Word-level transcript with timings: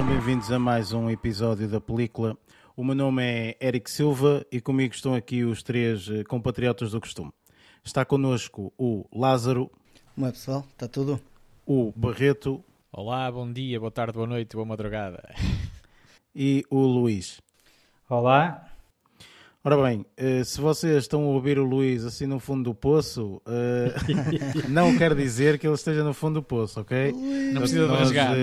sejam 0.00 0.06
bem-vindos 0.06 0.50
a 0.50 0.58
mais 0.58 0.94
um 0.94 1.10
episódio 1.10 1.68
da 1.68 1.78
película. 1.78 2.34
O 2.74 2.82
meu 2.82 2.94
nome 2.94 3.22
é 3.22 3.56
Eric 3.60 3.90
Silva 3.90 4.46
e 4.50 4.58
comigo 4.58 4.94
estão 4.94 5.14
aqui 5.14 5.44
os 5.44 5.62
três 5.62 6.08
eh, 6.08 6.24
compatriotas 6.24 6.92
do 6.92 7.00
costume. 7.00 7.30
Está 7.84 8.02
connosco 8.02 8.72
o 8.78 9.04
Lázaro, 9.14 9.70
Como 10.14 10.26
é 10.26 10.30
pessoal? 10.30 10.64
Está 10.70 10.88
tudo? 10.88 11.20
o 11.66 11.92
Barreto 11.94 12.64
Olá, 12.90 13.30
bom 13.30 13.52
dia, 13.52 13.78
boa 13.78 13.90
tarde, 13.90 14.14
boa 14.14 14.26
noite, 14.26 14.54
boa 14.56 14.64
madrugada. 14.64 15.22
e 16.34 16.64
o 16.70 16.78
Luís. 16.78 17.38
Olá, 18.08 18.69
Ora 19.62 19.76
bem, 19.76 20.06
eh, 20.16 20.42
se 20.42 20.58
vocês 20.58 21.02
estão 21.02 21.22
a 21.22 21.26
ouvir 21.26 21.58
o 21.58 21.64
Luís 21.64 22.02
assim 22.02 22.24
no 22.26 22.40
fundo 22.40 22.64
do 22.70 22.74
poço, 22.74 23.42
eh, 23.46 23.94
não 24.70 24.96
quer 24.96 25.14
dizer 25.14 25.58
que 25.58 25.66
ele 25.66 25.74
esteja 25.74 26.02
no 26.02 26.14
fundo 26.14 26.40
do 26.40 26.42
poço, 26.42 26.80
ok? 26.80 27.12
Não 27.52 27.60
precisa 27.60 27.82
de 27.82 27.88
Nós, 27.88 27.98
resgate, 28.00 28.40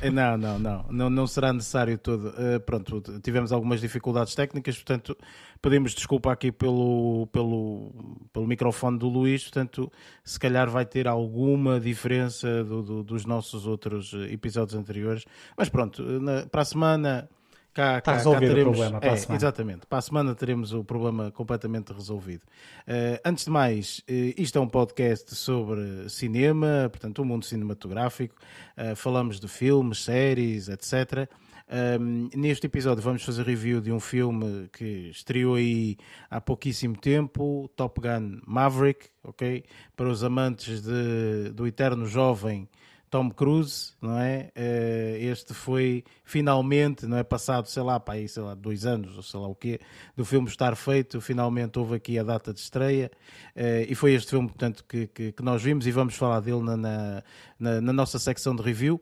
eh, 0.00 0.10
não. 0.12 0.36
Não, 0.38 0.58
não, 0.60 0.84
não, 0.92 1.10
não, 1.10 1.26
será 1.26 1.52
necessário 1.52 1.98
todo. 1.98 2.32
Pronto, 2.64 3.02
tivemos 3.20 3.50
algumas 3.50 3.80
dificuldades 3.80 4.32
técnicas, 4.36 4.76
portanto, 4.76 5.18
pedimos 5.60 5.92
desculpa 5.92 6.30
aqui 6.30 6.52
pelo, 6.52 7.26
pelo, 7.32 7.90
pelo 8.32 8.46
microfone 8.46 8.96
do 8.96 9.08
Luís, 9.08 9.42
portanto, 9.42 9.90
se 10.22 10.38
calhar 10.38 10.70
vai 10.70 10.86
ter 10.86 11.08
alguma 11.08 11.80
diferença 11.80 12.62
do- 12.62 12.82
do- 12.82 13.02
dos 13.02 13.24
nossos 13.26 13.66
outros 13.66 14.14
episódios 14.30 14.78
anteriores, 14.78 15.24
mas 15.56 15.68
pronto, 15.68 16.00
na- 16.20 16.46
para 16.46 16.62
a 16.62 16.64
semana. 16.64 17.28
Cá, 17.74 17.94
cá, 17.94 18.00
cá 18.00 18.12
resolvido 18.14 18.50
o 18.50 18.54
teremos, 18.54 18.76
problema 18.76 19.00
para 19.00 19.10
a 19.10 19.14
é, 19.14 19.16
semana. 19.16 19.38
Exatamente, 19.38 19.86
para 19.86 19.98
a 19.98 20.02
semana 20.02 20.34
teremos 20.34 20.72
o 20.72 20.82
problema 20.82 21.30
completamente 21.30 21.92
resolvido. 21.92 22.42
Eh, 22.86 23.20
antes 23.24 23.44
de 23.44 23.50
mais, 23.50 24.02
eh, 24.08 24.34
isto 24.36 24.58
é 24.58 24.60
um 24.60 24.68
podcast 24.68 25.34
sobre 25.34 26.08
cinema, 26.08 26.88
portanto, 26.90 27.22
o 27.22 27.24
mundo 27.24 27.44
cinematográfico. 27.44 28.34
Eh, 28.76 28.94
falamos 28.94 29.38
de 29.38 29.46
filmes, 29.46 30.02
séries, 30.02 30.68
etc. 30.68 31.28
Um, 31.70 32.30
neste 32.34 32.64
episódio 32.66 33.02
vamos 33.02 33.22
fazer 33.22 33.44
review 33.44 33.78
de 33.78 33.92
um 33.92 34.00
filme 34.00 34.70
que 34.72 35.10
estreou 35.10 35.56
aí 35.56 35.98
há 36.30 36.40
pouquíssimo 36.40 36.96
tempo, 36.96 37.70
Top 37.76 38.00
Gun 38.00 38.40
Maverick, 38.46 39.10
ok? 39.22 39.64
Para 39.94 40.08
os 40.08 40.24
amantes 40.24 40.80
de, 40.80 41.50
do 41.52 41.66
eterno 41.66 42.06
jovem 42.06 42.66
Tom 43.10 43.30
Cruise, 43.30 43.92
não 44.00 44.18
é? 44.18 44.50
Eh, 44.54 45.18
este 45.22 45.54
foi 45.54 46.04
finalmente, 46.24 47.06
não 47.06 47.16
é? 47.16 47.22
Passado, 47.24 47.66
sei 47.68 47.82
lá, 47.82 47.98
para 47.98 48.14
aí, 48.14 48.28
sei 48.28 48.42
lá, 48.42 48.54
dois 48.54 48.84
anos 48.86 49.16
ou 49.16 49.22
sei 49.22 49.40
lá 49.40 49.48
o 49.48 49.54
quê, 49.54 49.80
do 50.16 50.24
filme 50.24 50.48
estar 50.48 50.76
feito, 50.76 51.20
finalmente 51.20 51.78
houve 51.78 51.94
aqui 51.96 52.18
a 52.18 52.22
data 52.22 52.52
de 52.52 52.60
estreia 52.60 53.10
eh, 53.56 53.86
e 53.88 53.94
foi 53.94 54.12
este 54.14 54.30
filme, 54.30 54.48
portanto, 54.48 54.84
que, 54.88 55.06
que, 55.08 55.32
que 55.32 55.42
nós 55.42 55.62
vimos 55.62 55.86
e 55.86 55.90
vamos 55.90 56.14
falar 56.14 56.40
dele 56.40 56.62
na, 56.62 56.76
na, 56.76 57.22
na- 57.58 57.80
na 57.80 57.92
nossa 57.92 58.18
secção 58.18 58.54
de 58.54 58.62
review. 58.62 59.00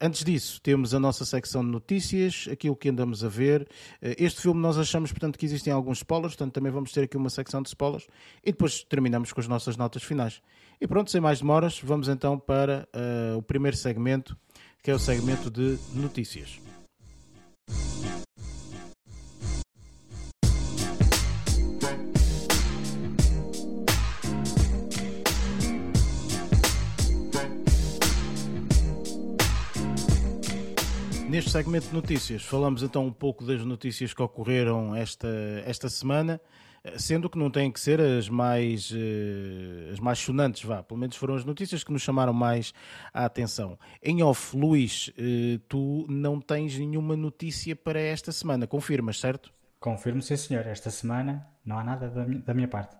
Antes 0.00 0.22
disso, 0.22 0.60
temos 0.62 0.94
a 0.94 1.00
nossa 1.00 1.24
secção 1.24 1.64
de 1.64 1.72
notícias, 1.72 2.46
aquilo 2.52 2.76
que 2.76 2.88
andamos 2.88 3.24
a 3.24 3.28
ver. 3.28 3.66
Eh, 4.00 4.14
Este 4.20 4.40
filme 4.40 4.60
nós 4.60 4.78
achamos, 4.78 5.10
portanto, 5.10 5.36
que 5.36 5.44
existem 5.44 5.72
alguns 5.72 5.98
spoilers, 5.98 6.34
portanto, 6.36 6.54
também 6.54 6.70
vamos 6.70 6.92
ter 6.92 7.02
aqui 7.02 7.16
uma 7.16 7.28
secção 7.30 7.60
de 7.60 7.68
spoilers 7.68 8.06
e 8.44 8.52
depois 8.52 8.84
terminamos 8.84 9.32
com 9.32 9.40
as 9.40 9.48
nossas 9.48 9.76
notas 9.76 10.04
finais. 10.04 10.40
E 10.80 10.86
pronto, 10.86 11.10
sem 11.10 11.20
mais 11.20 11.40
demoras, 11.40 11.80
vamos 11.80 12.08
então 12.08 12.38
para 12.38 12.88
eh, 12.92 13.34
o 13.36 13.42
primeiro 13.42 13.76
segmento, 13.76 14.36
que 14.80 14.90
é 14.92 14.94
o 14.94 14.98
segmento 14.98 15.50
de 15.50 15.76
notícias. 15.92 16.60
Neste 31.28 31.50
segmento 31.50 31.88
de 31.88 31.94
notícias, 31.94 32.42
falamos 32.44 32.84
então 32.84 33.04
um 33.04 33.12
pouco 33.12 33.44
das 33.44 33.64
notícias 33.64 34.14
que 34.14 34.22
ocorreram 34.22 34.94
esta, 34.94 35.28
esta 35.66 35.88
semana, 35.88 36.40
sendo 36.96 37.28
que 37.28 37.38
não 37.38 37.50
têm 37.50 37.70
que 37.70 37.80
ser 37.80 38.00
as 38.00 38.28
mais, 38.28 38.92
eh, 38.94 39.90
as 39.92 40.00
mais 40.00 40.18
sonantes, 40.18 40.62
vá. 40.64 40.82
Pelo 40.82 41.00
menos 41.00 41.16
foram 41.16 41.34
as 41.34 41.44
notícias 41.44 41.84
que 41.84 41.92
nos 41.92 42.02
chamaram 42.02 42.32
mais 42.32 42.72
a 43.12 43.24
atenção. 43.24 43.78
Em 44.02 44.22
off, 44.22 44.56
Luís, 44.56 45.12
eh, 45.16 45.60
tu 45.68 46.06
não 46.08 46.40
tens 46.40 46.78
nenhuma 46.78 47.16
notícia 47.16 47.74
para 47.76 48.00
esta 48.00 48.32
semana, 48.32 48.66
confirmas, 48.66 49.18
certo? 49.18 49.52
confirmo 49.80 50.20
sim 50.20 50.36
senhor, 50.36 50.66
esta 50.66 50.90
semana 50.90 51.46
não 51.64 51.78
há 51.78 51.84
nada 51.84 52.08
da 52.08 52.24
minha, 52.24 52.40
da 52.40 52.54
minha 52.54 52.68
parte. 52.68 52.96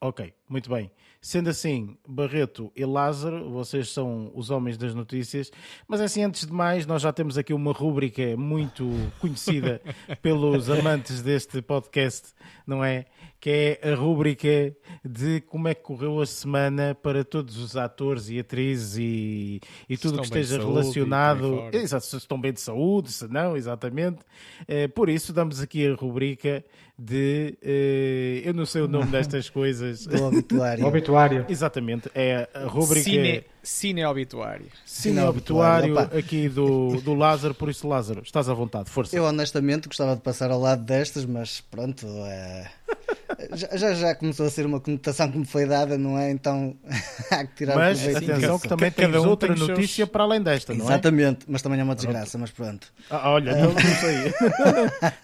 Ok, 0.00 0.34
muito 0.48 0.68
bem. 0.68 0.90
Sendo 1.24 1.50
assim, 1.50 1.96
Barreto 2.04 2.72
e 2.74 2.84
Lázaro, 2.84 3.48
vocês 3.48 3.90
são 3.90 4.32
os 4.34 4.50
homens 4.50 4.76
das 4.76 4.92
notícias, 4.92 5.52
mas 5.86 6.00
assim, 6.00 6.24
antes 6.24 6.44
de 6.44 6.52
mais, 6.52 6.84
nós 6.84 7.00
já 7.00 7.12
temos 7.12 7.38
aqui 7.38 7.54
uma 7.54 7.72
rúbrica 7.72 8.36
muito 8.36 8.90
conhecida 9.20 9.80
pelos 10.20 10.68
amantes 10.68 11.22
deste 11.22 11.62
podcast, 11.62 12.32
não 12.66 12.84
é? 12.84 13.06
Que 13.38 13.78
é 13.82 13.92
a 13.92 13.94
rúbrica 13.94 14.74
de 15.04 15.40
como 15.42 15.68
é 15.68 15.74
que 15.74 15.82
correu 15.82 16.20
a 16.20 16.26
semana 16.26 16.92
para 16.92 17.24
todos 17.24 17.56
os 17.56 17.76
atores 17.76 18.28
e 18.28 18.40
atrizes 18.40 18.96
e, 18.98 19.60
e 19.88 19.96
tudo 19.96 20.16
o 20.16 20.18
que 20.18 20.26
esteja 20.26 20.58
relacionado. 20.58 21.68
Exato, 21.72 22.04
se 22.04 22.16
estão 22.16 22.40
bem 22.40 22.52
de 22.52 22.60
saúde, 22.60 23.12
se 23.12 23.28
não, 23.28 23.56
exatamente. 23.56 24.18
Eh, 24.66 24.88
por 24.88 25.08
isso, 25.08 25.32
damos 25.32 25.60
aqui 25.60 25.86
a 25.88 25.94
rubrica 25.94 26.64
de. 26.96 27.58
eh, 27.62 28.42
eu 28.44 28.54
não 28.54 28.64
sei 28.64 28.82
o 28.82 28.88
nome 28.88 29.06
destas 29.10 29.50
coisas. 29.50 30.06
Do 30.06 30.22
obituário. 30.24 30.86
Obituário. 31.12 31.46
Exatamente, 31.48 32.10
é 32.14 32.48
a 32.54 32.64
rubrica 32.64 33.04
Cine, 33.04 33.44
cine 33.62 34.04
obituário. 34.04 34.66
Cine 34.84 35.14
Cine 35.16 35.26
Obituário 35.26 35.98
aqui 35.98 36.48
do, 36.48 37.00
do 37.00 37.14
Lázaro, 37.14 37.54
por 37.54 37.68
isso, 37.68 37.86
Lázaro, 37.88 38.22
estás 38.24 38.48
à 38.48 38.54
vontade, 38.54 38.90
força. 38.90 39.16
Eu 39.16 39.24
honestamente 39.24 39.88
gostava 39.88 40.14
de 40.16 40.22
passar 40.22 40.50
ao 40.50 40.60
lado 40.60 40.82
destas, 40.84 41.24
mas 41.24 41.60
pronto, 41.60 42.06
é, 42.26 42.70
já, 43.54 43.68
já, 43.76 43.94
já 43.94 44.14
começou 44.14 44.46
a 44.46 44.50
ser 44.50 44.66
uma 44.66 44.80
conotação 44.80 45.30
que 45.30 45.38
me 45.38 45.44
foi 45.46 45.66
dada, 45.66 45.96
não 45.96 46.18
é? 46.18 46.30
Então 46.30 46.76
há 47.30 47.44
que 47.46 47.54
tirar 47.56 47.76
Mas 47.76 48.00
proveito 48.00 48.30
atenção 48.30 48.50
disso. 48.56 48.62
que 48.62 48.68
também 48.68 48.90
Cada 48.90 49.12
tens 49.12 49.24
um 49.24 49.28
outra 49.28 49.56
seus- 49.56 49.68
notícia 49.68 50.06
para 50.06 50.24
além 50.24 50.42
desta, 50.42 50.74
não 50.74 50.84
é? 50.84 50.88
Exatamente, 50.88 51.44
mas 51.48 51.62
também 51.62 51.80
é 51.80 51.84
uma 51.84 51.94
desgraça, 51.94 52.36
mas 52.38 52.50
pronto. 52.50 52.92
Ah, 53.10 53.30
olha, 53.30 53.54
não, 53.54 53.72
não 53.72 53.80
sei. 53.80 54.32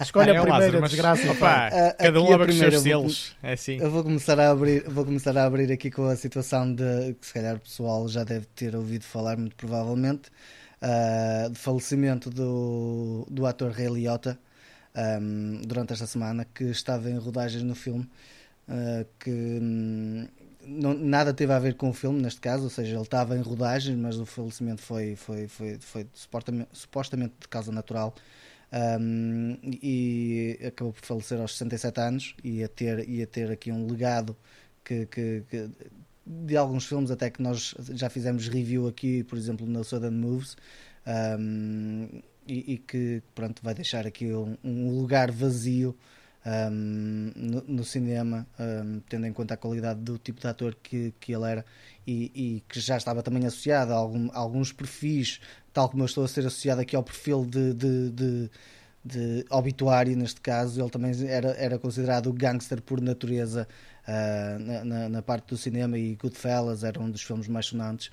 Escolhe 0.00 0.30
a 0.30 0.34
É, 0.34 0.36
primeira 0.40 0.58
Lázaro, 0.58 0.80
mas- 0.80 0.90
desgraça. 0.90 1.30
Opa, 1.32 1.68
Ah, 1.72 1.94
cada 1.98 2.20
um 2.20 2.24
a 2.32 2.36
com 2.36 2.40
os 2.42 2.46
primeira, 2.46 2.70
seus 2.70 2.82
selos. 2.82 3.36
É 3.42 3.52
assim. 3.52 3.78
Eu 3.78 3.90
vou 3.90 4.02
começar 4.02 4.38
a 4.38 4.50
abrir, 4.50 4.84
vou 4.88 5.04
começar 5.04 5.36
a 5.36 5.44
abrir 5.44 5.70
aqui 5.72 5.90
com 5.90 6.06
a 6.06 6.16
situação 6.16 6.72
de 6.74 7.14
que 7.20 7.26
se 7.26 7.34
calhar 7.34 7.56
o 7.56 7.60
pessoal 7.60 8.08
já 8.08 8.24
deve 8.28 8.46
ter 8.46 8.76
ouvido 8.76 9.04
falar 9.04 9.36
muito 9.36 9.56
provavelmente 9.56 10.30
ah, 10.82 11.48
do 11.48 11.56
falecimento 11.56 12.30
do, 12.30 13.26
do 13.30 13.46
ator 13.46 13.72
Ray 13.72 13.88
Liotta 13.88 14.38
ahm, 14.94 15.62
durante 15.66 15.92
esta 15.92 16.06
semana 16.06 16.44
que 16.44 16.64
estava 16.64 17.10
em 17.10 17.18
rodagens 17.18 17.62
no 17.62 17.74
filme 17.74 18.08
ah, 18.68 19.04
que 19.18 19.30
hum, 19.30 20.28
não- 20.66 20.94
nada 20.94 21.32
teve 21.34 21.52
a 21.52 21.58
ver 21.58 21.74
com 21.74 21.90
o 21.90 21.92
filme 21.94 22.20
neste 22.20 22.40
caso, 22.40 22.64
ou 22.64 22.70
seja, 22.70 22.94
ele 22.94 23.02
estava 23.02 23.36
em 23.36 23.40
rodagens, 23.40 23.96
mas 23.98 24.18
o 24.18 24.26
falecimento 24.26 24.82
foi, 24.82 25.16
foi, 25.16 25.48
foi, 25.48 25.78
foi 25.80 26.06
supostamente, 26.12 26.68
supostamente 26.72 27.34
de 27.40 27.48
causa 27.48 27.72
natural 27.72 28.14
um, 29.00 29.56
e 29.82 30.58
acabou 30.66 30.92
por 30.92 31.04
falecer 31.04 31.40
aos 31.40 31.52
67 31.52 32.00
anos 32.00 32.34
e 32.44 32.62
a 32.62 32.68
ter, 32.68 33.06
ter 33.28 33.50
aqui 33.50 33.72
um 33.72 33.86
legado 33.86 34.36
que, 34.84 35.06
que- 35.06 35.42
que- 35.50 35.70
de 36.46 36.56
alguns 36.56 36.86
filmes 36.86 37.10
até 37.10 37.30
que 37.30 37.42
nós 37.42 37.74
já 37.94 38.10
fizemos 38.10 38.48
review 38.48 38.86
aqui, 38.88 39.24
por 39.24 39.38
exemplo, 39.38 39.66
no 39.66 39.82
Southern 39.84 40.16
Moves 40.16 40.56
um, 41.38 42.08
e, 42.46 42.74
e 42.74 42.78
que 42.78 43.22
pronto, 43.34 43.62
vai 43.62 43.74
deixar 43.74 44.06
aqui 44.06 44.32
um, 44.32 44.56
um 44.62 44.90
lugar 45.00 45.30
vazio 45.30 45.96
um, 46.46 47.32
no, 47.34 47.62
no 47.66 47.84
cinema, 47.84 48.46
um, 48.58 49.00
tendo 49.08 49.26
em 49.26 49.32
conta 49.32 49.54
a 49.54 49.56
qualidade 49.56 50.00
do 50.00 50.18
tipo 50.18 50.40
de 50.40 50.46
ator 50.46 50.74
que, 50.82 51.12
que 51.20 51.34
ele 51.34 51.44
era 51.50 51.64
e, 52.06 52.30
e 52.34 52.60
que 52.68 52.80
já 52.80 52.96
estava 52.96 53.22
também 53.22 53.44
associado 53.46 53.92
a, 53.92 53.96
algum- 53.96 54.30
a 54.32 54.38
alguns 54.38 54.72
perfis, 54.72 55.40
tal 55.72 55.88
como 55.88 56.02
eu 56.02 56.06
estou 56.06 56.24
a 56.24 56.28
ser 56.28 56.40
associado 56.46 56.80
aqui 56.80 56.96
ao 56.96 57.02
perfil 57.02 57.44
de, 57.44 57.74
de, 57.74 58.10
de- 58.10 58.50
de 59.04 59.44
obituário, 59.50 60.16
neste 60.16 60.40
caso, 60.40 60.80
ele 60.80 60.90
também 60.90 61.12
era, 61.28 61.50
era 61.52 61.78
considerado 61.78 62.32
gangster 62.32 62.82
por 62.82 63.00
natureza 63.00 63.66
ah, 64.08 64.56
na, 64.58 64.84
na- 64.84 65.08
na 65.08 65.22
parte 65.22 65.48
do 65.50 65.56
cinema 65.56 65.96
e 65.98 66.14
Goodfellas 66.16 66.82
era 66.82 66.98
um 67.00 67.10
dos 67.10 67.22
filmes 67.22 67.46
mais 67.46 67.66
sonantes 67.66 68.10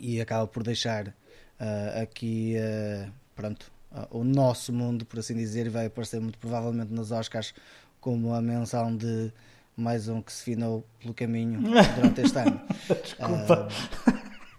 e 0.00 0.20
acaba 0.20 0.46
por 0.46 0.62
deixar 0.62 1.12
ah, 1.58 2.00
aqui 2.02 2.54
ah, 2.58 3.10
pronto, 3.34 3.70
o 4.10 4.22
nosso 4.22 4.72
mundo, 4.72 5.04
por 5.04 5.18
assim 5.18 5.34
dizer, 5.34 5.66
e 5.66 5.68
vai 5.68 5.86
aparecer 5.86 6.20
muito 6.20 6.38
provavelmente 6.38 6.92
nos 6.92 7.10
Oscars 7.10 7.52
como 8.00 8.32
a 8.32 8.40
menção 8.40 8.96
de 8.96 9.32
mais 9.76 10.08
um 10.08 10.22
que 10.22 10.32
se 10.32 10.44
finou 10.44 10.86
pelo 11.00 11.12
caminho 11.14 11.60
durante 11.60 12.20
este 12.20 12.38
ano. 12.38 12.60
Desculpa. 13.02 13.68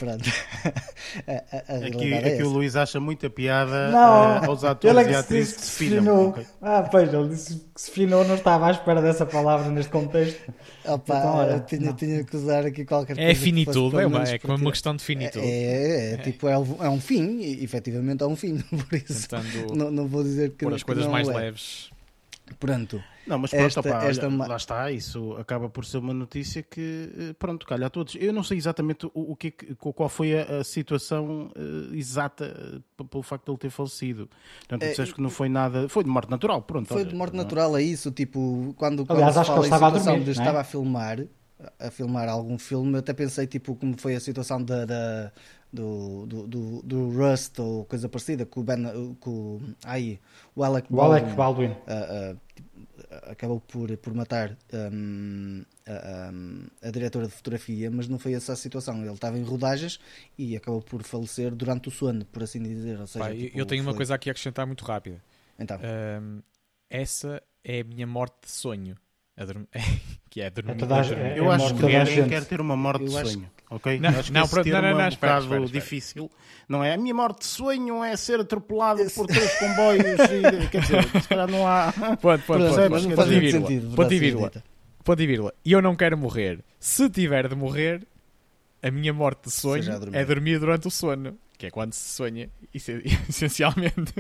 Pronto. 0.01 0.23
a, 1.27 1.31
a, 1.31 1.75
a 1.75 1.85
Aqui, 1.85 2.11
é 2.13 2.17
aqui 2.17 2.41
o 2.43 2.47
essa. 2.47 2.49
Luís 2.49 2.75
acha 2.75 2.99
muita 2.99 3.29
piada 3.29 3.91
Não, 3.91 4.43
eh, 4.43 4.45
aos 4.47 4.63
atores 4.63 4.97
ele 4.97 5.05
é 5.05 5.09
e 5.09 5.13
que 5.13 5.15
atrizes 5.15 5.49
se 5.53 5.55
que 5.55 5.59
disse 5.59 5.59
se 5.59 5.59
que 5.59 5.65
se 5.67 5.77
filham. 5.77 6.33
finou. 6.33 6.45
Ah, 6.59 6.81
pois, 6.89 7.13
ele 7.13 7.29
disse 7.29 7.55
que 7.73 7.81
se 7.81 7.91
finou, 7.91 8.25
não 8.25 8.33
estava 8.35 8.67
à 8.67 8.71
espera 8.71 8.99
dessa 8.99 9.25
palavra 9.27 9.69
neste 9.69 9.91
contexto. 9.91 10.41
Opa, 10.85 11.17
Então, 11.19 11.35
olha, 11.35 11.51
eu 11.51 11.59
tinha, 11.61 11.93
tinha 11.93 12.23
que 12.23 12.35
usar 12.35 12.65
aqui 12.65 12.83
qualquer 12.83 13.13
coisa. 13.15 13.29
É 13.29 13.35
fosse 13.35 13.45
finitude, 13.45 13.89
pelo 13.91 14.01
é 14.01 14.07
uma, 14.07 14.23
é 14.23 14.39
como 14.39 14.55
uma 14.57 14.71
questão 14.71 14.95
de 14.95 15.03
finitude. 15.03 15.45
É, 15.45 16.13
é, 16.13 16.17
tipo, 16.17 16.47
é, 16.47 16.57
um- 16.57 16.77
é 16.83 16.89
um 16.89 16.99
fim, 16.99 17.39
e 17.41 17.63
efetivamente 17.63 18.23
é 18.23 18.25
um 18.25 18.35
fim, 18.35 18.57
por 18.89 18.93
isso 18.95 19.29
Tentando 19.29 19.75
não, 19.75 19.91
não 19.91 20.07
vou 20.07 20.23
dizer 20.23 20.49
que, 20.51 20.65
pôr 20.65 20.73
as 20.73 20.81
coisas 20.81 21.05
não 21.05 21.11
mais 21.11 21.27
é. 21.29 21.33
leves. 21.35 21.91
Pronto, 22.59 23.01
Não, 23.27 23.37
mas 23.37 23.51
pronto, 23.51 23.65
Esta- 23.65 23.81
olha, 23.81 24.07
esta 24.09 24.29
ma- 24.29 24.47
lá 24.47 24.55
está, 24.57 24.91
isso 24.91 25.33
acaba 25.37 25.69
por 25.69 25.85
ser 25.85 25.97
uma 25.99 26.13
notícia 26.13 26.61
que, 26.63 27.09
eh, 27.17 27.33
pronto, 27.37 27.65
calha 27.65 27.87
a 27.87 27.89
todos. 27.89 28.15
Eu 28.15 28.33
não 28.33 28.43
sei 28.43 28.57
exatamente 28.57 29.05
o, 29.07 29.11
o 29.13 29.35
que, 29.35 29.47
é 29.47 29.53
qual 29.77 30.09
foi 30.09 30.37
a, 30.39 30.59
a 30.59 30.63
situação 30.63 31.51
eh, 31.55 31.95
exata 31.97 32.81
p- 32.97 33.03
pelo 33.05 33.23
facto 33.23 33.45
de 33.45 33.51
ele 33.51 33.57
ter 33.59 33.69
falecido. 33.69 34.29
Portanto, 34.59 34.81
tu 34.81 34.85
É, 34.85 34.89
disseste 34.89 35.13
que 35.15 35.21
não 35.21 35.29
foi 35.29 35.49
nada, 35.49 35.87
foi 35.87 36.03
de 36.03 36.09
morte 36.09 36.29
natural, 36.31 36.61
pronto. 36.63 36.87
foi 36.87 37.01
olha, 37.01 37.09
de 37.09 37.15
morte 37.15 37.35
não- 37.35 37.43
natural 37.43 37.77
é 37.77 37.83
isso, 37.83 38.11
tipo, 38.11 38.73
quando, 38.77 39.05
quando 39.05 39.17
Aliás, 39.17 39.37
acho 39.37 39.51
que 39.53 39.57
ele 39.59 39.65
estava 39.65 39.85
a 39.87 39.89
situação 39.89 40.13
dormir, 40.15 40.29
é? 40.29 40.31
estava 40.31 40.59
a 40.61 40.63
filmar, 40.63 41.19
a 41.79 41.91
filmar 41.91 42.27
algum 42.27 42.57
filme, 42.57 42.93
eu 42.93 42.99
até 42.99 43.13
pensei, 43.13 43.45
tipo, 43.45 43.75
como 43.75 43.95
foi 43.99 44.15
a 44.15 44.19
situação 44.19 44.63
da, 44.63 44.83
da- 44.85 45.31
do, 45.73 46.25
do, 46.25 46.47
do, 46.47 46.81
do 46.83 47.09
Rust 47.11 47.59
ou 47.59 47.85
coisa 47.85 48.09
parecida, 48.09 48.45
com 48.45 48.59
o 48.61 48.63
Ben, 48.63 49.15
com 49.19 49.29
o, 49.57 49.61
ai, 49.83 50.19
o 50.55 50.63
Alec 50.63 50.91
O 50.91 50.95
Baldwin. 50.95 51.21
Alec 51.21 51.35
Baldwin. 51.35 51.75
ah, 51.87 52.35
ah, 53.11 53.31
acabou 53.31 53.59
por, 53.61 53.95
por 53.97 54.13
matar 54.13 54.57
hum, 54.91 55.63
a, 55.85 56.31
hum, 56.33 56.67
a 56.81 56.91
diretora 56.91 57.27
de 57.27 57.33
fotografia, 57.33 57.89
mas 57.91 58.07
não 58.07 58.19
foi 58.19 58.33
essa 58.33 58.53
a 58.53 58.55
situação. 58.55 59.01
Ele 59.03 59.11
estava 59.13 59.37
em 59.37 59.43
rodagens 59.43 59.99
e 60.37 60.55
acabou 60.55 60.81
por 60.81 61.03
falecer 61.03 61.53
durante 61.55 61.87
o 61.89 61.91
sono, 61.91 62.25
por 62.25 62.43
assim 62.43 62.61
dizer. 62.61 62.99
Ou 62.99 63.07
seja, 63.07 63.33
eu- 63.33 63.37
tipo, 63.37 63.57
eu 63.59 63.65
tenho 63.65 63.81
uma 63.83 63.91
foi- 63.91 63.97
coisa 63.97 64.15
aqui 64.15 64.29
a 64.29 64.31
acrescentar 64.31 64.65
muito 64.67 64.83
rápida. 64.85 65.23
Então, 65.59 65.77
Ahm, 65.79 66.41
essa 66.89 67.41
é 67.63 67.81
a 67.81 67.83
minha 67.83 68.07
morte 68.07 68.35
de 68.45 68.51
sonho. 68.51 68.95
Dorm- 69.45 69.65
que 70.29 70.41
é 70.41 70.49
dormir. 70.49 70.71
É 70.71 70.75
toda 70.75 70.95
a- 70.99 71.01
dormir. 71.01 71.21
é- 71.23 71.39
Eu 71.39 71.51
a 71.51 71.55
acho 71.55 71.73
que 71.75 71.83
ninguém 71.83 72.29
quer 72.29 72.45
ter 72.45 72.61
uma 72.61 72.75
morte 72.75 73.05
de 73.05 73.17
acho- 73.17 73.31
sonho, 73.31 73.49
ok? 73.69 73.99
Não, 73.99 74.09
acho 74.09 74.23
que 74.23 74.31
não, 74.31 74.47
pronto, 74.47 74.63
termo 74.63 74.81
não, 74.81 74.81
não, 74.81 74.89
é 74.89 74.93
não, 75.01 75.05
um 75.05 75.09
espera, 75.09 75.39
espera, 75.39 75.63
espera. 75.63 75.79
difícil, 75.81 76.31
não 76.69 76.83
é? 76.83 76.93
A 76.93 76.97
minha 76.97 77.13
morte 77.13 77.39
de 77.39 77.45
sonho 77.45 78.03
é 78.03 78.15
ser 78.17 78.39
atropelado 78.39 79.03
por 79.11 79.27
três 79.27 79.53
comboios 79.59 80.05
e, 80.05 80.67
quer 80.69 80.81
dizer, 80.81 81.03
se 81.21 81.27
calhar 81.27 81.49
não 81.49 81.67
há... 81.67 81.91
Ponto, 81.91 82.17
ponto, 82.17 82.17
pronto, 82.19 82.43
ponto, 82.45 82.59
percebes? 82.59 82.89
mas 82.89 83.01
ponto, 83.01 83.09
não 83.09 83.09
Quer 83.09 83.15
faz 83.15 83.27
ponto 83.27 83.33
e 83.33 83.39
vírgula. 83.39 83.67
sentido. 83.69 83.95
Ponto 83.95 84.13
e 84.13 84.19
vírgula. 84.19 84.51
Ponto 85.03 85.21
e 85.21 85.27
vírgula. 85.27 85.53
E 85.65 85.71
eu 85.71 85.81
não 85.81 85.95
quero 85.95 86.17
morrer. 86.17 86.59
Se 86.79 87.09
tiver 87.09 87.47
de 87.47 87.55
morrer, 87.55 88.05
a 88.83 88.89
minha 88.91 89.13
morte 89.13 89.45
de 89.45 89.51
sonho 89.51 89.99
dormir. 89.99 90.17
é 90.17 90.25
dormir 90.25 90.59
durante 90.59 90.87
o 90.87 90.91
sono. 90.91 91.37
Que 91.57 91.67
é 91.67 91.69
quando 91.71 91.93
se 91.93 92.09
sonha, 92.15 92.45
é- 92.73 93.29
essencialmente. 93.29 94.13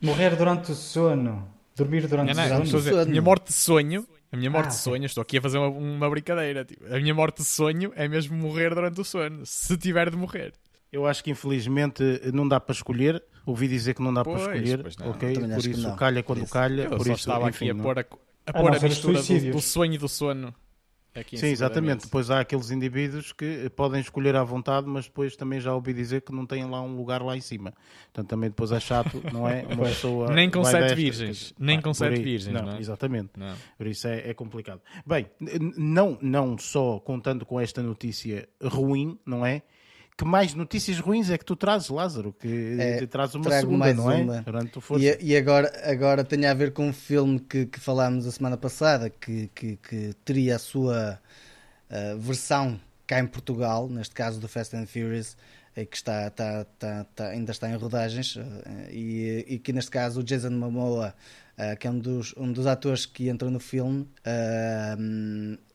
Morrer 0.00 0.36
durante 0.36 0.70
o 0.72 0.74
sono. 0.74 1.48
Dormir 1.76 2.06
durante 2.06 2.32
Não, 2.34 2.48
não, 2.48 2.56
o 2.56 2.58
não 2.60 2.66
sono. 2.66 2.82
dizer, 2.82 3.06
minha 3.06 3.22
morte 3.22 3.46
de 3.48 3.52
sonho, 3.54 4.06
a 4.34 4.36
minha 4.36 4.50
morte 4.50 4.66
Ah, 4.66 4.70
de 4.70 4.76
sonho, 4.76 5.04
estou 5.06 5.22
aqui 5.22 5.38
a 5.38 5.42
fazer 5.42 5.58
uma, 5.58 5.68
uma 5.68 6.10
brincadeira. 6.10 6.64
tipo, 6.64 6.84
a 6.92 6.98
minha 6.98 7.14
morte 7.14 7.38
de 7.38 7.44
sonho 7.44 7.92
é 7.94 8.06
mesmo 8.08 8.36
morrer 8.36 8.74
durante 8.74 9.00
o 9.00 9.04
sono. 9.04 9.44
Se 9.46 9.76
tiver 9.76 10.10
de 10.10 10.16
morrer. 10.16 10.52
Eu 10.92 11.06
acho 11.06 11.24
que 11.24 11.30
infelizmente 11.30 12.02
não 12.32 12.46
dá 12.46 12.60
para 12.60 12.72
escolher. 12.72 13.22
Ouvi 13.46 13.66
dizer 13.68 13.94
que 13.94 14.02
não 14.02 14.14
dá 14.14 14.22
Pois, 14.24 14.42
para 14.42 14.56
escolher, 14.56 14.84
não. 15.00 15.10
ok? 15.10 15.34
Por 15.34 15.66
isso 15.66 15.96
calha 15.96 16.22
quando 16.22 16.46
calha. 16.48 16.82
Eu 16.84 16.90
por 16.90 17.06
só 17.06 17.12
isso, 17.12 17.20
estava 17.20 17.48
enfim, 17.48 17.64
aqui 17.66 17.70
a 17.70 17.74
não- 17.74 17.82
pôr 17.82 17.98
a, 17.98 18.02
a, 18.02 18.50
A 18.50 18.52
pôr 18.52 18.76
a 18.76 18.80
mistura 18.80 19.20
do, 19.22 19.50
do 19.52 19.60
sonho 19.60 19.94
e 19.94 19.98
do 19.98 20.08
sono. 20.08 20.54
Aqui 21.14 21.38
Sim, 21.38 21.46
exatamente. 21.46 22.04
Depois 22.06 22.28
há 22.30 22.40
aqueles 22.40 22.70
indivíduos 22.72 23.32
que 23.32 23.70
podem 23.76 24.00
escolher 24.00 24.34
à 24.34 24.42
vontade, 24.42 24.88
mas 24.88 25.04
depois 25.06 25.36
também 25.36 25.60
já 25.60 25.72
ouvi 25.72 25.92
dizer 25.94 26.22
que 26.22 26.32
não 26.32 26.44
têm 26.44 26.64
lá 26.68 26.82
um 26.82 26.96
lugar 26.96 27.22
lá 27.22 27.36
em 27.36 27.40
cima. 27.40 27.72
Portanto, 28.12 28.28
também 28.28 28.50
depois 28.50 28.72
é 28.72 28.80
chato, 28.80 29.22
não 29.32 29.48
é? 29.48 29.62
Uma 29.70 29.84
pessoa 29.84 30.32
Nem 30.32 30.50
com 30.50 30.64
sete 30.64 30.80
destas, 30.80 30.98
virgens. 30.98 31.36
dizer, 31.36 31.54
Nem 31.58 31.76
pá, 31.76 31.82
com 31.84 31.94
sete 31.94 32.16
aí. 32.16 32.22
virgens, 32.22 32.52
Não, 32.54 32.62
não 32.62 32.72
é? 32.74 32.80
exatamente. 32.80 33.30
Não. 33.36 33.54
Por 33.78 33.86
isso 33.86 34.08
é, 34.08 34.28
é 34.30 34.34
complicado. 34.34 34.80
Bem, 35.06 35.26
não, 35.76 36.18
não 36.20 36.58
só 36.58 36.98
contando 36.98 37.46
com 37.46 37.60
esta 37.60 37.80
notícia 37.82 38.48
ruim, 38.60 39.16
não 39.24 39.46
é? 39.46 39.62
Que 40.16 40.24
mais 40.24 40.54
notícias 40.54 41.00
ruins 41.00 41.28
é 41.28 41.36
que 41.36 41.44
tu 41.44 41.56
trazes, 41.56 41.88
Lázaro? 41.88 42.32
Que 42.32 42.76
É, 42.80 42.98
uma 43.38 43.44
segunda, 43.60 43.84
não 43.96 44.10
é? 44.12 44.14
uma. 44.22 44.42
E, 45.02 45.18
e 45.32 45.36
agora, 45.36 45.72
agora 45.90 46.22
tem 46.24 46.46
a 46.46 46.54
ver 46.54 46.72
com 46.72 46.86
um 46.88 46.92
filme 46.92 47.40
que, 47.40 47.66
que 47.66 47.80
falámos 47.80 48.24
a 48.24 48.30
semana 48.30 48.56
passada, 48.56 49.10
que, 49.10 49.50
que, 49.52 49.76
que 49.76 50.14
teria 50.24 50.54
a 50.54 50.58
sua 50.60 51.20
ah, 51.90 52.14
versão 52.16 52.80
cá 53.08 53.18
em 53.18 53.26
Portugal, 53.26 53.88
neste 53.88 54.14
caso 54.14 54.38
do 54.38 54.46
Fast 54.46 54.76
and 54.76 54.86
Furious, 54.86 55.36
eh, 55.74 55.84
que 55.84 55.96
está, 55.96 56.28
está, 56.28 56.62
está, 56.62 57.00
está- 57.02 57.28
ainda 57.30 57.50
está 57.50 57.68
em 57.68 57.74
rodagens, 57.76 58.36
ah, 58.38 58.88
e, 58.92 59.44
e 59.48 59.58
que 59.58 59.72
neste 59.72 59.90
caso 59.90 60.20
o 60.20 60.22
Jason 60.24 60.50
Momoa, 60.50 61.12
que 61.80 61.86
é 61.88 61.90
um 61.90 61.98
dos, 61.98 62.32
um 62.36 62.52
dos 62.52 62.66
atores 62.68 63.04
que 63.04 63.28
entra 63.28 63.50
no 63.50 63.58
filme, 63.60 64.08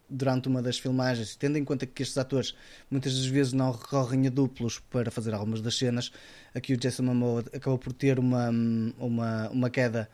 durante 0.09 0.47
uma 0.47 0.61
das 0.61 0.79
filmagens, 0.79 1.35
tendo 1.35 1.57
em 1.57 1.63
conta 1.65 1.85
que 1.85 2.01
estes 2.03 2.17
atores 2.17 2.55
muitas 2.89 3.15
das 3.15 3.25
vezes 3.25 3.53
não 3.53 3.71
recorrem 3.71 4.27
a 4.27 4.29
duplos 4.29 4.79
para 4.79 5.11
fazer 5.11 5.33
algumas 5.33 5.61
das 5.61 5.77
cenas, 5.77 6.11
aqui 6.53 6.73
o 6.73 6.77
Jason 6.77 7.03
Momoa 7.03 7.43
acabou 7.53 7.77
por 7.77 7.93
ter 7.93 8.19
uma, 8.19 8.49
uma, 8.97 9.49
uma 9.49 9.69
queda 9.69 10.09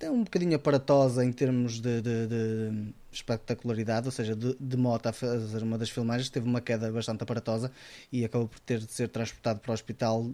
é 0.00 0.10
um 0.10 0.24
bocadinho 0.24 0.56
aparatosa 0.56 1.24
em 1.24 1.32
termos 1.32 1.80
de, 1.80 2.00
de- 2.02 2.26
de 2.26 2.94
espetacularidade, 3.12 4.06
ou 4.06 4.12
seja, 4.12 4.34
de, 4.34 4.56
de 4.58 4.76
moto 4.76 5.06
a 5.06 5.12
fazer 5.12 5.62
uma 5.62 5.78
das 5.78 5.88
filmagens, 5.90 6.28
teve 6.28 6.46
uma 6.46 6.60
queda 6.60 6.90
bastante 6.90 7.22
aparatosa 7.22 7.70
e 8.12 8.24
acabou 8.24 8.48
por 8.48 8.58
ter 8.60 8.78
de 8.80 8.90
ser 8.90 9.08
transportado 9.08 9.60
para 9.60 9.70
o 9.70 9.74
hospital. 9.74 10.26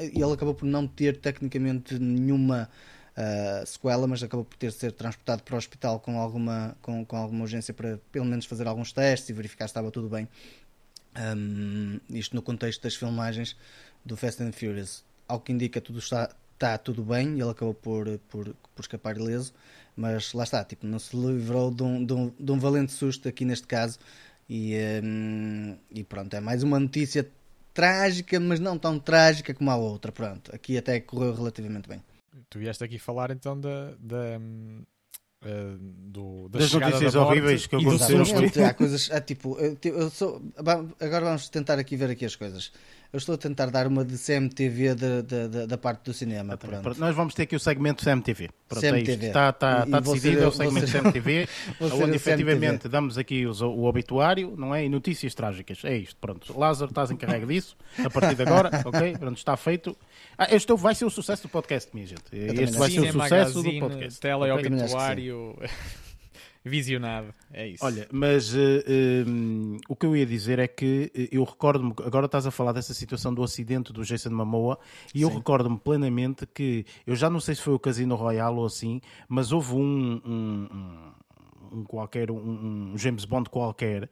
Ele 0.00 0.32
acabou 0.32 0.54
por 0.54 0.64
não 0.66 0.86
ter 0.86 1.16
tecnicamente 1.18 1.98
nenhuma 1.98 2.68
ah, 3.16 3.62
sequela, 3.66 4.06
mas 4.06 4.22
acabou 4.22 4.44
por 4.44 4.56
ter 4.56 4.68
de 4.68 4.76
ser 4.76 4.92
transportado 4.92 5.42
para 5.42 5.54
o 5.54 5.58
hospital 5.58 6.00
com 6.00 6.18
alguma, 6.18 6.76
com, 6.80 7.04
com 7.04 7.16
alguma 7.16 7.42
urgência 7.42 7.74
para 7.74 7.98
pelo 8.10 8.24
menos 8.24 8.46
fazer 8.46 8.66
alguns 8.66 8.92
testes 8.92 9.28
e 9.28 9.32
verificar 9.32 9.66
se 9.66 9.72
estava 9.72 9.90
tudo 9.90 10.08
bem. 10.08 10.28
Um, 11.16 11.98
isto 12.10 12.36
no 12.36 12.42
contexto 12.42 12.82
das 12.82 12.94
filmagens 12.94 13.56
do 14.04 14.16
Fast 14.16 14.42
and 14.42 14.52
Furious. 14.52 15.04
Ao 15.26 15.40
que 15.40 15.52
indica, 15.52 15.80
tudo 15.80 15.98
está, 15.98 16.30
está 16.54 16.78
tudo 16.78 17.02
bem, 17.02 17.32
ele 17.32 17.50
acabou 17.50 17.74
por, 17.74 18.06
por, 18.28 18.54
por 18.74 18.80
escapar 18.80 19.16
ileso, 19.16 19.52
mas 19.96 20.32
lá 20.32 20.44
está, 20.44 20.64
tipo, 20.64 20.86
não 20.86 20.98
se 20.98 21.16
livrou 21.16 21.70
de 21.70 21.82
um, 21.82 22.04
de 22.04 22.12
um, 22.12 22.32
de 22.38 22.52
um 22.52 22.58
valente 22.58 22.92
susto 22.92 23.28
aqui 23.28 23.44
neste 23.44 23.66
caso. 23.66 23.98
E, 24.48 24.74
um, 25.04 25.76
e 25.90 26.02
pronto, 26.02 26.34
é 26.34 26.40
mais 26.40 26.62
uma 26.62 26.80
notícia 26.80 27.28
trágica, 27.74 28.40
mas 28.40 28.58
não 28.58 28.78
tão 28.78 28.98
trágica 28.98 29.54
como 29.54 29.70
a 29.70 29.76
outra. 29.76 30.10
Pronto, 30.10 30.54
aqui 30.54 30.78
até 30.78 30.98
correu 31.00 31.34
relativamente 31.34 31.88
bem. 31.88 32.02
Tu 32.48 32.58
vieste 32.58 32.82
aqui 32.84 32.98
falar 32.98 33.30
então 33.30 33.58
da, 33.58 33.94
da, 33.98 34.40
eh, 35.42 35.76
do, 35.80 36.48
da 36.48 36.58
Das 36.58 36.72
notícias 36.72 37.14
da 37.14 37.22
horríveis 37.24 37.66
que 37.66 37.76
aconteceram 37.76 38.24
há 38.66 38.74
coisas, 38.74 39.10
há 39.10 39.20
tipo, 39.20 39.58
eu, 39.58 39.76
eu 39.82 40.10
sou, 40.10 40.42
agora 40.56 41.24
vamos 41.24 41.48
tentar 41.48 41.78
aqui 41.78 41.96
ver 41.96 42.10
aqui 42.10 42.24
as 42.24 42.36
coisas. 42.36 42.72
Eu 43.12 43.16
estou 43.18 43.34
a 43.34 43.38
tentar 43.38 43.66
dar 43.70 43.88
uma 43.88 44.04
de 44.04 44.16
CMTV 44.16 44.94
da, 44.94 45.20
da, 45.22 45.46
da, 45.48 45.66
da 45.66 45.76
parte 45.78 46.04
do 46.04 46.14
cinema. 46.14 46.56
Pronto. 46.56 46.80
Pronto, 46.80 47.00
Nós 47.00 47.12
vamos 47.16 47.34
ter 47.34 47.42
aqui 47.42 47.56
o 47.56 47.58
segmento 47.60 48.04
CMTV. 48.04 48.50
Pronto, 48.68 48.84
é 48.86 48.90
CMTV. 48.92 49.12
isto. 49.12 49.24
Está, 49.26 49.48
está, 49.50 49.80
E- 49.80 49.84
está 49.86 49.98
e 49.98 50.00
decidido, 50.00 50.36
ser 50.38 50.44
é 50.44 50.46
o 50.46 50.52
segmento 50.52 50.86
ser- 50.86 51.02
CMTV, 51.02 51.48
onde 52.02 52.14
efetivamente 52.16 52.70
CMTV. 52.82 52.88
damos 52.88 53.18
aqui 53.18 53.46
os- 53.46 53.60
o 53.62 53.82
obituário, 53.82 54.54
não 54.56 54.72
é? 54.72 54.84
E 54.84 54.88
notícias 54.88 55.34
trágicas. 55.34 55.84
É 55.84 55.96
isto, 55.96 56.16
pronto. 56.20 56.56
Lázaro, 56.56 56.90
estás 56.92 57.10
encarregue 57.10 57.46
disso, 57.46 57.76
a 57.98 58.08
partir 58.08 58.36
de 58.36 58.42
agora, 58.42 58.70
ok? 58.86 59.16
Pronto, 59.18 59.38
está 59.38 59.56
feito. 59.56 59.96
Ah, 60.38 60.46
este 60.54 60.72
vai 60.76 60.94
ser 60.94 61.04
o 61.04 61.10
sucesso 61.10 61.42
do 61.42 61.48
podcast, 61.48 61.90
minha 61.92 62.06
gente. 62.06 62.22
Este 62.32 62.78
vai 62.78 62.90
ser 62.92 63.00
o 63.00 63.12
sucesso 63.12 63.60
do 63.62 63.78
podcast. 63.80 64.24
Acho 64.28 64.56
que 64.62 64.68
obituário, 64.68 65.56
visionado. 66.64 67.32
É 67.52 67.66
isso. 67.66 67.84
Olha, 67.84 68.06
mas 68.12 68.54
eh, 68.54 68.84
eh, 68.86 69.24
o 69.88 69.96
que 69.96 70.06
eu 70.06 70.14
ia 70.16 70.26
dizer 70.26 70.58
é 70.58 70.68
que 70.68 71.10
eh, 71.14 71.28
eu 71.32 71.42
recordo-me, 71.44 71.92
agora 72.04 72.26
estás 72.26 72.46
a 72.46 72.50
falar 72.50 72.72
dessa 72.72 72.92
situação 72.94 73.32
do 73.32 73.42
acidente 73.42 73.92
do 73.92 74.04
Jason 74.04 74.30
Momoa, 74.30 74.78
e 75.14 75.22
eu 75.22 75.28
Sim. 75.30 75.36
recordo-me 75.36 75.78
plenamente 75.78 76.46
que, 76.46 76.84
eu 77.06 77.16
já 77.16 77.30
não 77.30 77.40
sei 77.40 77.54
se 77.54 77.62
foi 77.62 77.74
o 77.74 77.78
Casino 77.78 78.14
Royale 78.14 78.56
ou 78.56 78.66
assim, 78.66 79.00
mas 79.28 79.52
houve 79.52 79.74
um, 79.74 80.20
um, 80.24 80.68
um- 81.72 81.78
um 81.78 81.84
qualquer, 81.84 82.30
um, 82.30 82.92
um 82.92 82.98
James 82.98 83.24
Bond 83.24 83.48
qualquer, 83.48 84.10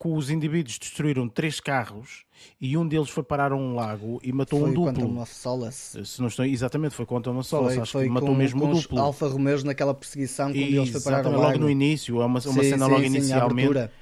que 0.00 0.06
os 0.08 0.30
indivíduos 0.30 0.78
destruíram 0.78 1.28
três 1.28 1.58
carros 1.58 2.24
e 2.60 2.76
um 2.76 2.86
deles 2.86 3.10
foi 3.10 3.24
parar 3.24 3.50
a 3.50 3.56
um 3.56 3.74
lago 3.74 4.20
e 4.22 4.32
matou 4.32 4.60
Foi 4.60 4.70
um 4.70 4.74
duplo. 4.74 4.92
Quantum 4.92 5.20
of 5.20 5.34
Solace. 5.34 6.06
Se 6.06 6.20
não 6.20 6.28
estou, 6.28 6.44
exatamente, 6.44 6.94
foi 6.94 7.04
contra 7.04 7.32
uma 7.32 7.42
só, 7.42 7.64
Foi, 7.64 7.78
acho 7.80 7.92
foi 7.92 8.04
que 8.04 8.10
matou 8.10 8.28
com, 8.28 8.34
mesmo 8.36 8.60
com 8.60 8.70
os 8.70 8.82
duplo. 8.82 8.98
Alfa 9.00 9.26
Romeos 9.26 9.64
naquela 9.64 9.92
perseguição 9.92 10.52
quando 10.52 10.62
eles 10.62 10.90
foi 10.90 11.00
parar 11.00 11.26
ao 11.26 11.32
logo 11.32 11.42
lago. 11.46 11.58
no 11.58 11.68
início, 11.68 12.14
é 12.22 12.24
uma, 12.26 12.26
uma 12.26 12.40
Sim, 12.40 12.50
cena 12.62 12.84
sim, 12.84 12.90
logo 12.92 13.00
sim, 13.00 13.04
a 13.04 13.06
inicialmente 13.06 13.68
abertura. 13.76 13.92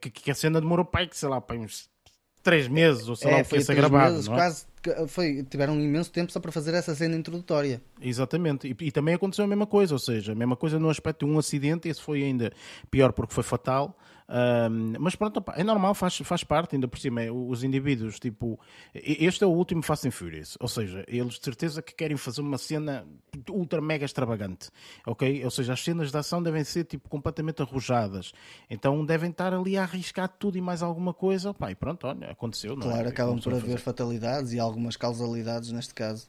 que, 0.00 0.10
que 0.10 0.30
a 0.30 0.34
cena 0.34 0.60
demorou 0.60 0.84
pai, 0.84 1.08
sei 1.12 1.28
lá, 1.30 1.42
uns 1.52 1.88
três 2.42 2.68
meses 2.68 3.08
ou 3.08 3.16
sei 3.16 3.30
lá 3.30 3.38
É, 3.38 3.40
o 3.40 3.44
que 3.44 3.48
foi 3.50 3.60
ser 3.60 3.66
três 3.74 3.88
gravado, 3.88 4.12
meses, 4.14 4.28
é? 4.28 4.34
quase, 4.34 4.66
que- 4.82 5.06
foi, 5.08 5.42
tiveram 5.44 5.74
um 5.74 5.80
imenso 5.80 6.10
tempo 6.10 6.30
só 6.30 6.40
para 6.40 6.52
fazer 6.52 6.74
essa 6.74 6.94
cena 6.94 7.16
introdutória. 7.16 7.80
Exatamente, 8.00 8.68
e, 8.68 8.86
e 8.86 8.92
também 8.92 9.14
aconteceu 9.14 9.44
a 9.44 9.48
mesma 9.48 9.66
coisa, 9.66 9.94
ou 9.94 9.98
seja, 9.98 10.32
a 10.32 10.34
mesma 10.34 10.56
coisa 10.56 10.78
no 10.78 10.88
aspecto 10.90 11.26
de 11.26 11.32
um 11.32 11.38
acidente, 11.38 11.88
esse 11.88 12.00
foi 12.00 12.22
ainda 12.22 12.52
pior 12.90 13.12
porque 13.12 13.34
foi 13.34 13.42
fatal, 13.42 13.98
Um, 14.28 14.92
mas 15.00 15.16
pronto, 15.16 15.42
é 15.56 15.64
normal, 15.64 15.94
faz, 15.94 16.18
faz 16.18 16.44
parte, 16.44 16.76
ainda 16.76 16.86
por 16.86 16.98
cima, 16.98 17.22
é, 17.22 17.30
os 17.30 17.64
indivíduos, 17.64 18.20
tipo, 18.20 18.60
este 18.94 19.42
é 19.42 19.46
o 19.46 19.50
último 19.50 19.82
Fast 19.82 20.06
and 20.06 20.10
Furious, 20.10 20.58
ou 20.60 20.68
seja, 20.68 21.02
eles 21.08 21.34
de 21.38 21.44
certeza 21.44 21.80
que 21.80 21.94
querem 21.94 22.16
fazer 22.16 22.42
uma 22.42 22.58
cena 22.58 23.06
ultra 23.48 23.80
mega 23.80 24.04
extravagante, 24.04 24.68
ok? 25.06 25.42
Ou 25.44 25.50
seja, 25.50 25.72
as 25.72 25.82
cenas 25.82 26.10
de 26.12 26.18
ação 26.18 26.42
devem 26.42 26.62
ser 26.62 26.84
tipo 26.84 27.08
completamente 27.08 27.62
arrojadas, 27.62 28.32
então 28.68 29.02
devem 29.02 29.30
estar 29.30 29.54
ali 29.54 29.78
a 29.78 29.82
arriscar 29.84 30.28
tudo 30.28 30.58
e 30.58 30.60
mais 30.60 30.82
alguma 30.82 31.14
coisa, 31.14 31.50
opa, 31.50 31.70
e 31.70 31.74
pronto, 31.74 32.06
olha, 32.06 32.30
aconteceu, 32.30 32.76
não 32.76 32.82
Claro, 32.82 33.06
é? 33.06 33.10
acabam 33.10 33.40
por 33.40 33.54
haver 33.54 33.78
fatalidades 33.78 34.52
e 34.52 34.60
algumas 34.60 34.94
causalidades 34.96 35.72
neste 35.72 35.94
caso. 35.94 36.28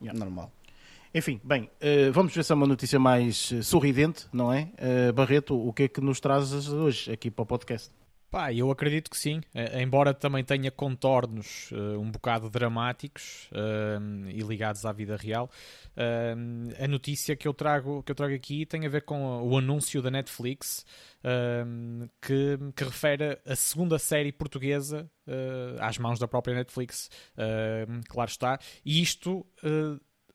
Yeah. 0.00 0.18
Normal. 0.18 0.52
Enfim, 1.18 1.40
bem, 1.42 1.68
eh, 1.80 2.10
vamos 2.12 2.32
ver 2.32 2.44
se 2.44 2.52
é 2.52 2.54
uma 2.54 2.64
notícia 2.64 2.96
mais 2.96 3.50
eh, 3.50 3.60
sorridente, 3.60 4.28
não 4.32 4.52
é? 4.52 4.70
Eh, 4.76 5.10
Barreto, 5.10 5.52
o 5.58 5.72
que 5.72 5.82
é 5.82 5.88
que 5.88 6.00
nos 6.00 6.20
trazes 6.20 6.68
hoje 6.68 7.10
aqui 7.10 7.28
para 7.28 7.42
o 7.42 7.46
podcast? 7.46 7.90
Pá, 8.30 8.52
eu 8.52 8.70
acredito 8.70 9.10
que 9.10 9.16
sim, 9.16 9.40
embora 9.80 10.12
também 10.12 10.44
tenha 10.44 10.70
contornos 10.70 11.70
eh, 11.72 11.96
um 11.96 12.10
bocado 12.10 12.50
dramáticos 12.50 13.48
eh, 13.52 13.98
e 14.28 14.42
ligados 14.42 14.84
à 14.84 14.92
vida 14.92 15.16
real. 15.16 15.50
eh, 15.96 16.34
a 16.84 16.86
notícia 16.86 17.34
que 17.34 17.48
eu, 17.48 17.54
trago, 17.54 18.02
que 18.02 18.12
eu 18.12 18.14
trago 18.14 18.34
aqui 18.34 18.64
tem 18.64 18.84
a 18.86 18.88
ver 18.88 19.02
com 19.02 19.42
o 19.42 19.56
anúncio 19.58 20.00
da 20.00 20.10
Netflix 20.10 20.84
que, 22.20 22.58
que 22.76 22.84
refere 22.84 23.40
a 23.44 23.56
segunda 23.56 23.98
série 23.98 24.30
portuguesa 24.30 25.10
às 25.80 25.98
mãos 25.98 26.18
da 26.18 26.28
própria 26.28 26.54
Netflix, 26.54 27.10
claro 28.08 28.30
está, 28.30 28.58
e 28.84 29.02
isto 29.02 29.44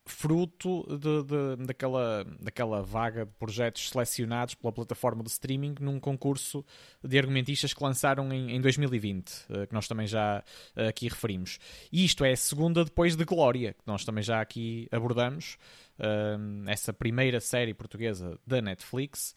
fruto 0.06 0.86
de, 0.98 1.24
de- 1.24 1.66
daquela, 1.66 2.26
daquela 2.40 2.82
vaga 2.82 3.26
de 3.26 3.32
projetos 3.40 3.90
selecionados 3.90 4.54
pela 4.56 4.72
plataforma 4.74 5.24
de 5.24 5.30
streaming 5.30 5.76
num 5.80 6.00
concurso 6.00 6.66
de 7.04 7.18
argumentistas 7.18 7.74
que 7.74 7.84
lançaram 7.84 8.32
em, 8.34 8.52
em 8.56 8.60
2020, 8.62 9.32
eh, 9.50 9.66
que 9.68 9.74
nós 9.74 9.88
também 9.88 10.06
já 10.06 10.44
eh, 10.76 10.88
aqui 10.90 11.08
referimos. 11.08 11.58
E 11.92 12.04
isto 12.04 12.26
é 12.26 12.32
a 12.34 12.38
segunda 12.38 12.84
depois 12.84 13.16
de 13.16 13.24
Glória, 13.24 13.74
que 13.74 13.84
nós 13.88 14.04
também 14.04 14.24
já 14.24 14.42
aqui 14.42 14.88
abordamos. 14.92 15.58
eh, 16.00 16.38
essa 16.68 16.92
primeira 16.92 17.40
série 17.40 17.74
portuguesa 17.74 18.38
da 18.46 18.62
Netflix 18.62 19.34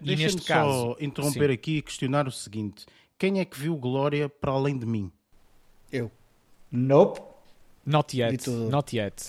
e 0.00 0.16
neste 0.16 0.40
só 0.42 0.46
caso 0.48 0.96
interromper 1.00 1.48
sim. 1.48 1.54
aqui 1.54 1.76
e 1.78 1.82
questionar 1.82 2.26
o 2.26 2.32
seguinte: 2.32 2.86
quem 3.18 3.40
é 3.40 3.44
que 3.44 3.58
viu 3.58 3.76
Glória 3.76 4.28
para 4.28 4.52
além 4.52 4.78
de 4.78 4.86
mim? 4.86 5.12
Eu. 5.92 6.10
Nope. 6.70 7.20
not 7.84 8.16
yet, 8.16 8.48
not 8.70 8.94
yet 8.96 9.22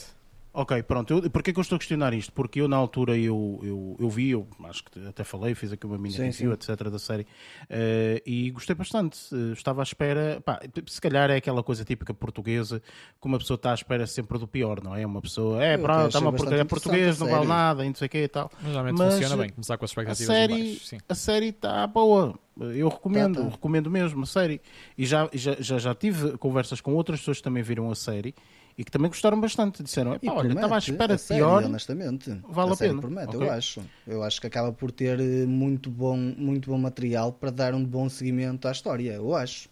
Ok, 0.60 0.84
pronto. 0.84 1.14
Eu, 1.14 1.30
porquê 1.30 1.54
que 1.54 1.60
eu 1.60 1.62
estou 1.62 1.78
a 1.78 1.80
questionar 1.80 2.14
isto? 2.14 2.34
Porque 2.34 2.60
eu, 2.60 2.68
na 2.68 2.76
altura, 2.76 3.18
eu, 3.18 3.62
eu, 3.64 3.96
eu 3.98 4.10
vi, 4.10 4.32
eu 4.32 4.46
acho 4.66 4.84
que 4.84 5.08
até 5.08 5.24
falei, 5.24 5.56
fiz 5.56 5.72
aqui 5.72 5.86
uma 5.86 5.98
mini 5.98 6.14
Sim, 6.16 6.24
review, 6.24 6.52
etc. 6.52 6.76
da 6.90 7.00
série, 7.00 7.26
eh, 7.70 8.22
e 8.26 8.52
gostei 8.52 8.76
bastante. 8.76 9.18
Eh, 9.34 9.54
estava 9.54 9.82
à 9.82 9.84
espera, 9.84 10.42
pá, 10.44 10.60
se 10.86 11.00
calhar 11.00 11.32
é 11.32 11.38
aquela 11.38 11.64
coisa 11.64 11.86
típica 11.86 12.14
portuguesa, 12.14 12.82
que 13.22 13.26
uma 13.26 13.38
pessoa 13.38 13.56
está 13.56 13.72
à 13.72 13.74
espera 13.74 14.06
sempre 14.06 14.38
do 14.38 14.46
pior, 14.46 14.84
não 14.84 14.94
é? 14.94 15.06
Uma 15.06 15.22
pessoa, 15.22 15.64
é, 15.64 15.76
Eu 15.76 15.80
pronto, 15.80 16.08
está 16.08 16.20
uma 16.20 16.34
porcaria, 16.34 16.60
é 16.60 16.66
português, 16.66 17.20
não 17.20 17.28
a 17.28 17.32
vale 17.32 17.48
nada, 17.48 17.86
e 17.86 17.88
não 17.88 17.96
sei 17.96 18.08
o 18.08 18.10
quê 18.10 18.24
e 18.24 18.28
tal. 18.28 18.52
Mas 18.62 18.74
realmente 18.74 18.98
Mas, 18.98 19.14
funciona 19.14 19.38
bem, 19.38 19.50
começar 19.52 19.78
com 19.78 19.86
as 19.86 19.92
A 19.92 19.94
expectativas 19.94 20.30
em 20.30 20.40
série, 20.40 20.76
sim. 20.76 20.98
a 21.08 21.16
série 21.16 21.48
está 21.48 21.88
boa. 21.88 22.38
Eu 22.60 22.90
recomendo, 22.90 23.36
Tá, 23.38 23.44
tá. 23.46 23.50
recomendo 23.52 23.90
mesmo 23.90 24.24
a 24.24 24.26
série. 24.26 24.60
E 24.98 25.06
já, 25.06 25.30
já, 25.34 25.56
já, 25.58 25.78
já 25.78 25.96
tive 25.96 26.38
conversas 26.38 26.82
com 26.82 26.94
outras 26.94 27.20
pessoas 27.20 27.38
que 27.38 27.44
também 27.44 27.64
viram 27.64 27.90
a 27.90 27.96
série 27.96 28.36
e 28.80 28.84
que 28.86 28.90
também 28.90 29.10
gostaram 29.10 29.40
bastante. 29.42 29.84
Disseram: 29.84 30.14
E 30.14 30.16
"Epá, 30.16 30.32
olha, 30.32 30.48
estava 30.48 30.66
à 30.66 30.68
promete, 30.70 30.92
espera 30.92 31.14
a 31.16 31.18
série, 31.18 31.42
pior. 31.42 31.64
honestamente. 31.66 32.42
vale 32.50 32.72
a 32.72 32.76
série 32.78 32.90
pena. 32.92 33.02
promete, 33.02 33.36
Ok. 33.36 33.46
eu 33.46 33.52
acho. 33.52 33.82
Eu 34.08 34.24
acho 34.24 34.40
que 34.40 34.48
acaba 34.48 34.72
por 34.72 34.90
ter 34.90 35.20
eh, 35.20 35.46
muito 35.46 35.92
bom, 35.92 36.16
muito 36.16 36.70
bom 36.72 36.78
material 36.78 37.34
para 37.34 37.52
dar 37.52 37.76
um 37.76 37.84
bom 37.84 38.08
seguimento 38.08 38.70
à 38.70 38.72
história, 38.72 39.12
eu 39.12 39.36
acho. 39.36 39.68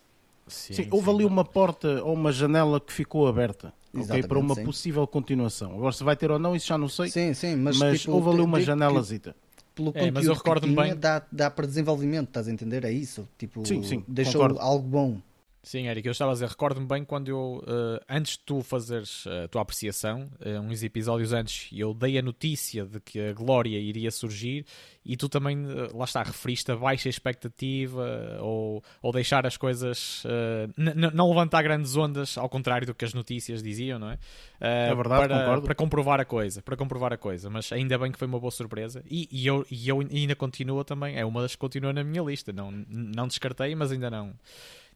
Sim, 0.46 0.88
houve 0.92 1.10
ali 1.10 1.26
uma 1.26 1.44
porta 1.46 2.04
ou 2.04 2.14
uma 2.14 2.32
janela 2.32 2.80
que 2.80 2.92
ficou 2.94 3.28
aberta 3.28 3.74
ok, 3.94 4.02
Exatamente, 4.02 4.28
para 4.28 4.40
uma 4.40 4.56
sim. 4.56 4.64
possível 4.66 5.08
continuação. 5.08 5.74
Agora, 5.74 5.92
se 5.94 6.04
vai 6.04 6.16
ter 6.16 6.30
ou 6.30 6.38
não, 6.40 6.56
isso 6.56 6.68
já 6.68 6.78
não 6.78 6.88
sei. 6.90 7.10
Sim, 7.10 7.34
sim, 7.34 7.56
mas, 7.56 7.78
mas 7.78 8.02
tipo, 8.02 8.14
houve 8.14 8.30
ali 8.30 8.42
uma 8.42 8.60
janelazita. 8.60 9.36
Pelo 9.74 9.92
É, 9.96 10.10
mas 10.12 10.26
eu 10.26 10.34
recordo-me 10.34 10.74
que 10.76 10.82
tinha, 10.82 10.94
bem- 10.96 11.00
dá, 11.00 11.22
dá 11.32 11.52
para 11.52 11.66
desenvolvimento, 11.68 12.28
estás 12.30 12.48
a 12.48 12.52
entender? 12.52 12.84
É 12.84 12.92
isso. 12.92 13.28
Tipo, 13.38 13.64
Sim, 13.66 13.84
sim, 13.84 14.04
deixou 14.08 14.42
concordo. 14.42 14.60
algo 14.60 14.88
bom. 14.88 15.18
Sim, 15.64 15.88
Eric, 15.88 16.08
eu 16.08 16.12
estava 16.14 16.32
a 16.32 16.34
dizer, 16.34 16.48
recordo-me 16.48 16.88
bem 16.88 17.04
quando 17.04 17.28
eu, 17.28 17.62
eh, 17.68 18.02
antes 18.08 18.38
de 18.38 18.40
tu 18.46 18.62
fazeres 18.62 19.26
eh, 19.28 19.44
a 19.44 19.48
tua 19.50 19.62
apreciação, 19.64 20.30
eh, 20.40 20.58
uns 20.58 20.82
episódios 20.82 21.34
antes, 21.34 21.70
eu 21.74 21.94
dei 21.94 22.18
a 22.18 22.22
notícia 22.22 22.86
de 22.86 23.02
que 23.02 23.20
a 23.20 23.34
Glória 23.34 23.78
iria 23.78 24.10
surgir 24.10 24.66
e 25.04 25.18
tu 25.18 25.28
também, 25.28 25.58
eh, 25.58 25.90
lá 25.94 26.06
está, 26.06 26.24
referiste 26.24 26.72
a 26.72 26.76
baixa 26.78 27.10
expectativa 27.10 28.38
ou, 28.40 28.82
ou 29.02 29.12
deixar 29.12 29.46
as 29.46 29.58
coisas, 29.58 30.24
não 30.78 31.28
levantar 31.28 31.64
grandes 31.64 31.98
ondas, 31.98 32.38
ao 32.38 32.48
contrário 32.48 32.88
do 32.88 32.96
que 32.96 33.04
as 33.04 33.14
notícias 33.14 33.62
diziam, 33.62 34.00
não 34.00 34.12
é? 34.12 34.20
É 34.62 34.96
verdade, 34.96 35.28
para, 35.28 35.40
concordo. 35.40 35.66
para 35.66 35.76
comprovar 35.76 36.22
a 36.22 36.26
coisa, 36.26 36.62
para 36.62 36.78
comprovar 36.78 37.12
a 37.12 37.18
coisa, 37.18 37.50
mas 37.50 37.74
ainda 37.74 37.98
bem 37.98 38.10
que 38.10 38.18
foi 38.18 38.28
uma 38.28 38.40
boa 38.40 38.52
surpresa 38.52 39.04
e, 39.10 39.28
e 39.30 39.46
eu, 39.46 39.66
e 39.70 39.90
eu 39.90 40.00
ainda 40.00 40.36
continua 40.36 40.86
também, 40.86 41.18
é 41.18 41.26
uma 41.26 41.42
das 41.42 41.56
que 41.56 41.60
continua 41.60 41.92
na 41.92 42.06
minha 42.06 42.22
lista, 42.22 42.54
não, 42.54 42.72
não 42.88 43.28
descartei, 43.28 43.76
mas 43.76 43.92
ainda 43.92 44.10
não, 44.10 44.34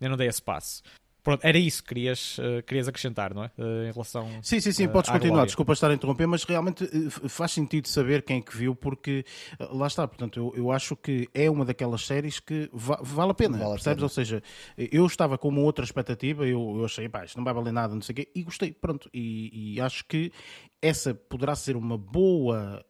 ainda 0.01 0.10
não 0.10 0.17
dei 0.17 0.27
esse 0.27 0.41
passo. 0.41 0.81
Pronto, 1.24 1.46
era 1.46 1.55
isso 1.55 1.84
que 1.84 1.89
querias, 1.89 2.39
eh, 2.41 2.63
querias 2.63 2.88
acrescentar, 2.88 3.31
não 3.31 3.43
é? 3.43 3.51
Eh, 3.55 3.89
em 3.89 3.91
relação. 3.91 4.27
Sim, 4.41 4.60
sim, 4.60 4.72
sim, 4.72 4.86
eh, 4.86 4.88
podes 4.88 5.12
continuar. 5.12 5.34
Glória. 5.34 5.46
Desculpa 5.46 5.74
estar 5.74 5.91
a 5.91 5.93
interromper, 5.93 6.25
mas 6.25 6.43
realmente 6.43 6.84
eh, 6.86 7.10
faz 7.29 7.51
sentido 7.51 7.88
saber 7.88 8.24
quem 8.24 8.39
é 8.39 8.41
que 8.41 8.58
viu, 8.58 8.74
porque 8.74 9.24
lá 9.60 9.86
está. 9.86 10.08
Portanto, 10.08 10.39
eu, 10.39 10.51
eu 10.58 10.72
acho 10.72 10.96
que 10.96 11.29
é 11.31 11.48
uma 11.48 11.63
daquelas 11.63 12.08
séries 12.08 12.39
que 12.39 12.67
va- 12.74 13.00
vale 13.03 13.29
a 13.29 13.34
pena, 13.36 13.55
Vale 13.60 13.70
a 13.70 13.74
percebes? 13.75 13.98
pena. 13.98 14.05
Ou 14.05 14.10
seja, 14.10 14.41
eu 14.75 15.05
estava 15.05 15.38
com 15.38 15.50
uma 15.50 15.62
outra 15.62 15.86
expectativa, 15.86 16.43
eu, 16.48 16.77
eu 16.79 16.86
achei, 16.86 17.08
pá, 17.08 17.24
isto 17.24 17.38
não 17.38 17.43
vai 17.43 17.53
valer 17.53 17.72
nada, 17.72 17.93
não 17.93 18.01
sei 18.01 18.13
o 18.13 18.15
quê, 18.15 18.27
e 18.34 18.41
gostei, 18.41 18.72
pronto. 18.74 19.08
E, 19.13 19.75
e 19.75 19.79
acho 19.79 20.03
que 20.08 20.31
essa 20.81 21.13
poderá 21.13 21.53
ser 21.53 21.75
uma 21.77 22.00
boa, 22.00 22.84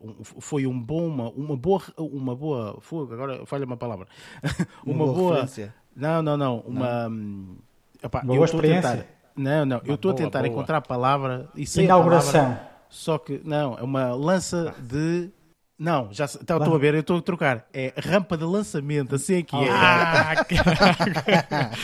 um- 0.00 0.24
foi 0.24 0.66
um 0.66 0.80
bom, 0.80 1.06
uma, 1.06 1.28
uma 1.32 1.54
boa, 1.54 1.82
uma 1.98 2.34
boa, 2.34 2.80
fogo, 2.80 3.12
agora 3.12 3.44
falha 3.44 3.66
uma 3.66 3.76
palavra, 3.76 4.08
Uma 4.86 5.04
boa 5.06 5.34
referência. 5.34 5.74
Não, 5.96 6.22
não, 6.22 6.36
não, 6.36 6.58
uma, 6.60 7.08
hum, 7.08 7.56
epá, 8.02 8.20
Uma 8.22 8.32
eu 8.32 8.36
boa 8.36 8.44
experiência. 8.46 8.90
tentar, 8.90 9.06
não, 9.36 9.64
não, 9.66 9.80
eu 9.84 9.94
estou 9.94 10.10
a 10.10 10.14
tentar 10.14 10.40
boa. 10.40 10.48
encontrar 10.50 10.76
a 10.78 10.80
palavra 10.82 11.48
e 11.54 11.66
sei 11.66 11.84
a 11.84 11.88
palavra, 11.88 12.14
Inauguração. 12.16 12.58
só 12.88 13.18
que, 13.18 13.40
não, 13.44 13.76
é 13.78 13.82
uma 13.82 14.14
lança 14.14 14.74
de. 14.78 15.30
Não, 15.76 16.08
já 16.12 16.28
tá, 16.28 16.56
estou 16.56 16.76
a 16.76 16.78
ver, 16.78 16.94
eu 16.94 17.00
estou 17.00 17.18
a 17.18 17.20
trocar. 17.20 17.66
É 17.74 17.92
rampa 17.98 18.36
de 18.36 18.44
lançamento, 18.44 19.16
assim 19.16 19.38
é 19.38 19.42
que 19.42 19.56
é. 19.56 19.68
Ah, 19.70 20.34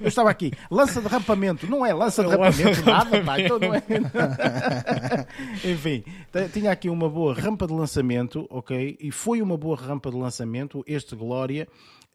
Eu 0.00 0.06
estava 0.06 0.30
aqui, 0.30 0.52
lança 0.70 1.00
de 1.00 1.08
rampamento, 1.08 1.66
não 1.68 1.84
é 1.84 1.92
lança 1.92 2.22
de 2.22 2.30
rampamento, 2.30 2.84
nada, 2.86 3.20
pá, 3.24 3.40
então 3.40 3.58
não 3.58 3.74
é. 3.74 3.82
Enfim, 5.68 6.04
tinha 6.52 6.70
aqui 6.70 6.88
uma 6.88 7.08
boa 7.08 7.34
rampa 7.34 7.66
de 7.66 7.72
lançamento, 7.72 8.46
ok? 8.48 8.96
E 9.00 9.10
foi 9.10 9.42
uma 9.42 9.56
boa 9.56 9.76
rampa 9.76 10.12
de 10.12 10.16
lançamento, 10.16 10.84
este 10.86 11.16
Glória, 11.16 11.66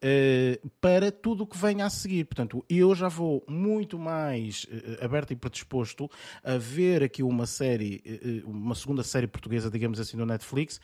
eh, 0.02 0.60
para 0.78 1.10
tudo 1.10 1.44
o 1.44 1.46
que 1.46 1.56
venha 1.56 1.86
a 1.86 1.90
seguir. 1.90 2.24
Portanto, 2.24 2.64
eu 2.68 2.94
já 2.94 3.08
vou 3.08 3.44
muito 3.48 3.98
mais 3.98 4.66
eh, 4.70 5.04
aberto 5.04 5.32
e 5.32 5.36
predisposto 5.36 6.10
a 6.44 6.58
ver 6.58 7.02
aqui 7.02 7.22
uma 7.22 7.46
série, 7.46 8.02
eh, 8.04 8.42
uma 8.44 8.74
segunda 8.74 9.02
série 9.02 9.26
portuguesa, 9.26 9.70
digamos 9.70 9.98
assim, 9.98 10.16
no 10.16 10.26
Netflix, 10.26 10.80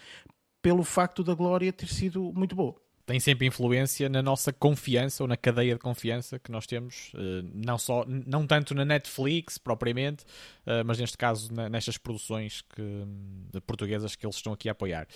pelo 0.62 0.82
facto 0.82 1.22
da 1.22 1.34
Glória 1.34 1.72
ter 1.72 1.88
sido 1.88 2.32
muito 2.34 2.56
boa. 2.56 2.74
tem 3.04 3.18
sempre 3.20 3.46
influência 3.46 4.08
na 4.08 4.22
nossa 4.22 4.52
confiança 4.52 5.24
ou 5.24 5.28
na 5.28 5.36
cadeia 5.36 5.74
de 5.74 5.80
confiança 5.80 6.38
que 6.38 6.50
nós 6.52 6.66
temos, 6.66 7.12
não 7.52 7.76
só, 7.76 8.04
não 8.06 8.46
tanto 8.46 8.74
na 8.74 8.84
Netflix 8.84 9.58
propriamente, 9.58 10.24
mas 10.86 10.98
neste 11.00 11.18
caso 11.18 11.52
nestas 11.52 11.98
produções 11.98 12.62
que, 12.62 12.80
hum, 12.80 13.48
portuguesas 13.66 14.14
que 14.14 14.24
eles 14.24 14.36
estão 14.36 14.52
aqui 14.52 14.68
a 14.68 14.72
apoiar. 14.72 15.08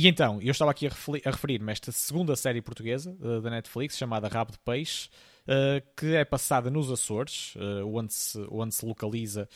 E 0.00 0.06
então, 0.06 0.40
eu 0.40 0.52
estava 0.52 0.70
aqui 0.70 0.86
a, 0.86 0.90
referi- 0.90 1.22
a 1.24 1.30
referir-me 1.32 1.70
a 1.70 1.72
esta 1.72 1.90
segunda 1.90 2.36
série 2.36 2.62
portuguesa 2.62 3.16
eh, 3.20 3.40
da 3.40 3.50
Netflix, 3.50 3.98
chamada 3.98 4.28
Rabo 4.28 4.52
de 4.52 4.58
Peixe, 4.60 5.08
eh, 5.44 5.82
que 5.96 6.14
é 6.14 6.24
passada 6.24 6.70
nos 6.70 6.88
Açores, 6.88 7.54
eh, 7.56 7.82
onde, 7.82 8.14
se, 8.14 8.38
onde 8.48 8.72
se 8.76 8.86
localiza 8.86 9.48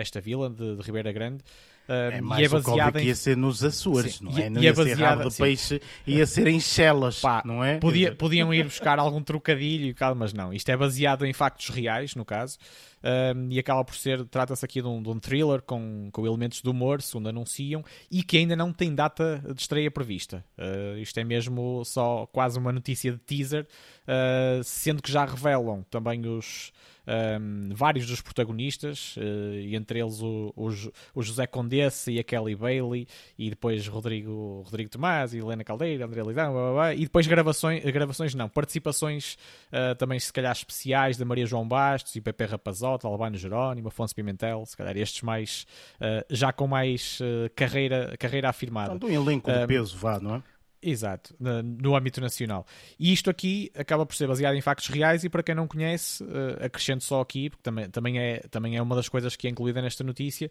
esta 0.00 0.20
vila 0.20 0.50
de, 0.50 0.76
de 0.76 0.82
Ribeira 0.82 1.12
Grande. 1.12 1.42
eh, 1.88 2.10
É 2.14 2.18
e 2.18 2.20
mais 2.20 2.42
é 2.52 2.54
o 2.54 2.58
óbvio 2.58 2.70
baseada 2.72 2.98
que 2.98 3.04
em 3.04 3.08
ia 3.08 3.14
ser 3.16 3.36
nos 3.36 3.64
Açores, 3.64 4.16
Sim, 4.16 4.24
não 4.24 4.38
e- 4.38 4.42
é? 4.42 4.50
Não 4.50 4.60
e 4.60 4.64
ia 4.64 4.70
é 4.70 4.74
ser 4.74 4.80
baseada- 4.90 5.16
rabo 5.16 5.30
de 5.30 5.36
peixe, 5.36 5.82
ia 6.06 6.26
ser 6.26 6.46
em 6.46 6.60
Chelas, 6.60 7.20
Pá, 7.20 7.42
não 7.44 7.64
é? 7.64 7.78
Podia- 7.78 8.14
podiam 8.14 8.52
ir 8.54 8.64
buscar 8.64 8.98
algum 8.98 9.22
trocadilho 9.22 9.86
e 9.86 9.94
mas 10.16 10.32
não. 10.32 10.52
Isto 10.52 10.68
é 10.70 10.76
baseado 10.76 11.24
em 11.26 11.32
factos 11.32 11.68
reais, 11.70 12.14
no 12.14 12.24
caso. 12.24 12.58
um, 13.02 13.48
e 13.50 13.58
acaba 13.58 13.82
por 13.82 13.94
ser, 13.94 14.22
trata-se 14.26 14.62
aqui 14.62 14.82
de 14.82 14.86
um, 14.86 15.02
de 15.02 15.08
um 15.08 15.18
thriller 15.18 15.62
com, 15.62 16.10
com 16.12 16.26
elementos 16.26 16.60
de 16.60 16.68
humor, 16.68 17.00
segundo 17.00 17.30
anunciam, 17.30 17.82
e 18.10 18.22
que 18.22 18.36
ainda 18.36 18.54
não 18.54 18.74
tem 18.74 18.94
data 18.94 19.42
de 19.54 19.58
estreia 19.58 19.90
prevista. 19.90 20.44
Uh, 20.58 20.98
isto 20.98 21.18
é 21.18 21.24
mesmo 21.24 21.82
só 21.86 22.26
quase 22.26 22.58
uma 22.58 22.70
notícia 22.70 23.10
de 23.10 23.16
teaser, 23.16 23.66
uh, 24.06 24.62
sendo 24.62 25.02
que 25.02 25.10
já 25.10 25.24
revelam 25.24 25.82
também 25.90 26.26
os 26.26 26.72
um, 27.06 27.70
vários 27.74 28.06
dos 28.06 28.20
protagonistas, 28.20 29.16
uh, 29.16 29.54
e 29.54 29.74
entre 29.76 30.00
eles 30.00 30.20
o, 30.20 30.52
o, 30.56 30.68
o, 31.14 31.22
José 31.22 31.46
Condessa 31.46 32.10
e 32.10 32.18
a 32.18 32.24
Kelly 32.24 32.54
Bailey, 32.54 33.06
e 33.38 33.50
depois 33.50 33.86
Rodrigo, 33.86 34.62
Rodrigo 34.64 34.90
Tomás 34.90 35.34
e 35.34 35.38
Helena 35.38 35.64
Caldeira, 35.64 36.06
André 36.06 36.22
Lidão, 36.22 36.52
blá, 36.52 36.62
blá, 36.62 36.72
blá, 36.72 36.94
e 36.94 37.00
depois 37.00 37.26
gravações, 37.26 37.84
gravações 37.84 38.34
não, 38.34 38.48
participações 38.48 39.36
uh, 39.72 39.94
também 39.96 40.18
se 40.18 40.32
calhar 40.32 40.52
especiais 40.52 41.16
da 41.16 41.24
Maria 41.24 41.46
João 41.46 41.66
Bastos 41.66 42.14
e 42.16 42.20
Pepe 42.20 42.44
Rapazota, 42.44 43.06
Albano 43.06 43.36
Jerónimo, 43.36 43.88
Afonso 43.88 44.14
Pimentel, 44.14 44.64
se 44.66 44.76
calhar 44.76 44.96
estes 44.96 45.22
mais, 45.22 45.66
uh, 45.96 46.24
já 46.30 46.52
com 46.52 46.66
mais 46.66 47.18
carreira, 47.54 48.14
carreira 48.18 48.48
afirmada. 48.48 48.94
Então, 48.94 49.08
um 49.08 49.12
elenco 49.12 49.50
de 49.50 49.66
peso, 49.66 49.96
vá, 49.96 50.18
não 50.18 50.36
é? 50.36 50.42
Exato, 50.82 51.34
no 51.38 51.94
âmbito 51.94 52.22
nacional. 52.22 52.66
E 52.98 53.12
isto 53.12 53.28
aqui 53.28 53.70
acaba 53.74 54.06
por 54.06 54.14
ser 54.14 54.26
baseado 54.26 54.54
em 54.54 54.62
factos 54.62 54.88
reais 54.88 55.24
e 55.24 55.28
para 55.28 55.42
quem 55.42 55.54
não 55.54 55.68
conhece, 55.68 56.24
uh, 56.24 56.64
acrescento 56.64 57.04
só 57.04 57.20
aqui, 57.20 57.50
porque 57.50 57.62
também, 57.62 57.90
também, 57.90 58.18
é, 58.18 58.38
também 58.50 58.76
é 58.76 58.82
uma 58.82 58.96
das 58.96 59.08
coisas 59.08 59.36
que 59.36 59.46
é 59.46 59.50
incluída 59.50 59.82
nesta 59.82 60.02
notícia. 60.02 60.50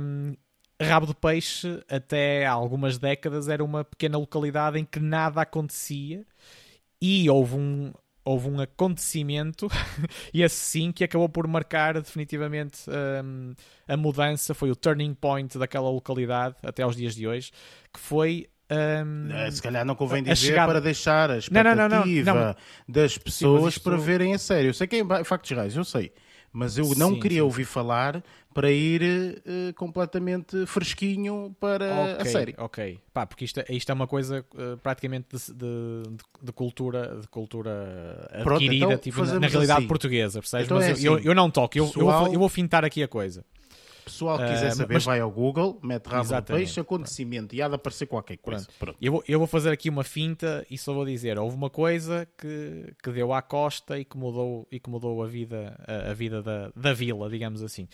Um, 0.00 0.34
Rabo 0.80 1.06
de 1.06 1.14
Peixe, 1.14 1.84
até 1.90 2.46
há 2.46 2.52
algumas 2.52 2.96
décadas, 2.96 3.48
era 3.48 3.62
uma 3.62 3.84
pequena 3.84 4.16
localidade 4.16 4.78
em 4.78 4.84
que 4.84 4.98
nada 4.98 5.42
acontecia 5.42 6.24
e 6.98 7.28
houve 7.28 7.54
um, 7.56 7.92
houve 8.24 8.48
um 8.48 8.60
acontecimento, 8.60 9.68
e 10.32 10.42
esse 10.42 10.56
sim, 10.56 10.90
que 10.90 11.04
acabou 11.04 11.28
por 11.28 11.46
marcar 11.46 12.00
definitivamente 12.00 12.88
um, 12.88 13.52
a 13.86 13.96
mudança, 13.96 14.54
foi 14.54 14.70
o 14.70 14.76
turning 14.76 15.12
point 15.12 15.58
daquela 15.58 15.90
localidade 15.90 16.56
até 16.62 16.82
aos 16.82 16.96
dias 16.96 17.14
de 17.14 17.28
hoje, 17.28 17.52
que 17.92 18.00
foi 18.00 18.48
um, 18.70 19.32
é, 19.32 19.50
Se 19.50 19.60
calhar 19.60 19.84
não 19.84 19.94
convém 19.94 20.22
dizer 20.22 20.36
chegada... 20.36 20.72
para 20.72 20.80
deixar 20.80 21.30
a 21.30 21.38
expectativa 21.38 21.88
não, 21.88 22.34
não, 22.34 22.46
não, 22.46 22.56
das 22.88 23.18
pessoas 23.18 23.74
Sim, 23.74 23.80
para 23.80 23.96
verem 23.96 24.34
a 24.34 24.38
sério. 24.38 24.70
Eu 24.70 24.74
sei 24.74 24.86
que 24.86 24.96
é 24.96 25.24
factos 25.24 25.50
reais, 25.50 25.74
eu 25.74 25.84
sei. 25.84 26.12
Mas 26.52 26.76
eu 26.76 26.84
não 26.96 27.14
sim, 27.14 27.20
queria 27.20 27.38
sim. 27.38 27.42
ouvir 27.42 27.64
falar 27.64 28.22
para 28.52 28.72
ir 28.72 29.02
uh, 29.02 29.74
completamente 29.74 30.66
fresquinho 30.66 31.54
para 31.60 31.84
okay, 31.84 32.16
a 32.18 32.24
série. 32.24 32.54
Ok, 32.58 32.98
pá, 33.12 33.24
porque 33.24 33.44
isto, 33.44 33.60
é, 33.60 33.66
isto 33.70 33.90
é 33.90 33.94
uma 33.94 34.08
coisa 34.08 34.44
uh, 34.54 34.76
praticamente 34.78 35.36
de, 35.36 35.54
de, 35.54 36.02
de, 36.42 36.52
cultura, 36.52 37.20
de 37.20 37.28
cultura 37.28 38.28
adquirida 38.32 38.42
Pronto, 38.42 38.72
então, 38.72 38.98
tipo, 38.98 39.24
na, 39.24 39.38
na, 39.38 39.46
realidade 39.46 39.78
assim. 39.78 39.86
portuguesa, 39.86 40.40
percebes? 40.40 40.66
Então 40.66 40.78
Mas 40.78 40.86
é 40.86 40.90
eu, 40.90 40.94
assim, 40.94 41.06
eu, 41.06 41.18
eu, 41.20 41.34
não 41.36 41.48
toco, 41.48 41.78
eu, 41.78 41.86
Pessoal... 41.86 42.04
eu, 42.04 42.24
vou, 42.24 42.34
eu 42.34 42.38
vou 42.40 42.48
fintar 42.48 42.84
aqui 42.84 43.00
a 43.00 43.08
coisa 43.08 43.44
pessoal 44.10 44.38
que 44.38 44.46
quiser 44.46 44.72
uh, 44.72 44.76
saber, 44.76 44.94
mas... 44.94 45.04
vai 45.04 45.20
ao 45.20 45.30
Google, 45.30 45.78
mete 45.82 46.06
rabo 46.06 46.34
de 46.34 46.42
peixe, 46.42 46.80
acontecimento, 46.80 47.54
e 47.54 47.62
há 47.62 47.68
de 47.68 47.74
aparecer 47.74 48.06
qualquer 48.06 48.36
coisa. 48.36 48.66
Pronto. 48.78 48.78
Pronto. 48.78 48.98
Eu, 49.00 49.12
vou, 49.12 49.24
eu 49.26 49.38
vou 49.38 49.46
fazer 49.46 49.70
aqui 49.70 49.88
uma 49.88 50.04
finta 50.04 50.66
e 50.70 50.76
só 50.76 50.92
vou 50.92 51.04
dizer: 51.04 51.38
houve 51.38 51.56
uma 51.56 51.70
coisa 51.70 52.26
que, 52.36 52.92
que 53.02 53.10
deu 53.10 53.32
à 53.32 53.40
costa 53.40 53.98
e 53.98 54.04
que 54.04 54.16
mudou, 54.16 54.66
e 54.70 54.80
que 54.80 54.90
mudou 54.90 55.22
a 55.22 55.26
vida, 55.26 55.78
a, 55.86 56.10
a 56.10 56.14
vida 56.14 56.42
da, 56.42 56.70
da 56.74 56.92
vila, 56.92 57.28
digamos 57.28 57.62
assim, 57.62 57.88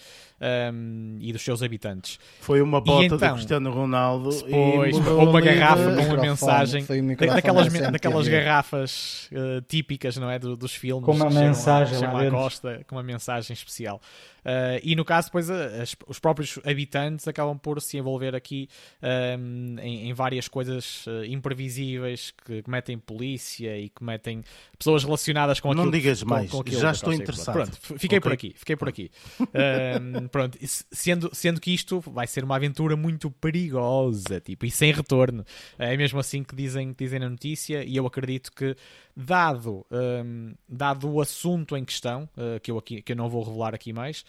um, 0.72 1.18
e 1.20 1.32
dos 1.32 1.42
seus 1.42 1.62
habitantes. 1.62 2.18
Foi 2.40 2.60
uma 2.60 2.80
bota 2.80 3.04
então, 3.04 3.18
do 3.18 3.34
Cristiano 3.34 3.70
Ronaldo 3.70 4.30
depois, 4.30 4.96
ou 5.06 5.28
uma 5.28 5.40
garrafa 5.40 5.94
com 5.94 6.02
uma 6.02 6.16
mensagem, 6.16 6.84
daquelas, 7.16 7.72
daquelas 7.72 8.28
garrafas 8.28 9.28
uh, 9.32 9.60
típicas 9.68 10.16
não 10.16 10.30
é, 10.30 10.38
do, 10.38 10.56
dos 10.56 10.74
filmes. 10.74 11.04
Com 11.04 11.12
uma 11.12 11.30
mensagem 11.30 11.98
lá 12.00 12.22
à 12.22 12.30
costa, 12.30 12.82
com 12.86 12.96
uma 12.96 13.02
mensagem 13.02 13.52
especial. 13.52 14.00
Uh, 14.46 14.78
e 14.84 14.94
no 14.94 15.04
caso, 15.04 15.26
depois, 15.26 15.50
as, 15.50 15.96
os 16.06 16.20
próprios 16.20 16.56
habitantes 16.64 17.26
acabam 17.26 17.58
por 17.58 17.82
se 17.82 17.98
envolver 17.98 18.32
aqui 18.36 18.68
um, 19.02 19.76
em, 19.80 20.08
em, 20.08 20.12
várias 20.12 20.46
coisas 20.46 21.04
uh, 21.08 21.24
imprevisíveis 21.24 22.32
que 22.44 22.62
cometem 22.62 22.96
polícia 22.96 23.76
e 23.76 23.88
cometem 23.88 24.44
pessoas 24.78 25.02
relacionadas 25.02 25.58
com 25.58 25.72
aquilo. 25.72 25.86
Não 25.86 25.90
digas 25.90 26.22
com, 26.22 26.28
mais, 26.28 26.48
com 26.48 26.62
já 26.64 26.92
estou 26.92 27.12
interessado. 27.12 27.54
Pronto, 27.54 27.76
fiquei 27.98 28.18
okay. 28.18 28.20
por 28.20 28.32
aqui, 28.32 28.54
fiquei 28.56 28.76
por 28.76 28.88
aqui. 28.88 29.10
um, 29.40 30.28
pronto, 30.30 30.56
sendo, 30.62 31.28
sendo 31.32 31.60
que 31.60 31.74
isto 31.74 32.00
vai 32.00 32.28
ser 32.28 32.44
uma 32.44 32.54
aventura 32.54 32.94
muito 32.96 33.28
perigosa, 33.32 34.40
tipo, 34.40 34.64
e 34.64 34.70
sem 34.70 34.92
retorno. 34.92 35.44
É 35.76 35.96
mesmo 35.96 36.20
assim 36.20 36.44
que 36.44 36.54
dizem, 36.54 36.94
que 36.94 37.02
dizem 37.02 37.18
na 37.18 37.28
notícia, 37.28 37.82
e 37.82 37.96
eu 37.96 38.06
acredito 38.06 38.52
que 38.52 38.76
dado, 39.16 39.86
um, 39.90 40.54
dado 40.68 41.10
o 41.10 41.20
assunto 41.22 41.74
em 41.74 41.84
questão, 41.84 42.28
uh, 42.36 42.60
que, 42.60 42.70
eu 42.70 42.76
aqui, 42.76 43.00
que 43.00 43.12
eu 43.12 43.16
não 43.16 43.30
vou 43.30 43.42
revelar 43.42 43.74
aqui 43.74 43.92
mais, 43.92 44.24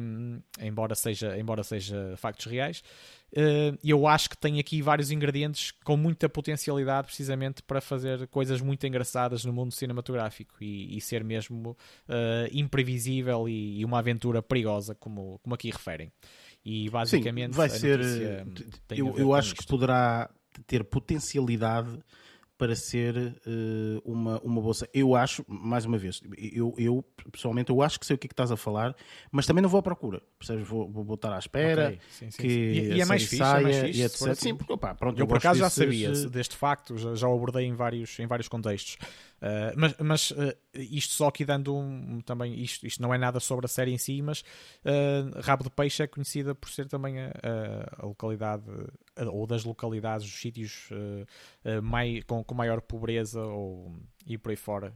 um, 0.00 0.40
embora, 0.60 0.94
seja, 0.94 1.38
embora 1.38 1.62
seja 1.62 2.14
factos 2.16 2.46
reais, 2.46 2.82
uh, 3.32 3.78
eu 3.82 4.06
acho 4.06 4.30
que 4.30 4.36
tem 4.36 4.58
aqui 4.58 4.80
vários 4.80 5.10
ingredientes 5.10 5.72
com 5.84 5.96
muita 5.96 6.28
potencialidade 6.28 7.06
precisamente 7.06 7.62
para 7.62 7.80
fazer 7.80 8.26
coisas 8.28 8.60
muito 8.60 8.86
engraçadas 8.86 9.44
no 9.44 9.52
mundo 9.52 9.72
cinematográfico 9.72 10.54
e, 10.60 10.96
e 10.96 11.00
ser 11.00 11.24
mesmo 11.24 11.70
uh, 11.70 12.48
imprevisível 12.52 13.48
e, 13.48 13.80
e, 13.80 13.84
uma 13.84 13.98
aventura 13.98 14.42
perigosa, 14.42 14.94
como, 14.94 15.38
como 15.42 15.54
aqui 15.54 15.70
referem. 15.70 16.12
E 16.64 16.90
basicamente 16.90 17.52
Sim, 17.52 17.56
vai 17.56 17.68
ser. 17.68 18.00
Eu, 18.90 19.16
eu 19.16 19.34
acho 19.34 19.48
isto. 19.48 19.62
que 19.62 19.66
poderá 19.68 20.28
ter 20.66 20.82
potencialidade 20.84 21.96
para 22.58 22.74
ser 22.74 23.16
uh, 23.16 24.02
uma, 24.04 24.40
uma 24.40 24.60
bolsa. 24.60 24.88
Eu 24.92 25.14
acho, 25.14 25.44
mais 25.46 25.84
uma 25.84 25.98
vez, 25.98 26.20
eu, 26.36 26.74
eu 26.78 27.04
pessoalmente 27.30 27.70
eu 27.70 27.82
acho 27.82 28.00
que 28.00 28.06
sei 28.06 28.16
o 28.16 28.18
que, 28.18 28.26
é 28.26 28.28
que 28.28 28.32
estás 28.32 28.50
a 28.50 28.56
falar, 28.56 28.94
mas 29.30 29.46
também 29.46 29.62
não 29.62 29.68
vou 29.68 29.78
à 29.78 29.82
procura. 29.82 30.22
Percebes? 30.38 30.66
Vou, 30.66 30.90
vou 30.90 31.14
estar 31.14 31.32
à 31.32 31.38
espera 31.38 31.88
okay. 31.88 32.00
sim, 32.10 32.30
sim, 32.30 32.42
que 32.42 32.48
sim. 32.48 32.58
E, 32.58 32.94
e 32.94 33.00
é, 33.00 33.04
mais 33.04 33.22
fixe, 33.22 33.36
saia, 33.36 33.60
é 33.60 33.62
mais 33.62 33.76
fixe, 33.78 34.00
e 34.00 34.04
etc. 34.04 34.34
Sim, 34.34 34.54
porque 34.54 34.72
opa, 34.72 34.94
pronto, 34.94 35.18
eu, 35.18 35.24
eu 35.24 35.26
por 35.26 35.36
acaso 35.36 35.60
já 35.60 35.68
sabia 35.68 36.10
deste 36.12 36.56
facto, 36.56 36.96
já, 36.96 37.14
já 37.14 37.28
o 37.28 37.34
abordei 37.34 37.66
em 37.66 37.74
vários, 37.74 38.18
em 38.18 38.26
vários 38.26 38.48
contextos. 38.48 38.96
Uh, 39.36 39.72
mas 39.76 39.94
mas 39.98 40.30
uh, 40.30 40.56
isto 40.74 41.12
só 41.12 41.28
aqui 41.28 41.44
dando 41.44 41.76
um, 41.76 42.20
também 42.22 42.58
isto, 42.58 42.86
isto 42.86 43.02
não 43.02 43.12
é 43.12 43.18
nada 43.18 43.38
sobre 43.38 43.66
a 43.66 43.68
série 43.68 43.92
em 43.92 43.98
si, 43.98 44.22
mas 44.22 44.40
uh, 44.40 45.40
Rabo 45.42 45.64
de 45.64 45.70
Peixe 45.70 46.02
é 46.02 46.06
conhecida 46.06 46.54
por 46.54 46.70
ser 46.70 46.86
também 46.86 47.20
a, 47.20 47.30
a 47.98 48.06
localidade 48.06 48.64
ou 49.30 49.46
das 49.46 49.64
localidades, 49.64 50.26
os 50.26 50.34
sítios 50.34 50.88
mai, 51.82 52.22
com, 52.26 52.44
com 52.44 52.54
maior 52.54 52.80
pobreza 52.80 53.40
ou, 53.42 53.96
e 54.26 54.36
por 54.36 54.50
aí 54.50 54.56
fora 54.56 54.92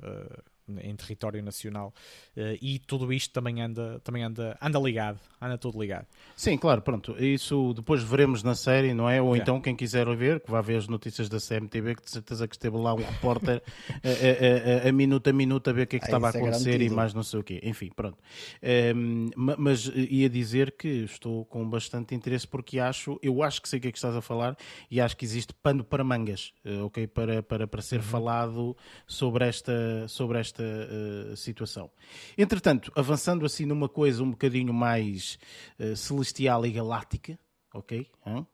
em 0.82 0.94
território 0.94 1.42
nacional 1.42 1.92
uh, 2.36 2.56
e 2.60 2.78
tudo 2.78 3.12
isto 3.12 3.32
também 3.32 3.60
anda, 3.60 4.00
também 4.04 4.22
anda, 4.22 4.56
anda 4.60 4.78
ligado, 4.78 5.20
anda 5.40 5.58
tudo 5.58 5.80
ligado. 5.80 6.06
Sim, 6.36 6.56
claro, 6.56 6.82
pronto, 6.82 7.16
isso 7.22 7.74
depois 7.74 8.02
veremos 8.02 8.42
na 8.42 8.54
série, 8.54 8.94
não 8.94 9.08
é? 9.08 9.20
Ou 9.20 9.36
então 9.36 9.60
quem 9.60 9.74
quiser 9.74 10.06
ver, 10.16 10.40
que 10.40 10.50
vá 10.50 10.60
ver 10.60 10.76
as 10.76 10.88
notícias 10.88 11.28
da 11.28 11.38
CMTV, 11.38 11.96
que 11.96 12.02
de 12.02 12.10
certeza 12.10 12.46
que 12.46 12.54
esteve 12.54 12.76
lá 12.76 12.94
um 12.94 12.98
repórter 12.98 13.62
a, 14.02 14.08
a, 14.08 14.86
a, 14.86 14.88
a, 14.88 14.92
minuto 14.92 15.28
a 15.28 15.32
minuto 15.32 15.70
a 15.70 15.72
ver 15.72 15.82
o 15.82 15.86
que 15.86 15.96
é 15.96 15.98
que 15.98 16.04
ah, 16.06 16.08
estava 16.08 16.28
a 16.28 16.32
é 16.32 16.36
acontecer 16.36 16.80
é 16.80 16.84
e 16.84 16.90
mais 16.90 17.14
não 17.14 17.22
sei 17.22 17.40
o 17.40 17.42
quê. 17.42 17.60
Enfim, 17.62 17.90
pronto. 17.94 18.18
Um, 18.62 19.30
ehm, 19.36 19.54
mas 19.58 19.90
ia 19.94 20.28
dizer 20.28 20.72
que 20.72 20.88
estou 20.88 21.44
com 21.44 21.68
bastante 21.68 22.14
interesse 22.14 22.46
porque 22.46 22.78
acho, 22.78 23.18
eu 23.22 23.42
acho 23.42 23.60
que 23.60 23.68
sei 23.68 23.78
o 23.78 23.82
que 23.82 23.88
é 23.88 23.92
que 23.92 23.98
estás 23.98 24.16
a 24.16 24.20
falar 24.20 24.56
e 24.90 25.00
acho 25.00 25.16
que 25.16 25.24
existe 25.24 25.54
pano 25.54 25.84
para 25.84 26.04
mangas, 26.04 26.52
eh, 26.64 26.78
ok? 26.82 27.06
Para, 27.06 27.42
para, 27.42 27.66
para 27.66 27.82
ser 27.82 27.96
uhum. 27.96 28.02
falado 28.02 28.76
sobre 29.06 29.46
esta, 29.46 30.06
sobre 30.08 30.38
esta 30.38 30.59
uh, 30.62 31.36
situação. 31.36 31.90
Entretanto, 32.36 32.92
avançando 32.94 33.44
assim 33.44 33.66
numa 33.66 33.88
coisa 33.88 34.22
um 34.22 34.30
bocadinho 34.30 34.72
mais 34.72 35.38
uh, 35.78 35.96
celestial 35.96 36.64
e 36.66 36.72
galáctica, 36.72 37.38
ok? 37.72 38.06
Hum? 38.26 38.44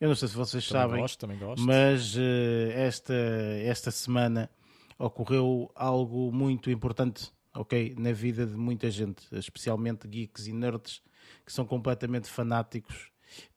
Eu 0.00 0.08
não 0.08 0.14
sei 0.14 0.28
se 0.28 0.36
vocês 0.36 0.66
também 0.68 0.82
sabem, 0.82 1.00
gosto, 1.00 1.18
também 1.18 1.38
gosto. 1.38 1.64
mas 1.64 2.14
uh, 2.14 2.70
esta, 2.72 3.14
esta 3.62 3.90
semana 3.90 4.50
ocorreu 4.98 5.70
algo 5.74 6.32
muito 6.32 6.70
importante, 6.70 7.32
ok? 7.54 7.94
Na 7.98 8.12
vida 8.12 8.46
de 8.46 8.56
muita 8.56 8.90
gente, 8.90 9.24
especialmente 9.32 10.06
geeks 10.08 10.46
e 10.46 10.52
nerds 10.52 11.02
que 11.44 11.52
são 11.52 11.64
completamente 11.64 12.28
fanáticos 12.28 13.10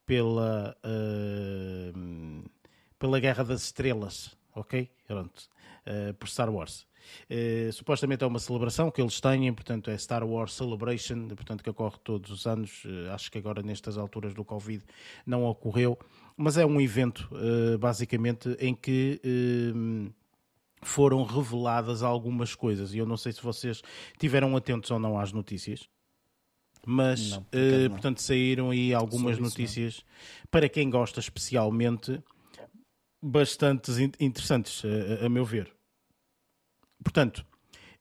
pela, 0.06 0.76
pela 3.00 3.20
Guerra 3.20 3.44
das 3.44 3.64
Estrelas, 3.64 4.36
ok? 4.54 4.90
Pronto. 5.08 5.50
Por 6.20 6.28
Star 6.28 6.50
Wars. 6.50 6.86
Uh, 7.30 7.72
supostamente 7.72 8.24
é 8.24 8.28
uma 8.28 8.40
celebração 8.40 8.92
que 8.92 9.02
eles 9.02 9.20
têm, 9.20 9.52
portanto 9.54 9.90
é 9.90 9.98
Star 9.98 10.24
Wars 10.24 10.54
Celebration, 10.54 11.28
portanto 11.30 11.64
que 11.64 11.70
ocorre 11.70 11.98
todos 12.04 12.32
os 12.32 12.46
anos. 12.46 12.84
Uh, 12.86 13.12
acho 13.12 13.32
que 13.32 13.38
agora 13.38 13.62
nestas 13.62 13.98
alturas 13.98 14.34
do 14.34 14.44
Covid 14.44 14.84
não 15.26 15.46
ocorreu, 15.46 15.98
mas 16.36 16.58
é 16.58 16.66
um 16.66 16.80
evento 16.80 17.30
uh, 17.32 17.78
basicamente 17.78 18.56
em 18.60 18.74
que 18.74 19.20
foram 20.84 21.24
reveladas 21.24 22.02
algumas 22.02 22.56
coisas 22.56 22.94
e 22.94 22.98
eu 22.98 23.06
não 23.06 23.16
sei 23.16 23.32
se 23.32 23.42
vocês 23.42 23.84
tiveram 24.18 24.56
atentos 24.58 24.90
ou 24.90 25.00
não 25.00 25.20
às 25.20 25.32
notícias. 25.32 25.88
Mas, 26.84 27.30
não, 27.30 27.46
portanto, 27.92 28.20
saíram 28.20 28.72
aí 28.72 28.92
algumas 28.92 29.38
notícias 29.38 29.98
não. 30.04 30.48
para 30.50 30.68
quem 30.68 30.90
gosta 30.90 31.20
especialmente, 31.20 32.20
bastante 33.22 33.92
interessantes, 34.20 34.84
a, 35.22 35.26
a 35.26 35.30
meu 35.30 35.46
ver. 35.46 35.72
Portanto, 37.04 37.46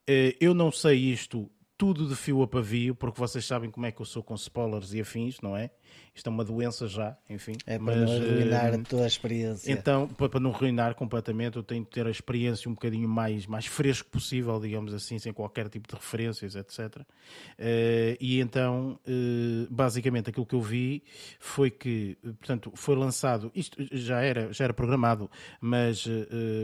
eh, 0.06 0.37
eu 0.40 0.54
não 0.54 0.70
sei 0.72 1.12
isto 1.12 1.50
tudo 1.81 2.07
de 2.07 2.14
fio 2.14 2.43
a 2.43 2.47
pavio, 2.47 2.95
porque 2.95 3.19
vocês 3.19 3.43
sabem 3.43 3.71
como 3.71 3.87
é 3.87 3.90
que 3.90 4.03
eu 4.03 4.05
sou 4.05 4.23
com 4.23 4.35
spoilers 4.35 4.93
e 4.93 5.01
afins, 5.01 5.40
não 5.40 5.57
é? 5.57 5.71
Isto 6.14 6.27
é 6.27 6.31
uma 6.31 6.45
doença 6.45 6.87
já, 6.87 7.16
enfim. 7.27 7.55
É 7.66 7.79
para 7.79 7.97
mas, 7.97 8.11
não 8.11 8.16
arruinar 8.16 8.75
eh, 8.75 8.77
a 8.77 8.83
tua 8.83 9.07
experiência. 9.07 9.73
Então, 9.73 10.07
para 10.07 10.38
não 10.38 10.51
arruinar 10.51 10.95
completamente, 10.95 11.57
eu 11.57 11.62
tenho 11.62 11.83
de 11.83 11.88
ter 11.88 12.07
a 12.07 12.11
experiência 12.11 12.71
um 12.71 12.75
bocadinho 12.75 13.09
mais, 13.09 13.47
mais 13.47 13.64
fresco 13.64 14.11
possível, 14.11 14.61
digamos 14.61 14.93
assim, 14.93 15.19
sem 15.19 15.33
qualquer 15.33 15.71
tipo 15.71 15.88
de 15.88 15.95
referências, 15.95 16.55
etc. 16.55 17.01
Eh, 17.57 18.19
e 18.21 18.40
então, 18.40 19.01
eh, 19.07 19.66
basicamente, 19.71 20.29
aquilo 20.29 20.45
que 20.45 20.55
eu 20.55 20.61
vi 20.61 21.03
foi 21.38 21.71
que, 21.71 22.19
portanto, 22.23 22.71
foi 22.75 22.95
lançado, 22.95 23.51
isto 23.55 23.83
já 23.90 24.21
era, 24.21 24.53
já 24.53 24.64
era 24.64 24.75
programado, 24.75 25.31
mas, 25.62 26.07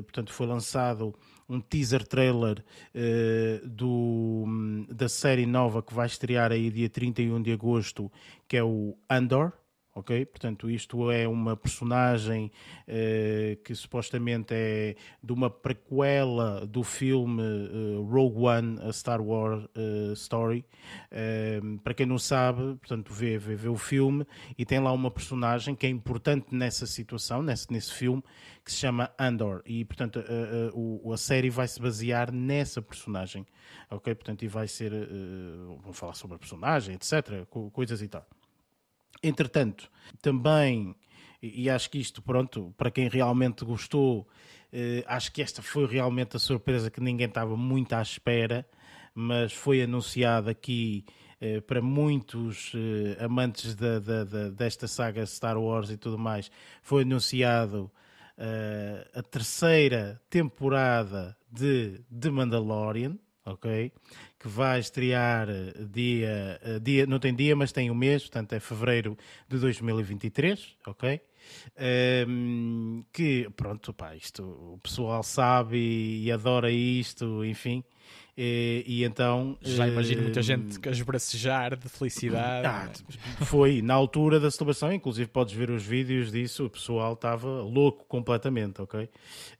portanto, 0.04 0.30
foi 0.30 0.46
lançado 0.46 1.14
um 1.48 1.60
teaser 1.60 2.06
trailer 2.06 2.64
eh, 2.94 3.60
do, 3.64 4.44
da 4.88 5.08
série 5.08 5.46
nova 5.46 5.82
que 5.82 5.94
vai 5.94 6.06
estrear 6.06 6.52
aí 6.52 6.70
dia 6.70 6.88
31 6.88 7.42
de 7.42 7.52
agosto, 7.52 8.10
que 8.48 8.56
é 8.56 8.64
o 8.64 8.96
Andor, 9.08 9.52
ok? 9.96 10.26
Portanto, 10.26 10.68
isto 10.70 11.10
é 11.10 11.26
uma 11.26 11.56
personagem 11.56 12.52
eh, 12.86 13.58
que 13.64 13.74
supostamente 13.74 14.52
é 14.54 14.94
de 15.22 15.32
uma 15.32 15.48
prequela 15.50 16.66
do 16.66 16.82
filme 16.82 17.42
eh, 17.42 17.96
Rogue 18.10 18.40
One, 18.40 18.78
a 18.82 18.92
Star 18.92 19.20
Wars 19.22 19.64
eh, 19.74 20.12
Story. 20.12 20.64
Eh, 21.10 21.60
para 21.82 21.94
quem 21.94 22.06
não 22.06 22.18
sabe, 22.18 22.76
portanto, 22.76 23.12
vê, 23.12 23.38
vê, 23.38 23.54
vê 23.56 23.68
o 23.68 23.76
filme 23.76 24.26
e 24.58 24.64
tem 24.66 24.78
lá 24.80 24.92
uma 24.92 25.10
personagem 25.10 25.74
que 25.74 25.86
é 25.86 25.88
importante 25.90 26.54
nessa 26.54 26.86
situação, 26.86 27.42
nesse, 27.42 27.72
nesse 27.72 27.92
filme, 27.92 28.22
que 28.64 28.70
se 28.72 28.78
chama 28.78 29.10
Andor. 29.18 29.62
E, 29.64 29.84
portanto, 29.84 30.18
a, 30.18 30.22
a- 30.22 31.16
série 31.16 31.48
vai 31.50 31.66
se 31.66 31.80
basear 31.80 32.30
nessa 32.32 32.82
personagem, 32.82 33.46
ok? 33.90 34.14
Portanto, 34.14 34.42
e 34.44 34.48
vai 34.48 34.68
ser. 34.68 34.92
vão 35.82 35.92
falar 35.92 36.14
sobre 36.14 36.36
a 36.36 36.38
personagem, 36.38 36.94
etc. 36.94 37.46
co- 37.48 37.70
Coisas 37.70 38.02
e 38.02 38.08
tal. 38.08 38.26
Entretanto, 39.22 39.90
também, 40.20 40.94
e 41.42 41.68
acho 41.70 41.90
que 41.90 41.98
isto, 41.98 42.22
pronto, 42.22 42.74
para 42.76 42.90
quem 42.90 43.08
realmente 43.08 43.64
gostou, 43.64 44.28
eh, 44.72 45.04
acho 45.06 45.32
que 45.32 45.42
esta 45.42 45.62
foi 45.62 45.86
realmente 45.86 46.36
a 46.36 46.40
surpresa 46.40 46.90
que 46.90 47.00
ninguém 47.00 47.26
estava 47.28 47.56
muito 47.56 47.94
à 47.94 48.02
espera, 48.02 48.66
mas 49.14 49.52
foi 49.52 49.82
anunciada 49.82 50.50
aqui 50.50 51.04
eh, 51.40 51.60
para 51.60 51.80
muitos 51.80 52.72
eh, 52.74 53.24
amantes 53.24 53.74
desta 54.54 54.86
saga 54.86 55.24
Star 55.24 55.58
Wars 55.58 55.90
e 55.90 55.96
tudo 55.96 56.18
mais, 56.18 56.50
foi 56.82 57.02
anunciado 57.02 57.90
a 59.14 59.22
terceira 59.22 60.20
temporada 60.28 61.34
de 61.50 62.04
The 62.20 62.28
Mandalorian, 62.28 63.16
ok? 63.46 63.90
Que 64.38 64.48
vai 64.48 64.80
estrear 64.80 65.48
eh, 65.48 65.72
dia, 65.90 66.60
eh, 66.62 66.78
dia, 66.80 67.06
não 67.06 67.18
tem 67.18 67.34
dia, 67.34 67.56
mas 67.56 67.72
tem 67.72 67.90
um 67.90 67.94
mês, 67.94 68.22
portanto 68.22 68.52
é 68.52 68.60
fevereiro 68.60 69.16
de 69.48 69.58
2023, 69.58 70.76
ok? 70.86 71.20
Ehm, 71.76 73.02
que, 73.12 73.48
pronto, 73.56 73.92
pá, 73.92 74.14
isto 74.14 74.42
o 74.42 74.78
pessoal 74.82 75.22
sabe 75.22 75.76
e, 75.78 76.24
e 76.24 76.32
adora 76.32 76.70
isto, 76.70 77.44
enfim. 77.44 77.84
E, 78.38 78.84
e 78.86 79.04
então. 79.04 79.56
Já 79.62 79.88
imagino 79.88 80.22
muita 80.22 80.40
ehm, 80.40 80.44
gente 80.44 80.88
a 80.88 80.92
esbracejar 80.92 81.76
de 81.76 81.88
felicidade. 81.88 82.66
ah, 82.66 82.86
né? 82.86 83.46
foi 83.46 83.80
na 83.80 83.94
altura 83.94 84.38
da 84.38 84.50
celebração, 84.50 84.92
inclusive 84.92 85.28
podes 85.30 85.54
ver 85.54 85.70
os 85.70 85.84
vídeos 85.84 86.30
disso, 86.30 86.66
o 86.66 86.70
pessoal 86.70 87.14
estava 87.14 87.62
louco 87.62 88.04
completamente, 88.04 88.82
ok? 88.82 89.08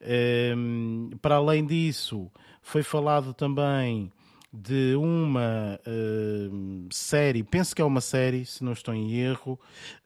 Ehm, 0.01 1.11
para 1.23 1.37
além 1.37 1.65
disso, 1.65 2.31
foi 2.61 2.83
falado 2.83 3.33
também 3.33 4.12
de 4.52 4.94
uma 4.96 5.78
ehm, 5.87 6.88
série, 6.90 7.42
penso 7.42 7.74
que 7.74 7.82
é 7.82 7.85
uma 7.85 8.00
série, 8.00 8.46
se 8.46 8.64
não 8.64 8.72
estou 8.72 8.94
em 8.94 9.12
erro, 9.18 9.61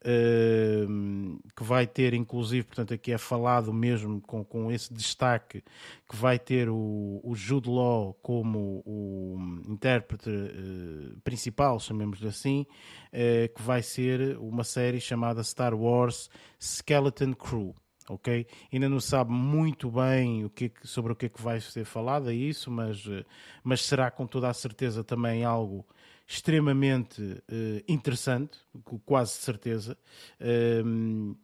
ehm, 0.04 1.38
que 1.56 1.62
vai 1.62 1.86
ter, 1.86 2.14
inclusive, 2.14 2.66
portanto, 2.66 2.94
aqui 2.94 3.12
é 3.12 3.18
falado 3.18 3.72
mesmo 3.72 4.20
com, 4.20 4.44
com 4.44 4.72
esse 4.72 4.92
destaque, 4.92 5.62
que 6.08 6.16
vai 6.16 6.38
ter 6.38 6.68
o, 6.68 7.20
o 7.22 7.34
Jude 7.34 7.68
Law 7.68 8.14
como 8.22 8.82
o 8.84 9.38
intérprete 9.68 10.30
eh, 10.30 11.16
principal, 11.22 11.78
chamemos-lhe 11.78 12.28
assim, 12.28 12.66
eh, 13.12 13.48
que 13.54 13.62
vai 13.62 13.82
ser 13.82 14.36
uma 14.38 14.64
série 14.64 15.00
chamada 15.00 15.42
Star 15.44 15.74
Wars 15.74 16.28
Skeleton 16.58 17.34
Crew. 17.34 17.74
Ok? 18.12 18.44
Ainda 18.72 18.88
não 18.88 18.98
sabe 18.98 19.30
muito 19.32 19.88
bem 19.88 20.44
o 20.44 20.50
que 20.50 20.64
é 20.64 20.68
que- 20.68 20.86
sobre 20.86 21.12
o 21.12 21.16
que 21.16 21.26
é 21.26 21.28
que 21.28 21.40
vai 21.40 21.60
ser 21.60 21.84
falado, 21.84 22.28
é 22.28 22.34
isso, 22.34 22.68
mas, 22.70 23.04
eh, 23.08 23.24
mas 23.62 23.84
será 23.84 24.10
com 24.10 24.26
toda 24.26 24.48
a 24.48 24.52
certeza 24.52 25.04
também 25.04 25.44
algo 25.44 25.86
extremamente 26.26 27.42
eh, 27.48 27.84
interessante, 27.88 28.58
com 28.84 28.98
quase 28.98 29.32
certeza. 29.32 29.96
Ehm, 30.40 31.34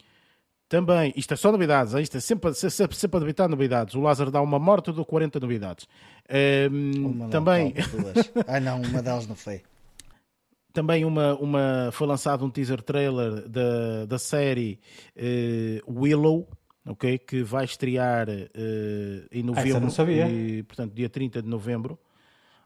também, 0.69 1.13
isto 1.17 1.33
é 1.33 1.37
só 1.37 1.53
novidades, 1.53 1.95
hein? 1.95 2.03
isto 2.03 2.17
é 2.17 2.21
sempre, 2.21 2.53
sempre, 2.55 2.97
sempre 2.97 3.17
a 3.19 3.21
debitar 3.21 3.49
novidades. 3.49 3.95
O 3.95 4.01
Lázaro 4.01 4.33
dá 4.33 4.41
uma 4.43 4.59
morte, 4.59 4.89
eu 4.89 4.95
dou 4.95 5.05
40 5.05 5.39
novidades. 5.39 5.87
Ehm, 6.29 6.93
não, 7.15 7.29
também. 7.29 7.73
Ah, 8.49 8.59
não, 8.59 8.83
uma 8.83 9.01
delas 9.03 9.29
não 9.29 9.37
foi. 9.37 9.63
Também 10.77 11.07
uma, 11.07 11.35
uma, 11.37 11.89
foi 11.91 12.07
lançado 12.07 12.45
um 12.45 12.51
teaser 12.51 12.83
trailer 12.83 13.49
da, 13.49 14.05
da 14.05 14.19
série 14.19 14.79
eh, 15.17 15.81
Willow, 15.89 16.47
ok? 16.87 17.17
Que 17.17 17.43
vai 17.43 17.65
estrear 17.65 18.29
eh, 18.29 18.47
em 19.33 19.43
novembro. 19.43 19.81
não 19.81 19.89
sabia. 19.91 20.29
E, 20.29 20.63
portanto, 20.65 20.93
dia 20.93 21.09
30 21.09 21.41
de 21.41 21.49
novembro. 21.49 21.99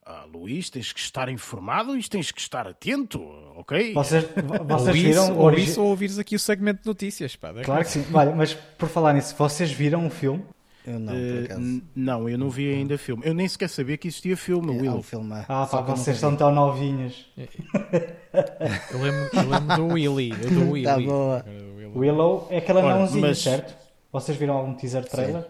Ah, 0.05 0.25
Luís, 0.33 0.69
tens 0.71 0.93
que 0.93 0.99
estar 0.99 1.29
informado 1.29 1.97
e 1.97 2.03
tens 2.03 2.33
que 2.33 2.41
estar 2.41 2.67
atento, 2.67 3.23
ok? 3.55 3.93
Vocês, 3.95 4.25
vocês 4.67 4.97
viram 4.97 5.23
isso, 5.23 5.33
o 5.33 5.37
ou 5.39 5.45
origi- 5.45 5.71
isso, 5.71 5.83
ou 5.83 5.89
ouvires 5.91 6.19
aqui 6.19 6.35
o 6.35 6.39
segmento 6.39 6.83
de 6.83 6.89
notícias. 6.89 7.37
Pá, 7.37 7.53
Claro 7.63 7.85
que 7.85 7.91
sim. 7.93 8.05
Olha, 8.13 8.35
mas 8.35 8.53
por 8.53 8.89
falar 8.89 9.13
nisso, 9.13 9.37
vocês 9.39 9.71
viram 9.71 10.05
o 10.05 10.11
filme? 10.11 10.43
Eu 10.87 10.99
não, 10.99 11.13
Eh, 11.15 11.33
por 11.37 11.45
acaso. 11.45 11.61
n- 11.61 11.83
não, 11.95 12.29
eu 12.29 12.39
não 12.39 12.49
vi 12.51 12.73
ainda 12.73 12.97
filme. 12.97 13.23
Eu 13.27 13.35
nem 13.35 13.47
sequer 13.47 13.69
sabia 13.69 13.97
que 13.99 14.09
existia 14.09 14.37
filme, 14.37 14.73
É, 14.73 14.79
há 14.79 14.81
Willow. 14.81 14.99
um 14.99 15.03
filme. 15.03 15.35
Ah, 15.49 15.67
só 15.67 15.83
pá, 15.83 15.95
vocês 15.95 16.17
são 16.19 16.35
tão 16.37 16.51
novinhos. 16.53 17.27
Eu 17.37 19.01
lembro, 19.03 19.31
eu 19.33 19.49
lembro 19.49 19.77
do 19.77 19.87
Willy. 19.95 20.31
Do 20.31 20.71
Willy. 20.73 20.85
Tá 20.85 20.99
boa. 20.99 21.45
Willow 21.95 22.47
é 22.51 22.59
aquele 22.59 22.79
Ora, 22.79 22.95
anãozinho, 22.95 23.21
mas- 23.23 23.39
certo? 23.39 23.75
Vocês 24.13 24.37
viram 24.37 24.55
algum 24.55 24.75
teaser 24.75 25.05
trailer? 25.05 25.47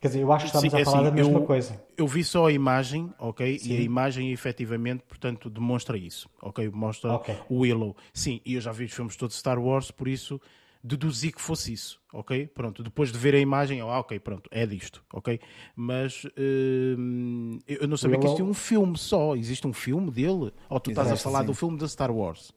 Quer 0.00 0.08
dizer, 0.08 0.20
eu 0.22 0.32
acho 0.32 0.46
que 0.46 0.48
estamos 0.56 0.70
Sim, 0.70 0.78
é 0.78 0.80
a 0.80 0.84
falar 0.84 0.96
assim, 1.00 1.04
da 1.10 1.14
mesma 1.14 1.38
eu- 1.40 1.44
coisa. 1.44 1.80
Eu 1.96 2.06
vi 2.06 2.24
só 2.24 2.46
a 2.46 2.52
imagem, 2.52 3.12
ok? 3.18 3.58
Sim. 3.58 3.72
E 3.74 3.76
a 3.76 3.80
imagem 3.82 4.32
efetivamente, 4.32 5.02
portanto, 5.06 5.50
demonstra 5.50 5.96
isso, 5.98 6.28
ok? 6.40 6.68
Mostra 6.70 7.12
Ok. 7.12 7.34
o 7.50 7.58
Willow. 7.60 7.94
Sim, 8.14 8.40
e 8.46 8.54
eu 8.54 8.60
já 8.62 8.72
vi 8.72 8.84
os 8.86 8.92
filmes 8.94 9.14
todos 9.14 9.34
de 9.36 9.40
Star 9.40 9.58
Wars, 9.58 9.90
por 9.90 10.08
isso 10.08 10.40
deduzi 10.82 11.32
que 11.32 11.40
fosse 11.40 11.72
isso, 11.72 12.00
ok? 12.12 12.46
Pronto, 12.48 12.82
depois 12.82 13.12
de 13.12 13.18
ver 13.18 13.34
a 13.34 13.38
imagem, 13.38 13.80
ah, 13.80 13.98
ok, 14.00 14.18
pronto, 14.20 14.48
é 14.52 14.66
disto, 14.66 15.04
ok? 15.12 15.38
Mas 15.76 16.24
hum, 16.38 17.58
eu 17.66 17.86
não 17.86 17.96
sabia 17.96 18.18
que 18.18 18.26
existia 18.26 18.44
um 18.44 18.54
filme 18.54 18.96
só. 18.96 19.36
Existe 19.36 19.66
um 19.66 19.72
filme 19.72 20.10
dele? 20.10 20.52
Ou 20.68 20.80
tu 20.80 20.90
estás 20.90 21.10
a 21.12 21.16
falar 21.16 21.40
sim. 21.40 21.46
do 21.46 21.54
filme 21.54 21.78
da 21.78 21.86
Star 21.88 22.10
Wars? 22.10 22.52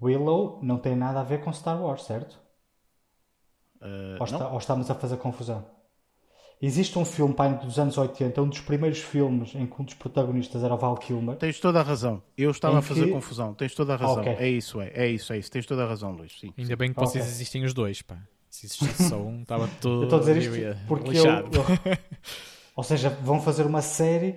Willow 0.00 0.58
não 0.62 0.78
tem 0.78 0.96
nada 0.96 1.20
a 1.20 1.24
ver 1.24 1.42
com 1.44 1.52
Star 1.52 1.80
Wars, 1.80 2.04
certo? 2.04 2.40
Uh, 3.80 4.16
Ou, 4.18 4.24
está- 4.24 4.48
ou 4.48 4.58
estamos 4.58 4.90
a 4.90 4.94
fazer 4.94 5.16
confusão? 5.18 5.64
Existe 6.64 6.96
um 6.96 7.04
filme 7.04 7.34
pai, 7.34 7.58
dos 7.58 7.76
anos 7.76 7.98
80, 7.98 8.40
um 8.40 8.48
dos 8.48 8.60
primeiros 8.60 9.00
filmes 9.00 9.52
em 9.56 9.66
que 9.66 9.82
um 9.82 9.84
dos 9.84 9.94
protagonistas 9.94 10.62
era 10.62 10.72
o 10.72 10.78
Val 10.78 10.96
Kilmer. 10.96 11.34
Tens 11.36 11.58
toda 11.58 11.80
a 11.80 11.82
razão. 11.82 12.22
Eu 12.38 12.52
estava 12.52 12.78
a 12.78 12.82
fazer 12.82 13.06
que- 13.06 13.10
confusão. 13.10 13.52
Tens 13.52 13.74
toda 13.74 13.94
a 13.94 13.96
razão. 13.96 14.20
Ok. 14.20 14.36
É 14.38 14.48
isso, 14.48 14.80
é. 14.80 14.92
É 14.94 15.08
isso, 15.08 15.32
é 15.32 15.38
isso. 15.38 15.50
Tens 15.50 15.66
toda 15.66 15.82
a 15.84 15.88
razão, 15.88 16.12
Luís. 16.12 16.38
Sim. 16.40 16.52
Ainda 16.56 16.76
bem 16.76 16.92
que 16.92 17.00
Ok. 17.00 17.10
vocês 17.10 17.26
existem 17.26 17.64
os 17.64 17.74
dois. 17.74 18.00
Pá. 18.00 18.16
Se 18.48 18.66
existisse 18.66 19.08
só 19.08 19.16
um, 19.16 19.42
estava 19.42 19.68
todo 19.80 20.02
Eu 20.02 20.04
estou 20.04 20.18
a 20.18 20.20
dizer 20.20 20.36
isto 20.36 20.78
porque 20.86 21.08
eu, 21.08 21.12
lixado. 21.12 21.50
eu- 21.56 21.98
Ou 22.76 22.84
seja, 22.84 23.10
vão 23.10 23.40
fazer 23.40 23.66
uma 23.66 23.82
série 23.82 24.36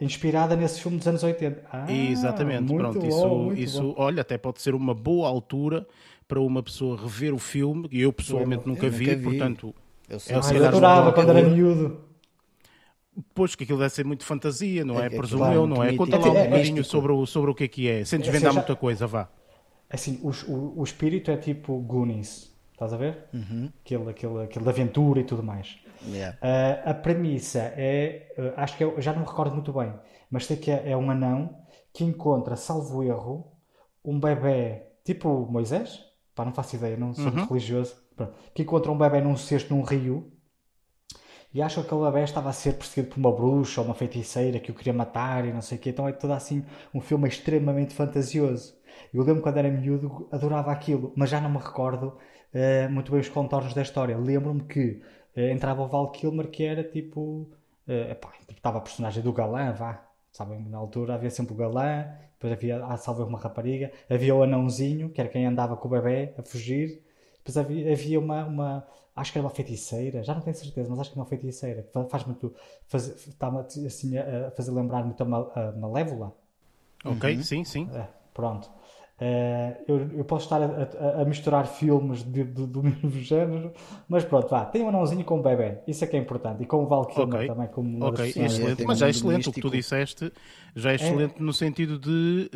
inspirada 0.00 0.54
nesse 0.56 0.80
filme 0.82 0.98
dos 0.98 1.08
anos 1.08 1.22
80. 1.22 1.64
Ah, 1.72 1.90
Exatamente, 1.90 2.64
muito 2.70 2.76
pronto, 2.82 3.00
bom, 3.00 3.08
isso, 3.08 3.28
muito 3.28 3.60
isso 3.62 3.82
bom. 3.82 3.94
olha, 3.96 4.20
até 4.20 4.36
pode 4.36 4.60
ser 4.60 4.74
uma 4.74 4.92
boa 4.94 5.26
altura 5.26 5.86
para 6.28 6.38
uma 6.40 6.62
pessoa 6.62 7.00
rever 7.00 7.32
o 7.32 7.38
filme, 7.38 7.88
e 7.90 8.02
eu 8.02 8.12
pessoalmente 8.12 8.66
nunca, 8.66 8.86
Eu 8.86 8.90
vi, 8.92 9.06
nunca 9.06 9.16
vi. 9.16 9.24
portanto, 9.24 9.74
Eu 10.08 10.16
É 10.16 10.18
sei. 10.18 10.36
o 10.36 10.38
Ah, 10.38 10.42
se 10.42 10.54
eu 10.54 10.66
adorava 10.66 11.12
quando 11.12 11.30
era 11.30 11.38
altura- 11.40 11.54
miúdo. 11.56 12.04
pois 13.34 13.54
que 13.54 13.64
aquilo 13.64 13.78
deve 13.78 13.90
ser 13.94 14.04
muito 14.04 14.24
fantasia, 14.24 14.84
não 14.84 15.00
é? 15.00 15.06
É 15.06 15.10
Presumo 15.10 15.44
é 15.46 15.56
eu, 15.56 15.66
não 15.66 15.82
é? 15.82 15.94
Conta 15.96 16.16
lá 16.16 16.18
mítico, 16.18 16.34
um 16.36 16.38
é 16.40 16.44
bocadinho 16.44 16.74
místico. 16.76 16.84
sobre 16.84 17.12
o, 17.12 17.26
sobre 17.26 17.50
o 17.50 17.54
que 17.54 17.64
é 17.64 17.68
que 17.68 17.88
é, 17.88 18.04
sem 18.04 18.18
É, 18.18 18.22
desvendar 18.22 18.52
seja- 18.52 18.60
muita 18.60 18.76
coisa, 18.76 19.06
vá. 19.06 19.28
Assim, 19.88 20.20
o, 20.22 20.30
o, 20.52 20.80
o 20.80 20.84
espírito 20.84 21.30
é 21.30 21.36
tipo 21.36 21.78
Goonies. 21.80 22.54
Estás 22.72 22.92
a 22.92 22.96
ver? 22.98 23.24
Uhum. 23.32 23.70
Aquele, 23.84 24.10
aquele, 24.10 24.42
aquele 24.42 24.68
aventura 24.68 25.20
e 25.20 25.24
tudo 25.24 25.42
mais. 25.42 25.78
Yeah. 26.08 26.36
Ah, 26.42 26.90
a 26.90 26.94
premissa 26.94 27.72
é, 27.74 28.34
ah, 28.56 28.62
acho 28.64 28.76
que 28.76 28.84
é, 28.84 29.00
já 29.00 29.12
não 29.14 29.20
me 29.20 29.26
recordo 29.26 29.54
muito 29.54 29.72
bem, 29.72 29.92
mas 30.30 30.44
sei 30.44 30.56
que 30.58 30.70
é, 30.70 30.90
é 30.90 30.96
um 30.96 31.10
anão 31.10 31.56
que 31.94 32.04
encontra, 32.04 32.54
salvo 32.54 33.02
erro, 33.02 33.50
um 34.04 34.20
bebê 34.20 34.82
tipo 35.04 35.46
Moisés, 35.50 36.04
pá, 36.34 36.44
não 36.44 36.52
faço 36.52 36.76
ideia, 36.76 36.96
não 36.98 37.14
sou 37.14 37.24
Uhum. 37.24 37.30
muito 37.32 37.48
religioso. 37.48 37.96
Que 38.54 38.62
encontra 38.62 38.90
um 38.90 38.98
bebê 38.98 39.20
num 39.20 39.36
cesto 39.36 39.74
num 39.74 39.82
rio 39.82 40.32
e 41.56 41.62
acho 41.62 41.80
que 41.80 41.86
aquele 41.86 42.10
bebê 42.10 42.22
estava 42.22 42.50
a 42.50 42.52
ser 42.52 42.74
perseguido 42.74 43.14
por 43.14 43.18
uma 43.18 43.32
bruxa 43.32 43.80
ou 43.80 43.86
uma 43.86 43.94
feiticeira 43.94 44.60
que 44.60 44.70
o 44.70 44.74
queria 44.74 44.92
matar 44.92 45.46
e 45.46 45.52
não 45.54 45.62
sei 45.62 45.78
o 45.78 45.80
quê. 45.80 45.88
Então 45.88 46.06
é 46.06 46.12
todo 46.12 46.32
assim 46.32 46.62
um 46.92 47.00
filme 47.00 47.26
extremamente 47.26 47.94
fantasioso. 47.94 48.76
Eu 49.12 49.22
lembro 49.22 49.40
quando 49.40 49.56
era 49.56 49.70
miúdo, 49.70 50.28
adorava 50.30 50.70
aquilo, 50.70 51.14
mas 51.16 51.30
já 51.30 51.40
não 51.40 51.48
me 51.48 51.56
recordo 51.56 52.08
uh, 52.08 52.90
muito 52.90 53.10
bem 53.10 53.20
os 53.20 53.30
contornos 53.30 53.72
da 53.72 53.80
história. 53.80 54.18
Lembro-me 54.18 54.64
que 54.64 55.02
uh, 55.34 55.40
entrava 55.40 55.82
o 55.82 55.88
Val 55.88 56.10
Kilmer, 56.10 56.48
que 56.50 56.62
era 56.62 56.84
tipo. 56.84 57.48
Uh, 57.88 58.10
epá, 58.10 58.34
interpretava 58.42 58.76
a 58.76 58.80
personagem 58.82 59.22
do 59.22 59.32
galã, 59.32 59.72
vá. 59.72 60.04
Sabem, 60.30 60.62
na 60.68 60.76
altura 60.76 61.14
havia 61.14 61.30
sempre 61.30 61.54
o 61.54 61.56
galã, 61.56 62.04
depois 62.32 62.52
havia, 62.52 62.84
ah, 62.84 62.98
salve 62.98 63.22
uma 63.22 63.38
rapariga, 63.38 63.90
havia 64.10 64.34
o 64.34 64.42
anãozinho, 64.42 65.08
que 65.08 65.18
era 65.22 65.30
quem 65.30 65.46
andava 65.46 65.74
com 65.74 65.88
o 65.88 65.90
bebê 65.90 66.34
a 66.36 66.42
fugir, 66.42 67.02
depois 67.46 67.56
havia, 67.56 67.92
havia 67.92 68.18
uma, 68.18 68.44
uma, 68.44 68.86
acho 69.14 69.32
que 69.32 69.38
era 69.38 69.46
uma 69.46 69.54
feiticeira, 69.54 70.22
já 70.24 70.34
não 70.34 70.40
tenho 70.40 70.56
certeza, 70.56 70.90
mas 70.90 70.98
acho 71.00 71.12
que 71.12 71.18
é 71.18 71.20
uma 71.22 71.28
feiticeira, 71.28 71.82
que 71.82 72.10
faz 72.10 72.24
muito, 72.24 72.52
faz, 72.88 73.06
está 73.26 73.48
assim 73.86 74.18
a 74.18 74.50
fazer 74.50 74.72
lembrar 74.72 75.04
muito 75.04 75.22
a, 75.22 75.72
Malévola. 75.72 76.34
Ok, 77.04 77.36
uhum. 77.36 77.42
sim, 77.42 77.64
sim. 77.64 77.88
É, 77.94 78.06
pronto. 78.34 78.68
Uh, 79.18 79.74
eu, 79.88 80.10
eu, 80.18 80.24
posso 80.26 80.44
estar 80.44 80.60
a, 80.60 80.66
a, 80.66 81.22
a 81.22 81.24
misturar 81.24 81.66
filmes 81.66 82.22
de, 82.22 82.44
de, 82.44 82.66
do 82.66 82.82
mesmo 82.84 83.10
género, 83.12 83.72
mas 84.06 84.26
pronto, 84.26 84.48
vá, 84.48 84.66
tem 84.66 84.82
um 84.82 84.90
anãozinho 84.90 85.24
com 85.24 85.40
o 85.40 85.42
bebê, 85.42 85.78
isso 85.88 86.04
é 86.04 86.06
que 86.06 86.16
é 86.16 86.18
importante, 86.18 86.62
e 86.62 86.66
com 86.66 86.84
o 86.84 86.86
Val 86.86 87.06
Kilmer 87.06 87.36
okay. 87.36 87.48
também 87.48 87.66
como 87.68 88.04
Ok, 88.04 88.26
excelente, 88.36 88.84
mas 88.84 89.00
é 89.00 89.08
excelente 89.08 89.48
o 89.48 89.52
que 89.52 89.60
tu 89.62 89.70
disseste, 89.70 90.30
já 90.74 90.92
é 90.92 90.96
excelente 90.96 91.34
é. 91.38 91.42
no 91.42 91.50
sentido 91.54 91.98
de 91.98 92.50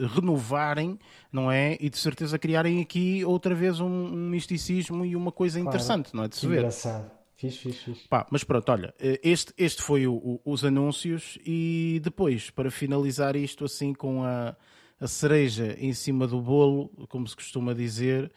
uh, 0.00 0.06
renovarem, 0.06 0.98
não 1.30 1.52
é? 1.52 1.76
E 1.78 1.90
de 1.90 1.98
certeza 1.98 2.38
criarem 2.38 2.80
aqui 2.80 3.22
outra 3.26 3.54
vez 3.54 3.78
um, 3.78 3.86
um 3.86 4.30
misticismo 4.30 5.04
e 5.04 5.14
uma 5.14 5.30
coisa 5.30 5.60
claro. 5.60 5.68
interessante, 5.68 6.16
não 6.16 6.24
é? 6.24 6.28
De 6.28 6.36
se 6.36 6.46
ver. 6.46 6.60
Engraçado. 6.60 7.10
Fiz, 7.36 7.56
fiz, 7.58 7.82
fiz. 7.82 7.98
Pá, 8.08 8.26
mas 8.30 8.42
pronto, 8.42 8.72
olha, 8.72 8.94
este, 8.98 9.52
este 9.58 9.82
foi 9.82 10.06
o, 10.06 10.14
o, 10.14 10.40
os 10.42 10.64
anúncios 10.64 11.38
e 11.46 12.00
depois, 12.02 12.48
para 12.48 12.70
finalizar 12.70 13.36
isto 13.36 13.66
assim 13.66 13.92
com 13.92 14.24
a 14.24 14.56
a 15.00 15.06
cereja 15.06 15.76
em 15.78 15.92
cima 15.92 16.26
do 16.26 16.40
bolo, 16.40 16.88
como 17.08 17.26
se 17.26 17.36
costuma 17.36 17.74
dizer, 17.74 18.32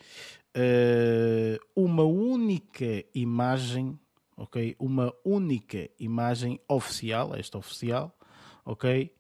uh, 0.56 1.60
uma 1.76 2.04
única 2.04 3.04
imagem, 3.14 4.00
ok? 4.38 4.76
Uma 4.80 5.14
única 5.26 5.90
imagem 6.00 6.60
oficial, 6.68 7.36
esta 7.36 7.58
oficial, 7.58 8.16
ok? 8.66 9.12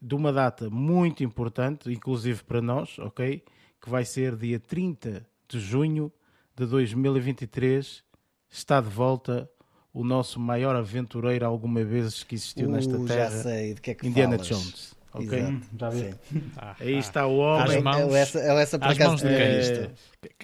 De 0.00 0.14
uma 0.14 0.32
data 0.32 0.68
muito 0.68 1.22
importante, 1.22 1.90
inclusive 1.92 2.42
para 2.42 2.60
nós, 2.60 2.98
ok? 2.98 3.44
Que 3.80 3.88
vai 3.88 4.04
ser 4.04 4.36
dia 4.36 4.58
30 4.58 5.26
de 5.48 5.60
junho 5.60 6.12
de 6.56 6.66
2023. 6.66 8.02
Está 8.50 8.80
de 8.80 8.88
volta 8.88 9.48
o 9.92 10.02
nosso 10.02 10.40
maior 10.40 10.74
aventureiro 10.74 11.46
alguma 11.46 11.84
vez 11.84 12.24
que 12.24 12.34
existiu 12.34 12.68
uh, 12.68 12.72
nesta 12.72 12.98
terra. 13.04 13.30
Já 13.30 13.42
sei 13.42 13.74
de 13.74 13.80
que 13.80 13.90
é 13.92 13.94
que 13.94 14.06
Indiana 14.06 14.36
falas. 14.36 14.48
Jones. 14.48 14.97
Ok? 15.12 15.38
Exato. 15.38 15.60
Já 15.78 15.90
vi. 15.90 16.14
Ah, 16.56 16.76
Aí 16.80 16.98
está 16.98 17.26
o 17.26 17.38
homem. 17.38 17.78
Às 17.78 17.82
mãos, 17.82 18.14
é 18.14 18.20
essa, 18.20 18.38
é 18.40 18.62
essa 18.62 18.78
por 18.78 18.94
de 18.94 19.26
é, 19.26 19.90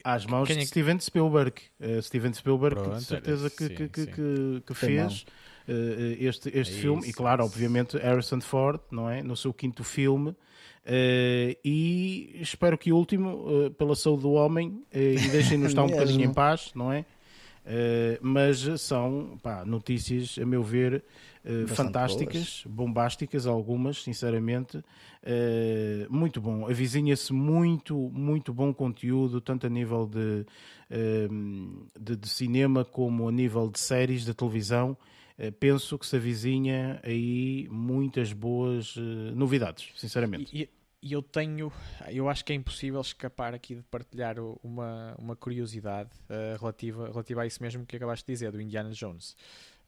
Às 0.02 0.26
mãos 0.26 0.48
de 0.48 0.66
Steven 0.66 0.98
Spielberg. 1.00 1.54
Uh, 1.80 2.02
Steven 2.02 2.32
Spielberg, 2.32 2.76
Pronto, 2.76 2.96
de 2.96 3.04
certeza 3.04 3.50
que, 3.50 3.66
sim, 3.68 3.74
que, 3.74 4.00
sim. 4.00 4.06
que, 4.06 4.62
que 4.66 4.74
fez 4.74 5.22
uh, 5.68 5.72
este, 6.18 6.48
este 6.56 6.58
É 6.58 6.80
filme. 6.80 7.00
isso, 7.02 7.10
e 7.10 7.12
claro, 7.12 7.44
isso. 7.44 7.52
obviamente, 7.52 7.98
Harrison 7.98 8.40
Ford, 8.40 8.80
não 8.90 9.08
é? 9.10 9.22
No 9.22 9.36
seu 9.36 9.52
quinto 9.52 9.84
filme. 9.84 10.30
Uh, 10.30 11.56
e 11.64 12.36
espero 12.40 12.76
que 12.76 12.92
o 12.92 12.96
último, 12.96 13.66
uh, 13.66 13.70
pela 13.70 13.94
saúde 13.96 14.22
do 14.22 14.32
homem, 14.32 14.68
uh, 14.68 14.98
e 14.98 15.28
deixem-nos 15.28 15.68
estar 15.72 15.82
um 15.82 15.88
bocadinho 15.88 16.24
em 16.24 16.32
paz, 16.32 16.72
não 16.74 16.92
é? 16.92 17.00
Uh, 17.64 18.18
mas 18.20 18.58
são 18.82 19.38
pá, 19.42 19.64
notícias, 19.64 20.38
a 20.40 20.44
meu 20.44 20.62
ver, 20.62 21.02
uh, 21.44 21.68
fantásticas, 21.68 22.64
bombásticas, 22.66 23.46
algumas, 23.46 24.02
sinceramente. 24.02 24.78
Uh, 24.78 26.10
muito 26.10 26.40
bom. 26.40 26.66
Avizinha-se 26.68 27.32
muito, 27.32 27.96
muito 28.12 28.52
bom 28.52 28.72
conteúdo, 28.72 29.40
tanto 29.40 29.66
a 29.66 29.70
nível 29.70 30.06
de, 30.06 30.46
de, 31.98 32.16
de 32.16 32.28
cinema 32.28 32.84
como 32.84 33.28
a 33.28 33.32
nível 33.32 33.70
de 33.70 33.78
séries 33.78 34.24
de 34.24 34.34
televisão. 34.34 34.96
Uh, 35.38 35.50
penso 35.52 35.98
que 35.98 36.06
se 36.06 36.16
avizinha 36.16 37.00
aí 37.02 37.66
muitas 37.70 38.32
boas 38.32 38.94
uh, 38.96 39.00
novidades, 39.34 39.90
sinceramente. 39.96 40.56
E, 40.56 40.68
e 41.02 41.12
eu 41.12 41.20
tenho, 41.20 41.72
eu 42.08 42.28
acho 42.28 42.44
que 42.44 42.52
é 42.52 42.56
impossível 42.56 43.00
escapar 43.00 43.52
aqui 43.52 43.74
de 43.74 43.82
partilhar 43.82 44.36
uma, 44.62 45.14
uma 45.18 45.36
curiosidade 45.36 46.10
uh, 46.30 46.58
relativa, 46.58 47.08
relativa 47.08 47.42
a 47.42 47.46
isso 47.46 47.62
mesmo 47.62 47.84
que 47.84 47.96
acabaste 47.96 48.24
de 48.24 48.32
dizer, 48.32 48.52
do 48.52 48.60
Indiana 48.60 48.90
Jones. 48.92 49.36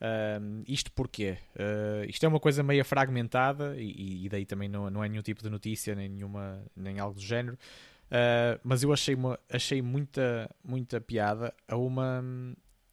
Um, 0.01 0.63
isto 0.67 0.93
porquê? 0.93 1.39
Uh, 1.55 2.09
isto 2.09 2.25
é 2.25 2.29
uma 2.29 2.41
coisa 2.41 2.63
meio 2.63 2.85
fragmentada 2.85 3.75
e, 3.79 4.27
e 4.27 4.29
daí 4.29 4.45
também 4.45 4.69
não, 4.69 4.91
não 4.91 5.03
é 5.03 5.09
nenhum 5.09 5.23
tipo 5.23 5.43
de 5.43 5.49
notícia, 5.49 5.95
nem, 5.95 6.09
nenhuma, 6.09 6.63
nem 6.77 6.99
algo 6.99 7.15
do 7.15 7.23
género. 7.23 7.59
Uh, 8.07 8.61
mas 8.63 8.83
eu 8.83 8.93
achei, 8.93 9.15
uma, 9.15 9.39
achei 9.51 9.83
muita, 9.83 10.51
muita 10.63 11.01
piada 11.01 11.53
a 11.67 11.77
uma, 11.77 12.23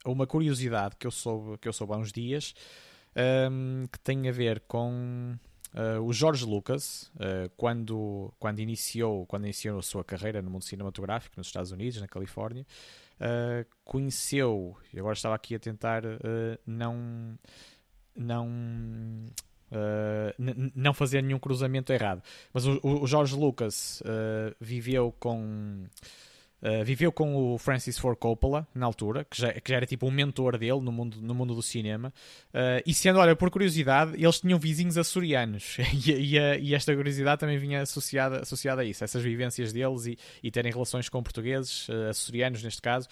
a 0.03 0.09
uma 0.09 0.25
curiosidade 0.25 0.95
que 0.97 1.05
eu 1.05 1.11
soube, 1.11 1.57
que 1.57 1.67
eu 1.67 1.73
soube 1.73 1.93
há 1.93 1.97
uns 1.97 2.11
dias 2.11 2.55
um, 3.51 3.85
que 3.91 3.99
tem 3.99 4.27
a 4.27 4.31
ver 4.31 4.61
com 4.61 5.37
uh, 5.73 6.01
o 6.01 6.11
George 6.13 6.45
Lucas, 6.45 7.11
uh, 7.15 7.49
quando, 7.55 8.33
quando, 8.39 8.59
iniciou, 8.59 9.25
quando 9.25 9.43
iniciou 9.43 9.77
a 9.77 9.83
sua 9.83 10.03
carreira 10.03 10.41
no 10.41 10.49
mundo 10.49 10.63
cinematográfico 10.63 11.35
nos 11.37 11.47
Estados 11.47 11.71
Unidos, 11.71 12.01
na 12.01 12.07
Califórnia, 12.07 12.65
uh, 13.19 13.65
conheceu, 13.83 14.75
e 14.93 14.99
agora 14.99 15.13
estava 15.13 15.35
aqui 15.35 15.55
a 15.55 15.59
tentar 15.59 16.05
uh, 16.05 16.59
não. 16.65 17.37
não 18.15 18.47
Uh, 19.75 20.29
não 20.75 20.93
fazer 20.93 21.23
nenhum 21.23 21.39
cruzamento 21.39 21.91
errado. 21.91 22.21
Mas 22.53 22.67
o, 22.67 22.79
o 22.83 23.07
George 23.07 23.35
Lucas 23.35 24.01
uh, 24.01 24.55
viveu 24.61 25.11
com 25.19 25.87
uh, 26.63 26.83
viveu 26.83 27.11
com 27.11 27.35
o 27.35 27.57
Francis 27.57 27.97
Ford 27.99 28.17
Coppola 28.17 28.67
na 28.73 28.85
altura, 28.85 29.25
que 29.25 29.39
já, 29.39 29.53
que 29.53 29.69
já 29.69 29.75
era 29.75 29.85
tipo 29.85 30.07
um 30.07 30.11
mentor 30.11 30.57
dele 30.57 30.79
no 30.79 30.91
mundo, 30.91 31.17
no 31.21 31.35
mundo 31.35 31.53
do 31.53 31.61
cinema. 31.61 32.13
Uh, 32.53 32.81
e 32.85 32.93
sendo, 32.93 33.19
olha, 33.19 33.35
por 33.35 33.51
curiosidade, 33.51 34.13
eles 34.15 34.39
tinham 34.39 34.57
vizinhos 34.57 34.97
açorianos 34.97 35.77
e, 36.07 36.11
e, 36.11 36.37
e 36.37 36.73
esta 36.73 36.95
curiosidade 36.95 37.39
também 37.39 37.57
vinha 37.57 37.81
associada, 37.81 38.41
associada 38.41 38.81
a 38.81 38.85
isso, 38.85 39.03
essas 39.03 39.21
vivências 39.21 39.71
deles 39.71 40.05
e, 40.05 40.17
e 40.41 40.49
terem 40.49 40.71
relações 40.71 41.09
com 41.09 41.21
portugueses, 41.21 41.87
uh, 41.89 42.09
açorianos 42.09 42.63
neste 42.63 42.81
caso. 42.81 43.07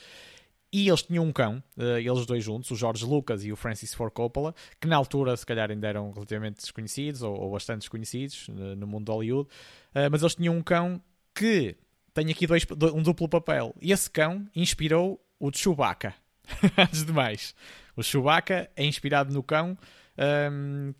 E 0.73 0.87
eles 0.87 1.03
tinham 1.03 1.25
um 1.25 1.33
cão, 1.33 1.61
eh, 1.77 2.01
eles 2.01 2.25
dois 2.25 2.41
juntos, 2.41 2.71
o 2.71 2.75
George 2.77 3.05
Lucas 3.05 3.43
e 3.43 3.51
o 3.51 3.57
Francis 3.57 3.93
Ford 3.93 4.13
Coppola, 4.13 4.55
que 4.79 4.87
na 4.87 4.95
altura 4.95 5.35
se 5.35 5.45
calhar 5.45 5.69
ainda 5.69 5.85
eram 5.85 6.13
relativamente 6.13 6.61
desconhecidos 6.61 7.21
ou, 7.21 7.37
ou 7.37 7.51
bastante 7.51 7.79
desconhecidos 7.79 8.47
eh, 8.49 8.75
no 8.75 8.87
mundo 8.87 9.05
de 9.05 9.11
Hollywood, 9.11 9.49
Eh, 9.93 10.07
mas 10.07 10.21
eles 10.21 10.35
tinham 10.35 10.55
um 10.55 10.61
cão 10.61 11.01
que 11.35 11.75
tem 12.13 12.29
aqui 12.29 12.45
dois, 12.47 12.65
do- 12.65 12.95
um 12.95 13.01
duplo 13.01 13.27
papel. 13.27 13.75
E 13.81 13.91
esse 13.91 14.09
cão 14.09 14.47
inspirou 14.55 15.19
o 15.39 15.51
Chewbacca. 15.53 16.13
Antes 16.77 17.05
de 17.05 17.11
mais, 17.13 17.55
o 17.95 18.03
Chewbacca 18.03 18.69
é 18.75 18.85
inspirado 18.85 19.33
no 19.33 19.41
cão 19.43 19.77
ehm, 20.17 20.91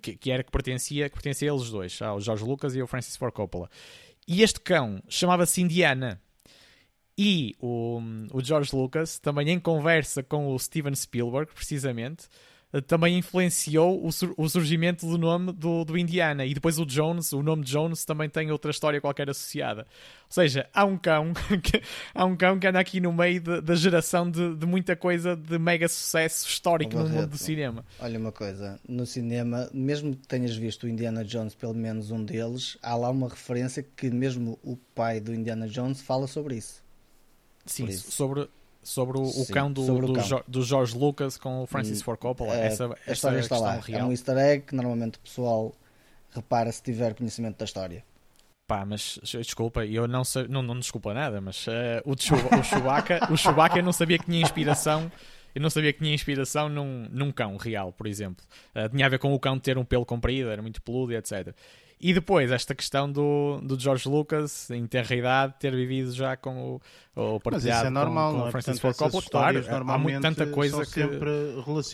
que, 0.00 0.16
que, 0.16 0.30
era 0.30 0.42
que 0.42 0.50
pertencia, 0.50 1.08
que 1.08 1.14
pertencia 1.14 1.50
a 1.50 1.54
eles 1.54 1.70
dois, 1.70 2.00
ao 2.00 2.20
George 2.20 2.44
Lucas 2.44 2.74
e 2.74 2.80
ao 2.80 2.86
Francis 2.86 3.16
Ford 3.16 3.32
Coppola. 3.32 3.68
E 4.26 4.42
este 4.42 4.60
cão 4.60 5.02
chamava-se 5.08 5.60
Indiana. 5.60 6.20
E 7.18 7.54
o, 7.60 8.00
o 8.32 8.42
George 8.42 8.74
Lucas, 8.74 9.18
também 9.18 9.50
em 9.50 9.60
conversa 9.60 10.22
com 10.22 10.54
o 10.54 10.58
Steven 10.58 10.94
Spielberg, 10.94 11.52
precisamente, 11.52 12.26
também 12.80 13.18
influenciou 13.18 14.02
o, 14.06 14.10
sur- 14.10 14.32
o 14.36 14.48
surgimento 14.48 15.06
do 15.06 15.18
nome 15.18 15.52
do, 15.52 15.84
do 15.84 15.98
Indiana. 15.98 16.46
E 16.46 16.54
depois 16.54 16.78
o 16.78 16.86
Jones, 16.86 17.32
o 17.32 17.42
nome 17.42 17.64
Jones, 17.64 18.04
também 18.06 18.30
tem 18.30 18.50
outra 18.50 18.70
história 18.70 18.98
qualquer 18.98 19.28
associada. 19.28 19.82
Ou 19.82 20.32
seja, 20.34 20.66
há 20.72 20.84
um 20.86 20.96
cão 20.96 21.34
que, 21.62 21.82
há 22.14 22.24
um 22.24 22.34
cão 22.34 22.58
que 22.58 22.66
anda 22.66 22.80
aqui 22.80 22.98
no 22.98 23.12
meio 23.12 23.40
de- 23.40 23.60
da 23.60 23.74
geração 23.74 24.30
de, 24.30 24.54
de 24.56 24.64
muita 24.64 24.96
coisa 24.96 25.36
de 25.36 25.58
mega 25.58 25.86
sucesso 25.86 26.48
histórico 26.48 26.94
no 26.96 27.00
mundo 27.10 27.26
do 27.26 27.36
cinema. 27.38 27.84
Olha 27.98 28.18
uma 28.18 28.32
coisa, 28.32 28.80
no 28.88 29.04
cinema, 29.04 29.68
mesmo 29.74 30.16
que 30.16 30.26
tenhas 30.26 30.56
visto 30.56 30.84
o 30.84 30.88
Indiana 30.88 31.22
Jones, 31.24 31.54
pelo 31.54 31.74
menos 31.74 32.10
um 32.10 32.24
deles, 32.24 32.78
há 32.82 32.94
lá 32.96 33.10
uma 33.10 33.28
referência 33.28 33.84
que 33.96 34.08
mesmo 34.10 34.58
o 34.62 34.76
pai 34.94 35.20
do 35.20 35.34
Indiana 35.34 35.68
Jones 35.68 36.00
fala 36.00 36.26
sobre 36.26 36.56
isso. 36.56 36.80
Sim, 37.66 37.90
sobre, 37.92 38.48
sobre 38.82 39.18
o, 39.18 39.24
Sim, 39.26 39.52
cão, 39.52 39.72
do, 39.72 39.84
sobre 39.86 40.06
do, 40.06 40.12
cão. 40.14 40.22
Jo- 40.24 40.44
do 40.46 40.62
George 40.62 40.96
Lucas 40.96 41.36
com 41.36 41.62
o 41.62 41.66
Francis 41.66 42.02
Ford 42.02 42.18
Coppola. 42.18 42.54
É, 42.54 42.66
essa, 42.66 42.86
a 43.06 43.12
história 43.12 43.38
está 43.38 43.56
questão 43.56 43.60
lá. 43.60 43.80
real. 43.80 44.00
É 44.00 44.04
um 44.04 44.10
easter 44.10 44.36
egg 44.36 44.64
que 44.66 44.74
normalmente 44.74 45.16
o 45.16 45.20
pessoal 45.20 45.72
repara 46.30 46.70
se 46.72 46.82
tiver 46.82 47.14
conhecimento 47.14 47.58
da 47.58 47.64
história. 47.64 48.04
Pá, 48.66 48.86
mas 48.86 49.18
desculpa, 49.22 49.84
eu 49.84 50.08
não 50.08 50.24
sei, 50.24 50.48
não, 50.48 50.62
não 50.62 50.78
desculpa 50.78 51.12
nada, 51.12 51.40
mas 51.40 51.66
eh, 51.68 52.00
o, 52.06 52.14
Chu, 52.18 52.34
o 52.36 52.62
Chewbacca, 52.62 53.28
o 53.30 53.36
Chewbacca 53.36 53.78
eu 53.78 53.82
não 53.82 53.92
sabia 53.92 54.18
que 54.18 54.24
tinha 54.24 54.40
inspiração, 54.40 55.12
eu 55.54 55.60
não 55.60 55.68
sabia 55.68 55.92
que 55.92 55.98
tinha 55.98 56.14
inspiração 56.14 56.68
num, 56.70 57.06
num 57.10 57.30
cão 57.32 57.56
real, 57.56 57.92
por 57.92 58.06
exemplo. 58.06 58.44
Eh, 58.74 58.88
tinha 58.88 59.04
a 59.04 59.08
ver 59.08 59.18
com 59.18 59.34
o 59.34 59.38
cão 59.38 59.58
ter 59.58 59.76
um 59.76 59.84
pelo 59.84 60.06
comprido, 60.06 60.48
era 60.48 60.62
muito 60.62 60.80
peludo 60.80 61.12
e 61.12 61.16
etc. 61.16 61.54
e 62.02 62.12
depois 62.12 62.50
esta 62.50 62.74
questão 62.74 63.10
do, 63.10 63.60
do 63.62 63.78
George 63.78 64.08
Lucas, 64.08 64.68
em 64.70 64.84
ter 64.88 65.06
a 65.08 65.14
idade, 65.14 65.54
ter 65.60 65.72
vivido 65.72 66.12
já 66.12 66.36
com 66.36 66.80
o, 67.14 67.36
o 67.36 67.40
Mas 67.48 67.64
isso 67.64 67.86
é 67.86 67.90
normal, 67.90 68.34
com, 68.34 68.48
é? 68.48 68.50
Francis 68.50 68.80
Ford 68.80 68.96
Coppola. 68.96 69.22
Claro, 69.30 69.64
há 69.88 69.98
muito, 69.98 70.20
tanta 70.20 70.44
coisa 70.46 70.84
que... 70.84 71.00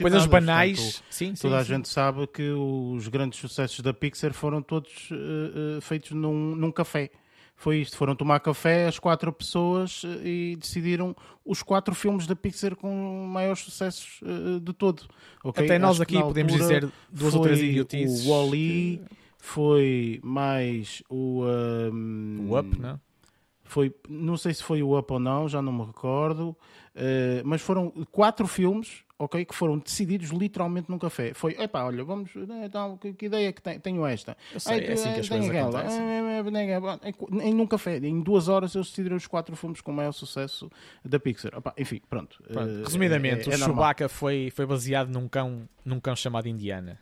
Coisas 0.00 0.24
banais. 0.24 0.78
Portanto, 0.78 1.04
sim, 1.10 1.34
sim, 1.34 1.42
Toda 1.42 1.58
a 1.58 1.62
sim. 1.62 1.74
gente 1.74 1.90
sabe 1.90 2.26
que 2.26 2.50
os 2.50 3.06
grandes 3.08 3.38
sucessos 3.38 3.80
da 3.80 3.92
Pixar 3.92 4.32
foram 4.32 4.62
todos 4.62 5.10
eh, 5.12 5.76
eh, 5.76 5.80
feitos 5.82 6.12
num, 6.12 6.54
num 6.56 6.72
café. 6.72 7.10
Foi 7.54 7.78
isto, 7.78 7.96
foram 7.96 8.16
tomar 8.16 8.40
café 8.40 8.86
as 8.86 8.98
quatro 8.98 9.30
pessoas 9.30 10.02
eh, 10.04 10.26
e 10.26 10.56
decidiram 10.56 11.14
os 11.44 11.62
quatro 11.62 11.94
filmes 11.94 12.26
da 12.26 12.34
Pixar 12.34 12.74
com 12.76 13.26
maiores 13.26 13.60
sucessos 13.60 14.20
de 14.62 14.72
todo. 14.72 15.02
ok? 15.44 15.66
Até 15.66 15.78
nós 15.78 16.00
Acho 16.00 16.06
que 16.06 16.16
aqui 16.16 16.26
podemos 16.26 16.52
dizer 16.54 16.88
duas 17.12 17.34
ou 17.34 17.42
três 17.42 17.60
idiotices. 17.60 18.24
O 18.24 18.30
Wall-E, 18.30 19.02
foi 19.38 20.20
mais 20.22 21.02
o... 21.08 21.44
ehm, 21.46 22.48
O 22.50 22.58
Up, 22.58 22.78
não? 22.80 23.00
foi, 23.64 23.94
não 24.08 24.36
sei 24.36 24.52
se 24.54 24.62
foi 24.62 24.82
o 24.82 24.98
Up 24.98 25.12
ou 25.12 25.18
não, 25.20 25.48
já 25.48 25.60
não 25.62 25.72
me 25.72 25.84
recordo, 25.84 26.56
eh, 26.94 27.42
mas 27.44 27.60
foram 27.60 27.90
quatro 28.10 28.46
filmes, 28.48 29.04
ok, 29.18 29.44
que 29.44 29.54
foram 29.54 29.78
decididos 29.78 30.30
literalmente 30.30 30.90
num 30.90 30.98
café. 30.98 31.34
Foi, 31.34 31.52
epá, 31.60 31.84
olha, 31.84 32.02
vamos, 32.02 32.30
eh, 32.34 32.64
então, 32.66 32.96
que, 32.96 33.12
que 33.12 33.26
ideia 33.26 33.52
que 33.52 33.60
tem, 33.60 33.78
tenho 33.78 34.06
esta? 34.06 34.36
Eu 34.52 34.58
sei, 34.60 34.80
é 34.86 34.92
assim 34.94 35.12
que 35.12 35.20
as 35.20 35.28
tenho 35.28 35.42
coisas 35.42 35.50
aquela. 35.50 35.80
acontecem. 35.80 36.02
Eh, 36.02 36.20
eh, 36.40 37.02
eh, 37.04 37.40
Em, 37.44 37.48
em 37.50 37.54
num 37.54 37.66
café, 37.66 37.98
em 37.98 38.20
duas 38.22 38.48
horas 38.48 38.74
eles 38.74 38.88
decidiram 38.88 39.16
os 39.16 39.26
quatro 39.26 39.54
filmes 39.54 39.80
com 39.82 39.92
maior 39.92 40.12
sucesso 40.12 40.70
da 41.04 41.20
Pixar. 41.20 41.56
Opá, 41.56 41.74
enfim, 41.76 42.00
pronto. 42.08 42.42
Pronto, 42.50 42.70
Eh, 42.70 42.82
Resumidamente, 42.84 43.50
é- 43.50 43.52
é 43.52 43.56
o 43.56 43.58
normal. 43.58 43.76
Chewbacca 43.76 44.08
foi, 44.08 44.50
foi 44.50 44.64
baseado 44.66 45.08
num 45.10 45.28
cão, 45.28 45.68
num 45.84 46.00
cão 46.00 46.16
chamado 46.16 46.48
Indiana. 46.48 46.98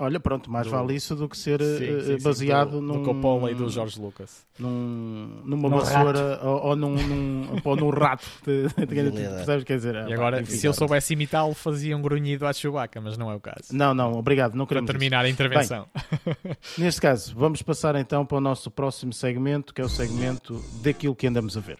Olha, 0.00 0.18
pronto, 0.18 0.50
mais 0.50 0.66
Do- 0.66 0.70
vale 0.72 0.94
isso 0.94 1.14
do 1.14 1.28
que 1.28 1.36
ser 1.36 1.60
Sim, 1.62 1.84
eh, 1.84 2.00
sim, 2.00 2.18
sim, 2.18 2.24
baseado 2.24 2.70
do, 2.72 2.80
num... 2.80 2.98
do 3.02 3.04
Coppola 3.04 3.50
e 3.50 3.54
do 3.54 3.68
George 3.68 4.00
Lucas. 4.00 4.46
num, 4.58 5.42
numa 5.44 5.68
Num 5.68 5.78
vassoura 5.78 6.40
ou, 6.42 6.66
ou 6.68 6.76
num, 6.76 6.94
num, 6.94 7.56
ou 7.64 7.76
num 7.76 7.90
rato. 7.90 8.26
de- 8.46 8.68
de- 8.68 8.86
percebes? 8.86 9.64
Quer 9.64 9.76
dizer, 9.76 9.94
E 9.94 9.98
opá, 10.04 10.14
agora, 10.14 10.44
se 10.46 10.66
eu 10.66 10.72
soubesse 10.72 11.12
imitá-lo, 11.12 11.52
fazia 11.54 11.96
um 11.96 12.00
grunhido 12.02 12.46
à 12.46 12.52
Chewbacca, 12.52 13.00
mas 13.00 13.18
não 13.18 13.30
é 13.30 13.34
o 13.34 13.40
caso. 13.40 13.72
Não, 13.72 13.92
não, 13.94 14.12
obrigado, 14.14 14.54
não 14.54 14.64
Para 14.66 14.76
queremos 14.76 14.88
isso. 14.90 14.98
terminar 14.98 15.24
a 15.24 15.28
intervenção. 15.28 15.86
Neste 16.78 17.00
caso, 17.00 17.34
vamos 17.36 17.62
passar 17.62 17.94
então 17.96 18.24
para 18.24 18.38
o 18.38 18.40
nosso 18.40 18.70
próximo 18.70 19.12
segmento, 19.12 19.74
que 19.74 19.80
é 19.80 19.84
o 19.84 19.88
segmento 19.88 20.62
daquilo 20.82 21.14
que 21.14 21.26
andamos 21.26 21.56
a 21.56 21.60
ver. 21.60 21.78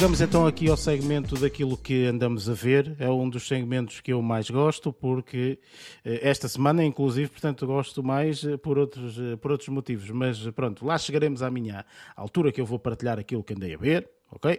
Chegamos 0.00 0.22
então 0.22 0.46
aqui 0.46 0.70
ao 0.70 0.78
segmento 0.78 1.34
daquilo 1.34 1.76
que 1.76 2.06
andamos 2.06 2.48
a 2.48 2.54
ver. 2.54 2.96
É 2.98 3.10
um 3.10 3.28
dos 3.28 3.46
segmentos 3.46 4.00
que 4.00 4.10
eu 4.10 4.22
mais 4.22 4.48
gosto, 4.48 4.94
porque 4.94 5.58
eh, 6.02 6.20
esta 6.22 6.48
semana, 6.48 6.82
inclusive, 6.82 7.28
portanto, 7.28 7.66
gosto 7.66 8.02
mais 8.02 8.42
eh, 8.42 8.56
por 8.56 8.78
outros, 8.78 9.18
eh, 9.18 9.36
por 9.36 9.52
outros 9.52 9.68
motivos. 9.68 10.08
Mas 10.08 10.38
pronto, 10.52 10.86
lá 10.86 10.96
chegaremos 10.96 11.42
à 11.42 11.50
minha 11.50 11.84
altura 12.16 12.50
que 12.50 12.58
eu 12.58 12.64
vou 12.64 12.78
partilhar 12.78 13.18
aquilo 13.18 13.44
que 13.44 13.52
andei 13.52 13.74
a 13.74 13.76
ver. 13.76 14.08
Ok? 14.30 14.58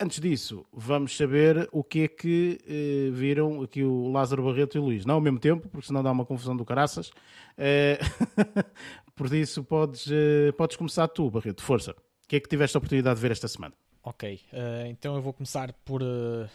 Antes 0.00 0.18
disso, 0.18 0.66
vamos 0.72 1.16
saber 1.16 1.68
o 1.70 1.84
que 1.84 2.00
é 2.00 2.08
que 2.08 2.58
viram 3.12 3.62
aqui 3.62 3.84
o 3.84 4.10
Lázaro 4.10 4.42
Barreto 4.42 4.76
e 4.76 4.80
o 4.80 4.84
Luís. 4.86 5.06
Não 5.06 5.14
ao 5.14 5.20
mesmo 5.20 5.38
tempo, 5.38 5.68
porque 5.68 5.86
senão 5.86 6.02
dá 6.02 6.10
uma 6.10 6.24
confusão 6.24 6.56
do 6.56 6.64
caraças. 6.64 7.12
Por 9.14 9.32
isso, 9.32 9.62
podes, 9.62 10.08
podes 10.56 10.76
começar 10.76 11.06
tu, 11.06 11.30
Barreto. 11.30 11.62
Força. 11.62 11.92
O 11.92 12.28
que 12.28 12.36
é 12.36 12.40
que 12.40 12.48
tiveste 12.48 12.76
a 12.76 12.78
oportunidade 12.78 13.14
de 13.14 13.22
ver 13.22 13.30
esta 13.30 13.46
semana? 13.46 13.74
Ok, 14.06 14.40
eh, 14.52 14.86
então 14.88 15.16
eu 15.16 15.20
vou 15.20 15.32
começar 15.32 15.72
por, 15.84 16.00
eh, 16.00 16.48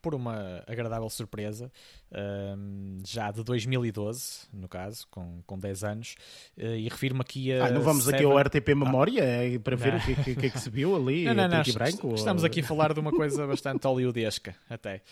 por 0.00 0.14
uma 0.14 0.62
agradável 0.66 1.08
surpresa, 1.10 1.70
ehm, 2.12 2.98
já 3.06 3.30
de 3.30 3.42
2012, 3.42 4.46
no 4.52 4.68
caso, 4.68 5.06
com, 5.10 5.42
com 5.46 5.58
10 5.58 5.84
anos, 5.84 6.14
eh, 6.56 6.78
e 6.78 6.88
refiro-me 6.88 7.20
aqui 7.20 7.52
a. 7.52 7.66
Ah, 7.66 7.70
não 7.70 7.80
vamos 7.82 8.08
aqui 8.08 8.18
Seven- 8.18 8.32
ao 8.32 8.38
RTP 8.38 8.68
Memória 8.74 9.22
eh, 9.22 9.58
para 9.58 9.76
ver 9.76 9.92
Não. 9.94 9.98
o 10.00 10.02
que, 10.04 10.14
que- 10.14 10.34
que 10.36 10.46
é 10.46 10.50
que 10.50 10.58
se 10.60 10.70
viu 10.70 10.94
ali, 10.96 11.24
Não, 11.24 11.34
não, 11.34 11.44
a 11.44 11.48
não. 11.48 11.62
branco? 11.74 12.14
Estamos 12.14 12.42
ou- 12.42 12.46
aqui 12.46 12.60
a 12.60 12.64
falar 12.64 12.92
de 12.94 13.00
uma 13.00 13.10
coisa 13.12 13.46
bastante 13.46 13.86
hollywoodesca, 13.86 14.54
até. 14.68 15.02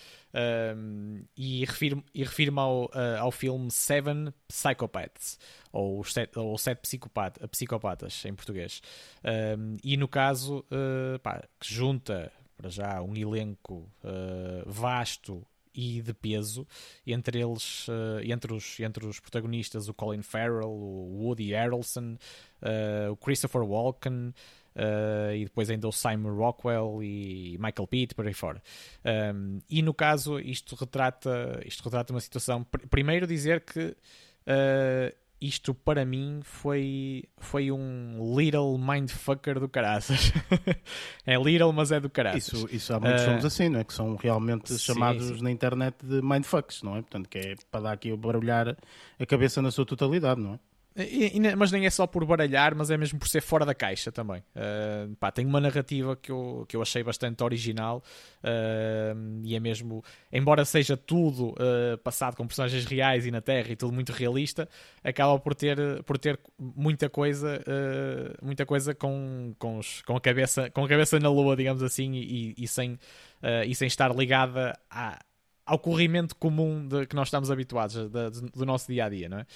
Um, 0.77 1.25
e 1.37 1.64
refiro-me 1.64 2.05
e 2.14 2.22
refiro 2.22 2.59
ao, 2.61 2.85
uh, 2.87 2.90
ao 3.20 3.31
filme 3.31 3.70
Seven 3.70 4.33
Psychopaths, 4.49 5.38
ou 5.72 6.05
Sete, 6.05 6.38
ou 6.38 6.57
sete 6.59 6.81
psicopata, 6.81 7.49
Psicopatas, 7.49 8.25
em 8.27 8.35
português. 8.35 8.83
Um, 9.59 9.77
e 9.83 9.96
no 9.96 10.07
caso, 10.09 10.59
uh, 10.70 11.18
pá, 11.20 11.42
que 11.59 11.72
junta 11.72 12.31
para 12.56 12.70
já 12.70 13.02
um 13.02 13.14
elenco 13.16 13.88
uh, 14.02 14.62
vasto 14.64 15.46
e 15.74 16.00
de 16.00 16.14
peso, 16.14 16.66
entre 17.06 17.40
eles, 17.40 17.86
uh, 17.88 18.20
entre, 18.24 18.54
os, 18.54 18.80
entre 18.80 19.06
os 19.06 19.20
protagonistas, 19.20 19.88
o 19.88 19.94
Colin 19.94 20.22
Farrell, 20.22 20.70
o 20.70 21.22
Woody 21.22 21.52
Harrelson, 21.52 22.16
uh, 22.62 23.12
o 23.12 23.16
Christopher 23.16 23.62
Walken, 23.62 24.32
Uh, 24.78 25.32
e 25.34 25.44
depois 25.44 25.70
ainda 25.70 25.88
o 25.88 25.90
Simon 25.90 26.36
Rockwell 26.36 27.02
e 27.02 27.56
Michael 27.58 27.86
Pitt, 27.86 28.14
por 28.14 28.26
aí 28.26 28.34
fora. 28.34 28.62
Um, 29.34 29.58
e 29.70 29.80
no 29.80 29.94
caso, 29.94 30.38
isto 30.38 30.76
retrata, 30.76 31.62
isto 31.64 31.82
retrata 31.82 32.12
uma 32.12 32.20
situação. 32.20 32.62
pr- 32.62 32.86
primeiro, 32.86 33.26
dizer 33.26 33.62
que 33.62 33.96
isto 35.40 35.75
para 35.75 36.05
mim 36.05 36.40
foi, 36.42 37.25
foi 37.38 37.70
um 37.70 38.35
little 38.38 38.79
mindfucker 38.79 39.61
do 39.61 39.68
caraças. 39.68 40.33
é 41.27 41.37
little, 41.37 41.72
mas 41.72 41.92
é 41.92 42.01
do 42.01 42.09
caraças. 42.09 42.46
Isso, 42.53 42.68
isso 42.70 42.94
há 42.94 43.01
muitos 43.01 43.22
Eh, 43.22 43.25
filmes 43.27 43.44
assim, 43.44 43.68
não 43.68 43.81
é? 43.81 43.85
Que 43.85 43.92
são 43.92 44.16
realmente 44.16 44.72
sim, 44.72 44.79
chamados 44.79 45.27
sim. 45.27 45.42
na 45.42 45.51
internet 45.51 45.96
de 46.03 46.22
mindfucks, 46.22 46.83
não 46.83 46.96
é? 46.96 47.03
Portanto, 47.03 47.29
que 47.29 47.38
é 47.38 47.55
para 47.70 47.81
dar 47.81 47.92
aqui 47.92 48.12
o 48.12 48.16
barulhar 48.16 48.77
a 49.18 49.27
cabeça 49.27 49.61
na 49.61 49.70
sua 49.70 49.85
totalidade, 49.85 50.40
não 50.40 50.55
é? 50.55 50.59
E- 50.98 51.37
e- 51.37 51.56
mas 51.56 51.70
nem 51.70 51.85
é 51.85 51.90
só 51.90 52.06
por 52.06 52.24
baralhar, 52.24 52.74
mas 52.74 52.90
é 52.90 52.96
mesmo 52.96 53.18
por 53.18 53.28
ser 53.28 53.42
fora 53.42 53.66
da 53.66 53.74
caixa 53.74 54.11
também. 54.11 54.42
Uh, 54.54 55.14
pá, 55.16 55.30
tem 55.30 55.44
uma 55.44 55.61
narrativa 55.61 56.16
que 56.16 56.32
eu, 56.32 56.64
que 56.66 56.74
eu 56.74 56.80
achei 56.80 57.02
bastante 57.02 57.44
original 57.44 58.02
uh, 58.42 59.40
e 59.44 59.54
é 59.54 59.61
mesmo, 59.61 60.02
embora 60.32 60.64
seja 60.64 60.96
tudo 60.96 61.50
uh, 61.50 61.98
passado 62.02 62.35
com 62.35 62.46
personagens 62.46 62.87
reais 62.87 63.26
e 63.26 63.30
na 63.30 63.42
Terra 63.42 63.70
e 63.72 63.76
tudo 63.76 63.92
muito 63.92 64.11
realista, 64.11 64.66
acaba 65.04 65.38
por 65.38 65.54
ter, 65.54 66.02
por 66.04 66.16
ter 66.16 66.40
muita 66.59 67.11
coisa, 67.11 67.62
muita 68.42 68.64
coisa 68.64 68.94
com, 68.94 69.54
com, 69.59 69.78
os- 69.78 70.00
com 70.02 70.16
a 70.16 70.20
cabeça, 70.20 70.70
com 70.70 70.85
a 70.85 70.88
cabeça 70.88 71.18
na 71.20 71.28
lua, 71.28 71.54
digamos 71.56 71.82
assim, 71.82 72.12
e, 72.14 72.54
e 72.56 72.66
sem, 72.66 72.98
e 73.66 73.74
sem 73.74 73.87
estar 73.87 74.14
ligada 74.14 74.78
à, 74.90 75.18
ao 75.66 75.79
corrimento 75.79 76.37
comum 76.37 76.87
de, 76.87 77.07
que 77.07 77.16
nós 77.16 77.26
estamos 77.26 77.50
habituados 77.50 78.09
da- 78.09 78.31
do, 78.31 78.40
do 78.42 78.64
nosso 78.64 78.87
dia 78.87 79.05
a 79.05 79.09
dia, 79.09 79.29
não 79.29 79.40
é? 79.40 79.46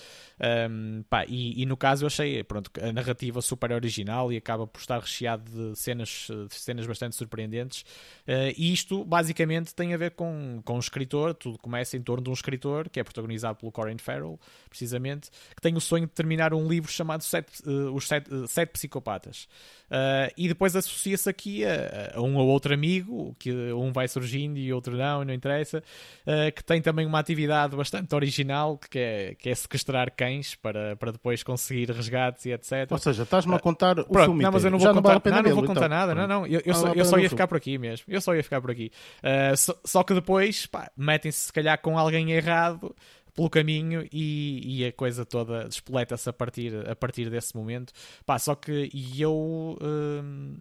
Um, 0.68 1.04
pá, 1.08 1.24
e, 1.28 1.62
e 1.62 1.66
no 1.66 1.76
caso 1.76 2.02
eu 2.02 2.08
achei 2.08 2.42
pronto, 2.42 2.70
a 2.82 2.92
narrativa 2.92 3.40
super 3.40 3.70
original 3.70 4.32
e 4.32 4.36
acaba 4.36 4.66
por 4.66 4.80
estar 4.80 4.98
recheado 4.98 5.44
de 5.50 5.78
cenas, 5.78 6.26
de 6.48 6.54
cenas 6.54 6.86
bastante 6.86 7.14
surpreendentes. 7.14 7.82
Uh, 8.26 8.52
e 8.58 8.72
isto 8.72 9.04
basicamente 9.04 9.74
tem 9.74 9.94
a 9.94 9.96
ver 9.96 10.10
com, 10.12 10.60
com 10.64 10.74
um 10.74 10.80
escritor, 10.80 11.32
tudo 11.34 11.58
começa 11.58 11.96
em 11.96 12.02
torno 12.02 12.24
de 12.24 12.30
um 12.30 12.32
escritor 12.32 12.88
que 12.88 12.98
é 12.98 13.04
protagonizado 13.04 13.58
pelo 13.58 13.70
Colin 13.70 13.98
Farrell, 13.98 14.38
precisamente, 14.68 15.30
que 15.54 15.62
tem 15.62 15.76
o 15.76 15.80
sonho 15.80 16.06
de 16.06 16.12
terminar 16.12 16.52
um 16.52 16.66
livro 16.66 16.90
chamado 16.90 17.22
Sete, 17.22 17.62
uh, 17.68 17.94
Os 17.94 18.08
Sete, 18.08 18.34
uh, 18.34 18.48
Sete 18.48 18.70
Psicopatas. 18.70 19.48
Uh, 19.90 20.32
e 20.36 20.48
depois 20.48 20.74
associa-se 20.74 21.28
aqui 21.28 21.64
a, 21.64 22.14
a 22.16 22.20
um 22.20 22.36
ou 22.36 22.48
outro 22.48 22.74
amigo, 22.74 23.36
que 23.38 23.52
um 23.72 23.92
vai 23.92 24.08
surgindo 24.08 24.58
e 24.58 24.72
outro 24.72 24.96
não, 24.96 25.22
e 25.22 25.24
não 25.24 25.34
interessa, 25.34 25.82
uh, 26.26 26.52
que 26.54 26.62
tem 26.64 26.80
também 26.80 27.06
uma 27.06 27.18
atividade 27.18 27.76
bastante 27.76 28.14
original, 28.14 28.78
que 28.78 28.98
é, 28.98 29.34
que 29.34 29.48
é 29.48 29.54
sequestrar 29.54 30.12
cães 30.14 30.54
para, 30.54 30.96
para 30.96 31.12
depois 31.12 31.42
conseguir 31.42 31.90
resgates 31.90 32.46
e 32.46 32.52
etc. 32.52 32.90
Ou 32.90 32.98
seja, 32.98 33.22
estás-me 33.22 33.54
a 33.54 33.58
contar 33.58 33.98
o 33.98 34.04
Pronto, 34.04 34.24
filme 34.24 34.42
não, 34.42 34.52
mas 34.52 34.64
eu 34.64 34.70
não 34.70 34.78
vou 34.78 34.86
Já 34.86 34.94
contar, 34.94 35.08
vale 35.08 35.18
a 35.18 35.20
pena 35.20 35.36
não, 35.36 35.42
não 35.42 35.56
vou 35.56 35.64
contar 35.64 35.86
então. 35.86 35.88
nada, 35.88 36.14
não, 36.14 36.26
não, 36.26 36.46
eu, 36.46 36.60
eu 36.60 36.72
Não 36.72 36.74
só, 36.74 36.88
vale 36.88 37.00
eu 37.00 37.04
só 37.04 37.18
ia 37.18 37.28
ficar 37.28 37.46
por 37.46 37.56
aqui 37.56 37.78
mesmo, 37.78 38.06
eu 38.08 38.20
só 38.20 38.34
ia 38.34 38.42
ficar 38.42 38.60
por 38.60 38.70
aqui. 38.70 38.90
Uh, 39.18 39.56
só, 39.56 39.74
só 39.84 40.02
que 40.02 40.14
depois, 40.14 40.68
metem-se 40.96 41.46
se 41.46 41.52
calhar 41.52 41.80
com 41.80 41.98
alguém 41.98 42.32
errado 42.32 42.94
pelo 43.34 43.48
caminho 43.48 44.06
e, 44.12 44.80
e 44.80 44.86
a 44.86 44.92
coisa 44.92 45.24
toda 45.24 45.64
despoleta-se 45.64 46.28
a 46.28 46.32
partir, 46.32 46.88
a 46.88 46.96
partir 46.96 47.30
desse 47.30 47.56
momento. 47.56 47.92
Pá, 48.26 48.38
só 48.38 48.54
que 48.54 48.90
e 48.92 49.22
eu... 49.22 49.78
hum, 49.80 50.56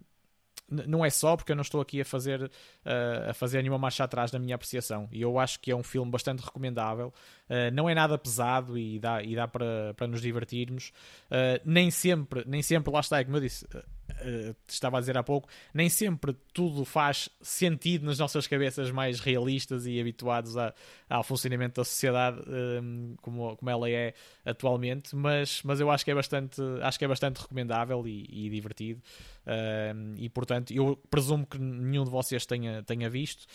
não 0.70 1.04
é 1.04 1.10
só 1.10 1.36
porque 1.36 1.52
eu 1.52 1.56
não 1.56 1.62
estou 1.62 1.80
aqui 1.80 2.00
a 2.00 2.04
fazer, 2.04 2.42
uh, 2.44 3.30
a 3.30 3.34
fazer 3.34 3.62
nenhuma 3.62 3.78
marcha 3.78 4.04
atrás 4.04 4.30
na 4.30 4.38
minha 4.38 4.54
apreciação. 4.54 5.08
E 5.10 5.20
eu 5.20 5.38
acho 5.38 5.58
que 5.60 5.70
é 5.70 5.76
um 5.76 5.82
filme 5.82 6.10
bastante 6.10 6.40
recomendável. 6.44 7.12
Uh, 7.48 7.74
não 7.74 7.88
é 7.88 7.94
nada 7.94 8.16
pesado 8.16 8.78
e 8.78 8.98
dá, 8.98 9.22
e 9.22 9.34
dá 9.34 9.48
para, 9.48 9.94
para 9.94 10.06
nos 10.06 10.20
divertirmos. 10.20 10.92
Uh, 11.30 11.60
nem 11.64 11.90
sempre, 11.90 12.44
nem 12.46 12.62
sempre, 12.62 12.92
lá 12.92 13.00
está, 13.00 13.18
é 13.18 13.24
como 13.24 13.36
eu 13.36 13.40
disse, 13.40 13.66
uh, 14.10 14.56
estava 14.68 14.98
a 14.98 15.00
dizer 15.00 15.16
há 15.16 15.22
pouco, 15.22 15.48
nem 15.72 15.88
sempre 15.88 16.36
tudo 16.52 16.84
faz 16.84 17.28
sentido 17.40 18.06
nas 18.06 18.18
nossas 18.18 18.46
cabeças 18.46 18.90
mais 18.90 19.20
realistas 19.20 19.86
e 19.86 20.00
habituados 20.00 20.56
a, 20.56 20.74
ao 21.08 21.22
funcionamento 21.22 21.80
da 21.80 21.84
sociedade 21.84 22.40
um, 22.48 23.14
como, 23.20 23.56
como 23.56 23.70
ela 23.70 23.88
é 23.88 24.14
atualmente, 24.44 25.14
mas, 25.14 25.62
mas 25.62 25.80
eu 25.80 25.90
acho 25.90 26.04
que 26.04 26.10
é 26.10 26.14
bastante, 26.14 26.60
acho 26.82 26.98
que 26.98 27.04
é 27.04 27.08
bastante 27.08 27.40
recomendável 27.40 28.06
e, 28.06 28.26
e 28.28 28.50
divertido. 28.50 29.00
Um, 29.46 30.14
e 30.16 30.28
portanto, 30.28 30.72
eu 30.72 30.96
presumo 31.10 31.46
que 31.46 31.58
nenhum 31.58 32.04
de 32.04 32.10
vocês 32.10 32.44
tenha, 32.46 32.82
tenha 32.82 33.08
visto, 33.08 33.46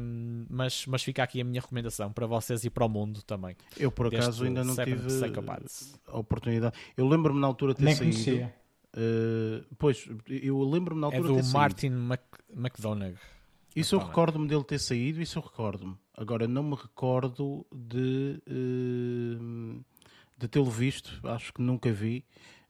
um, 0.00 0.46
mas, 0.48 0.86
mas 0.86 1.02
fica 1.02 1.22
aqui 1.22 1.40
a 1.40 1.44
minha 1.44 1.60
recomendação 1.60 2.12
para 2.12 2.26
vocês 2.26 2.64
e 2.64 2.70
para 2.70 2.84
o 2.84 2.88
mundo 2.88 3.22
também. 3.22 3.56
Eu, 3.76 3.90
por 3.90 4.06
acaso, 4.06 4.44
ainda 4.44 4.62
não 4.62 4.74
tive 4.74 5.08
a 6.06 6.18
oportunidade. 6.18 6.76
Eu 6.96 7.08
lembro-me 7.08 7.40
na 7.40 7.46
altura 7.46 7.72
de 7.72 7.78
ter 7.78 7.84
Nem 7.84 7.94
saído. 7.94 8.12
Conhecia. 8.12 8.54
Uh, 8.96 9.62
pois, 9.78 10.08
eu 10.26 10.62
lembro-me 10.62 11.00
na 11.00 11.08
É 11.08 11.16
altura 11.16 11.34
do 11.34 11.42
de 11.42 11.48
ter 11.48 11.52
Martin 11.52 11.90
Mc, 11.90 12.22
McDonagh. 12.54 13.16
Isso 13.74 13.94
eu 13.94 13.98
recordo-me 13.98 14.48
dele 14.48 14.64
ter 14.64 14.78
saído, 14.78 15.20
isso 15.20 15.38
eu 15.38 15.42
recordo-me. 15.42 15.96
Agora 16.16 16.48
não 16.48 16.62
me 16.62 16.74
recordo 16.74 17.66
de, 17.70 18.40
uh, 18.48 19.84
de 20.38 20.48
tê-lo 20.48 20.70
visto, 20.70 21.20
acho 21.28 21.52
que 21.52 21.60
nunca 21.60 21.92
vi. 21.92 22.24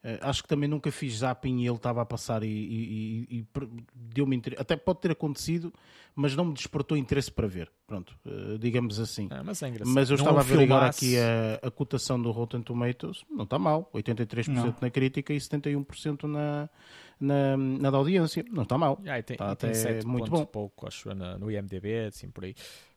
Uh, 0.06 0.18
acho 0.20 0.40
que 0.42 0.48
também 0.48 0.68
nunca 0.68 0.92
fiz 0.92 1.14
zapping 1.18 1.58
e 1.62 1.66
ele 1.66 1.74
estava 1.74 2.00
a 2.00 2.04
passar 2.06 2.44
e, 2.44 2.46
e, 2.46 3.26
e, 3.28 3.38
e 3.40 3.46
deu-me 3.92 4.36
interesse. 4.36 4.62
Até 4.62 4.76
pode 4.76 5.00
ter 5.00 5.10
acontecido, 5.10 5.72
mas 6.14 6.36
não 6.36 6.44
me 6.44 6.54
despertou 6.54 6.96
interesse 6.96 7.28
para 7.32 7.48
ver. 7.48 7.68
Pronto, 7.88 8.16
uh, 8.24 8.56
digamos 8.56 9.00
assim. 9.00 9.26
Ah, 9.32 9.42
mas, 9.42 9.60
é 9.64 9.68
engraçado. 9.68 9.92
mas 9.92 10.08
eu 10.08 10.16
Não 10.16 10.24
estava 10.24 10.38
é 10.38 10.42
a 10.42 10.44
ver 10.44 10.62
agora 10.62 10.86
aqui 10.86 11.16
a, 11.18 11.66
a 11.66 11.70
cotação 11.72 12.22
do 12.22 12.30
Rotten 12.30 12.62
Tomatoes, 12.62 13.24
não 13.28 13.42
está 13.42 13.58
mal. 13.58 13.90
83% 13.92 14.46
Não. 14.48 14.74
na 14.80 14.90
crítica 14.90 15.32
e 15.34 15.38
71% 15.38 16.22
na, 16.24 16.70
na, 17.18 17.56
na 17.56 17.90
da 17.90 17.98
audiência. 17.98 18.44
Não 18.48 18.62
está 18.62 18.78
mal. 18.78 19.02
Ah, 19.08 19.18
e 19.18 19.22
tem, 19.24 19.36
Tá 19.36 19.52
e 19.52 19.56
tem 19.56 19.70
até 19.70 20.04
muito 20.06 20.30
bom. 20.30 20.44
pouco, 20.46 20.86
acho, 20.86 21.12
no 21.14 21.50
IMDB, 21.50 22.06
assim 22.06 22.30
por 22.30 22.44
aí. 22.44 22.54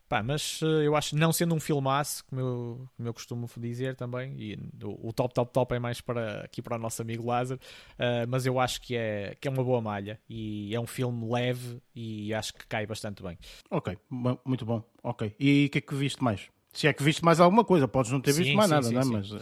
Pá, 0.09 0.23
mas 0.23 0.59
eh, 0.63 0.87
eu 0.87 0.95
acho, 0.95 1.15
não 1.15 1.31
sendo 1.31 1.53
um 1.53 1.59
filmaço, 1.59 2.25
como 2.25 2.41
eu, 2.41 2.89
como 2.97 3.07
eu 3.09 3.13
costumo 3.13 3.47
dizer 3.57 3.95
também, 3.95 4.33
e 4.39 4.57
o, 4.83 5.09
o 5.09 5.13
top, 5.13 5.31
top, 5.35 5.53
top 5.53 5.75
é 5.75 5.77
mais 5.79 6.01
para 6.01 6.41
aqui 6.41 6.63
para 6.63 6.77
o 6.77 6.79
nosso 6.79 6.99
amigo 7.03 7.27
Lázaro, 7.27 7.59
eh, 7.99 8.25
mas 8.25 8.43
eu 8.47 8.59
acho 8.59 8.81
que 8.81 8.95
é, 8.95 9.35
que 9.39 9.47
é 9.47 9.51
uma 9.51 9.63
boa 9.63 9.79
malha 9.79 10.19
e 10.27 10.73
é 10.73 10.79
um 10.79 10.87
filme 10.87 11.31
leve 11.31 11.79
e 11.95 12.33
acho 12.33 12.55
que 12.55 12.65
cai 12.65 12.87
bastante 12.87 13.21
bem. 13.21 13.37
Ok, 13.69 13.95
mu- 14.09 14.39
muito 14.43 14.65
bom. 14.65 14.83
Ok. 15.03 15.35
E 15.39 15.67
o 15.67 15.69
que 15.69 15.77
é 15.77 15.81
que 15.81 15.93
viste 15.93 16.23
mais? 16.23 16.49
Se 16.73 16.87
é 16.87 16.93
que 16.93 17.03
viste 17.03 17.23
mais 17.23 17.39
alguma 17.39 17.63
coisa, 17.63 17.87
podes 17.87 18.11
não 18.11 18.19
ter 18.19 18.31
visto 18.33 18.49
Sim, 18.49 18.55
mais 18.55 18.67
sim, 18.69 18.75
nada, 18.75 18.87
sim, 18.87 18.93
não 18.95 19.01
é? 19.01 19.05
Mas 19.05 19.31
Uh, 19.31 19.39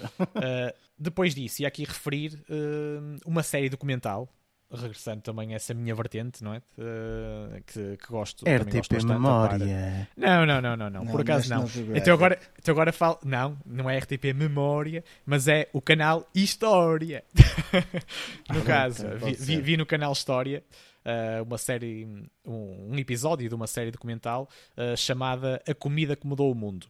depois 1.00 1.34
disso, 1.34 1.62
ia 1.62 1.68
aqui 1.70 1.86
referir 1.86 2.44
uh, 2.50 3.18
uma 3.26 3.42
série 3.44 3.70
documental, 3.70 4.28
regressando 4.72 5.22
também 5.22 5.54
a 5.54 5.56
essa 5.56 5.74
minha 5.74 5.96
vertente, 5.96 6.44
não 6.44 6.54
é? 6.54 6.58
Uh, 6.78 7.62
que, 7.66 7.98
que 7.98 8.08
gosto. 8.08 8.44
gosto 8.46 8.64
RTP 8.64 8.76
bastante, 8.92 9.06
a 9.06 9.08
par. 9.08 9.16
Memória. 9.60 10.10
Não, 10.18 10.46
não, 10.46 10.62
não, 10.62 10.78
não, 10.78 10.90
não, 10.90 11.04
Não, 11.06 11.12
por 11.12 11.22
acaso 11.22 11.50
não. 11.50 11.66
Geographic. 11.68 12.00
Então 12.02 12.14
agora, 12.14 12.40
então 12.60 12.72
agora 12.74 12.92
falo. 12.94 13.20
Não, 13.24 13.58
não 13.66 13.90
é 13.90 13.98
RTP 13.98 14.34
Memória, 14.36 15.04
mas 15.26 15.48
é 15.48 15.70
o 15.74 15.82
canal 15.82 16.28
História. 16.36 17.24
no 18.54 18.62
caso, 18.64 19.08
ok, 19.08 19.34
vi, 19.34 19.34
vi- 19.56 19.62
vi 19.62 19.78
no 19.78 19.86
canal 19.86 20.12
História. 20.12 20.64
uh, 21.06 21.44
uma 21.44 21.58
série, 21.58 22.06
um, 22.46 22.92
um 22.92 22.98
episódio 22.98 23.48
de 23.48 23.56
uma 23.56 23.68
série 23.68 23.92
documental 23.92 24.50
uh, 24.78 24.96
chamada 24.98 25.62
A 25.68 25.74
Comida 25.74 26.16
que 26.16 26.28
Mudou 26.28 26.52
o 26.52 26.56
Mundo. 26.56 26.88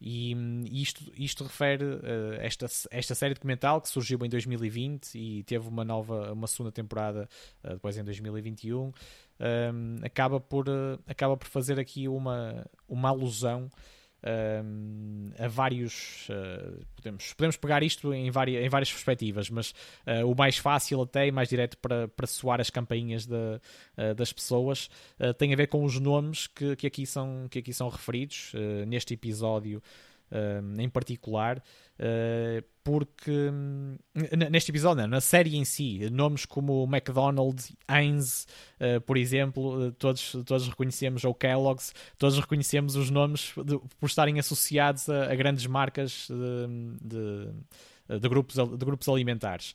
E 0.00 0.34
hum, 0.34 0.64
isto, 0.70 1.02
isto 1.16 1.44
refere 1.44 1.84
uh, 1.84 2.34
esta, 2.38 2.66
esta 2.90 3.14
série 3.14 3.34
documental 3.34 3.80
que 3.80 3.88
surgiu 3.88 4.18
em 4.24 4.28
2020 4.28 5.14
e 5.14 5.42
teve 5.42 5.68
uma 5.68 5.84
nova, 5.84 6.32
uma 6.32 6.46
segunda 6.46 6.70
temporada 6.70 7.28
uh, 7.64 7.70
depois 7.70 7.96
em 7.96 8.04
2021. 8.04 8.78
um, 8.80 8.92
acaba, 10.02 10.38
por, 10.38 10.68
uh, 10.68 10.98
acaba 11.06 11.36
por 11.36 11.48
fazer 11.48 11.78
aqui 11.78 12.06
uma, 12.06 12.64
uma 12.88 13.08
alusão 13.08 13.68
um, 14.24 15.30
a 15.38 15.48
vários. 15.48 16.28
uh, 16.28 16.84
podemos, 16.96 17.32
podemos 17.34 17.56
pegar 17.56 17.82
isto 17.82 18.12
em, 18.12 18.30
várias, 18.30 18.64
em 18.64 18.68
várias 18.68 18.90
perspectivas, 18.90 19.50
mas 19.50 19.70
uh, 20.06 20.30
o 20.30 20.34
mais 20.34 20.58
fácil 20.58 21.02
até 21.02 21.26
e 21.26 21.32
mais 21.32 21.48
direto 21.48 21.78
para, 21.78 22.08
para 22.08 22.26
soar 22.26 22.60
as 22.60 22.70
campainhas 22.70 23.26
da- 23.26 23.60
uh, 23.96 24.14
das 24.14 24.32
pessoas 24.32 24.88
tem 25.38 25.52
a 25.52 25.56
ver 25.56 25.66
com 25.68 25.84
os 25.84 25.98
nomes 25.98 26.46
que, 26.46 26.76
que, 26.76 26.86
aqui, 26.86 27.06
são, 27.06 27.46
que 27.50 27.58
aqui 27.58 27.72
são 27.72 27.88
referidos 27.88 28.52
neste 28.86 29.14
episódio. 29.14 29.82
Um, 30.30 30.80
em 30.80 30.88
particular, 30.88 31.58
uh, 31.98 32.64
porque 32.84 33.30
hum, 33.30 33.96
neste 34.50 34.70
episódio, 34.70 35.06
na 35.06 35.20
série 35.20 35.56
em 35.56 35.64
si, 35.64 36.08
nomes 36.10 36.46
como 36.46 36.84
McDonald's, 36.86 37.72
Heinz, 37.90 38.46
uh, 38.80 39.00
por 39.02 39.16
exemplo, 39.16 39.88
uh, 39.88 39.92
todos, 39.92 40.32
todos 40.46 40.68
reconhecemos, 40.68 41.24
ou 41.24 41.34
Kellogg's, 41.34 41.94
todos 42.16 42.38
reconhecemos 42.38 42.96
os 42.96 43.10
nomes 43.10 43.52
de- 43.64 43.78
por 44.00 44.06
estarem 44.06 44.38
associados 44.38 45.08
a, 45.08 45.30
a 45.30 45.34
grandes 45.34 45.66
marcas 45.66 46.28
de, 46.28 47.08
de- 47.08 48.18
de 48.20 48.28
grupos, 48.28 48.56
de 48.56 48.86
grupos 48.86 49.06
alimentares. 49.06 49.74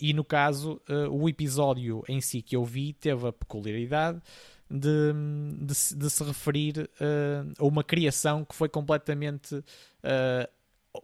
E 0.00 0.14
no 0.14 0.24
caso, 0.24 0.80
uh, 0.88 1.10
o 1.10 1.28
episódio 1.28 2.02
em 2.08 2.18
si 2.18 2.40
que 2.40 2.56
eu 2.56 2.64
vi 2.64 2.94
teve 2.94 3.28
a 3.28 3.32
peculiaridade 3.32 4.22
de, 4.70 5.12
de, 5.60 5.74
se- 5.74 5.96
de 5.96 6.10
se 6.10 6.24
referir 6.24 6.90
uh, 7.00 7.52
a 7.58 7.64
uma 7.66 7.84
criação 7.84 8.44
que 8.44 8.54
foi 8.54 8.68
completamente. 8.68 9.54
uh, 9.56 10.55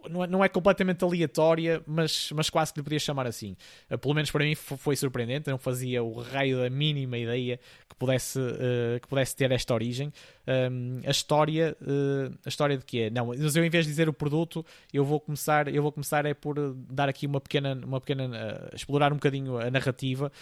não 0.09 0.25
é, 0.25 0.27
não 0.27 0.45
é 0.45 0.49
completamente 0.49 1.05
aleatória, 1.05 1.83
mas, 1.87 2.31
mas 2.33 2.51
quase 2.51 2.73
que 2.73 2.81
lhe 2.81 2.85
podia 2.85 2.99
chamar 2.99 3.27
assim. 3.27 3.57
Uh, 3.91 3.99
pelo 3.99 4.15
menos 4.15 4.31
para 4.31 4.45
mim 4.45 4.55
fo- 4.55 4.77
foi 4.77 4.97
surpreendente, 4.97 5.51
não 5.51 5.59
fazia 5.59 6.03
o 6.03 6.21
raio 6.21 6.59
da 6.59 6.71
mínima 6.71 7.19
ideia 7.19 7.59
que 7.89 7.97
pudesse, 7.97 8.39
uh, 8.39 9.01
que 9.01 9.09
pudesse 9.09 9.37
ter 9.37 9.51
esta 9.53 9.75
origem. 9.75 10.13
Um, 10.47 11.01
a 11.07 11.11
história, 11.11 11.77
uh, 11.81 12.39
a 12.45 12.49
história 12.49 12.77
de 12.77 12.85
quê? 12.85 13.11
Não, 13.11 13.27
mas 13.27 13.55
eu 13.55 13.65
em 13.65 13.71
vez 13.71 13.85
de 13.85 13.91
dizer 13.93 14.09
o 14.09 14.13
produto, 14.13 14.65
eu 14.93 15.05
vou 15.05 15.21
começar, 15.21 15.69
eu 15.69 15.83
vou 15.83 15.93
começar 15.93 16.27
é 16.27 16.35
por 16.35 16.57
dar 16.75 17.09
aqui 17.09 17.27
uma 17.27 17.41
pequena, 17.41 17.75
uma 17.75 18.01
pequena 18.01 18.27
uh, 18.27 18.75
explorar 18.75 19.13
um 19.13 19.17
bocadinho 19.17 19.59
a 19.59 19.71
narrativa, 19.71 20.33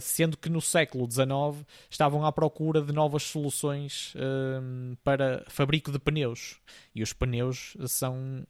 sendo 0.00 0.36
que 0.36 0.48
no 0.48 0.60
século 0.60 1.10
XIX 1.10 1.66
estavam 1.90 2.24
à 2.24 2.32
procura 2.32 2.80
de 2.80 2.92
novas 2.92 3.22
soluções 3.24 4.14
para 5.04 5.44
fabrico 5.48 5.90
de 5.90 5.98
pneus 5.98 6.58
e 6.94 7.02
os 7.02 7.12
pneus 7.12 7.76
são 7.86 8.46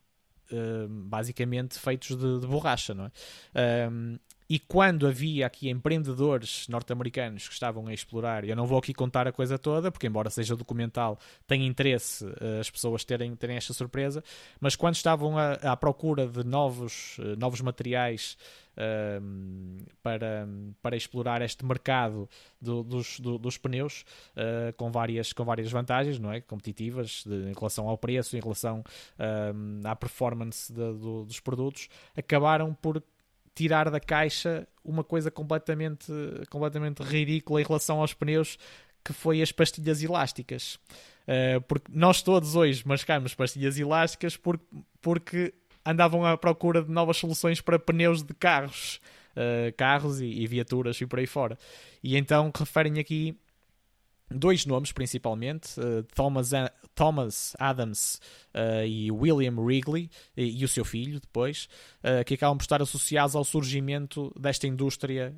basicamente 0.89 1.79
feitos 1.79 2.17
de, 2.17 2.41
de 2.41 2.47
borracha, 2.47 2.95
não 2.95 3.07
é? 3.07 3.89
Um, 3.89 4.19
e 4.49 4.59
quando 4.59 5.07
havia 5.07 5.47
aqui 5.47 5.69
empreendedores 5.69 6.69
norte-americanos 6.69 7.49
que 7.49 7.55
estavam 7.55 7.87
a 7.89 7.93
explorar, 7.95 8.45
eu 8.45 8.55
não 8.55 8.67
vou 8.67 8.79
aqui 8.79 8.95
contar 8.95 9.27
a 9.27 9.33
coisa 9.33 9.59
toda, 9.59 9.91
porque 9.91 10.07
embora 10.07 10.31
seja 10.31 10.55
documental, 10.55 11.19
tem 11.47 11.67
interesse 11.67 12.25
uh, 12.25 12.61
as 12.61 12.71
pessoas 12.71 13.05
terem, 13.05 13.35
terem 13.35 13.57
esta 13.57 13.73
surpresa, 13.73 14.23
mas 14.61 14.77
quando 14.77 14.95
estavam 14.95 15.37
a- 15.37 15.53
à 15.55 15.77
procura 15.77 16.27
de 16.27 16.45
novos, 16.45 17.19
uh, 17.19 17.37
novos 17.39 17.61
materiais 17.61 18.37
um, 19.23 19.79
para, 20.03 20.47
para 20.83 20.97
explorar 20.97 21.41
este 21.43 21.65
mercado 21.65 22.29
do- 22.61 22.83
dos, 22.83 23.19
do- 23.19 23.39
dos 23.39 23.57
pneus 23.57 24.05
uh, 24.37 24.73
com, 24.77 24.91
várias, 24.91 25.33
com 25.33 25.45
várias 25.45 25.71
vantagens 25.71 26.19
não 26.19 26.31
é? 26.33 26.41
competitivas 26.41 27.25
de- 27.27 27.51
em 27.51 27.55
relação 27.55 27.89
ao 27.89 27.97
preço, 27.99 28.37
em 28.37 28.41
relação 28.41 28.85
um, 29.55 29.81
à 29.89 29.97
performance 29.97 30.73
de- 30.73 30.93
do- 30.95 31.25
dos 31.25 31.41
produtos, 31.41 31.89
acabaram 32.17 32.75
por 32.75 33.03
tirar 33.57 33.91
da 33.91 33.99
caixa 33.99 34.69
uma 34.85 35.03
coisa 35.03 35.31
completamente, 35.31 36.13
completamente 36.51 37.03
ridícula 37.03 37.61
em 37.61 37.65
relação 37.65 38.01
aos 38.01 38.13
pneus 38.15 38.59
que 39.03 39.13
foi 39.13 39.41
as 39.41 39.51
pastilhas 39.51 40.03
elásticas. 40.03 40.79
Uh, 41.27 41.61
porque 41.67 41.91
nós 41.93 42.23
todos 42.23 42.55
hoje 42.55 42.87
mascamos 42.87 43.35
pastilhas 43.35 43.79
elásticas 43.79 44.37
por- 44.37 44.61
porque 45.01 45.55
andavam 45.85 46.25
à 46.25 46.37
procura 46.37 46.83
de 46.83 46.91
novas 46.91 47.17
soluções 47.17 47.61
para 47.61 47.79
pneus 47.79 48.23
de 48.23 48.35
carros, 48.35 49.01
uh, 49.33 49.73
carros 49.77 50.21
e, 50.21 50.27
e 50.27 50.47
viaturas 50.47 51.01
e 51.01 51.07
por 51.07 51.19
aí 51.19 51.27
fora. 51.27 51.59
E 52.03 52.17
então 52.17 52.53
referem 52.55 52.99
aqui 53.01 53.37
dois 54.31 54.67
nomes 54.67 54.93
principalmente, 54.93 55.79
uh, 55.81 56.03
Thomas, 56.15 56.53
A- 56.53 56.73
Thomas 56.95 57.55
Adams 57.59 58.21
uh, 58.55 58.85
e 58.87 59.11
William 59.11 59.55
Wrigley, 59.59 60.11
e, 60.37 60.61
e 60.61 60.65
o 60.65 60.69
seu 60.69 60.85
filho 60.85 61.21
depois, 61.21 61.69
uh, 62.03 62.25
que 62.25 62.35
acabam 62.35 62.57
por 62.57 62.65
estar 62.65 62.83
associados 62.83 63.37
ao 63.37 63.45
surgimento 63.45 64.33
desta 64.39 64.67
indústria 64.67 65.35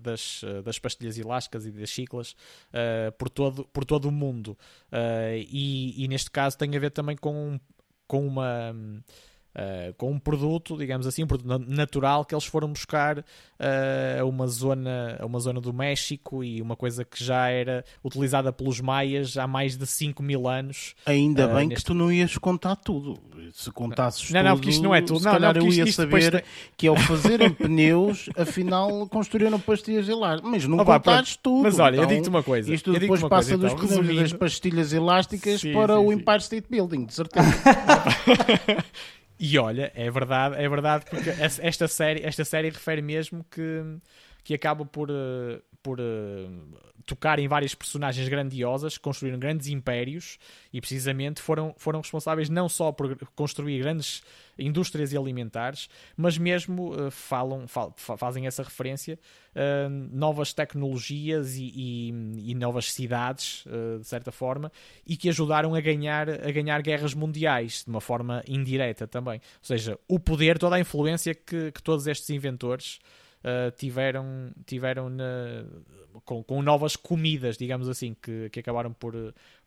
das, 0.00 0.42
das 0.64 0.78
pastilhas 0.78 1.18
elásticas 1.18 1.66
e 1.66 1.70
das 1.70 1.88
chiclas 1.88 2.36
por, 3.16 3.28
todo, 3.30 3.64
por 3.66 3.84
todo 3.84 4.06
o 4.06 4.12
mundo. 4.12 4.56
E, 5.50 6.04
e 6.04 6.08
neste 6.08 6.30
caso 6.30 6.56
tem 6.56 6.74
a 6.76 6.78
ver 6.78 6.90
também 6.90 7.16
com, 7.16 7.58
com 8.06 8.26
uma. 8.26 8.74
Uh, 9.56 9.92
com 9.94 10.12
um 10.12 10.18
produto, 10.20 10.76
digamos 10.76 11.04
assim, 11.04 11.24
um 11.24 11.26
produto 11.26 11.64
natural 11.66 12.24
que 12.24 12.32
eles 12.32 12.44
foram 12.44 12.68
buscar 12.68 13.18
uh, 13.18 13.24
a 14.20 14.24
uma 14.24 14.46
zona, 14.46 15.16
a 15.18 15.26
uma 15.26 15.40
zona 15.40 15.60
do 15.60 15.72
México 15.72 16.44
e 16.44 16.62
uma 16.62 16.76
coisa 16.76 17.04
que 17.04 17.22
já 17.24 17.48
era 17.48 17.84
utilizada 18.04 18.52
pelos 18.52 18.80
maias 18.80 19.36
há 19.36 19.48
mais 19.48 19.76
de 19.76 19.84
5 19.84 20.22
mil 20.22 20.46
anos. 20.46 20.94
Ainda 21.04 21.48
uh, 21.48 21.54
bem 21.56 21.68
neste... 21.68 21.82
que 21.82 21.86
tu 21.86 21.94
não 21.94 22.12
ias 22.12 22.38
contar 22.38 22.76
tudo. 22.76 23.18
Se 23.52 23.72
contasses 23.72 24.30
não, 24.30 24.40
tudo, 24.40 24.48
não, 24.48 24.56
porque 24.56 24.70
isto 24.70 24.82
não 24.82 24.94
é 24.94 25.00
tudo. 25.00 25.18
se 25.18 25.24
não, 25.24 25.32
calhar 25.32 25.54
não, 25.56 25.62
eu 25.66 25.72
ia 25.72 25.92
saber 25.92 26.30
tem... 26.30 26.42
que 26.76 26.86
ao 26.86 26.96
fazerem 26.96 27.50
pneus, 27.50 28.28
afinal 28.36 29.08
construíram 29.08 29.58
pastilhas 29.58 30.08
elásticas. 30.08 30.50
Mas 30.50 30.66
não 30.66 30.78
Opa, 30.78 31.00
contares 31.00 31.36
tudo. 31.36 31.62
Mas 31.62 31.78
olha, 31.80 31.96
então, 31.96 32.04
eu 32.04 32.08
digo-te 32.08 32.28
uma 32.28 32.42
coisa. 32.42 32.72
Isto 32.72 32.92
depois 32.92 33.20
passa 33.22 33.56
coisa, 33.56 33.76
dos 33.76 33.90
então, 33.90 34.14
das 34.14 34.32
pastilhas 34.32 34.92
elásticas 34.92 35.60
sim, 35.60 35.72
para 35.72 35.96
sim, 35.96 36.04
o 36.04 36.10
sim. 36.10 36.14
Empire 36.14 36.38
State 36.38 36.66
Building, 36.70 37.06
de 37.06 37.14
certeza. 37.14 37.48
E 39.40 39.56
olha, 39.58 39.92
é 39.94 40.10
verdade, 40.10 40.56
é 40.56 40.68
verdade, 40.68 41.04
porque 41.08 41.30
esta 41.30 41.86
série, 41.86 42.24
esta 42.24 42.44
série 42.44 42.70
refere 42.70 43.00
mesmo 43.00 43.44
que, 43.44 43.82
que 44.48 44.54
acaba 44.54 44.82
por, 44.86 45.10
por 45.82 46.00
tocar 47.04 47.38
em 47.38 47.46
várias 47.46 47.74
personagens 47.74 48.26
grandiosas, 48.30 48.96
construíram 48.96 49.38
grandes 49.38 49.66
impérios 49.68 50.38
e 50.72 50.80
precisamente 50.80 51.42
foram, 51.42 51.74
foram 51.76 52.00
responsáveis 52.00 52.48
não 52.48 52.66
só 52.66 52.90
por 52.90 53.14
construir 53.34 53.78
grandes 53.80 54.22
indústrias 54.58 55.14
alimentares, 55.14 55.90
mas 56.16 56.38
mesmo 56.38 56.94
uh, 56.94 57.10
falam, 57.10 57.68
fal, 57.68 57.94
fazem 57.98 58.46
essa 58.46 58.62
referência 58.62 59.18
novas 60.12 60.52
tecnologias 60.52 61.56
e, 61.56 61.72
e, 61.74 62.50
e 62.52 62.54
novas 62.54 62.92
cidades, 62.92 63.64
de 63.98 64.06
certa 64.06 64.30
forma, 64.30 64.70
e 65.04 65.16
que 65.16 65.28
ajudaram 65.28 65.74
a 65.74 65.80
ganhar, 65.80 66.30
a 66.30 66.52
ganhar 66.52 66.80
guerras 66.80 67.12
mundiais 67.12 67.82
de 67.82 67.90
uma 67.90 68.00
forma 68.00 68.40
indireta 68.46 69.04
também. 69.08 69.40
Ou 69.56 69.64
seja, 69.64 69.98
o 70.06 70.20
poder, 70.20 70.58
toda 70.58 70.76
a 70.76 70.80
influência 70.80 71.34
que, 71.34 71.72
que 71.72 71.82
todos 71.82 72.06
estes 72.06 72.30
inventores 72.30 73.00
Uh, 73.38 73.70
tiveram, 73.76 74.50
tiveram 74.66 75.08
na, 75.08 75.64
com, 76.24 76.42
com, 76.42 76.60
novas 76.60 76.96
comidas, 76.96 77.56
digamos 77.56 77.88
assim, 77.88 78.16
que, 78.20 78.50
que 78.50 78.60
acabaram 78.60 78.92
por 78.92 79.14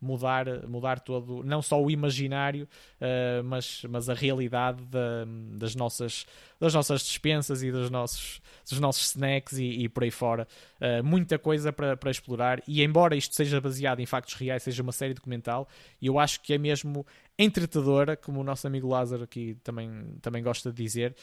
mudar, 0.02 0.68
mudar 0.68 0.99
todo, 0.99 1.43
não 1.43 1.62
só 1.62 1.82
o 1.82 1.91
imaginário, 1.91 2.68
uh, 2.99 3.43
mas, 3.43 3.84
mas 3.89 4.10
a 4.10 4.14
realidade 4.14 4.84
da, 4.86 5.26
das, 5.54 5.76
nossas, 5.76 6.26
das 6.60 6.74
nossas 6.74 7.02
dispensas 7.02 7.62
e 7.62 7.72
dos 7.72 7.89
nossos, 7.89 8.41
dos 8.70 8.80
nossos 8.80 9.12
snacks 9.12 9.58
e, 9.58 9.84
e 9.84 9.89
por 9.89 10.04
aí 10.04 10.12
fora. 10.12 10.47
Uh, 10.80 11.04
muita 11.04 11.38
coisa 11.38 11.72
para, 11.72 11.95
para 11.95 12.10
explorar. 12.10 12.62
E 12.68 12.84
embora 12.84 13.16
isto 13.16 13.36
seja 13.36 13.62
baseado 13.62 13.99
em 13.99 14.06
factos 14.06 14.34
reais, 14.34 14.64
seja 14.64 14.82
uma 14.82 14.91
série 14.91 15.14
documental, 15.14 15.68
eu 16.02 16.18
acho 16.18 16.41
que 16.41 16.54
é 16.54 16.58
mesmo 16.58 17.06
entretadora, 17.43 18.16
como 18.16 18.39
o 18.39 18.43
nosso 18.43 18.68
amigo 18.68 18.88
Lázaro 18.88 19.24
aqui 19.24 19.58
também, 19.64 19.89
também 20.22 20.43
gosta 20.43 20.72
de 20.72 20.84
dizer, 20.84 21.16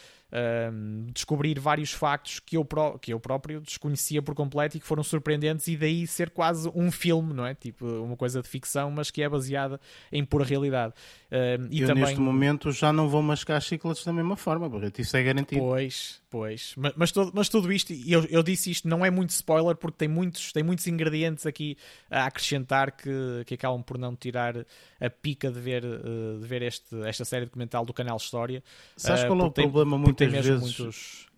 um, 0.71 1.07
descobrir 1.13 1.59
vários 1.59 1.93
factos 1.93 2.39
que 2.39 2.57
eu, 2.57 2.65
pró 2.65 2.97
que 2.97 3.13
eu 3.13 3.19
próprio 3.19 3.61
desconhecia 3.61 4.21
por 4.21 4.35
completo 4.35 4.75
e 4.75 4.79
que 4.79 4.85
foram 4.85 5.01
surpreendentes 5.01 5.67
e 5.67 5.77
daí 5.77 6.05
ser 6.05 6.29
quase 6.29 6.69
um 6.75 6.91
filme, 6.91 7.33
não 7.33 7.45
é? 7.45 7.55
Tipo, 7.55 7.85
uma 7.85 8.17
coisa 8.17 8.41
de 8.41 8.49
ficção, 8.49 8.68
mas 8.91 9.09
que 9.09 9.21
é 9.21 9.29
baseada 9.29 9.79
em 10.11 10.23
pura 10.23 10.45
realidade. 10.45 10.93
Um, 11.31 11.67
e 11.69 11.81
eu 11.81 11.87
também... 11.87 12.03
neste 12.03 12.19
momento 12.19 12.71
já 12.71 12.91
não 12.91 13.07
vou 13.07 13.21
mascar 13.21 13.59
chicletes 13.61 14.03
da 14.03 14.13
mesma 14.13 14.35
forma, 14.35 14.69
porque 14.69 15.01
isso 15.01 15.15
é 15.15 15.23
garantido. 15.23 15.61
Pois, 15.61 16.21
pois. 16.29 16.73
Mas, 16.77 16.93
mas, 16.95 17.11
todo, 17.11 17.31
mas 17.33 17.49
tudo 17.49 17.71
isto, 17.71 17.93
e 17.93 18.11
eu, 18.11 18.25
eu 18.25 18.43
disse 18.43 18.71
isto, 18.71 18.87
não 18.87 19.05
é 19.05 19.09
muito 19.09 19.31
spoiler 19.31 19.75
porque 19.75 19.97
tem 19.97 20.07
muitos, 20.07 20.51
tem 20.51 20.63
muitos 20.63 20.85
ingredientes 20.87 21.45
aqui 21.45 21.77
a 22.09 22.25
acrescentar 22.25 22.91
que, 22.95 23.43
que 23.45 23.53
acabam 23.53 23.83
por 23.83 23.97
não 23.97 24.15
tirar 24.15 24.55
a 24.99 25.09
pica 25.09 25.51
de 25.51 25.59
ver, 25.59 25.83
de 25.83 26.47
ver 26.47 26.61
este, 26.61 26.95
esta 27.03 27.25
série 27.25 27.45
documental 27.45 27.85
do 27.85 27.93
canal 27.93 28.17
História. 28.17 28.63
Sabes 28.97 29.23
qual 29.23 29.39
é 29.39 29.43
o 29.43 29.51
problema 29.51 29.91
tem, 29.91 29.99
muitas 30.27 30.31
vezes? 30.31 30.79
Muitos... 30.79 31.29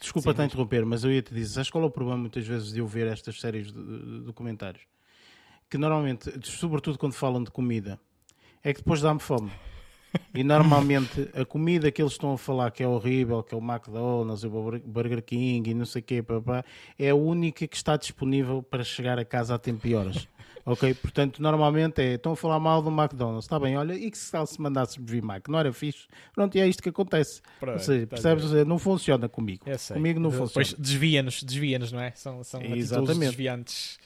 Desculpa 0.00 0.34
te 0.34 0.42
interromper, 0.42 0.84
mas 0.84 1.02
eu 1.02 1.10
ia 1.10 1.22
te 1.22 1.32
dizer, 1.32 1.54
sabes 1.54 1.70
qual 1.70 1.82
é 1.84 1.86
o 1.86 1.90
problema 1.90 2.18
muitas 2.18 2.46
vezes 2.46 2.72
de 2.72 2.80
eu 2.80 2.86
ver 2.86 3.06
estas 3.06 3.40
séries 3.40 3.72
de, 3.72 3.82
de 3.82 4.20
documentários? 4.20 4.82
Que 5.68 5.78
normalmente, 5.78 6.32
sobretudo 6.44 6.98
quando 6.98 7.14
falam 7.14 7.42
de 7.42 7.50
comida, 7.50 7.98
é 8.62 8.72
que 8.72 8.80
depois 8.80 9.00
dá-me 9.00 9.20
fome. 9.20 9.50
E 10.34 10.42
normalmente 10.42 11.28
a 11.34 11.44
comida 11.44 11.90
que 11.90 12.00
eles 12.00 12.12
estão 12.12 12.32
a 12.32 12.38
falar 12.38 12.70
que 12.70 12.82
é 12.82 12.88
horrível, 12.88 13.42
que 13.42 13.54
é 13.54 13.58
o 13.58 13.60
McDonald's, 13.60 14.44
o 14.44 14.50
Burger 14.84 15.22
King 15.22 15.70
e 15.70 15.74
não 15.74 15.84
sei 15.84 16.00
o 16.00 16.04
quê, 16.04 16.22
papá, 16.22 16.64
é 16.98 17.10
a 17.10 17.14
única 17.14 17.66
que 17.66 17.76
está 17.76 17.96
disponível 17.96 18.62
para 18.62 18.84
chegar 18.84 19.18
a 19.18 19.24
casa 19.24 19.54
a 19.54 19.58
tempo 19.58 19.86
e 19.86 19.94
horas. 19.94 20.26
Ok? 20.68 20.94
Portanto, 20.94 21.40
normalmente 21.40 22.02
é, 22.02 22.14
estão 22.14 22.32
a 22.32 22.36
falar 22.36 22.58
mal 22.58 22.82
do 22.82 22.90
McDonald's, 22.90 23.44
está 23.44 23.56
bem, 23.56 23.76
olha, 23.76 23.94
e 23.94 24.10
que 24.10 24.18
se 24.18 24.32
se 24.46 24.60
mandasse 24.60 25.00
vir 25.00 25.22
Mac, 25.22 25.46
não 25.46 25.60
era 25.60 25.72
fixe? 25.72 26.08
Pronto, 26.34 26.56
e 26.56 26.60
é 26.60 26.66
isto 26.66 26.82
que 26.82 26.88
acontece. 26.88 27.40
Ou 27.62 27.78
seja, 27.78 28.04
percebes? 28.04 28.42
Ou 28.42 28.50
seja, 28.50 28.64
não 28.64 28.76
funciona 28.76 29.28
comigo. 29.28 29.64
Comigo 29.92 30.18
não 30.18 30.28
Depois 30.28 30.50
funciona. 30.52 30.82
desvia-nos, 30.82 31.44
desvia-nos, 31.44 31.92
não 31.92 32.00
é? 32.00 32.10
São, 32.16 32.42
são 32.42 32.60
desviantes 32.60 33.96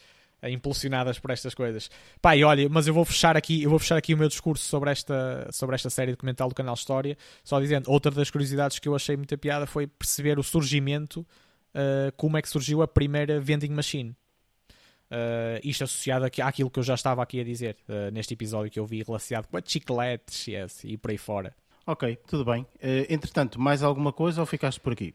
impulsionadas 0.48 1.18
por 1.18 1.30
estas 1.30 1.54
coisas. 1.54 1.90
Pá, 2.20 2.36
e 2.36 2.44
olha, 2.44 2.68
mas 2.68 2.86
eu 2.86 2.94
vou 2.94 3.04
fechar 3.04 3.36
aqui, 3.36 3.62
eu 3.62 3.70
vou 3.70 3.78
fechar 3.78 3.96
aqui 3.96 4.14
o 4.14 4.18
meu 4.18 4.28
discurso 4.28 4.64
sobre 4.64 4.90
esta, 4.90 5.48
sobre 5.52 5.74
esta 5.74 5.90
série 5.90 6.12
documental 6.12 6.48
do 6.48 6.54
canal 6.54 6.74
História, 6.74 7.16
só 7.44 7.60
dizendo, 7.60 7.90
outra 7.90 8.10
das 8.10 8.30
curiosidades 8.30 8.78
que 8.78 8.88
eu 8.88 8.94
achei 8.94 9.16
muita 9.16 9.36
piada 9.36 9.66
foi 9.66 9.86
perceber 9.86 10.38
o 10.38 10.42
surgimento, 10.42 11.20
uh, 11.20 12.12
como 12.16 12.36
é 12.36 12.42
que 12.42 12.48
surgiu 12.48 12.82
a 12.82 12.88
primeira 12.88 13.40
vending 13.40 13.70
machine. 13.70 14.16
Uh, 15.10 15.58
isto 15.64 15.82
associado 15.82 16.24
àquilo 16.24 16.70
que 16.70 16.78
eu 16.78 16.84
já 16.84 16.94
estava 16.94 17.20
aqui 17.20 17.40
a 17.40 17.44
dizer 17.44 17.76
uh, 17.88 18.12
neste 18.12 18.34
episódio 18.34 18.70
que 18.70 18.78
eu 18.78 18.86
vi 18.86 19.02
relacionado 19.02 19.48
com 19.48 19.56
a 19.56 19.62
chicletes 19.64 20.46
yes, 20.46 20.84
e 20.84 20.96
por 20.96 21.10
aí 21.10 21.18
fora. 21.18 21.54
Ok, 21.86 22.16
tudo 22.28 22.44
bem. 22.44 22.64
Entretanto, 23.08 23.58
mais 23.58 23.82
alguma 23.82 24.12
coisa 24.12 24.40
ou 24.40 24.46
ficaste 24.46 24.78
por 24.78 24.92
aqui? 24.92 25.12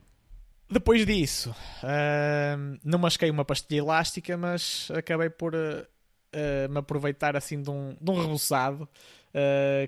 Depois 0.69 1.05
disso, 1.05 1.51
uh, 1.83 2.79
não 2.83 2.97
masquei 2.97 3.29
uma 3.29 3.45
pastilha 3.45 3.79
elástica, 3.79 4.35
mas 4.35 4.89
acabei 4.91 5.29
por 5.29 5.53
uh, 5.53 6.69
me 6.69 6.79
aproveitar 6.79 7.35
assim 7.35 7.61
de 7.61 7.69
um, 7.69 7.95
de 7.99 8.11
um 8.11 8.21
reboçado 8.21 8.89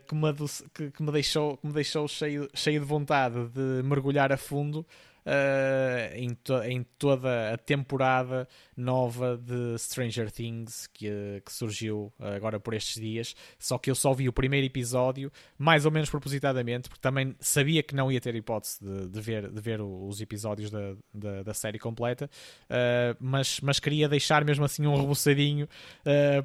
que 0.05 0.13
me, 0.13 0.33
que, 0.73 0.91
que, 0.91 1.01
me 1.01 1.09
deixou, 1.09 1.55
que 1.55 1.65
me 1.65 1.71
deixou 1.71 2.05
cheio, 2.05 2.49
cheio 2.53 2.81
de 2.81 2.85
vontade 2.85 3.47
de 3.47 3.81
mergulhar 3.81 4.29
a 4.29 4.35
fundo 4.35 4.85
Uh, 5.27 6.15
em, 6.15 6.33
to 6.35 6.63
em, 6.63 6.83
toda 6.97 7.53
a 7.53 7.57
temporada 7.57 8.47
nova 8.77 9.37
de 9.37 9.77
Stranger 9.77 10.31
Things 10.31 10.87
que, 10.87 11.09
uh, 11.09 11.41
que, 11.45 11.51
surgiu 11.51 12.13
agora 12.17 12.61
por 12.61 12.73
estes 12.73 13.01
dias. 13.01 13.35
Só 13.59 13.77
que 13.77 13.91
eu 13.91 13.95
só 13.95 14.13
vi 14.13 14.29
o 14.29 14.33
primeiro 14.33 14.65
episódio, 14.65 15.29
mais 15.57 15.85
ou 15.85 15.91
menos 15.91 16.09
propositadamente, 16.09 16.87
porque 16.87 17.01
também 17.01 17.35
sabia 17.41 17.83
que 17.83 17.93
não 17.93 18.09
ia 18.09 18.21
ter 18.21 18.35
hipótese 18.35 18.79
de, 18.81 19.09
de 19.09 19.19
ver, 19.19 19.51
de 19.51 19.59
ver 19.59 19.81
os 19.81 20.21
episódios 20.21 20.71
da, 20.71 20.95
da, 21.13 21.43
da 21.43 21.53
série 21.53 21.77
completa, 21.77 22.29
uh, 22.63 23.17
mas, 23.19 23.59
mas 23.59 23.81
queria 23.81 24.07
deixar 24.07 24.45
mesmo 24.45 24.63
assim 24.63 24.87
um 24.87 24.95
reboçadinho 24.95 25.67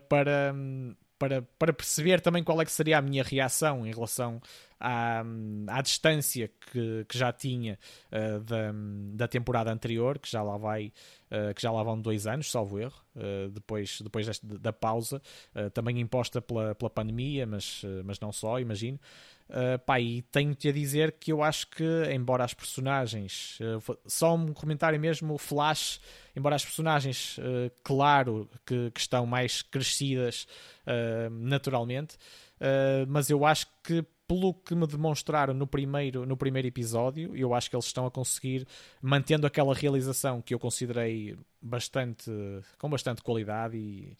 para. 0.09 0.53
Para, 1.23 1.41
para 1.57 1.73
perceber 1.73 2.21
também 2.21 2.43
qual 2.43 2.61
é 2.61 2.65
que 2.65 2.73
seria 2.73 2.99
a 2.99 3.01
minha 3.01 3.23
reação 3.23 3.87
em 3.87 3.93
relação 3.93 4.43
à, 4.81 5.23
à 5.69 5.81
distância 5.81 6.51
que, 6.73 7.05
que 7.09 7.17
já 7.17 7.33
tinha 7.33 7.79
uh, 8.11 8.41
da, 8.41 8.73
da 9.15 9.29
temporada 9.29 9.73
anterior, 9.73 10.19
que 10.19 10.29
já 10.29 10.43
lá 10.43 10.57
vai, 10.57 10.93
uh, 11.31 11.55
que 11.55 11.63
já 11.63 11.71
lá 11.71 11.81
vão 11.85 12.01
dois 12.01 12.27
anos, 12.27 12.51
salvo 12.51 12.81
erro, 12.81 13.01
uh, 13.15 13.49
depois, 13.51 14.01
depois 14.01 14.27
deste, 14.27 14.45
da 14.45 14.73
pausa, 14.73 15.23
também 15.73 16.01
imposta 16.01 16.43
pela, 16.43 16.75
pela 16.75 16.91
pandemia, 16.91 17.47
mas, 17.47 17.83
mas 18.05 18.19
não 18.19 18.33
só, 18.33 18.59
imagino. 18.59 18.99
Uh, 19.53 19.79
pá, 19.81 20.01
e 20.01 20.23
tenho-te 20.23 20.71
a 20.71 20.73
dizer 20.73 21.13
que 21.13 21.31
eu 21.31 21.43
acho 21.43 21.67
que, 21.67 21.85
embora 22.11 22.43
as 22.43 22.55
personagens, 22.55 23.59
uh, 23.61 23.99
só 24.07 24.35
um 24.35 24.51
comentário 24.55 24.99
mesmo, 24.99 25.35
o 25.35 25.39
Flash, 25.39 26.01
embora 26.35 26.57
as 26.57 26.65
personagens, 26.65 27.37
uh, 27.37 27.71
claro, 27.85 28.49
que, 28.65 28.91
que, 28.91 29.01
estão 29.01 29.27
mais 29.27 29.61
crescidas 29.61 30.47
naturalmente, 31.31 32.17
mas 33.07 33.31
eu 33.31 33.45
acho 33.45 33.69
que 33.85 34.05
pelo 34.27 34.55
que 34.55 34.75
me 34.75 34.87
demonstraram 34.87 35.55
no 35.55 35.67
primeiro, 35.67 36.27
no 36.27 36.37
primeiro 36.37 36.67
episódio, 36.67 37.37
eu 37.37 37.55
acho 37.55 37.71
que 37.71 37.77
eles 37.77 37.87
estão 37.87 38.07
a 38.07 38.11
conseguir, 38.11 38.67
mantendo 39.01 39.47
aquela 39.47 39.75
realização 39.75 40.43
que 40.43 40.55
eu 40.55 40.59
considerei 40.59 41.37
bastante, 41.61 42.31
com 42.79 42.89
bastante 42.89 43.23
qualidade 43.23 43.77
e 43.77 44.17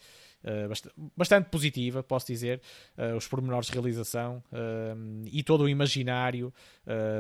bastante, 0.69 0.95
bastante, 1.17 1.49
positiva, 1.51 2.03
posso 2.03 2.27
dizer, 2.27 2.61
uh, 2.97 3.17
os 3.17 3.27
pormenores 3.29 3.69
de 3.69 3.73
realização 3.73 4.43
uh, 4.53 5.25
e 5.31 5.43
todo 5.43 5.65
o 5.65 5.69
imaginário, 5.69 6.53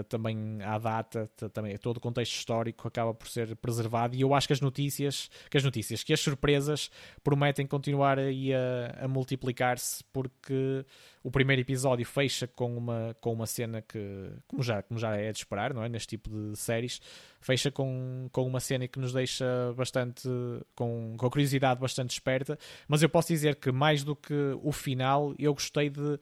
também 0.09 0.59
à 0.63 0.77
data, 0.77 1.31
também 1.53 1.79
todo 1.79 1.99
o 1.99 2.01
contexto 2.01 2.35
histórico 2.35 2.89
acaba 2.89 3.15
por 3.15 3.29
ser 3.29 3.55
preservado 3.57 4.17
e 4.17 4.21
eu 4.21 4.35
acho 4.35 4.49
que 4.49 4.53
as 4.53 4.61
notícias, 4.61 5.31
que 5.49 5.57
as 5.57 5.63
notícias, 5.63 6.03
que 6.03 6.13
as 6.13 6.19
surpresas 6.19 6.91
prometem 7.23 7.65
continuar 7.65 8.19
aí 8.19 8.53
a, 8.53 9.05
a 9.05 9.09
multiplicar-se 9.09 10.03
porque 10.13 10.85
o 11.23 11.31
primeiro 11.31 11.63
episódio 11.63 12.05
fecha 12.05 12.47
com 12.49 12.77
uma, 12.77 13.17
com 13.21 13.33
uma 13.33 13.47
cena 13.47 13.81
que, 13.81 14.33
como 14.49 14.63
já, 14.63 14.83
como 14.83 14.99
já 14.99 15.17
é 15.17 15.31
de 15.31 15.39
esperar, 15.39 15.73
não 15.73 15.85
é? 15.85 15.89
Neste 15.89 16.17
tipo 16.17 16.29
de 16.29 16.57
séries, 16.57 17.01
fecha 17.43 17.71
com, 17.71 18.29
com 18.33 18.47
uma 18.47 18.61
cena 18.61 18.89
que 18.89 18.99
nos 18.99 19.13
deixa 19.13 19.45
bastante, 19.77 20.29
com, 20.75 21.15
com 21.19 21.31
curiosidade 21.31 21.81
bastante 21.81 22.11
esperta. 22.11 22.59
Mas 22.89 23.03
eu 23.03 23.09
posso 23.09 23.29
dizer 23.29 23.57
que, 23.57 23.71
mais 23.71 24.03
do 24.05 24.17
que 24.17 24.57
o 24.63 24.73
final, 24.73 25.35
eu 25.39 25.53
gostei 25.53 25.91
de. 25.91 26.19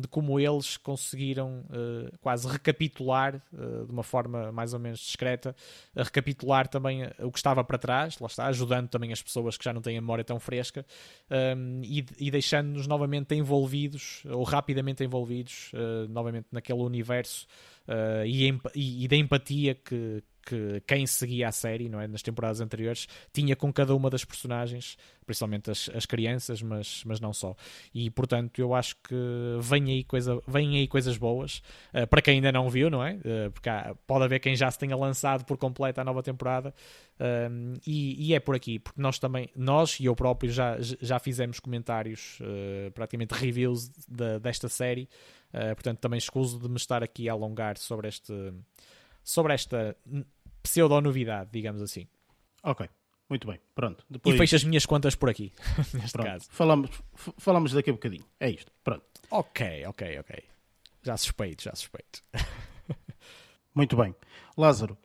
de 0.00 0.08
como 0.08 0.38
eles 0.38 0.76
conseguiram 0.76 1.64
uh, 1.70 2.16
quase 2.20 2.46
recapitular 2.46 3.42
uh, 3.52 3.84
de 3.84 3.92
uma 3.92 4.04
forma 4.04 4.52
mais 4.52 4.72
ou 4.72 4.78
menos 4.78 5.00
discreta, 5.00 5.56
recapitular 5.96 6.68
também 6.68 7.02
o 7.18 7.32
que 7.32 7.38
estava 7.38 7.64
para 7.64 7.76
trás, 7.76 8.16
lá 8.20 8.28
está, 8.28 8.46
ajudando 8.46 8.88
também 8.88 9.12
as 9.12 9.20
pessoas 9.20 9.58
que 9.58 9.64
já 9.64 9.72
não 9.72 9.82
têm 9.82 9.98
a 9.98 10.00
memória 10.00 10.22
tão 10.22 10.38
fresca 10.38 10.86
um, 11.56 11.80
e, 11.82 12.06
e 12.18 12.30
deixando-nos 12.30 12.86
novamente 12.86 13.34
envolvidos 13.34 14.22
ou 14.26 14.44
rapidamente 14.44 15.02
envolvidos 15.02 15.72
novamente 16.08 16.46
naquele 16.52 16.80
universo 16.80 17.48
e, 18.26 18.48
e, 18.74 19.04
e 19.04 19.08
da 19.08 19.16
empatia 19.16 19.74
que, 19.74 20.22
que 20.44 20.82
quem 20.86 21.06
seguia 21.06 21.48
a 21.48 21.52
série, 21.52 21.88
não 21.88 22.00
é, 22.00 22.06
nas 22.06 22.22
temporadas 22.22 22.60
anteriores, 22.60 23.06
tinha 23.32 23.54
com 23.54 23.72
cada 23.72 23.94
uma 23.94 24.10
das 24.10 24.24
personagens, 24.24 24.96
principalmente 25.24 25.70
as, 25.70 25.90
as 25.94 26.06
crianças, 26.06 26.62
mas, 26.62 27.02
mas 27.04 27.20
não 27.20 27.32
só. 27.32 27.54
E 27.94 28.10
portanto, 28.10 28.58
eu 28.58 28.74
acho 28.74 28.96
que 28.96 29.14
vem 29.60 29.90
aí, 29.90 30.04
coisa, 30.04 30.40
vem 30.46 30.76
aí 30.76 30.88
coisas 30.88 31.16
boas 31.16 31.62
uh, 31.94 32.06
para 32.06 32.22
quem 32.22 32.34
ainda 32.34 32.50
não 32.50 32.68
viu, 32.68 32.90
não 32.90 33.04
é? 33.04 33.14
Uh, 33.14 33.50
porque 33.52 33.68
há, 33.68 33.94
pode 34.06 34.24
haver 34.24 34.40
quem 34.40 34.56
já 34.56 34.70
se 34.70 34.78
tenha 34.78 34.96
lançado 34.96 35.44
por 35.44 35.56
completo 35.56 36.00
a 36.00 36.04
nova 36.04 36.22
temporada. 36.22 36.74
Uh, 37.18 37.78
e, 37.86 38.30
e, 38.30 38.34
é 38.34 38.40
por 38.40 38.54
aqui, 38.54 38.78
porque 38.78 39.00
nós 39.00 39.18
também, 39.18 39.48
nós 39.54 40.00
e 40.00 40.06
eu 40.06 40.16
próprio 40.16 40.50
já, 40.50 40.76
já 40.80 41.18
fizemos 41.18 41.60
comentários, 41.60 42.38
praticamente 42.94 43.34
reviews 43.34 43.88
de, 44.08 44.38
desta 44.38 44.68
série. 44.68 45.08
portanto, 45.74 45.98
também 45.98 46.18
escuso 46.18 46.58
de 46.58 46.68
me 46.68 46.76
estar 46.76 47.02
aqui 47.02 47.28
a 47.28 47.32
alongar 47.32 47.76
sobre 47.76 48.08
este 48.08 48.32
sobre 49.22 49.54
esta 49.54 49.96
pseudo-novidade, 50.62 51.50
digamos 51.52 51.82
assim. 51.82 52.06
Ok, 52.62 52.88
muito 53.28 53.46
bem, 53.46 53.58
pronto. 53.74 54.04
Depois... 54.08 54.34
E 54.34 54.38
fecho 54.38 54.56
as 54.56 54.64
minhas 54.64 54.86
contas 54.86 55.14
por 55.14 55.30
aqui, 55.30 55.52
neste 55.94 56.12
pronto. 56.12 56.26
caso. 56.26 56.46
Falamos, 56.50 56.90
falamos 57.38 57.72
daqui 57.72 57.90
a 57.90 57.92
bocadinho, 57.92 58.24
é 58.38 58.50
isto, 58.50 58.70
pronto. 58.84 59.04
Ok, 59.30 59.86
ok, 59.86 60.18
ok. 60.18 60.44
Já 61.02 61.16
suspeito, 61.16 61.62
já 61.62 61.74
suspeito. 61.74 62.22
muito 63.74 63.96
bem. 63.96 64.14
Lázaro, 64.56 64.94
o 64.94 64.98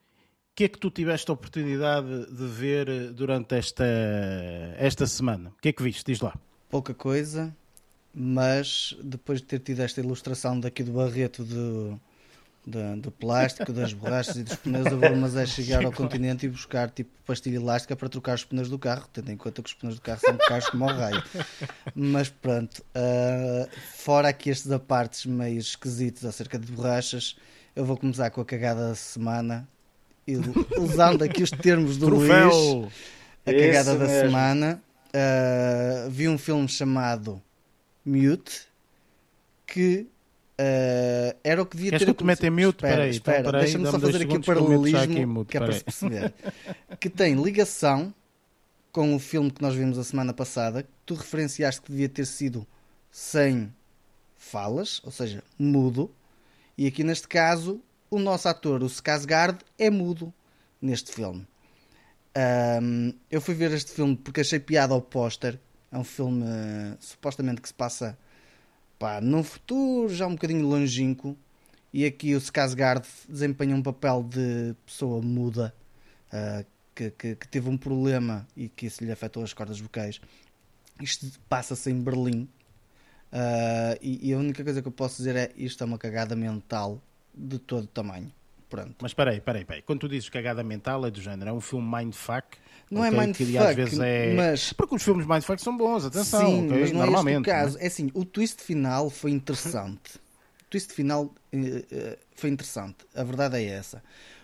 que 0.56 0.66
é 0.66 0.68
que 0.68 0.78
tu 0.80 0.90
tiveste 0.90 1.30
a 1.30 1.34
oportunidade 1.34 2.26
de 2.32 2.48
ver 2.48 3.14
durante 3.14 3.56
esta, 3.56 3.86
esta 4.78 5.06
semana? 5.06 5.50
O 5.50 5.62
que 5.62 5.70
é 5.70 5.74
que 5.74 5.84
viste? 5.84 6.04
Diz 6.06 6.20
lá. 6.20 6.34
Pouca 6.70 6.94
coisa, 6.94 7.56
mas 8.14 8.98
depois 9.02 9.40
de 9.40 9.48
ter 9.48 9.60
tido 9.60 9.82
esta 9.82 10.02
ilustração 10.02 10.60
daqui 10.60 10.84
do 10.84 10.94
Barreto 10.94 11.44
de 11.44 11.96
do, 12.66 13.02
do 13.02 13.12
plástico, 13.12 13.72
das 13.72 13.94
borrachas 13.94 14.38
e 14.38 14.44
dos 14.44 14.56
pneus, 14.56 14.88
eu 14.88 15.00
vou 15.00 15.16
mas 15.16 15.36
é 15.36 15.46
chegar 15.46 15.86
ao 15.86 15.92
continente 15.92 16.46
e 16.46 16.50
buscar 16.50 16.90
tipo 16.90 17.12
pastilha 17.26 17.58
elástica 17.58 17.96
para 17.96 18.10
trocar 18.10 18.36
os 18.36 18.44
pneus 18.44 18.70
do 18.70 18.80
carro, 18.80 19.08
tendo 19.14 19.32
em 19.32 19.38
conta 19.38 19.62
que 19.62 19.70
os 19.70 19.74
pneus 19.76 19.96
do 19.96 20.02
carro 20.02 20.20
são 20.20 20.38
caros 20.38 20.70
como 20.70 20.90
ao 20.90 20.96
raio. 20.96 21.24
Mas 21.94 22.30
pronto, 22.30 22.80
uh, 22.80 23.70
fora 23.98 24.30
aqui 24.30 24.50
estes 24.50 24.72
apartes 24.72 25.26
meio 25.26 25.60
esquisitos 25.60 26.26
acerca 26.26 26.58
de 26.58 26.72
borrachas, 26.72 27.36
eu 27.76 27.86
vou 27.86 27.98
começar 27.98 28.30
com 28.32 28.42
a 28.42 28.46
cagada 28.46 28.90
da 28.90 28.96
semana, 28.96 29.68
e, 30.28 30.36
usando 30.80 31.24
aqui 31.24 31.44
os 31.44 31.52
termos 31.52 31.98
do 31.98 32.08
Troféu. 32.08 32.50
Luís, 32.50 32.94
a 33.46 33.52
cagada 33.52 33.92
Esse 33.92 34.00
da 34.00 34.08
mesmo. 34.08 34.22
semana. 34.22 34.82
Uh, 35.08 36.10
vi 36.10 36.28
um 36.28 36.38
filme 36.38 36.68
chamado 36.68 37.42
Mute 38.04 38.68
que 39.66 40.08
Uh, 40.58 41.36
era 41.44 41.62
o 41.62 41.66
que 41.66 41.76
devia 41.76 41.92
Queres 41.92 42.06
ter 42.06 42.14
que 42.14 42.24
eu 42.24 42.36
te 42.36 42.46
em 42.46 42.50
mute? 42.50 42.78
Espera, 42.78 43.04
aí, 43.04 43.10
espera, 43.10 43.40
então, 43.40 43.52
deixa-me 43.60 43.86
só 43.86 44.00
fazer 44.00 44.22
aqui 44.24 44.38
o 44.38 44.42
paralelismo 44.42 45.28
mute, 45.28 45.52
que 45.52 45.58
é 45.58 45.60
para 45.60 45.74
se 45.74 45.84
perceber. 45.84 46.34
que 47.00 47.10
tem 47.10 47.36
ligação 47.36 48.14
com 48.92 49.14
o 49.14 49.20
filme 49.20 49.52
que 49.52 49.62
nós 49.62 49.76
vimos 49.76 49.98
a 49.98 50.04
semana 50.04 50.34
passada, 50.34 50.84
que 50.84 50.90
tu 51.06 51.16
referenciaste 51.16 51.82
que 51.82 51.92
devia 51.92 52.08
ter 52.08 52.26
sido 52.26 52.66
sem 53.12 53.74
falas, 54.38 55.02
ou 55.04 55.12
seja, 55.12 55.44
mudo, 55.60 56.10
e 56.78 56.88
aqui 56.88 57.04
neste 57.04 57.28
caso 57.28 57.82
o 58.10 58.18
nosso 58.18 58.48
ator, 58.48 58.82
o 58.82 58.86
Skarsgård, 58.86 59.60
é 59.78 59.90
mudo 59.90 60.34
neste 60.82 61.12
filme. 61.12 61.46
Um, 62.82 63.14
eu 63.30 63.42
fui 63.42 63.54
ver 63.54 63.72
este 63.72 63.92
filme 63.92 64.16
porque 64.16 64.42
achei 64.42 64.60
piada 64.60 64.94
ao 64.94 65.02
póster. 65.02 65.60
É 65.92 65.98
um 65.98 66.04
filme 66.04 66.44
uh, 66.44 66.98
supostamente 67.00 67.62
que 67.62 67.68
se 67.68 67.74
passa 67.74 68.18
pá, 68.98 69.20
num 69.22 69.44
futuro 69.44 70.14
já 70.14 70.28
um 70.28 70.32
bocadinho 70.32 70.68
longínquo, 70.68 71.38
e 71.94 72.06
aqui 72.06 72.36
o 72.36 72.40
Skarsgård 72.40 73.06
desempenha 73.30 73.76
um 73.76 73.82
papel 73.82 74.24
de 74.24 74.76
pessoa 74.86 75.22
muda 75.22 75.74
uh, 76.28 76.66
que, 76.94 77.12
que, 77.12 77.36
que, 77.36 77.48
teve 77.48 77.70
um 77.70 77.78
problema 77.78 78.46
e 78.56 78.68
que 78.68 78.88
isso 78.88 79.04
lhe 79.04 79.12
afetou 79.12 79.44
as 79.44 79.54
cordas 79.54 79.80
vocais. 79.80 80.20
Isto 81.02 81.28
passa-se 81.48 81.90
em 81.90 82.02
Berlim 82.02 82.50
uh, 83.32 83.98
e, 84.02 84.30
e, 84.30 84.34
a 84.34 84.38
única 84.38 84.64
coisa 84.64 84.82
que 84.82 84.88
eu 84.88 84.92
posso 84.92 85.18
dizer 85.18 85.36
é 85.36 85.52
isto 85.56 85.84
é 85.84 85.86
uma 85.86 85.98
cagada 85.98 86.36
mental 86.36 87.02
de 87.34 87.60
todo 87.60 87.88
tamanho. 87.88 88.32
Pronto. 88.70 88.96
Mas 89.02 89.12
espera 89.12 89.32
aí, 89.32 89.38
espera 89.38 89.58
aí, 89.58 89.62
espera 89.62 89.80
aí. 89.80 89.82
Quando 89.82 90.02
tu 90.02 90.10
dizes 90.10 90.28
cagada 90.28 90.64
mental 90.64 91.06
é 91.06 91.12
do 91.12 91.22
género, 91.22 91.50
é 91.50 91.54
um 91.54 91.62
filme 91.62 91.88
mindfuck 91.90 92.58
não 92.90 93.04
é 93.04 93.10
okay, 93.10 93.20
é 93.20 93.26
mindfuck, 93.26 93.58
às 93.58 93.76
vezes 93.76 94.00
é... 94.00 94.34
mas... 94.34 94.74
Porque 94.74 94.96
os 94.96 95.04
filmes 95.04 95.26
mindfuck 95.26 95.62
são 95.62 95.76
bons, 95.76 96.06
atenção, 96.06 96.46
Sim, 96.46 96.66
okay? 96.68 96.82
mas 96.82 96.92
não 96.92 97.00
normalmente. 97.00 97.36
É 97.36 97.40
este 97.40 97.50
o 97.50 97.54
caso. 97.54 97.78
É 97.80 97.88
assim, 97.88 98.12
o 98.14 98.24
twist 98.24 98.62
final 98.62 99.10
foi 99.10 99.32
interessante. 99.32 100.18
o 100.18 100.66
twist 100.70 100.94
final 100.94 101.24
uh, 101.24 101.58
uh, 101.58 102.18
foi 102.36 102.50
interessante. 102.50 102.98
A 103.16 103.24
verdade 103.24 103.58
é 103.58 103.64
essa. 103.64 104.04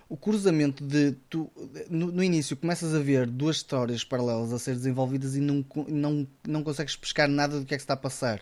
O 0.09 0.17
cruzamento 0.17 0.83
de... 0.83 1.13
Tu, 1.29 1.49
no, 1.89 2.11
no, 2.11 2.23
início 2.23 2.57
começas 2.57 2.93
a 2.95 2.99
ver 2.99 3.27
duas 3.27 3.57
histórias 3.57 4.03
paralelas 4.03 4.51
a 4.51 4.59
ser 4.59 4.75
desenvolvidas 4.75 5.35
e 5.35 5.39
não, 5.39 5.63
não, 5.87 6.27
não 6.45 6.63
consegues 6.63 6.95
pescar 6.95 7.29
nada 7.29 7.59
do 7.59 7.65
que 7.65 7.73
é 7.73 7.77
que 7.77 7.83
está 7.83 7.93
a 7.93 7.97
passar. 7.97 8.39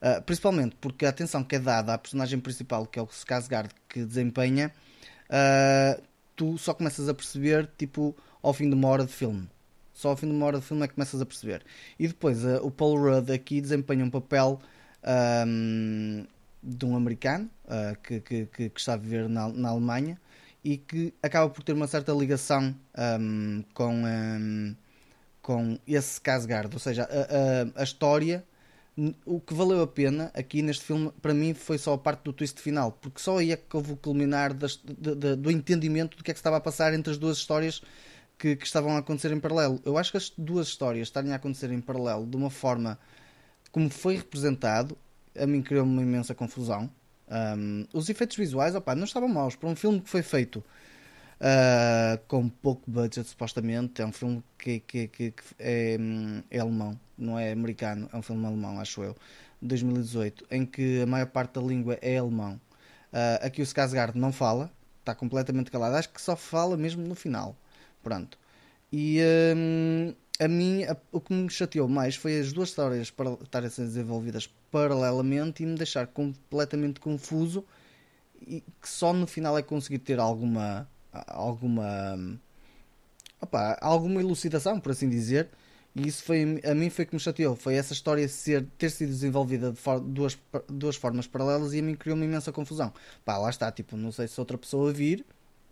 Uh, 0.00 0.22
principalmente 0.22 0.76
porque 0.80 1.04
a 1.04 1.08
atenção 1.08 1.42
que 1.42 1.56
é 1.56 1.58
dada 1.58 1.92
à 1.92 1.98
personagem 1.98 2.38
principal, 2.38 2.86
que 2.86 2.98
é 2.98 3.02
o 3.02 3.06
Skarsgård, 3.06 3.70
que 3.88 4.04
desempenha, 4.04 4.72
tu 6.36 6.56
só 6.58 6.72
começas 6.74 7.08
a 7.08 7.14
perceber, 7.14 7.68
tipo 7.76 8.14
ao 8.44 8.52
fim 8.52 8.68
de 8.68 8.74
uma 8.74 8.88
hora 8.88 9.04
de 9.04 9.12
filme. 9.12 9.48
Só 9.92 10.10
ao 10.10 10.16
fim 10.16 10.26
de 10.26 10.32
uma 10.34 10.44
hora 10.46 10.58
de 10.58 10.64
filme 10.64 10.84
é 10.84 10.88
que 10.88 10.94
começas 10.94 11.20
a 11.20 11.26
perceber. 11.26 11.64
E 11.98 12.06
depois 12.06 12.44
uh, 12.44 12.60
o 12.62 12.70
Paul 12.70 12.98
Rudd 12.98 13.30
aqui 13.32 13.60
desempenha 13.60 14.04
um 14.04 14.10
papel 14.10 14.60
um, 15.46 16.26
de 16.62 16.84
um 16.84 16.96
americano 16.96 17.48
uh, 17.64 17.96
que, 18.02 18.20
que, 18.20 18.46
que, 18.46 18.70
está 18.76 18.94
a 18.94 18.96
viver 18.96 19.28
na, 19.28 19.48
na, 19.48 19.70
Alemanha 19.70 20.20
e 20.62 20.76
que 20.76 21.14
acaba 21.22 21.48
por 21.48 21.62
ter 21.62 21.72
uma 21.72 21.86
certa 21.86 22.12
ligação 22.12 22.74
um, 23.20 23.64
com, 23.72 24.04
um, 24.04 24.76
com 25.40 25.78
esse 25.86 26.20
Casgard. 26.20 26.74
Ou 26.74 26.80
seja, 26.80 27.04
a, 27.04 27.78
a, 27.78 27.82
a 27.82 27.84
história 27.84 28.44
o 29.24 29.40
que 29.40 29.52
valeu 29.52 29.82
a 29.82 29.86
pena 29.86 30.30
aqui 30.34 30.62
neste 30.62 30.84
filme, 30.84 31.12
para 31.20 31.34
mim, 31.34 31.52
foi 31.52 31.78
só 31.78 31.94
a 31.94 31.98
parte 31.98 32.22
do 32.22 32.32
twist 32.32 32.60
final, 32.60 32.92
porque 32.92 33.20
só 33.20 33.38
aí 33.38 33.50
é 33.50 33.56
que 33.56 33.76
houve 33.76 33.92
o 33.92 33.96
culminar 33.96 34.54
das, 34.54 34.76
de, 34.76 35.14
de, 35.16 35.34
do 35.34 35.50
entendimento 35.50 36.16
do 36.16 36.22
que 36.22 36.30
é 36.30 36.34
que 36.34 36.38
estava 36.38 36.58
a 36.58 36.60
passar 36.60 36.94
entre 36.94 37.10
as 37.10 37.18
duas 37.18 37.38
histórias 37.38 37.82
que, 38.44 38.56
que, 38.56 38.66
estavam 38.66 38.94
a 38.94 38.98
acontecer 38.98 39.32
em 39.32 39.40
paralelo. 39.40 39.80
Eu 39.86 39.96
acho 39.96 40.10
que 40.10 40.18
as 40.18 40.30
duas 40.36 40.68
histórias 40.68 41.08
estarem 41.08 41.32
a 41.32 41.36
acontecer 41.36 41.72
em 41.72 41.80
paralelo 41.80 42.26
de 42.26 42.36
uma 42.36 42.50
forma 42.50 42.98
como 43.72 43.88
foi 43.88 44.16
representado, 44.16 44.98
a 45.34 45.46
mim 45.46 45.62
criou-me 45.62 45.90
uma 45.90 46.02
imensa 46.02 46.34
confusão. 46.34 46.90
Um, 47.26 47.86
os 47.94 48.10
efeitos 48.10 48.36
visuais, 48.36 48.74
opa, 48.74 48.94
não 48.94 49.04
estavam 49.04 49.30
maus. 49.30 49.56
Para 49.56 49.70
um 49.70 49.74
filme 49.74 49.98
que 49.98 50.10
foi 50.10 50.22
feito 50.22 50.58
uh, 51.40 52.20
com 52.28 52.46
pouco 52.50 52.82
budget, 52.86 53.26
supostamente, 53.26 54.02
é 54.02 54.06
um 54.06 54.12
filme 54.12 54.44
que, 54.58 54.80
que, 54.80 55.08
que, 55.08 55.30
que 55.30 55.42
é, 55.58 55.96
é, 56.50 56.58
alemão, 56.58 57.00
não 57.16 57.38
é 57.38 57.50
americano, 57.50 58.10
é 58.12 58.16
um 58.16 58.22
filme 58.22 58.44
alemão, 58.44 58.78
acho 58.78 59.02
eu, 59.02 59.16
de 59.60 59.68
2018, 59.68 60.44
em 60.50 60.66
que 60.66 61.00
a 61.00 61.06
maior 61.06 61.28
parte 61.28 61.54
da 61.54 61.62
língua 61.62 61.98
é 62.02 62.18
alemão. 62.18 62.60
Uh, 63.10 63.40
aqui 63.40 63.62
o 63.62 63.64
Skarsgård 63.64 64.14
não 64.14 64.32
fala, 64.32 64.70
está 65.00 65.14
completamente 65.14 65.70
calado. 65.70 65.96
Acho 65.96 66.10
que 66.10 66.20
só 66.20 66.36
fala 66.36 66.76
mesmo 66.76 67.08
no 67.08 67.14
final. 67.14 67.56
Pronto. 68.04 68.38
E 68.92 69.18
hum, 69.56 70.14
a 70.38 70.46
mim, 70.46 70.84
a, 70.84 70.96
o 71.10 71.20
que 71.20 71.32
me 71.32 71.50
chateou 71.50 71.88
mais 71.88 72.16
foi 72.16 72.38
as 72.38 72.52
duas 72.52 72.68
histórias 72.68 73.10
para, 73.10 73.32
estarem 73.42 73.70
ser 73.70 73.82
desenvolvidas 73.82 74.48
paralelamente 74.70 75.62
e 75.62 75.66
me 75.66 75.76
deixar 75.76 76.06
completamente 76.06 77.00
confuso 77.00 77.64
e 78.46 78.62
que 78.80 78.88
só 78.88 79.12
no 79.12 79.26
final 79.26 79.56
é 79.58 79.62
conseguir 79.62 79.98
ter 80.00 80.20
alguma 80.20 80.88
alguma 81.28 82.38
opa, 83.40 83.78
alguma 83.80 84.20
elucidação, 84.20 84.80
por 84.80 84.92
assim 84.92 85.08
dizer. 85.08 85.48
E 85.94 86.08
isso 86.08 86.24
foi 86.24 86.60
a 86.64 86.74
mim 86.74 86.90
foi 86.90 87.06
que 87.06 87.14
me 87.14 87.20
chateou. 87.20 87.54
Foi 87.56 87.74
essa 87.74 87.92
história 87.92 88.28
ser, 88.28 88.66
ter 88.78 88.90
sido 88.90 89.10
desenvolvida 89.10 89.70
de 89.72 89.78
for, 89.78 90.00
duas, 90.00 90.36
duas 90.68 90.96
formas 90.96 91.26
paralelas 91.26 91.72
e 91.72 91.78
a 91.78 91.82
mim 91.82 91.94
criou 91.94 92.16
uma 92.16 92.24
imensa 92.24 92.52
confusão. 92.52 92.92
Pá, 93.24 93.38
lá 93.38 93.48
está, 93.50 93.70
tipo, 93.72 93.96
não 93.96 94.10
sei 94.12 94.26
se 94.28 94.38
outra 94.40 94.58
pessoa 94.58 94.92
vir 94.92 95.24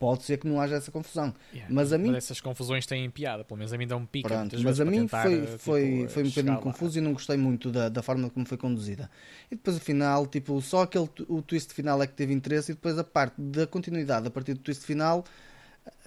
pode 0.02 0.24
ser 0.24 0.36
que 0.36 0.48
não 0.48 0.60
haja 0.60 0.74
essa 0.74 0.90
confusão. 0.90 1.32
Yeah. 1.52 1.72
Mas 1.72 1.92
a 1.92 1.96
mim. 1.96 2.08
Mas 2.08 2.24
essas 2.24 2.40
confusões 2.40 2.84
têm 2.84 3.08
piada, 3.08 3.44
pelo 3.44 3.56
menos 3.58 3.72
a 3.72 3.78
mim 3.78 3.86
dá 3.86 3.96
um 3.96 4.04
pico. 4.04 4.28
Pronto, 4.28 4.60
mas 4.60 4.80
a 4.80 4.84
mim 4.84 5.06
foi, 5.06 5.40
tipo, 5.42 5.58
foi, 5.58 6.08
foi 6.08 6.24
um 6.24 6.28
bocadinho 6.28 6.58
confuso 6.58 6.98
e 6.98 7.00
não 7.00 7.12
gostei 7.12 7.36
muito 7.36 7.70
da, 7.70 7.88
da 7.88 8.02
forma 8.02 8.28
como 8.28 8.44
foi 8.44 8.58
conduzida. 8.58 9.08
E 9.48 9.54
depois 9.54 9.76
o 9.76 9.80
final, 9.80 10.26
tipo, 10.26 10.60
só 10.60 10.82
aquele 10.82 11.08
o 11.28 11.40
twist 11.40 11.72
final 11.72 12.02
é 12.02 12.08
que 12.08 12.14
teve 12.14 12.34
interesse 12.34 12.72
e 12.72 12.74
depois 12.74 12.98
a 12.98 13.04
parte 13.04 13.40
da 13.40 13.64
continuidade 13.64 14.26
a 14.26 14.30
partir 14.30 14.54
do 14.54 14.60
twist 14.60 14.84
final 14.84 15.24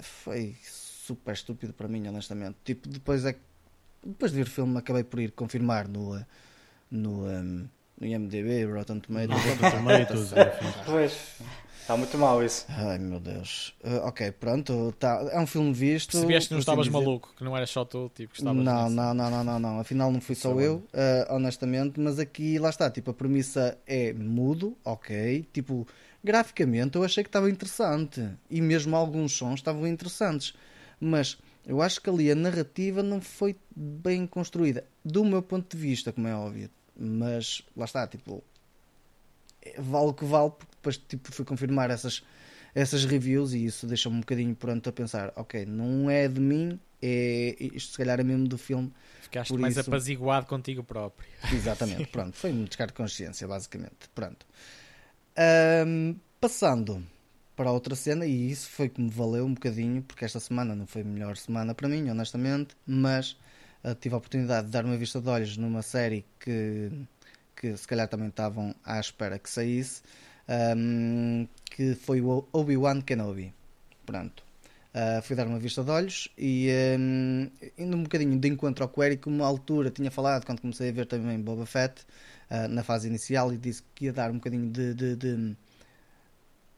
foi 0.01 0.57
super 0.61 1.33
estúpido 1.33 1.71
para 1.71 1.87
mim, 1.87 2.05
honestamente. 2.05 2.57
Tipo, 2.65 2.89
depois 2.89 3.23
é 3.23 3.33
depois 4.05 4.33
de 4.33 4.37
ver 4.37 4.47
o 4.47 4.51
filme 4.51 4.77
acabei 4.77 5.05
por 5.05 5.21
ir 5.21 5.31
confirmar 5.31 5.87
no 5.87 6.19
no, 6.91 7.27
um, 7.27 7.65
no 7.97 8.05
IMDB, 8.05 8.65
Rotten 8.65 8.99
Tomatoes. 8.99 9.41
Rotten 9.41 9.71
Tomatoes, 9.71 10.31
enfim. 10.35 10.79
Pois, 10.85 11.39
está 11.85 11.95
muito 11.95 12.17
mal 12.17 12.43
isso. 12.43 12.65
Ai 12.69 12.97
meu 12.97 13.19
Deus. 13.19 13.75
Uh, 13.83 14.07
ok, 14.07 14.31
pronto. 14.31 14.91
Tá, 14.99 15.27
é 15.31 15.39
um 15.39 15.45
filme 15.45 15.71
visto. 15.71 16.11
Percebeste 16.13 16.49
que 16.49 16.53
não 16.53 16.57
assim 16.57 16.63
estavas 16.63 16.85
dizer. 16.87 16.97
maluco, 16.97 17.31
que 17.37 17.43
não 17.43 17.55
era 17.55 17.67
só 17.67 17.85
tu, 17.85 18.11
tipo, 18.13 18.33
que 18.33 18.39
estavas 18.39 18.63
Não, 18.63 18.83
nisso. 18.85 18.95
não, 18.95 19.13
não, 19.13 19.29
não, 19.29 19.43
não, 19.43 19.59
não. 19.59 19.79
Afinal 19.79 20.11
não 20.11 20.19
fui 20.19 20.35
só 20.35 20.59
eu, 20.59 20.77
uh, 20.77 21.33
honestamente, 21.35 21.99
mas 21.99 22.17
aqui 22.19 22.57
lá 22.57 22.69
está, 22.69 22.89
tipo, 22.89 23.11
a 23.11 23.13
premissa 23.13 23.77
é 23.85 24.11
mudo, 24.13 24.75
ok. 24.83 25.47
Tipo, 25.53 25.87
graficamente 26.23 26.95
eu 26.97 27.03
achei 27.03 27.23
que 27.23 27.29
estava 27.29 27.49
interessante. 27.49 28.27
E 28.49 28.61
mesmo 28.61 28.95
alguns 28.95 29.33
sons 29.33 29.59
estavam 29.59 29.85
interessantes. 29.87 30.53
Mas 30.99 31.37
eu 31.67 31.81
acho 31.81 32.01
que 32.01 32.09
ali 32.09 32.31
a 32.31 32.35
narrativa 32.35 33.03
não 33.03 33.21
foi 33.21 33.55
bem 33.75 34.25
construída. 34.25 34.83
Do 35.03 35.23
meu 35.23 35.41
ponto 35.43 35.75
de 35.75 35.81
vista, 35.81 36.11
como 36.11 36.27
é 36.27 36.35
óbvio. 36.35 36.69
Mas 36.97 37.61
lá 37.77 37.85
está, 37.85 38.07
tipo, 38.07 38.43
vale 39.77 40.07
o 40.07 40.13
que 40.13 40.25
vale, 40.25 40.51
porque 40.51 40.71
depois 40.75 40.97
tipo, 40.97 41.31
fui 41.33 41.45
confirmar 41.45 41.89
essas, 41.91 42.23
essas 42.73 43.05
reviews 43.05 43.53
e 43.53 43.65
isso 43.65 43.87
deixa-me 43.87 44.15
um 44.17 44.19
bocadinho 44.19 44.55
pronto 44.55 44.89
a 44.89 44.91
pensar, 44.93 45.31
ok, 45.35 45.65
não 45.65 46.09
é 46.09 46.27
de 46.27 46.39
mim, 46.39 46.79
é, 47.01 47.55
isto 47.59 47.91
se 47.91 47.97
calhar 47.97 48.19
é 48.19 48.23
mesmo 48.23 48.47
do 48.47 48.57
filme. 48.57 48.91
Ficaste 49.21 49.49
Por 49.49 49.59
mais 49.59 49.77
isso- 49.77 49.89
apaziguado 49.89 50.45
contigo 50.45 50.83
próprio. 50.83 51.27
Exatamente, 51.51 52.07
pronto, 52.11 52.35
foi 52.35 52.51
um 52.51 52.63
descargo 52.63 52.93
de 52.93 52.97
consciência, 52.97 53.47
basicamente. 53.47 54.09
Pronto. 54.13 54.45
Ahm, 55.37 56.15
passando 56.39 57.03
para 57.55 57.71
outra 57.71 57.95
cena, 57.95 58.25
e 58.25 58.51
isso 58.51 58.69
foi 58.69 58.89
que 58.89 59.01
me 59.01 59.09
valeu 59.09 59.45
um 59.45 59.53
bocadinho, 59.53 60.01
porque 60.01 60.25
esta 60.25 60.39
semana 60.39 60.75
não 60.75 60.85
foi 60.85 61.01
a 61.01 61.05
melhor 61.05 61.37
semana 61.37 61.73
para 61.73 61.87
mim, 61.87 62.09
honestamente, 62.09 62.75
mas 62.85 63.37
ah, 63.83 63.95
tive 63.95 64.13
a 64.15 64.17
oportunidade 64.17 64.67
de 64.67 64.73
dar 64.73 64.83
uma 64.85 64.97
vista 64.97 65.21
de 65.21 65.29
olhos 65.29 65.55
numa 65.57 65.81
série 65.81 66.25
que, 66.39 66.91
que 67.55 67.75
se 67.77 67.87
calhar 67.87 68.07
também 68.07 68.27
estavam 68.29 68.75
à 68.83 68.99
espera 68.99 69.39
que 69.39 69.49
saísse, 69.49 70.01
ahm, 70.47 71.47
que 71.65 71.95
foi 71.95 72.21
o 72.21 72.47
Obi-Wan 72.53 73.01
Kenobi. 73.01 73.53
Pronto. 74.05 74.43
Uh, 74.93 75.21
fui 75.23 75.35
dar 75.35 75.45
uma 75.45 75.59
vista 75.59 75.83
de 75.83 75.91
olhos 75.91 76.29
e 76.37 76.69
um, 76.97 77.49
indo 77.77 77.97
um 77.97 78.03
bocadinho 78.03 78.39
de 78.39 78.47
encontro 78.47 78.83
ao 78.85 78.89
Query, 78.89 79.17
que 79.17 79.27
uma 79.27 79.45
altura 79.45 79.91
tinha 79.91 80.09
falado 80.09 80.45
quando 80.45 80.61
comecei 80.61 80.87
a 80.89 80.91
ver 80.93 81.05
também 81.05 81.37
Boba 81.37 81.65
Fett 81.65 82.01
uh, 82.49 82.67
na 82.69 82.81
fase 82.81 83.07
inicial 83.09 83.51
e 83.53 83.57
disse 83.57 83.83
que 83.93 84.05
ia 84.05 84.13
dar 84.13 84.31
um 84.31 84.35
bocadinho 84.35 84.69
de, 84.71 84.93
de, 84.93 85.15
de, 85.17 85.55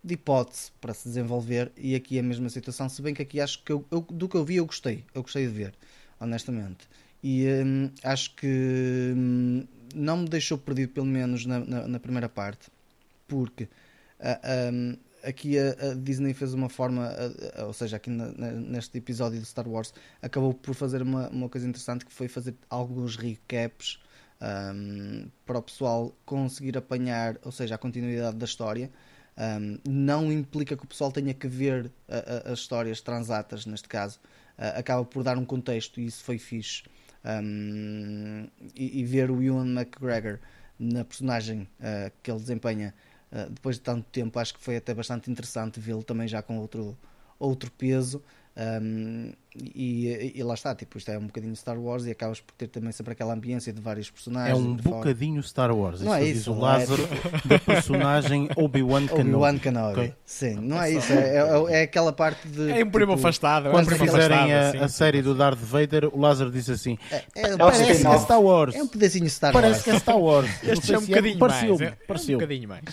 de 0.04 0.14
hipótese 0.14 0.72
para 0.80 0.94
se 0.94 1.08
desenvolver 1.08 1.72
e 1.76 1.96
aqui 1.96 2.18
a 2.18 2.24
mesma 2.24 2.50
situação, 2.50 2.88
se 2.90 3.02
bem 3.02 3.14
que 3.14 3.22
aqui 3.22 3.40
acho 3.42 3.62
que 3.64 3.72
eu, 3.72 3.86
eu- 3.92 4.02
do 4.02 4.28
que 4.30 4.36
eu 4.36 4.46
vi 4.46 4.56
eu 4.56 4.66
gostei, 4.66 5.04
eu 5.14 5.22
gostei 5.22 5.46
de 5.46 5.54
ver, 5.54 5.74
honestamente. 6.20 6.88
E 7.24 7.48
hum, 7.48 7.90
acho 8.04 8.36
que 8.36 9.14
hum, 9.16 9.68
não 9.96 10.18
me 10.18 10.30
deixou 10.30 10.58
perdido 10.58 10.94
pelo 10.94 11.06
menos 11.06 11.46
na, 11.46 11.60
na, 11.60 11.88
na 11.88 12.00
primeira 12.00 12.30
parte, 12.30 12.70
porque 13.28 13.68
hum, 14.74 14.98
aqui 15.24 15.58
a, 15.58 15.92
a 15.92 15.94
Disney 15.96 16.34
fez 16.34 16.54
uma 16.54 16.70
forma, 16.70 17.12
ou 17.66 17.74
seja, 17.74 17.98
aqui 17.98 18.10
na- 18.10 18.32
neste 18.52 18.98
episódio 18.98 19.40
de 19.40 19.46
Star 19.46 19.68
Wars, 19.68 19.94
acabou 20.22 20.54
por 20.54 20.76
fazer 20.76 21.02
uma, 21.02 21.30
uma 21.30 21.50
coisa 21.50 21.68
interessante 21.68 22.06
que 22.06 22.12
foi 22.14 22.28
fazer 22.28 22.56
alguns 22.70 23.16
recaps 23.18 24.00
hum, 24.42 25.28
para 25.46 25.58
o 25.60 25.62
pessoal 25.62 26.16
conseguir 26.26 26.78
apanhar, 26.78 27.38
ou 27.44 27.52
seja, 27.52 27.76
a 27.76 27.78
continuidade 27.78 28.38
da 28.38 28.46
história. 28.46 28.92
Um, 29.40 29.78
não 29.88 30.32
implica 30.32 30.76
que 30.76 30.84
o 30.84 30.88
pessoal 30.88 31.12
tenha 31.12 31.32
que 31.32 31.48
ver 31.48 31.92
as 32.46 32.58
histórias 32.60 33.02
transatas, 33.02 33.66
neste 33.66 33.88
caso, 33.88 34.20
Uh, 34.60 34.74
acaba 34.80 35.06
por 35.06 35.22
dar 35.22 35.38
um 35.38 35.46
contexto 35.46 36.02
e 36.02 36.08
isso 36.08 36.24
foi 36.24 36.40
fixe. 36.40 36.82
Um, 37.28 38.48
e, 38.74 39.02
e 39.02 39.04
ver 39.04 39.30
o 39.30 39.44
Ewan 39.44 39.68
McGregor 39.68 40.40
na 40.80 41.04
personagem 41.04 41.68
uh, 41.80 42.12
que 42.24 42.32
ele 42.32 42.40
desempenha 42.40 42.94
uh, 43.32 43.50
depois 43.50 43.76
de 43.76 43.82
tanto 43.82 44.06
tempo, 44.12 44.40
acho 44.40 44.54
que 44.54 44.64
foi 44.64 44.78
até 44.78 44.94
bastante 44.94 45.30
interessante 45.30 45.78
vê-lo 45.80 46.04
também 46.04 46.28
já 46.28 46.42
com 46.42 46.58
outro, 46.58 46.98
outro 47.38 47.70
peso. 47.72 48.24
Um, 48.60 49.34
e, 49.56 50.34
e 50.36 50.42
lá 50.44 50.56
está, 50.56 50.74
tipo, 50.74 50.98
isto 50.98 51.12
é 51.12 51.18
um 51.18 51.28
bocadinho 51.28 51.56
Star 51.56 51.78
Wars 51.80 52.06
e 52.06 52.12
acabas 52.12 52.40
por 52.42 52.54
ter 52.56 52.68
também 52.68 52.92
sempre 52.92 53.14
aquela 53.14 53.34
ambiência 53.34 53.72
de 53.72 53.80
vários 53.80 54.08
É 54.08 54.12
personagens. 54.12 54.58
um 54.60 54.76
de 54.76 54.82
fora. 54.82 54.96
bocadinho 54.98 55.44
Star 55.44 55.76
Wars. 55.76 56.02
Não 56.02 56.14
é 56.16 56.24
diz 56.24 56.38
isso, 56.40 56.54
o 56.54 56.58
é 56.58 56.62
Lázaro 56.62 57.08
da 57.46 57.60
personagem 57.60 58.50
Obi-Wan 58.56 59.06
Kenobi. 59.06 59.22
Obi-Wan 59.30 59.58
Kenobi. 59.60 60.14
Sim, 60.26 60.56
não 60.56 60.82
é 60.82 60.92
isso. 60.92 61.12
É, 61.14 61.38
é- 61.38 61.74
é 61.80 61.82
aquela 61.84 62.12
parte 62.12 62.48
de. 62.48 62.72
É 62.72 62.84
um 62.84 62.90
primo 62.90 63.14
tipo, 63.16 63.28
afastado. 63.28 63.68
é 63.68 63.70
um 63.70 63.74
Quando 63.74 63.86
primo 63.88 64.06
fizerem 64.06 64.54
afastado, 64.54 64.82
a, 64.82 64.86
a 64.86 64.90
série 64.90 65.22
do 65.22 65.36
Darth 65.36 65.60
Vader, 65.60 66.06
o 66.12 66.20
Lázaro 66.20 66.52
disse 66.52 66.72
assim: 66.72 66.98
É, 67.12 67.24
é- 67.36 67.58
Parece 67.58 67.86
que 67.86 67.92
é. 68.08 68.18
Star 68.20 68.42
Wars. 68.42 68.76
é 68.76 68.82
um 68.82 68.88
pedacinho 68.88 69.30
Star 69.30 69.54
Parece 69.54 69.74
Wars. 69.74 69.84
que 69.84 69.90
é 69.92 70.00
Star 70.00 70.18
Wars. 70.20 70.50
Este 70.64 70.94
é 70.96 70.98
um 70.98 71.06
bocadinho 71.06 71.40
mais. 71.40 71.64
É, 71.64 71.68
é 71.68 71.72
um 71.92 71.94
pareceu. 72.08 72.38
bocadinho 72.40 72.70
mais. 72.70 72.84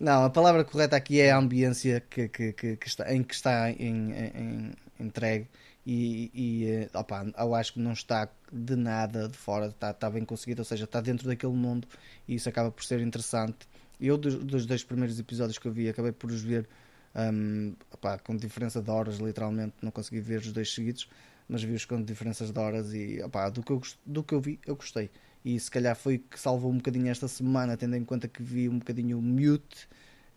Não, 0.00 0.24
a 0.24 0.30
palavra 0.30 0.62
correta 0.64 0.94
aqui 0.94 1.20
é 1.20 1.32
a 1.32 1.36
ambiência 1.38 2.00
que, 2.08 2.28
que, 2.28 2.52
que, 2.52 2.76
que 2.76 2.86
está, 2.86 3.12
em 3.12 3.20
que 3.20 3.34
está 3.34 3.68
em, 3.72 4.12
em- 4.12 4.72
entregue 5.00 5.48
e, 5.86 6.30
e 6.34 6.66
eh, 6.66 6.90
opá, 6.94 7.24
eu 7.38 7.54
acho 7.54 7.72
que 7.72 7.80
não 7.80 7.92
está 7.92 8.28
de 8.52 8.76
nada 8.76 9.28
de 9.28 9.36
fora, 9.36 9.68
está, 9.68 9.90
está 9.90 10.10
bem 10.10 10.24
conseguido, 10.24 10.60
ou 10.60 10.64
seja, 10.64 10.84
está 10.84 11.00
dentro 11.00 11.26
daquele 11.26 11.52
mundo 11.52 11.88
e 12.26 12.34
isso 12.34 12.48
acaba 12.48 12.70
por 12.70 12.84
ser 12.84 13.00
interessante. 13.00 13.68
Eu, 14.00 14.16
dos, 14.16 14.34
dos 14.36 14.66
dois 14.66 14.84
primeiros 14.84 15.18
episódios 15.18 15.58
que 15.58 15.66
eu 15.66 15.72
vi, 15.72 15.88
acabei 15.88 16.12
por 16.12 16.30
os 16.30 16.42
ver 16.42 16.68
hum, 17.14 17.74
opá, 17.90 18.18
com 18.18 18.36
diferença 18.36 18.82
de 18.82 18.90
horas, 18.90 19.16
literalmente, 19.18 19.74
não 19.82 19.90
consegui 19.90 20.20
ver 20.20 20.40
os 20.40 20.52
dois 20.52 20.72
seguidos, 20.72 21.08
mas 21.48 21.62
vi-os 21.62 21.84
com 21.84 22.02
diferenças 22.02 22.52
de 22.52 22.58
horas 22.58 22.92
e 22.92 23.22
opá, 23.22 23.48
do, 23.48 23.62
que 23.62 23.72
eu, 23.72 23.80
do 24.04 24.22
que 24.22 24.34
eu 24.34 24.40
vi, 24.40 24.60
eu 24.66 24.76
gostei. 24.76 25.10
E 25.44 25.58
se 25.58 25.70
calhar 25.70 25.96
foi 25.96 26.18
que 26.18 26.38
salvou 26.38 26.70
um 26.70 26.76
bocadinho 26.76 27.08
esta 27.08 27.26
semana, 27.28 27.76
tendo 27.76 27.96
em 27.96 28.04
conta 28.04 28.28
que 28.28 28.42
vi 28.42 28.68
um 28.68 28.78
bocadinho 28.78 29.18
o 29.18 29.22
mute 29.22 29.88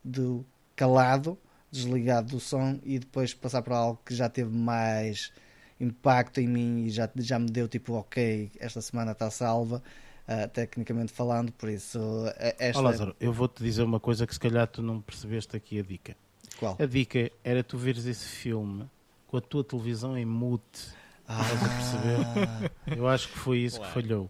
do 0.03 0.45
calado, 0.75 1.37
desligado 1.71 2.31
do 2.31 2.39
som 2.39 2.79
e 2.83 2.99
depois 2.99 3.33
passar 3.33 3.61
para 3.61 3.77
algo 3.77 3.99
que 4.05 4.13
já 4.13 4.27
teve 4.29 4.55
mais 4.55 5.31
impacto 5.79 6.39
em 6.39 6.47
mim 6.47 6.83
e 6.85 6.89
já, 6.89 7.09
já 7.15 7.39
me 7.39 7.49
deu 7.49 7.67
tipo, 7.67 7.93
ok, 7.93 8.51
esta 8.59 8.81
semana 8.81 9.13
está 9.13 9.31
salva, 9.31 9.81
ah, 10.27 10.47
tecnicamente 10.47 11.11
falando, 11.11 11.51
por 11.53 11.69
isso 11.69 11.99
eh, 12.37 12.55
esta 12.59 12.79
Ó 12.79 12.83
Lázaro, 12.83 13.15
eu 13.19 13.33
vou-te 13.33 13.63
dizer 13.63 13.81
uma 13.83 13.99
coisa 13.99 14.27
que 14.27 14.33
se 14.33 14.39
calhar 14.39 14.67
tu 14.67 14.81
não 14.83 15.01
percebeste 15.01 15.55
aqui 15.55 15.79
a 15.79 15.83
dica. 15.83 16.15
qual? 16.59 16.75
A 16.79 16.85
dica 16.85 17.31
era 17.43 17.63
tu 17.63 17.77
veres 17.77 18.05
esse 18.05 18.25
filme 18.27 18.85
com 19.27 19.37
a 19.37 19.41
tua 19.41 19.63
televisão 19.63 20.17
em 20.17 20.25
mute. 20.25 20.89
Estás 21.27 21.63
a 21.63 21.69
perceber? 21.69 22.97
Eu 22.99 23.07
acho 23.07 23.29
que 23.29 23.39
foi 23.39 23.59
isso 23.59 23.77
Claro. 23.77 23.93
que 23.93 24.01
falhou. 24.01 24.29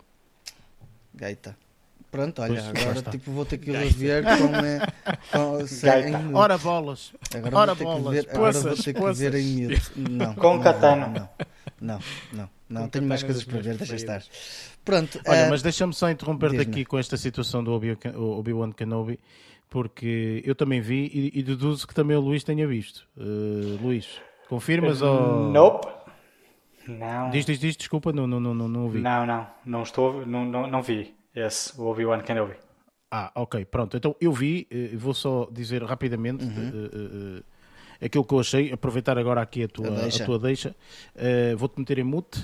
Gaita. 1.16 1.58
Pronto, 2.12 2.42
olha, 2.42 2.62
Pois, 2.62 2.84
agora 2.86 3.02
tipo, 3.10 3.32
vou 3.32 3.46
ter 3.46 3.58
que 3.58 3.72
rever 3.72 4.22
com, 4.24 4.56
eh, 4.58 4.88
com 5.32 5.66
sem- 5.66 6.10
em. 6.14 6.36
Ora 6.36 6.58
bolas! 6.58 7.14
Agora 7.34 7.56
ora 7.58 7.74
vou 7.74 7.76
ter 7.78 7.96
que 7.96 8.02
bolas, 8.02 8.14
ver, 8.26 8.30
agora 8.36 8.52
vou 8.52 8.62
poças, 8.64 8.84
ter 8.86 8.94
que 8.94 9.00
poças. 9.00 9.18
ver 9.20 9.36
em 9.36 9.68
mute. 9.70 9.92
Não, 9.96 10.36
Com 10.36 10.56
não, 10.56 10.62
katana. 10.62 11.08
Não, 11.08 11.30
não, 11.80 12.00
não, 12.34 12.50
não, 12.70 12.82
Com 12.82 12.88
tenho 12.90 13.06
mais 13.08 13.22
katana 13.24 13.34
coisas 13.34 13.44
para 13.46 13.62
ver, 13.62 13.78
deixa 13.78 13.96
estar. 13.96 14.24
Pronto, 14.84 15.22
Olha, 15.26 15.46
ah, 15.46 15.50
mas 15.50 15.62
deixa-me 15.62 15.94
só 15.94 16.10
interromper-te 16.10 16.58
diz-me. 16.58 16.72
aqui 16.74 16.86
com 16.86 17.00
esta 17.00 17.16
situação 17.16 17.64
do 17.64 17.72
Obi-Wan 17.72 18.72
Kenobi, 18.74 19.18
porque 19.70 20.42
eu 20.46 20.54
também 20.54 20.82
vi 20.82 21.10
e, 21.14 21.40
e 21.40 21.44
deduzo 21.44 21.88
que 21.88 21.94
também 21.94 22.18
o 22.18 22.20
Luís 22.20 22.44
tenha 22.44 22.68
visto. 22.68 23.08
Uh, 23.16 23.80
Luís, 23.82 24.06
confirmas 24.50 25.02
ou. 25.02 25.50
Nope. 25.50 25.88
Não. 26.88 27.30
Diz, 27.30 27.46
diz, 27.46 27.58
diz, 27.58 27.78
desculpa, 27.78 28.12
não, 28.12 28.28
não, 28.28 28.40
não, 28.42 28.54
não, 28.54 28.68
não 28.68 28.84
ouvi. 28.84 29.00
Não, 29.00 29.26
não. 29.26 29.48
Não 29.66 29.84
estou. 29.84 30.26
Não, 30.26 30.44
não, 30.44 30.68
não 30.68 30.82
vi 30.82 31.14
esse, 31.36 31.80
o 31.80 31.86
Obi-Wan 31.86 32.22
Kenobi. 32.22 32.56
Ah, 33.12 33.32
ok, 33.36 33.66
pronto. 33.66 33.98
Então 33.98 34.16
eu 34.22 34.32
vi, 34.32 34.68
eh, 34.72 34.96
vou 34.96 35.14
só 35.14 35.48
dizer 35.52 35.84
rapidamente 35.84 36.46
Uhum. 36.46 37.42
Aquilo 38.02 38.24
que 38.26 38.34
eu 38.34 38.40
achei, 38.40 38.72
aproveitar 38.74 39.18
agora 39.18 39.42
aqui 39.42 39.64
a 39.64 39.68
tua, 39.68 39.88
A 39.90 39.98
a 40.00 40.02
deixa. 40.02 40.26
tua 40.26 40.40
deixa. 40.40 40.76
Eh, 41.16 41.56
Vou-te 41.56 41.80
meter 41.80 42.00
em 42.00 42.04
mute, 42.04 42.40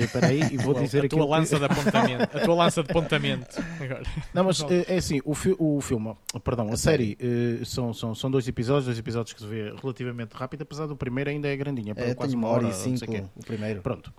espera 0.00 0.28
aí, 0.28 0.40
e 0.52 0.56
vou 0.56 0.74
dizer 0.74 1.04
a 1.04 1.08
tua 1.08 1.24
que- 1.24 1.30
lança 1.30 1.58
de 1.58 1.64
apontamento. 1.64 2.36
A 2.36 2.40
tua 2.40 2.54
lança 2.54 2.82
de 2.82 2.90
apontamento. 2.90 3.62
Agora. 3.80 4.02
Não, 4.32 4.44
mas 4.44 4.60
eh, 4.62 4.84
é 4.88 4.96
assim, 4.96 5.20
o, 5.24 5.34
fi 5.34 5.54
o 5.58 5.80
filme, 5.80 6.14
perdão, 6.42 6.68
a, 6.72 6.76
série, 6.76 7.16
eh, 7.20 7.64
são, 7.64 7.92
são, 7.92 8.14
são 8.14 8.30
dois 8.30 8.46
episódios, 8.48 8.86
dois 8.86 8.98
episódios 8.98 9.32
que 9.34 9.40
se 9.40 9.46
vê 9.46 9.72
relativamente 9.80 10.32
rápido, 10.32 10.62
apesar 10.62 10.86
do 10.86 10.96
primeiro 10.96 11.30
ainda 11.30 11.48
é 11.48 11.56
grandinho, 11.56 11.92
é 11.96 12.14
quase 12.14 12.34
uma 12.34 12.48
hora 12.48 12.68
e 12.68 12.72
cinco, 12.72 13.04
o 13.36 13.44
primeiro. 13.44 13.82
Pronto. 13.82 14.12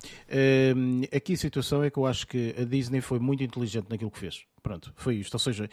Aqui 1.16 1.34
a 1.34 1.38
situação 1.38 1.84
é 1.84 1.90
que 1.90 1.98
eu 1.98 2.06
acho 2.06 2.28
que 2.28 2.54
a 2.60 2.64
Disney 2.64 3.02
foi 3.02 3.20
muito 3.20 3.44
inteligente 3.44 3.88
naquilo 3.90 4.12
que 4.12 4.20
fez. 4.20 4.42
Pronto, 4.64 4.94
foi 4.96 5.16
isto. 5.18 5.34
Ou 5.34 5.40
seja, 5.40 5.70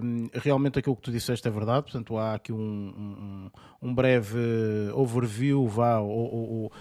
hum, 0.00 0.28
realmente 0.32 0.78
aquilo 0.78 0.94
que 0.94 1.02
tu 1.02 1.10
disseste 1.10 1.46
é 1.46 1.50
verdade. 1.50 1.82
Portanto, 1.82 2.16
há 2.16 2.34
aqui 2.34 2.52
um, 2.52 2.56
um, 3.82 3.88
um 3.88 3.92
breve 3.94 4.38
overview, 4.94 5.66
vá, 5.66 5.98
ou, 5.98 6.08
ou- 6.32 6.72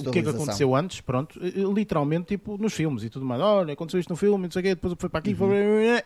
o 0.00 0.12
que 0.12 0.18
é 0.18 0.22
que 0.22 0.28
aconteceu 0.42 0.74
antes. 0.74 1.00
Pronto, 1.00 1.38
eh, 1.40 1.52
literalmente, 1.72 2.26
tipo, 2.26 2.58
nos 2.58 2.72
filmes 2.74 3.04
e 3.04 3.08
tudo 3.08 3.24
mais. 3.24 3.40
Olha, 3.40 3.72
aconteceu 3.72 4.00
isto 4.00 4.10
no 4.10 4.16
filme, 4.16 4.44
não 4.44 4.50
sei 4.50 4.60
o 4.60 4.62
quê, 4.64 4.74
depois 4.74 4.94
foi 4.98 5.08
para 5.08 5.20
aqui, 5.20 5.30
foi... 5.34 5.48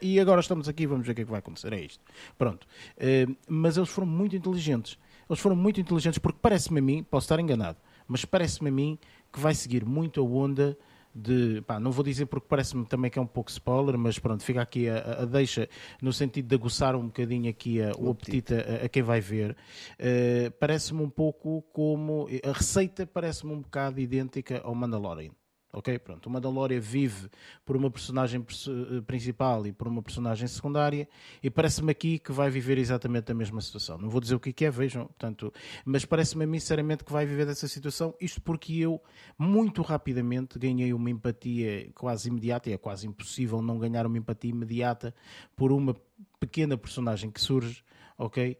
e 0.02 0.20
agora 0.20 0.40
estamos 0.40 0.68
aqui, 0.68 0.86
vamos 0.86 1.06
ver 1.06 1.12
o 1.12 1.14
que 1.14 1.22
é 1.22 1.24
que 1.24 1.30
vai 1.30 1.38
acontecer. 1.40 1.72
É 1.72 1.80
isto. 1.80 2.04
Pronto. 2.36 2.66
Hum, 3.00 3.34
mas 3.48 3.78
eles 3.78 3.88
foram 3.88 4.06
muito 4.06 4.36
inteligentes. 4.36 4.98
Eles 5.30 5.40
foram 5.40 5.56
muito 5.56 5.80
inteligentes 5.80 6.18
porque 6.18 6.38
parece-me 6.42 6.78
a 6.78 6.82
mim, 6.82 7.02
posso 7.02 7.24
estar 7.24 7.40
enganado, 7.40 7.78
mas 8.06 8.24
parece-me 8.26 8.68
a 8.68 8.72
mim 8.72 8.98
que 9.32 9.40
vai 9.40 9.54
seguir 9.54 9.84
muito 9.84 10.20
a 10.20 10.24
onda 10.24 10.76
de. 11.14 11.62
Pá, 11.62 11.78
não 11.80 11.90
vou 11.90 12.04
dizer 12.04 12.26
porque 12.26 12.46
parece-me 12.48 12.84
também 12.86 13.11
que 13.11 13.18
é 13.18 13.22
um 13.22 13.26
pouco 13.26 13.50
spoiler, 13.50 13.96
mas 13.98 14.18
pronto, 14.18 14.42
fica 14.42 14.62
aqui 14.62 14.88
a, 14.88 15.22
a 15.22 15.24
deixa 15.24 15.68
no 16.00 16.12
sentido 16.12 16.48
de 16.48 16.54
aguçar 16.54 16.94
um 16.96 17.06
bocadinho 17.06 17.50
aqui 17.50 17.80
a, 17.82 17.92
o 17.96 18.11
apetite 18.11 18.54
a, 18.54 18.84
a, 18.84 18.88
quem 18.88 19.02
vai 19.02 19.20
ver. 19.20 19.56
Uh, 19.98 20.50
parece-me 20.59 21.02
um 21.02 21.11
pouco 21.11 21.62
como. 21.72 22.26
A 22.44 22.52
receita 22.52 23.06
parece-me 23.06 23.52
um 23.52 23.61
bocado 23.61 24.00
idêntica 24.00 24.61
ao 24.62 24.74
Mandalorian. 24.74 25.38
Ok? 25.72 25.98
Pronto. 25.98 26.26
O 26.26 26.30
Mandalorian 26.30 26.80
vive 26.80 27.28
por 27.64 27.76
uma 27.76 27.90
personagem 27.90 28.40
eh, 28.40 29.00
principal 29.02 29.66
e 29.66 29.72
por 29.72 29.86
uma 29.86 30.02
personagem 30.02 30.48
secundária 30.48 31.06
e 31.42 31.50
parece-me 31.50 31.92
aqui 31.92 32.18
que 32.18 32.32
vai 32.32 32.48
viver 32.48 32.78
exatamente 32.78 33.30
a 33.30 33.34
mesma 33.34 33.60
situação. 33.60 33.98
Não 33.98 34.08
vou 34.08 34.20
dizer 34.20 34.34
o 34.34 34.40
que 34.40 34.64
é, 34.64 34.70
vejam, 34.70 35.06
portanto, 35.06 35.52
mas 35.84 36.06
parece-me 36.06 36.44
a 36.44 36.46
mim 36.46 36.58
sinceramente 36.58 37.04
que 37.04 37.12
vai 37.12 37.26
viver 37.26 37.44
dessa 37.44 37.68
situação. 37.68 38.14
Isto 38.18 38.40
porque 38.40 38.72
eu, 38.74 39.02
muito 39.38 39.82
rapidamente, 39.82 40.58
ganhei 40.58 40.94
uma 40.94 41.10
empatia 41.10 41.90
quase 41.94 42.28
imediata, 42.28 42.70
e 42.70 42.72
é 42.72 42.78
quase 42.78 43.06
impossível 43.06 43.60
não 43.60 43.78
ganhar 43.78 44.06
uma 44.06 44.16
empatia 44.16 44.50
imediata 44.50 45.14
por 45.54 45.70
uma 45.70 45.94
pequena 46.40 46.78
personagem 46.78 47.30
que 47.30 47.40
surge 47.40 47.84
ok? 48.18 48.58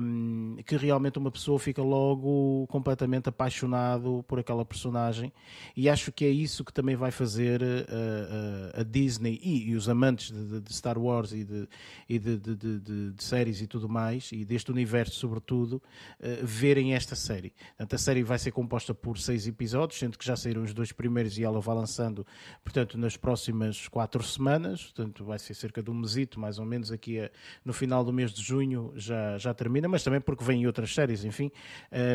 Um, 0.00 0.56
que 0.64 0.76
realmente 0.76 1.18
uma 1.18 1.30
pessoa 1.30 1.58
fica 1.58 1.82
logo 1.82 2.68
completamente 2.68 3.28
apaixonado 3.28 4.24
por 4.28 4.38
aquela 4.38 4.64
personagem 4.64 5.32
e 5.76 5.88
acho 5.88 6.12
que 6.12 6.24
é 6.24 6.28
isso 6.28 6.64
que 6.64 6.72
também 6.72 6.94
vai 6.94 7.10
fazer 7.10 7.60
a, 7.60 8.76
a, 8.76 8.80
a 8.80 8.84
Disney 8.84 9.40
e, 9.42 9.70
e, 9.70 9.74
os 9.74 9.88
amantes 9.88 10.30
de, 10.30 10.60
de, 10.60 10.72
Star 10.72 10.96
Wars 10.96 11.32
e, 11.32 11.42
de, 11.42 11.68
e 12.08 12.16
de, 12.16 12.38
de, 12.38 13.14
séries 13.18 13.60
e 13.60 13.66
tudo 13.66 13.88
mais 13.88 14.30
e 14.30 14.44
deste 14.44 14.70
universo 14.70 15.16
sobretudo 15.16 15.82
uh, 16.20 16.46
verem 16.46 16.94
esta 16.94 17.16
série. 17.16 17.52
Portanto, 17.70 17.94
a 17.94 17.98
série 17.98 18.22
vai 18.22 18.38
ser 18.38 18.52
composta 18.52 18.94
por 18.94 19.18
seis 19.18 19.48
episódios, 19.48 19.98
sendo 19.98 20.16
que 20.16 20.24
já 20.24 20.36
saíram 20.36 20.62
os 20.62 20.72
dois 20.72 20.92
primeiros 20.92 21.36
e 21.36 21.42
ela 21.42 21.60
vai 21.60 21.74
lançando, 21.74 22.24
portanto, 22.62 22.96
nas 22.96 23.16
próximas 23.16 23.88
quatro 23.88 24.22
semanas, 24.22 24.84
portanto 24.84 25.24
vai 25.24 25.40
ser 25.40 25.54
cerca 25.54 25.82
de 25.82 25.90
um 25.90 25.94
mesito, 25.94 26.38
mais 26.38 26.60
ou 26.60 26.64
menos 26.64 26.92
aqui 26.92 27.18
a, 27.18 27.28
no 27.64 27.72
final 27.72 28.04
do 28.04 28.12
mês 28.12 28.32
de 28.32 28.40
junho 28.40 28.69
já, 28.94 29.38
já 29.38 29.54
termina, 29.54 29.88
mas 29.88 30.02
também 30.02 30.20
porque 30.20 30.44
vêm 30.44 30.66
outras 30.66 30.94
séries, 30.94 31.24
enfim. 31.24 31.50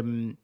Um, 0.03 0.35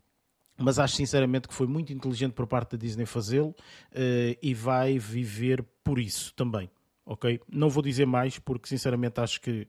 mas 0.57 0.78
acho 0.80 0.95
sinceramente 0.95 1.47
que 1.47 1.53
foi 1.53 1.68
muito 1.68 1.91
inteligente 1.91 2.34
por 2.34 2.45
parte 2.45 2.72
da 2.72 2.78
Disney 2.78 3.05
fazê-lo 3.05 3.49
uh, 3.49 4.38
e 4.41 4.53
vai 4.53 4.99
viver 4.99 5.64
por 5.84 5.99
isso 5.99 6.34
também, 6.36 6.70
ok? 7.05 7.39
Não 7.51 7.70
vou 7.70 7.82
dizer 7.82 8.05
mais 8.05 8.38
porque 8.38 8.68
sinceramente 8.68 9.20
acho 9.20 9.41
que 9.41 9.68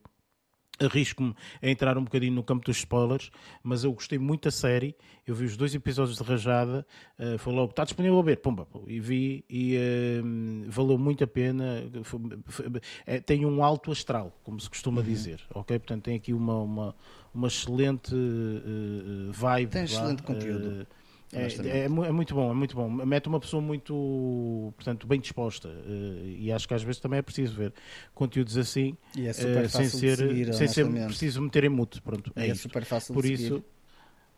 arrisco-me 0.80 1.34
a 1.60 1.68
entrar 1.68 1.96
um 1.98 2.04
bocadinho 2.04 2.32
no 2.32 2.42
campo 2.42 2.64
dos 2.64 2.78
spoilers, 2.78 3.30
mas 3.62 3.84
eu 3.84 3.92
gostei 3.92 4.18
muito 4.18 4.44
da 4.44 4.50
série. 4.50 4.94
Eu 5.26 5.34
vi 5.34 5.44
os 5.44 5.56
dois 5.56 5.74
episódios 5.74 6.16
de 6.16 6.22
Rajada, 6.24 6.86
uh, 7.18 7.38
foi 7.38 7.52
logo, 7.52 7.70
está 7.70 7.84
disponível 7.84 8.18
a 8.18 8.22
ver, 8.22 8.38
pumba, 8.38 8.66
e 8.86 8.98
vi 8.98 9.44
e 9.48 9.76
uh, 9.76 10.70
valeu 10.70 10.98
muito 10.98 11.22
a 11.22 11.26
pena. 11.26 11.84
Foi, 12.02 12.20
foi, 12.46 12.66
é, 13.06 13.20
tem 13.20 13.46
um 13.46 13.62
alto 13.62 13.92
astral, 13.92 14.36
como 14.42 14.58
se 14.58 14.68
costuma 14.68 15.00
uhum. 15.00 15.06
dizer, 15.06 15.40
ok? 15.54 15.78
Portanto, 15.78 16.02
tem 16.02 16.16
aqui 16.16 16.32
uma, 16.32 16.58
uma, 16.58 16.96
uma 17.32 17.48
excelente 17.48 18.14
uh, 18.14 19.32
vibe. 19.32 19.70
Tem 19.70 19.84
excelente 19.84 20.22
conteúdo. 20.22 20.86
É, 21.32 21.46
é, 21.46 21.84
é, 21.84 21.88
muito 21.88 22.34
bom, 22.34 22.50
é 22.50 22.54
muito 22.54 22.76
bom. 22.76 22.90
Mete 22.90 23.26
uma 23.26 23.40
pessoa 23.40 23.62
muito, 23.62 24.72
portanto, 24.76 25.06
bem 25.06 25.18
disposta. 25.18 25.68
Uh, 25.68 26.26
e 26.26 26.52
acho 26.52 26.68
que 26.68 26.74
às 26.74 26.82
vezes 26.82 27.00
também 27.00 27.18
é 27.18 27.22
preciso 27.22 27.54
ver 27.54 27.72
conteúdos 28.14 28.58
assim, 28.58 28.96
é 29.16 29.30
uh, 29.30 29.68
sem 29.68 29.88
ser, 29.88 30.16
seguir, 30.18 30.52
sem 30.52 30.68
ser 30.68 30.86
preciso 31.06 31.40
meter 31.40 31.64
em 31.64 31.70
mute. 31.70 32.02
Pronto, 32.02 32.30
é, 32.36 32.48
é 32.48 32.54
super 32.54 32.84
fácil 32.84 33.14
Por 33.14 33.22
de 33.22 33.32
isso, 33.32 33.64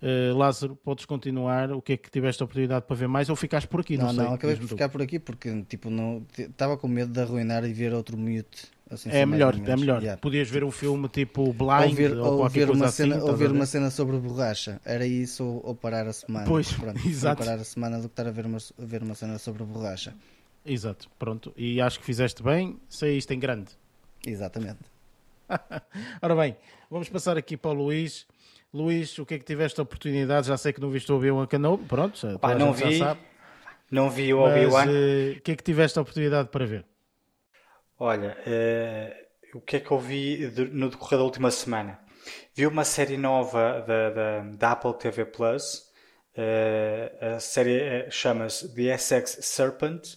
uh, 0.00 0.38
Lázaro, 0.38 0.76
podes 0.76 1.04
continuar. 1.04 1.72
O 1.72 1.82
que 1.82 1.94
é 1.94 1.96
que 1.96 2.08
tiveste 2.08 2.40
a 2.40 2.44
oportunidade 2.44 2.86
para 2.86 2.94
ver 2.94 3.08
mais 3.08 3.28
ou 3.28 3.34
ficaste 3.34 3.66
por 3.66 3.80
aqui? 3.80 3.98
Não, 3.98 4.12
não, 4.12 4.26
não 4.26 4.34
acabei 4.34 4.54
por 4.54 4.68
ficar 4.68 4.88
por 4.88 5.02
aqui 5.02 5.18
porque 5.18 5.64
tipo, 5.64 5.90
não 5.90 6.24
estava 6.38 6.76
com 6.76 6.86
medo 6.86 7.12
de 7.12 7.20
arruinar 7.20 7.64
e 7.64 7.72
ver 7.72 7.92
outro 7.92 8.16
mute 8.16 8.73
Assim, 8.90 9.08
é 9.10 9.24
melhor, 9.24 9.54
é 9.54 9.76
melhor. 9.76 10.02
Yeah. 10.02 10.20
Podias 10.20 10.48
ver 10.48 10.62
um 10.62 10.70
filme 10.70 11.08
tipo 11.08 11.52
Blind 11.52 11.88
ou 11.88 11.94
ver, 11.94 12.18
ou, 12.18 12.38
ou 12.40 12.48
ver 12.48 12.70
uma 12.70 12.88
cena, 12.88 13.16
assim, 13.16 13.24
ou 13.24 13.36
ver 13.36 13.50
uma 13.50 13.66
cena 13.66 13.90
sobre 13.90 14.18
borracha. 14.18 14.80
Era 14.84 15.06
isso 15.06 15.42
ou, 15.42 15.68
ou 15.68 15.74
parar 15.74 16.06
a 16.06 16.12
semana. 16.12 16.46
Pois, 16.46 16.70
pronto, 16.72 17.00
exato. 17.08 17.42
parar 17.42 17.58
a 17.58 17.64
semana 17.64 17.96
do 17.96 18.08
que 18.08 18.12
estar 18.12 18.26
a 18.26 18.30
ver 18.30 18.44
uma, 18.44 18.58
a 18.58 18.84
ver 18.84 19.02
uma 19.02 19.14
cena 19.14 19.38
sobre 19.38 19.64
borracha. 19.64 20.14
Exato, 20.66 21.08
pronto. 21.18 21.52
E 21.56 21.80
acho 21.80 21.98
que 21.98 22.04
fizeste 22.04 22.42
bem, 22.42 22.78
saíste 22.88 23.32
em 23.32 23.38
grande. 23.38 23.70
Exatamente. 24.26 24.80
Ora 26.20 26.36
bem, 26.36 26.56
vamos 26.90 27.08
passar 27.08 27.38
aqui 27.38 27.56
para 27.56 27.70
o 27.70 27.74
Luís. 27.74 28.26
Luís, 28.72 29.16
o 29.18 29.24
que 29.24 29.34
é 29.34 29.38
que 29.38 29.44
tiveste 29.44 29.80
a 29.80 29.82
oportunidade? 29.82 30.46
Já 30.48 30.56
sei 30.56 30.72
que 30.72 30.80
não 30.80 30.90
viste 30.90 31.10
o 31.10 31.16
Obi-Wan 31.16 31.46
Kenobi, 31.46 31.84
pronto, 31.84 32.38
Pá, 32.38 32.54
não 32.54 32.72
vi, 32.72 32.98
não 33.90 34.10
vi 34.10 34.34
o 34.34 34.40
Obi-Wan. 34.40 34.86
Uh, 34.86 35.38
o 35.38 35.40
que 35.40 35.52
é 35.52 35.56
que 35.56 35.62
tiveste 35.62 35.98
a 35.98 36.02
oportunidade 36.02 36.48
para 36.48 36.66
ver? 36.66 36.84
Olha, 37.98 38.36
uh, 38.46 39.58
o 39.58 39.60
que 39.60 39.76
é 39.76 39.80
que 39.80 39.90
eu 39.90 39.98
vi 39.98 40.50
no 40.72 40.90
decorrer 40.90 41.18
da 41.18 41.24
última 41.24 41.50
semana? 41.50 42.00
Vi 42.52 42.66
uma 42.66 42.84
série 42.84 43.16
nova 43.16 43.84
da, 43.86 44.10
da, 44.10 44.40
da 44.40 44.72
Apple 44.72 44.94
TV 44.98 45.24
Plus. 45.24 45.92
Uh, 46.36 47.36
a 47.36 47.38
série 47.38 47.78
eh, 47.80 48.10
chama-se 48.10 48.74
The 48.74 48.94
Essex 48.94 49.38
Serpent. 49.42 50.14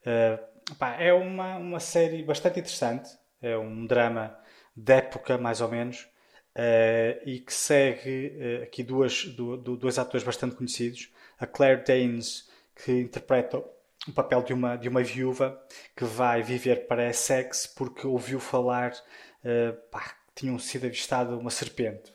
Uh, 0.00 0.74
pá, 0.76 0.96
é 1.00 1.12
uma, 1.12 1.56
uma 1.56 1.78
série 1.78 2.20
bastante 2.24 2.58
interessante. 2.58 3.10
É 3.40 3.56
um 3.56 3.86
drama 3.86 4.36
de 4.76 4.94
época, 4.94 5.38
mais 5.38 5.60
ou 5.60 5.68
menos. 5.68 6.08
E 7.26 7.40
que 7.40 7.52
segue 7.52 8.62
aqui 8.62 8.82
duas, 8.82 9.24
do, 9.24 9.56
do, 9.56 9.76
dois 9.76 9.98
atores 9.98 10.24
bastante 10.24 10.56
conhecidos. 10.56 11.12
A 11.38 11.46
Claire 11.46 11.84
Danes, 11.84 12.48
que 12.74 12.92
interpreta 12.92 13.62
o 14.08 14.12
papel 14.12 14.42
de 14.42 14.52
uma, 14.52 14.76
de 14.76 14.88
uma 14.88 15.02
viúva 15.02 15.58
que 15.96 16.04
vai 16.04 16.42
viver 16.42 16.86
para 16.86 17.08
Essex 17.08 17.66
porque 17.66 18.06
ouviu 18.06 18.38
falar 18.38 18.92
uh, 18.92 19.90
pá, 19.90 20.00
que 20.00 20.42
tinham 20.42 20.58
sido 20.58 20.86
avistado 20.86 21.38
uma 21.38 21.50
serpente. 21.50 22.12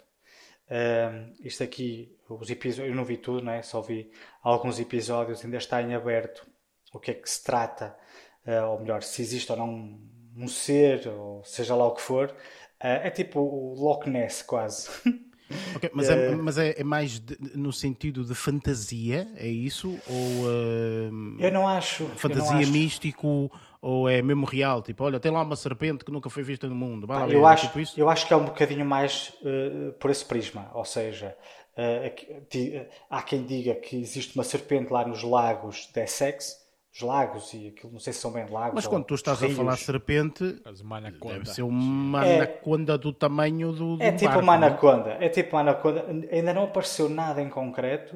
Uh, 0.67 1.33
isto 1.43 1.63
aqui, 1.63 2.15
os 2.29 2.49
episódios, 2.49 2.91
eu 2.91 2.95
não 2.95 3.05
vi 3.05 3.17
tudo, 3.17 3.43
não 3.43 3.53
é? 3.53 3.61
só 3.63 3.81
vi 3.81 4.11
alguns 4.43 4.79
episódios, 4.79 5.43
ainda 5.43 5.57
está 5.57 5.81
em 5.81 5.95
aberto 5.95 6.47
o 6.93 6.99
que 6.99 7.11
é 7.11 7.13
que 7.13 7.29
se 7.29 7.43
trata, 7.43 7.97
uh, 8.45 8.67
ou 8.67 8.79
melhor, 8.79 9.01
se 9.01 9.21
existe 9.21 9.51
ou 9.51 9.57
não 9.57 9.69
um, 9.69 10.09
um 10.37 10.47
ser, 10.47 11.07
ou 11.07 11.43
seja 11.43 11.75
lá 11.75 11.87
o 11.87 11.93
que 11.95 12.01
for. 12.01 12.35
é 12.79 13.09
tipo 13.09 13.39
o 13.39 13.73
Loch 13.73 14.07
Ness, 14.07 14.43
quase. 14.43 14.89
Okay, 15.75 15.89
mas, 15.93 16.09
é, 16.09 16.27
é, 16.27 16.35
mas 16.35 16.57
é, 16.57 16.75
é 16.77 16.83
mais 16.83 17.19
de, 17.19 17.37
no 17.55 17.71
sentido 17.73 18.23
de 18.23 18.35
fantasia, 18.35 19.27
é 19.35 19.47
isso? 19.47 19.99
Ou 20.07 20.45
uh, 20.45 21.39
eu 21.39 21.51
não 21.51 21.67
acho 21.67 22.05
fantasia 22.15 22.53
não 22.53 22.59
acho. 22.59 22.71
místico 22.71 23.51
ou 23.81 24.09
é 24.09 24.21
mesmo 24.21 24.45
real? 24.45 24.81
Tipo, 24.81 25.05
olha, 25.05 25.19
tem 25.19 25.31
lá 25.31 25.41
uma 25.41 25.55
serpente 25.55 26.03
que 26.03 26.11
nunca 26.11 26.29
foi 26.29 26.43
vista 26.43 26.67
no 26.67 26.75
mundo. 26.75 27.07
Vai 27.07 27.19
lá 27.19 27.23
eu, 27.25 27.41
ver, 27.41 27.45
acho, 27.45 27.67
tipo 27.67 27.79
isso? 27.79 27.99
eu 27.99 28.09
acho 28.09 28.27
que 28.27 28.33
é 28.33 28.35
um 28.35 28.45
bocadinho 28.45 28.85
mais 28.85 29.33
uh, 29.41 29.93
por 29.93 30.11
esse 30.11 30.25
prisma, 30.25 30.69
ou 30.73 30.85
seja, 30.85 31.35
uh, 31.77 32.87
há 33.09 33.21
quem 33.21 33.43
diga 33.43 33.75
que 33.75 33.95
existe 33.95 34.35
uma 34.35 34.43
serpente 34.43 34.91
lá 34.91 35.07
nos 35.07 35.23
lagos 35.23 35.89
de 35.93 36.01
Essex 36.01 36.58
os 36.93 37.01
lagos 37.01 37.53
e 37.53 37.67
aquilo, 37.67 37.93
não 37.93 37.99
sei 37.99 38.13
se 38.13 38.19
são 38.19 38.31
bem 38.31 38.49
lagos. 38.49 38.73
Mas 38.73 38.87
quando 38.87 39.05
tu 39.05 39.15
estás 39.15 39.39
rios. 39.39 39.53
a 39.53 39.55
falar 39.55 39.77
serpente, 39.77 40.61
deve 40.63 41.45
ser 41.49 41.61
uma 41.61 42.25
é, 42.25 42.37
anaconda 42.37 42.97
do 42.97 43.13
tamanho 43.13 43.71
do, 43.71 43.97
do 43.97 44.03
É 44.03 44.11
tipo 44.11 44.25
barco, 44.25 44.43
uma 44.43 44.53
é? 44.53 44.57
anaconda, 44.57 45.17
é? 45.19 45.25
é 45.25 45.29
tipo 45.29 45.55
uma 45.55 45.61
anaconda. 45.61 46.05
Ainda 46.31 46.53
não 46.53 46.63
apareceu 46.63 47.07
nada 47.07 47.41
em 47.41 47.49
concreto. 47.49 48.15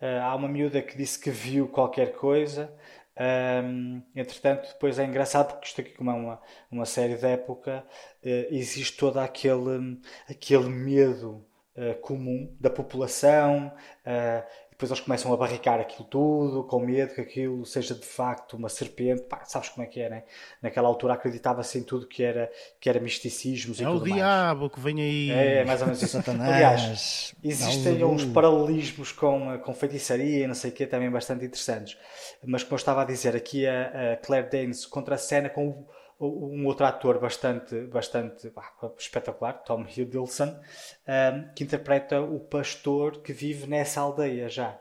Uh, 0.00 0.22
há 0.22 0.34
uma 0.34 0.48
miúda 0.48 0.80
que 0.82 0.96
disse 0.96 1.18
que 1.18 1.30
viu 1.30 1.68
qualquer 1.68 2.12
coisa. 2.12 2.72
Um, 3.16 4.02
entretanto, 4.14 4.68
depois 4.68 4.98
é 4.98 5.04
engraçado 5.04 5.52
porque 5.52 5.66
isto 5.66 5.80
aqui, 5.80 5.92
como 5.92 6.10
é 6.10 6.14
uma, 6.14 6.40
uma 6.70 6.84
série 6.84 7.16
de 7.16 7.26
época, 7.26 7.84
uh, 8.22 8.28
existe 8.50 8.96
todo 8.96 9.18
aquele, 9.18 10.00
aquele 10.28 10.68
medo 10.68 11.44
uh, 11.76 11.94
comum 12.00 12.54
da 12.60 12.70
população. 12.70 13.72
Uh, 14.04 14.44
depois 14.74 14.90
eles 14.90 15.00
começam 15.00 15.32
a 15.32 15.36
barricar 15.36 15.78
aquilo 15.78 16.04
tudo, 16.08 16.64
com 16.64 16.80
medo 16.80 17.14
que 17.14 17.20
aquilo 17.20 17.64
seja 17.64 17.94
de 17.94 18.04
facto 18.04 18.56
uma 18.56 18.68
serpente. 18.68 19.22
Pá, 19.22 19.44
sabes 19.44 19.68
como 19.68 19.86
é 19.86 19.88
que 19.88 20.00
é, 20.00 20.10
né? 20.10 20.24
Naquela 20.60 20.88
altura 20.88 21.14
acreditava-se 21.14 21.78
em 21.78 21.84
tudo 21.84 22.08
que 22.08 22.24
era, 22.24 22.50
que 22.80 22.88
era 22.88 22.98
misticismos 22.98 23.80
é 23.80 23.84
e 23.84 23.86
tudo 23.86 24.00
mais. 24.00 24.10
É 24.10 24.14
o 24.14 24.16
diabo 24.16 24.68
que 24.68 24.80
vem 24.80 25.00
aí. 25.00 25.30
É, 25.30 25.58
é 25.58 25.64
mais 25.64 25.80
ou 25.80 25.86
menos 25.86 26.02
isso. 26.02 26.18
Aliás, 26.18 27.34
existem 27.44 27.98
não, 27.98 28.10
uns 28.10 28.24
paralelismos 28.24 29.12
com, 29.12 29.56
com 29.60 29.72
feitiçaria 29.72 30.42
e 30.42 30.46
não 30.48 30.54
sei 30.54 30.72
o 30.72 30.74
que, 30.74 30.86
também 30.86 31.08
bastante 31.08 31.44
interessantes. 31.44 31.96
Mas 32.44 32.64
como 32.64 32.74
eu 32.74 32.78
estava 32.78 33.02
a 33.02 33.04
dizer, 33.04 33.36
aqui 33.36 33.68
a, 33.68 34.14
a 34.14 34.16
Claire 34.16 34.50
Danes 34.50 34.84
contra 34.86 35.14
a 35.14 35.18
cena 35.18 35.48
com 35.48 35.86
um 36.20 36.66
outro 36.66 36.86
ator 36.86 37.18
bastante, 37.18 37.80
bastante 37.86 38.52
espetacular, 38.98 39.54
Tom 39.64 39.84
Hiddleston, 39.84 40.48
um, 40.48 41.54
que 41.54 41.64
interpreta 41.64 42.20
o 42.20 42.40
pastor 42.40 43.18
que 43.20 43.32
vive 43.32 43.66
nessa 43.66 44.00
aldeia 44.00 44.48
já. 44.48 44.78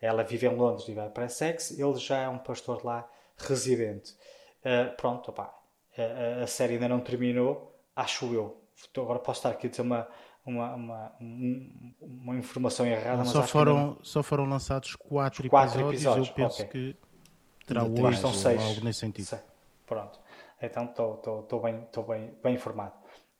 Ela 0.00 0.22
vive 0.22 0.46
em 0.46 0.54
Londres 0.54 0.88
e 0.88 0.94
vai 0.94 1.10
para 1.10 1.26
Essex, 1.26 1.78
ele 1.78 1.96
já 1.96 2.18
é 2.18 2.28
um 2.28 2.38
pastor 2.38 2.84
lá 2.84 3.08
residente. 3.36 4.14
Uh, 4.60 4.94
pronto, 4.96 5.30
opa, 5.30 5.54
a, 5.96 6.42
a, 6.42 6.46
série 6.46 6.74
ainda 6.74 6.88
não 6.88 7.00
terminou, 7.00 7.78
acho 7.94 8.32
eu. 8.32 8.60
Agora 8.96 9.18
posso 9.18 9.40
estar 9.40 9.50
aqui 9.50 9.66
a 9.66 9.70
dizer 9.70 9.82
uma, 9.82 10.08
uma, 10.44 10.74
uma, 10.74 11.12
uma 12.00 12.36
informação 12.36 12.86
errada. 12.86 13.24
Só, 13.26 13.42
foram, 13.42 13.76
não... 13.76 13.98
só 14.02 14.22
foram 14.22 14.46
lançados 14.46 14.96
quatro, 14.96 15.48
quatro 15.50 15.90
episódios, 15.90 16.28
episódios, 16.28 16.28
eu 16.28 16.34
penso 16.34 16.62
okay. 16.62 16.94
que 16.94 17.10
terá 17.66 17.82
São 18.16 18.30
ou 18.30 18.36
seis. 18.36 18.60
algo 18.60 18.84
nesse 18.84 19.00
sentido. 19.00 19.26
Sei. 19.26 19.38
Pronto. 19.86 20.18
Então 20.60 20.84
estou 20.84 21.60
bem, 21.62 21.80
tô 21.92 22.02
bem, 22.02 22.34
bem 22.42 22.54
informado. 22.54 22.92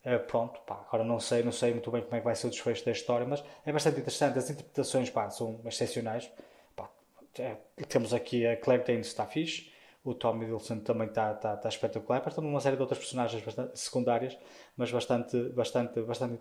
Eh, 0.02 0.18
pronto, 0.18 0.58
pá, 0.60 0.82
agora 0.88 1.04
não 1.04 1.20
sei, 1.20 1.42
não 1.42 1.52
sei 1.52 1.72
muito 1.72 1.90
bem 1.90 2.02
como 2.02 2.16
é 2.16 2.18
que 2.20 2.24
vai 2.24 2.34
ser 2.34 2.46
o 2.46 2.50
desfecho 2.50 2.84
da 2.84 2.92
história, 2.92 3.26
mas 3.26 3.44
é 3.66 3.72
bastante 3.72 4.00
interessante. 4.00 4.38
As 4.38 4.48
interpretações 4.48 5.10
pá, 5.10 5.28
são 5.28 5.60
excepcionais. 5.66 6.30
Pá, 6.74 6.90
é, 7.38 7.56
temos 7.86 8.14
aqui 8.14 8.46
a 8.46 8.56
Claire 8.56 8.84
Danes 8.84 9.08
está 9.08 9.26
fixe, 9.26 9.70
o 10.02 10.14
Tom 10.14 10.42
Hiddleston 10.42 10.80
também 10.80 11.08
está 11.08 11.34
tá, 11.34 11.56
tá 11.56 11.68
espetacular. 11.68 12.20
Também 12.22 12.50
uma 12.50 12.60
série 12.60 12.76
de 12.76 12.82
outras 12.82 12.98
personagens 12.98 13.42
bastante, 13.44 13.78
secundárias, 13.78 14.38
mas 14.76 14.90
bastante, 14.90 15.36
bastante, 15.50 16.00
bastante 16.00 16.40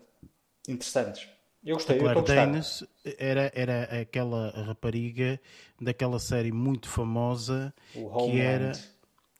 interessantes. 0.68 1.28
Eu 1.62 1.76
gostei, 1.76 1.98
Claire 1.98 2.18
a 2.18 2.22
gostar. 2.22 2.46
Danes 2.46 2.88
era, 3.18 3.52
era 3.54 4.02
aquela 4.02 4.52
rapariga 4.52 5.38
daquela 5.82 6.18
série 6.18 6.54
muito 6.54 6.88
famosa 6.88 7.74
que 7.92 8.40
era. 8.40 8.72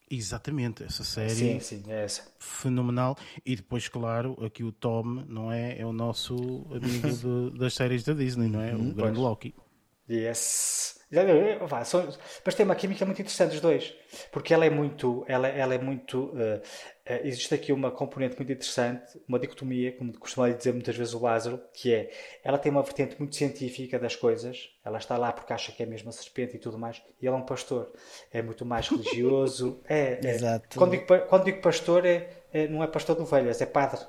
Exatamente 0.10 0.84
essa 0.84 1.04
série 1.04 1.30
Sim, 1.36 1.60
sim, 1.60 1.84
é 1.88 2.04
essa. 2.06 2.24
fenomenal 2.40 3.18
e 3.46 3.56
depois 3.56 3.88
claro 3.88 4.36
aqui 4.44 4.64
o 4.64 4.72
Tom 4.72 5.04
não 5.28 5.52
é 5.52 5.78
é 5.80 5.86
o 5.86 5.94
nosso 5.94 6.36
amigo 6.72 7.10
de- 7.52 7.58
das 7.60 7.74
séries 7.76 8.04
da 8.04 8.14
Disney 8.14 8.48
não 8.50 8.62
é 8.62 8.74
o 8.76 8.80
grande 8.80 8.96
pois. 8.96 9.18
Loki 9.18 9.56
Yes. 10.10 10.99
Vá, 11.68 11.84
são- 11.84 12.08
mas 12.46 12.54
tem 12.54 12.64
uma 12.64 12.76
química 12.76 13.04
muito 13.04 13.20
interessante 13.20 13.56
os 13.56 13.62
dois, 13.62 13.94
porque 14.32 14.54
ela 14.54 14.64
é 14.66 14.70
muito, 14.70 15.26
ela, 15.28 15.48
ela 15.48 15.74
é 15.74 15.78
muito, 15.80 16.32
eh, 16.38 16.62
eh, 17.04 17.22
existe 17.24 17.52
aqui 17.56 17.74
uma 17.74 17.90
componente 17.90 18.36
muito 18.38 18.52
interessante, 18.52 19.20
uma 19.28 19.40
dicotomia, 19.40 19.92
como 19.94 20.14
costuma 20.20 20.48
dizer 20.52 20.72
muitas 20.72 20.96
vezes 20.96 21.16
o 21.16 21.20
Lázaro, 21.20 21.60
que 21.74 21.92
é, 21.94 22.12
ela 22.44 22.60
tem 22.60 22.72
uma 22.72 22.84
vertente 22.84 23.16
muito 23.18 23.36
científica 23.36 23.98
das 23.98 24.16
coisas, 24.16 24.70
ela 24.86 25.00
está 25.00 25.18
lá 25.18 25.34
porque 25.34 25.52
acha 25.52 25.72
que 25.72 25.82
é 25.82 25.86
mesmo 25.88 26.10
a 26.10 26.12
serpente 26.12 26.58
e 26.58 26.60
tudo 26.60 26.78
mais, 26.78 27.02
e 27.20 27.26
ele 27.26 27.34
é 27.36 27.38
um 27.38 27.42
pastor, 27.42 27.92
é 28.32 28.44
muito 28.44 28.64
mais 28.64 28.88
religioso, 28.88 29.82
é, 29.90 30.20
é- 30.24 30.30
Exato. 30.36 30.78
Quando, 30.78 30.92
digo, 30.92 31.06
quando 31.28 31.44
digo 31.46 31.60
pastor, 31.60 32.06
é, 32.06 32.30
é- 32.54 32.68
não 32.68 32.84
é 32.84 32.88
pastor 32.88 33.16
de 33.16 33.24
ovelhas, 33.24 33.60
é 33.62 33.66
padre. 33.66 34.00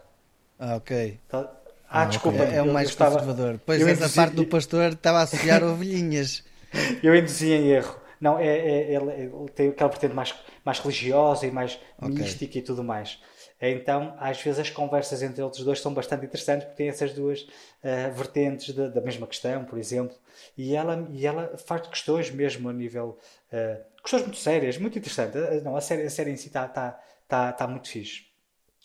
Ah, 0.59 0.77
ok. 0.77 1.19
Tá? 1.29 1.57
Ah, 1.89 2.05
desculpa, 2.05 2.45
É, 2.45 2.57
é 2.57 2.63
o 2.63 2.67
mais 2.73 2.91
estava- 2.91 3.19
conservador. 3.19 3.59
Pois 3.65 3.81
eu 3.81 3.89
essa 3.89 4.09
parte 4.11 4.35
do 4.35 4.45
pastor 4.47 4.93
estava 4.93 5.19
a 5.19 5.23
associar 5.23 5.63
ovelhinhas. 5.65 6.45
Eu 7.03 7.15
induzi 7.15 7.53
em 7.53 7.69
erro. 7.71 7.99
Não, 8.21 8.39
é, 8.39 8.47
é- 8.47 8.93
ele, 8.95 9.11
ele 9.13 9.49
tem 9.55 9.69
aquela 9.71 9.91
vertente 9.91 10.15
mais, 10.15 10.35
mais 10.65 10.79
religiosa 10.79 11.47
e 11.47 11.51
mais 11.51 11.79
Ok. 12.03 12.21
mística 12.21 12.59
e 12.59 12.63
tudo 12.63 12.85
mais. 12.85 13.19
Então, 13.63 14.15
às 14.19 14.41
vezes, 14.41 14.59
as 14.61 14.71
conversas 14.71 15.23
entre 15.23 15.43
eles 15.43 15.59
dois 15.59 15.81
são 15.81 15.93
bastante 15.93 16.25
interessantes 16.25 16.65
porque 16.65 16.79
têm 16.79 16.89
essas 16.89 17.13
duas 17.13 17.47
ah, 17.83 18.09
vertentes 18.11 18.75
da, 18.75 18.89
da 18.89 19.01
mesma 19.01 19.27
questão, 19.27 19.65
por 19.65 19.79
exemplo. 19.79 20.17
E 20.57 20.75
ela, 20.75 21.07
e 21.11 21.27
ela 21.27 21.57
faz 21.59 21.87
questões 21.87 22.31
mesmo 22.31 22.69
a 22.69 22.73
nível. 22.73 23.19
ah, 23.53 23.79
questões 24.03 24.23
muito 24.23 24.39
sérias, 24.39 24.79
muito 24.79 24.99
interessante. 24.99 25.37
Ah, 25.39 25.61
Não, 25.63 25.77
a 25.77 25.81
série, 25.81 26.03
a 26.03 26.11
série 26.11 26.31
em 26.31 26.37
si 26.37 26.49
está 26.49 26.67
tá, 26.69 26.99
tá, 27.29 27.53
tá 27.53 27.67
muito 27.67 27.89
fixe. 27.89 28.25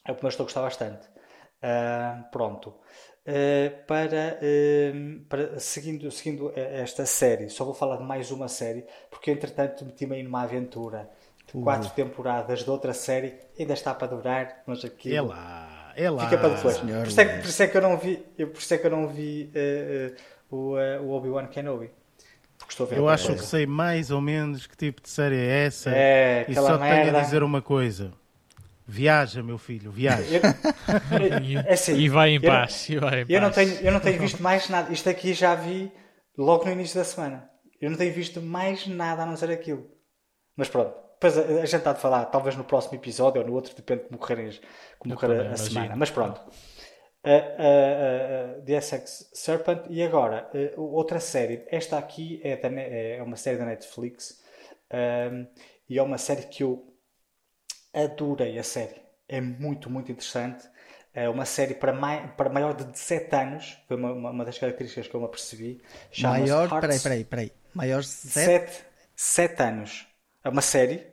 É 0.05 0.11
o 0.11 0.15
que 0.15 0.25
eu 0.25 0.29
estou 0.29 0.43
a 0.43 0.47
gostar 0.47 0.61
bastante. 0.61 1.07
Ah, 1.61 2.25
pronto. 2.31 2.73
Ah, 3.27 3.71
para, 3.87 4.39
ah, 4.41 5.19
para- 5.27 5.59
seguindo, 5.59 6.09
seguindo 6.11 6.51
esta 6.55 7.05
série, 7.05 7.49
só 7.49 7.65
vou 7.65 7.73
falar 7.73 7.97
de 7.97 8.03
mais 8.03 8.29
uma 8.31 8.47
série, 8.47 8.85
porque 9.09 9.31
entretanto 9.31 9.83
meti-me 9.85 10.15
aí 10.17 10.23
numa 10.23 10.43
aventura 10.43 11.09
de 11.47 11.53
quatro 11.63 11.89
temporadas 11.91 12.63
de 12.63 12.69
outra 12.69 12.93
série, 12.93 13.33
ainda 13.59 13.73
está 13.73 13.93
para 13.95 14.07
durar, 14.07 14.63
mas 14.67 14.83
aqui 14.85 15.15
é 15.15 15.21
lá 15.21 15.91
é 15.95 16.09
lá 16.09 16.25
fica 16.25 16.37
para 16.37 16.49
depois. 16.55 16.75
senhor 16.75 16.99
Por 17.01 17.07
isso, 17.07 17.21
é 17.21 17.25
que, 17.25 17.39
por 17.41 17.47
isso 17.49 17.63
é 17.63 17.67
que 17.67 17.77
eu 17.77 17.81
não 17.81 17.97
vi, 17.97 18.25
eu- 18.37 18.49
por 18.49 18.59
isso 18.59 18.73
é 18.73 18.77
que 18.77 18.85
eu 18.87 18.91
não 18.91 19.07
vi 19.07 19.51
ah, 19.55 20.15
o, 20.51 20.73
o 21.03 21.11
Obi-Wan 21.11 21.47
Kenobi. 21.47 21.89
Eu 22.91 23.07
acho 23.09 23.27
coisa. 23.27 23.41
que 23.41 23.47
sei 23.47 23.65
mais 23.65 24.09
ou 24.11 24.19
menos 24.21 24.65
que 24.65 24.75
tipo 24.75 25.01
de 25.01 25.09
série 25.09 25.35
é 25.35 25.65
essa 25.65 25.91
É, 25.95 26.45
e 26.47 26.53
só 26.55 26.77
tenho 26.77 26.79
merda. 26.79 27.19
a 27.19 27.21
dizer 27.21 27.43
uma 27.43 27.61
coisa 27.61 28.11
viaja 28.87 29.41
meu 29.43 29.57
filho 29.57 29.91
viaja 29.91 30.23
Eu- 30.37 30.41
é 31.67 31.73
assim, 31.73 31.95
E 31.97 32.07
vai 32.09 32.29
em 32.31 32.35
eu 32.35 32.41
não- 32.41 32.49
paz. 32.49 32.89
E 32.89 32.97
vai 32.97 33.21
em 33.21 33.25
Eu 33.27 33.41
não, 33.41 33.51
paz. 33.51 33.55
tenho, 33.55 33.81
eu 33.87 33.91
não 33.91 33.99
tenho 33.99 34.19
visto 34.19 34.41
mais 34.43 34.69
nada. 34.69 34.91
Isto 34.93 35.09
aqui 35.09 35.33
já 35.33 35.55
vi 35.55 35.91
logo 36.37 36.65
no 36.65 36.71
início 36.71 36.97
da 36.97 37.03
semana. 37.03 37.49
Eu 37.81 37.89
não 37.89 37.97
tenho 37.97 38.13
visto 38.13 38.41
mais 38.41 38.87
nada 38.87 39.23
a 39.23 39.25
não 39.25 39.35
ser 39.35 39.51
aquilo. 39.51 39.89
Mas 40.55 40.69
pronto, 40.69 40.93
depois 41.13 41.37
a, 41.37 41.41
a 41.41 41.65
gente 41.65 41.75
está 41.75 41.93
de 41.93 41.99
falar, 41.99 42.25
talvez 42.25 42.55
no 42.55 42.63
próximo 42.63 42.95
episódio 42.95 43.41
ou 43.41 43.47
no 43.47 43.53
outro, 43.53 43.75
depende 43.75 44.03
de 44.03 44.07
como 44.09 44.19
correr, 44.19 44.59
como 44.99 45.13
Eu 45.13 45.17
correr 45.19 45.47
a, 45.47 45.51
a 45.51 45.57
semana. 45.57 45.95
Mas 45.95 46.09
pronto. 46.11 46.39
A, 47.23 47.29
a, 47.29 48.59
a 48.59 48.61
The 48.61 48.73
Essex 48.73 49.29
Serpent 49.33 49.81
e 49.89 50.03
agora 50.03 50.49
outra 50.77 51.19
série. 51.19 51.63
Esta 51.69 51.97
aqui 51.97 52.39
é, 52.43 52.55
da 52.55 52.69
é 52.69 53.21
uma 53.23 53.35
série 53.35 53.57
da 53.57 53.65
Netflix 53.65 54.39
ahm, 54.91 55.45
e 55.89 55.97
é 55.97 56.03
uma 56.03 56.17
série 56.19 56.43
que 56.43 56.61
eu 56.63 56.94
adorei 57.95 58.57
a 58.59 58.63
série. 58.63 59.01
É 59.27 59.41
muito, 59.41 59.89
muito 59.89 60.11
interessante. 60.11 60.67
É 61.13 61.29
uma 61.29 61.45
série 61.45 61.73
para, 61.73 61.93
mai, 61.93 62.33
para 62.35 62.49
maior 62.49 62.73
de 62.73 62.83
17 62.83 63.35
anos. 63.35 63.77
Foi 63.87 63.95
uma, 63.97 64.11
uma, 64.11 64.29
uma 64.31 64.45
das 64.45 64.57
características 64.57 65.07
que 65.07 65.15
eu 65.15 65.19
me 65.21 65.25
apercebi. 65.27 65.81
Maior, 66.21 66.67
Hearts- 66.69 66.79
peraí, 66.81 66.99
peraí, 66.99 67.23
peraí. 67.23 67.51
Maior 67.73 68.01
de 68.01 68.07
7? 68.07 68.45
7, 68.71 68.85
7 69.15 69.61
anos. 69.63 70.07
É 70.43 70.49
uma 70.49 70.61
série. 70.61 71.07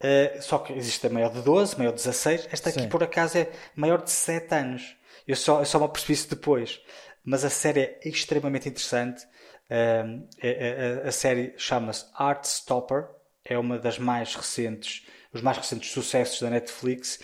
eh, 0.00 0.38
só 0.40 0.58
que 0.58 0.72
existe 0.74 1.06
a 1.06 1.10
maior 1.10 1.30
de 1.32 1.40
12, 1.42 1.76
maior 1.78 1.90
de 1.90 1.96
16. 1.96 2.48
Esta 2.52 2.70
aqui, 2.70 2.80
Sim. 2.82 2.88
por 2.88 3.02
acaso, 3.02 3.38
é 3.38 3.50
maior 3.74 4.02
de 4.02 4.10
7 4.10 4.54
anos. 4.54 4.96
Eu 5.26 5.36
só, 5.36 5.60
eu 5.60 5.64
só 5.66 5.78
me 5.78 5.84
apercebi 5.86 6.12
isso 6.14 6.30
depois. 6.30 6.80
Mas 7.24 7.44
a 7.44 7.50
série 7.50 7.80
é 7.80 8.00
extremamente 8.08 8.68
interessante. 8.68 9.26
Um, 9.70 10.28
é- 10.40 11.02
é- 11.02 11.08
a, 11.08 11.12
série 11.12 11.54
chama-se 11.56 12.04
Heartstopper. 12.18 13.08
É 13.44 13.58
uma 13.58 13.78
das 13.78 13.98
mais 13.98 14.34
recentes, 14.34 15.06
os 15.36 15.42
mais 15.42 15.56
recentes 15.58 15.90
sucessos 15.90 16.40
da 16.40 16.50
Netflix. 16.50 17.20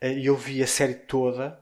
Eh, 0.00 0.12
E 0.20 0.26
eu 0.26 0.36
vi 0.36 0.62
a 0.62 0.66
série 0.66 0.94
toda 0.94 1.58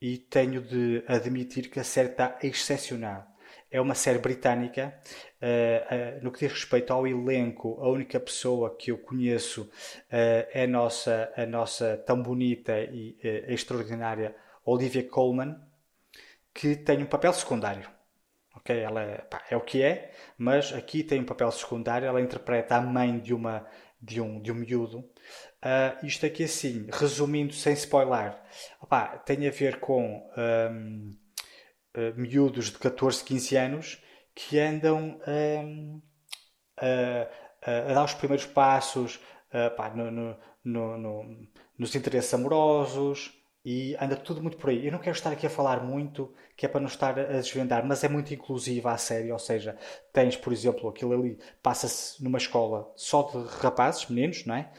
e 0.00 0.18
tenho 0.18 0.60
de 0.62 1.04
admitir 1.06 1.70
que 1.70 1.80
a 1.80 1.84
série 1.84 2.10
está 2.10 2.38
excepcional. 2.42 3.26
É 3.70 3.80
uma 3.80 3.94
série 3.94 4.18
britânica. 4.18 4.84
eh, 5.40 5.86
eh, 5.90 6.20
no 6.22 6.30
que 6.32 6.40
diz 6.46 6.52
respeito 6.52 6.92
ao 6.92 7.06
elenco, 7.06 7.78
a 7.80 7.88
única 7.88 8.18
pessoa 8.20 8.76
que 8.76 8.90
eu 8.90 8.98
conheço 8.98 9.70
é 10.10 10.64
a 10.64 10.66
nossa, 10.66 11.32
a 11.36 11.46
nossa 11.46 11.96
tão 12.06 12.22
bonita 12.22 12.78
e 12.80 13.16
extraordinária 13.48 14.34
Olivia 14.64 15.02
Colman, 15.08 15.56
que 16.54 16.76
tem 16.76 17.02
um 17.02 17.06
papel 17.06 17.32
secundário. 17.32 17.88
Ok, 18.56 18.76
ela 18.78 19.02
é, 19.02 19.18
pá, 19.22 19.42
é 19.50 19.56
o 19.56 19.60
que 19.60 19.82
é, 19.82 20.12
mas 20.36 20.72
aqui 20.72 21.02
tem 21.04 21.20
um 21.20 21.24
papel 21.24 21.50
secundário. 21.52 22.06
Ela 22.06 22.20
interpreta 22.20 22.76
a 22.76 22.80
mãe 22.80 23.18
de 23.18 23.32
uma 23.34 23.66
de 24.00 24.20
um 24.20 24.40
de 24.40 24.52
um 24.52 24.54
miúdo. 24.56 25.04
Ah, 25.62 25.98
isto 26.02 26.26
aqui 26.26 26.44
assim, 26.44 26.86
resumindo 26.92 27.52
sem 27.54 27.74
spoiler, 27.74 28.34
opá, 28.80 29.18
tem 29.18 29.46
a 29.48 29.50
ver 29.50 29.80
com 29.80 30.30
ahm, 30.36 31.10
ah, 31.94 32.12
miúdos 32.16 32.66
de 32.70 32.78
14, 32.78 33.24
15 33.24 33.56
anos 33.56 34.02
que 34.34 34.58
andam 34.58 35.20
ahm, 35.26 36.00
a, 36.76 37.70
a- 37.70 37.94
dar 37.94 38.04
os 38.04 38.14
primeiros 38.14 38.46
passos 38.46 39.20
ah, 39.52 39.90
no- 39.94 40.10
no- 40.64 40.98
no- 40.98 41.48
nos 41.78 41.94
interesses 41.94 42.32
amorosos 42.34 43.32
e 43.64 43.96
anda 44.00 44.16
tudo 44.16 44.42
muito 44.42 44.56
por 44.56 44.70
aí. 44.70 44.86
Eu 44.86 44.92
não 44.92 44.98
quero 44.98 45.16
estar 45.16 45.30
aqui 45.30 45.46
a 45.46 45.50
falar 45.50 45.82
muito, 45.82 46.32
que 46.56 46.64
é 46.66 46.68
para 46.68 46.80
não 46.80 46.88
estar 46.88 47.18
a 47.18 47.24
desvendar, 47.24 47.86
mas 47.86 48.02
é 48.04 48.08
muito 48.08 48.32
inclusiva 48.32 48.92
a 48.92 48.96
série, 48.96 49.30
ou 49.32 49.38
seja, 49.38 49.76
tens, 50.12 50.36
por 50.36 50.52
exemplo, 50.52 50.88
aquilo 50.88 51.12
ali 51.12 51.38
passa-se 51.62 52.22
numa 52.22 52.38
escola 52.38 52.90
só 52.96 53.22
de 53.22 53.38
rapazes, 53.60 54.08
meninos, 54.08 54.44
não 54.46 54.54
é? 54.54 54.70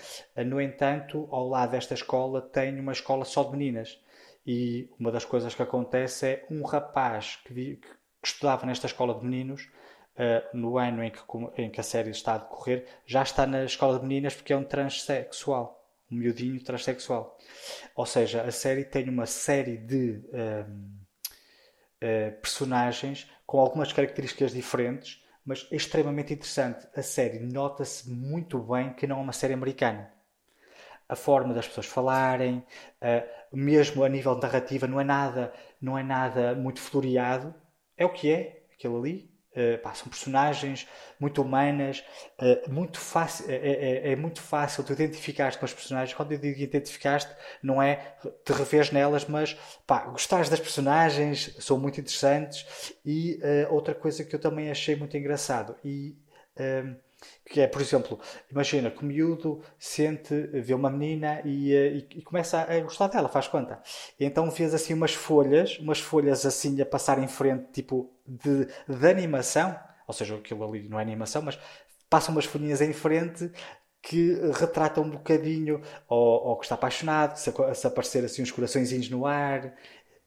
No 0.44 0.60
entanto, 0.62 1.28
ao 1.32 1.48
lado 1.48 1.72
desta 1.72 1.94
escola 1.94 2.42
tem 2.42 2.80
uma 2.80 2.92
escola 2.92 3.26
só 3.26 3.44
de 3.44 3.52
meninas. 3.52 4.00
E 4.46 4.90
uma 5.00 5.12
das 5.12 5.26
coisas 5.26 5.54
que 5.54 5.62
acontece 5.62 6.26
é 6.28 6.46
um 6.50 6.64
rapaz 6.64 7.38
que, 7.46 7.54
vi- 7.54 7.78
que 7.78 8.28
estudava 8.28 8.66
nesta 8.66 8.88
escola 8.88 9.14
de 9.16 9.24
meninos 9.24 9.68
Uh, 10.14 10.44
no 10.56 10.78
ano 10.78 11.02
em 11.02 11.10
que, 11.10 11.22
em 11.58 11.70
que 11.72 11.80
a 11.80 11.84
série 11.84 12.10
está 12.12 12.34
a 12.34 12.38
decorrer, 12.40 12.86
já 13.06 13.24
está 13.24 13.48
na 13.48 13.64
escola 13.64 13.98
de 13.98 14.06
meninas 14.06 14.36
porque 14.36 14.52
é 14.52 14.58
um 14.58 14.64
transexual, 14.64 15.81
um 16.12 16.16
miudinho 16.16 16.62
transexual. 16.64 17.38
Ou 17.96 18.06
seja, 18.06 18.44
a 18.44 18.52
série 18.52 18.84
tem 18.84 19.10
uma 19.10 19.26
série 19.26 19.78
de 19.78 20.22
um, 20.34 21.00
uh, 22.04 22.42
personagens 22.42 23.30
com 23.46 23.60
algumas 23.60 23.94
características 23.94 24.52
diferentes, 24.52 25.24
mas 25.46 25.68
é 25.72 25.76
extremamente 25.76 26.34
interessante. 26.34 26.88
A 26.96 27.02
série 27.02 27.40
nota-se 27.40 28.10
muito 28.10 28.60
bem 28.60 28.94
que 28.94 29.08
não 29.08 29.20
é 29.20 29.22
uma 29.22 29.34
série 29.34 29.54
americana 29.54 30.12
a 31.12 31.16
forma 31.16 31.54
das 31.54 31.68
pessoas 31.68 31.88
falarem, 31.88 32.66
eh, 33.02 33.28
mesmo 33.52 34.02
a 34.02 34.08
nível 34.08 34.34
de 34.34 34.42
narrativa, 34.44 34.88
não 34.88 34.98
é 34.98 35.04
nada, 35.04 35.54
não 35.82 35.98
é 35.98 36.04
nada 36.04 36.56
muito 36.56 36.80
floreado. 36.80 37.54
É 37.98 38.06
o 38.06 38.14
que 38.14 38.32
é, 38.32 38.64
aquilo 38.74 38.98
ali. 38.98 39.30
Eh, 39.54 39.78
pá, 39.78 39.94
são 39.94 40.08
personagens 40.08 40.88
muito 41.20 41.42
humanas, 41.42 42.04
eh, 42.40 42.64
muito 42.70 43.00
fácil, 43.00 43.46
é, 43.50 43.56
é- 43.56 44.12
é 44.14 44.16
muito 44.16 44.42
fácil 44.42 44.82
tu 44.84 44.94
identificar-te 44.94 45.58
com 45.58 45.66
as 45.66 45.74
personagens. 45.74 46.16
Quando 46.16 46.32
eu 46.32 46.38
digo 46.38 46.58
identificar-te, 46.62 47.28
não 47.62 47.82
é 47.82 48.16
te 48.46 48.54
reveres 48.54 48.92
nelas, 48.92 49.26
mas 49.26 49.58
pá, 49.86 50.06
gostares 50.06 50.48
das 50.50 50.60
personagens, 50.60 51.54
são 51.60 51.78
muito 51.78 52.00
interessantes. 52.00 52.94
E 53.06 53.40
eh, 53.42 53.68
outra 53.70 53.94
coisa 53.94 54.24
que 54.24 54.34
eu 54.36 54.40
também 54.40 54.72
achei 54.72 54.96
muito 54.96 55.18
engraçado, 55.18 55.76
e 55.84 56.16
ehm, 56.58 56.96
Que 57.46 57.62
é, 57.62 57.68
por 57.68 57.82
exemplo, 57.82 58.20
imagina 58.50 58.90
que 58.92 59.04
o 59.04 59.06
miúdo 59.06 59.62
sente, 59.78 60.34
vê 60.54 60.74
uma 60.74 60.90
menina 60.90 61.42
e, 61.46 61.74
eh, 61.74 61.94
e, 61.94 62.20
e 62.20 62.22
começa 62.22 62.62
a 62.62 62.80
gostar 62.82 63.08
dela, 63.08 63.30
faz 63.30 63.48
conta. 63.48 63.82
E 64.20 64.26
então 64.26 64.50
vês 64.50 64.74
assim 64.74 64.94
umas 64.94 65.14
folhas, 65.14 65.78
umas 65.80 66.00
folhas 66.00 66.46
assim 66.46 66.80
a 66.82 66.86
passar 66.86 67.20
em 67.20 67.28
frente, 67.28 67.72
tipo 67.72 68.12
de, 68.26 68.66
de 68.88 69.08
animação, 69.08 69.78
ou 70.08 70.14
seja, 70.14 70.36
aquilo 70.36 70.64
ali 70.64 70.88
não 70.88 71.00
é 71.00 71.02
animação, 71.02 71.42
mas 71.42 71.60
passam 72.10 72.34
umas 72.34 72.46
folhinhas 72.46 72.82
em 72.82 72.94
frente 72.94 73.52
que 74.02 74.34
retratam 74.54 75.04
um 75.04 75.10
bocadinho 75.12 75.82
ou, 76.08 76.48
ou 76.48 76.58
que 76.58 76.66
está 76.66 76.76
apaixonado, 76.76 77.38
se, 77.38 77.54
se 77.76 77.88
aparecer 77.88 78.26
assim 78.26 78.42
uns 78.42 78.52
coraçõezinhos 78.52 79.10
no 79.10 79.26
ar, 79.28 79.74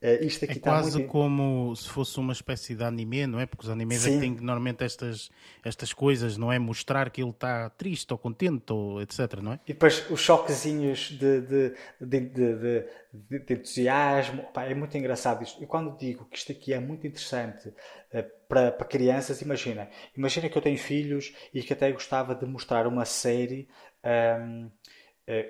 Uh, 0.05 0.23
isto 0.23 0.45
aqui 0.45 0.59
é 0.59 0.61
quase 0.61 0.99
muito... 0.99 1.11
como 1.11 1.75
se 1.75 1.89
fosse 1.89 2.19
uma 2.19 2.35
espécie 2.35 2.75
de 2.75 2.85
anime, 2.85 3.27
não 3.27 3.41
é? 3.41 3.47
Porque 3.47 3.65
os 3.65 3.71
animes 3.71 4.07
é 4.07 4.11
que 4.11 4.19
têm 4.19 4.33
normalmente 4.33 4.85
estas, 4.85 5.31
estas 5.65 5.95
coisas, 5.95 6.37
não 6.37 6.53
é? 6.53 6.59
Mostrar 6.59 7.09
que 7.09 7.23
ele 7.23 7.31
está 7.31 7.71
triste 7.71 8.13
ou 8.13 8.19
contente 8.19 8.71
ou 8.71 9.01
etc, 9.01 9.41
não 9.41 9.55
é? 9.55 9.61
E 9.67 9.73
depois 9.73 10.05
os 10.11 10.21
choquezinhos 10.21 11.09
de, 11.13 11.41
de, 11.41 11.75
de, 11.99 12.21
de, 12.21 12.87
de 13.15 13.55
entusiasmo. 13.55 14.43
Pá, 14.53 14.65
é 14.65 14.75
muito 14.75 14.95
engraçado 14.99 15.43
isto. 15.43 15.65
E 15.65 15.67
quando 15.67 15.97
digo 15.97 16.27
que 16.27 16.37
isto 16.37 16.53
aqui 16.53 16.75
é 16.75 16.79
muito 16.79 17.07
interessante 17.07 17.69
uh, 17.69 18.25
para, 18.47 18.73
para 18.73 18.87
crianças, 18.87 19.41
imagina. 19.41 19.89
Imagina 20.15 20.51
que 20.51 20.59
eu 20.59 20.61
tenho 20.61 20.77
filhos 20.77 21.33
e 21.55 21.63
que 21.63 21.73
até 21.73 21.91
gostava 21.91 22.35
de 22.35 22.45
mostrar 22.45 22.87
uma 22.87 23.07
série... 23.07 23.67
Um, 24.05 24.07
eh, 24.07 24.84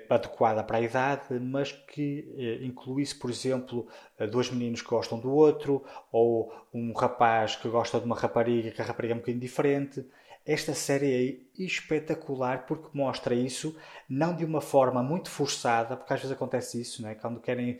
adequada 0.09 0.63
para 0.63 0.77
a 0.77 0.81
idade, 0.81 1.39
mas 1.39 1.71
que 1.71 2.33
eh, 2.37 2.65
incluísse, 2.65 3.15
por 3.15 3.29
exemplo, 3.29 3.87
eh, 4.17 4.25
dois 4.25 4.49
meninos 4.49 4.81
que 4.81 4.89
gostam 4.89 5.19
do 5.19 5.31
outro, 5.31 5.83
ou 6.11 6.51
um 6.73 6.93
rapaz 6.93 7.55
que 7.55 7.67
gosta 7.67 7.99
de 7.99 8.05
uma 8.05 8.15
rapariga 8.15 8.71
que 8.71 8.81
a 8.81 8.85
rapariga 8.85 9.13
é 9.13 9.15
um 9.15 9.19
bocadinho 9.19 9.41
diferente. 9.41 10.05
Esta 10.45 10.73
série 10.73 11.44
espetacular 11.59 12.65
porque 12.65 12.89
mostra 12.93 13.35
isso 13.35 13.75
não 14.07 14.35
de 14.35 14.45
uma 14.45 14.61
forma 14.61 15.01
muito 15.01 15.29
forçada, 15.29 15.97
porque 15.97 16.13
às 16.13 16.19
vezes 16.19 16.35
acontece 16.35 16.79
isso, 16.79 17.05
é? 17.07 17.15
quando 17.15 17.39
querem 17.39 17.79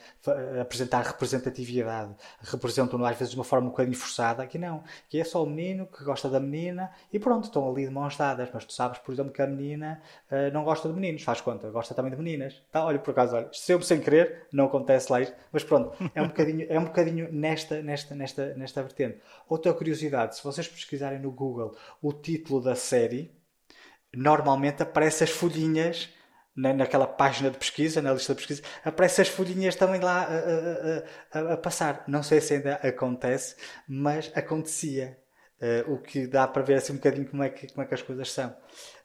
apresentar 0.60 1.04
representatividade, 1.04 2.16
representam 2.42 3.04
às 3.06 3.18
vezes 3.18 3.32
de 3.32 3.38
uma 3.38 3.44
forma 3.44 3.68
um 3.68 3.70
bocadinho 3.70 3.96
forçada. 3.96 4.44
Aqui 4.44 4.58
não, 4.58 4.84
aqui 5.08 5.20
é 5.20 5.24
só 5.24 5.44
o 5.44 5.46
menino 5.46 5.86
que 5.86 6.04
gosta 6.04 6.30
da 6.30 6.40
menina 6.40 6.92
e 7.12 7.20
pronto, 7.20 7.46
estão 7.46 7.70
ali 7.70 7.86
de 7.86 7.92
mãos 7.92 8.18
dadas. 8.18 8.50
Mas 8.54 8.66
tu 8.66 8.74
sabes, 8.74 8.98
por 9.00 9.14
exemplo, 9.14 9.32
que 9.32 9.42
a 9.42 9.48
menina 9.48 10.02
uh, 10.32 10.52
não 10.54 10.64
gosta 10.64 10.88
de 10.88 10.96
meninos, 10.96 11.22
faz 11.24 11.42
conta, 11.42 11.70
gosta 11.70 11.94
também 11.94 12.12
de 12.12 12.18
meninas. 12.18 12.62
Tá? 12.72 12.84
Olha, 12.84 13.00
por 13.00 13.12
acaso, 13.12 13.36
olha, 13.36 13.50
sempre 13.52 13.86
sem 13.86 14.00
querer, 14.00 14.48
não 14.52 14.66
acontece 14.66 15.12
lá 15.12 15.22
isto, 15.22 15.36
mas 15.52 15.64
pronto, 15.64 15.96
é 16.14 16.22
um 16.22 16.28
bocadinho, 16.28 16.66
é 16.70 16.80
um 16.80 16.86
bocadinho 16.86 17.32
nesta, 17.32 17.82
nesta, 17.82 18.16
nesta, 18.16 18.54
nesta 18.56 18.82
vertente. 18.82 19.20
Outra 19.48 19.74
curiosidade, 19.74 20.36
se 20.36 20.44
vocês 20.44 20.68
pesquisarem 20.68 21.20
no 21.20 21.32
Google 21.32 21.76
o 22.02 22.12
título 22.12 22.62
da 22.62 22.76
série 22.76 23.32
normalmente 24.16 24.84
aparece 24.84 25.24
as 25.24 25.30
folhinhas 25.30 26.10
na, 26.56 26.74
naquela 26.74 27.06
página 27.06 27.52
de 27.52 27.58
pesquisa, 27.58 28.02
na 28.02 28.14
lista 28.14 28.34
de 28.34 28.38
pesquisa, 28.38 28.62
aparecem 28.84 29.24
as 29.24 29.28
folhinhas 29.28 29.76
também 29.76 30.00
lá 30.00 30.24
a, 30.24 31.40
a, 31.40 31.50
a, 31.50 31.54
a, 31.54 31.58
passar. 31.58 32.04
Não 32.08 32.24
sei 32.24 32.40
se 32.40 32.54
ainda 32.54 32.76
acontece, 32.76 33.56
mas 33.88 34.32
acontecia. 34.34 35.18
Uh, 35.56 35.94
o 35.94 35.98
que 35.98 36.28
dá 36.28 36.46
para 36.46 36.62
ver 36.62 36.74
assim 36.74 36.92
um 36.92 36.98
bocadinho 36.98 37.30
como 37.30 37.42
é 37.42 37.50
que, 37.50 37.72
como 37.72 37.82
é 37.82 37.88
que 37.88 37.94
as 37.94 38.02
coisas 38.02 38.30
são. 38.30 38.54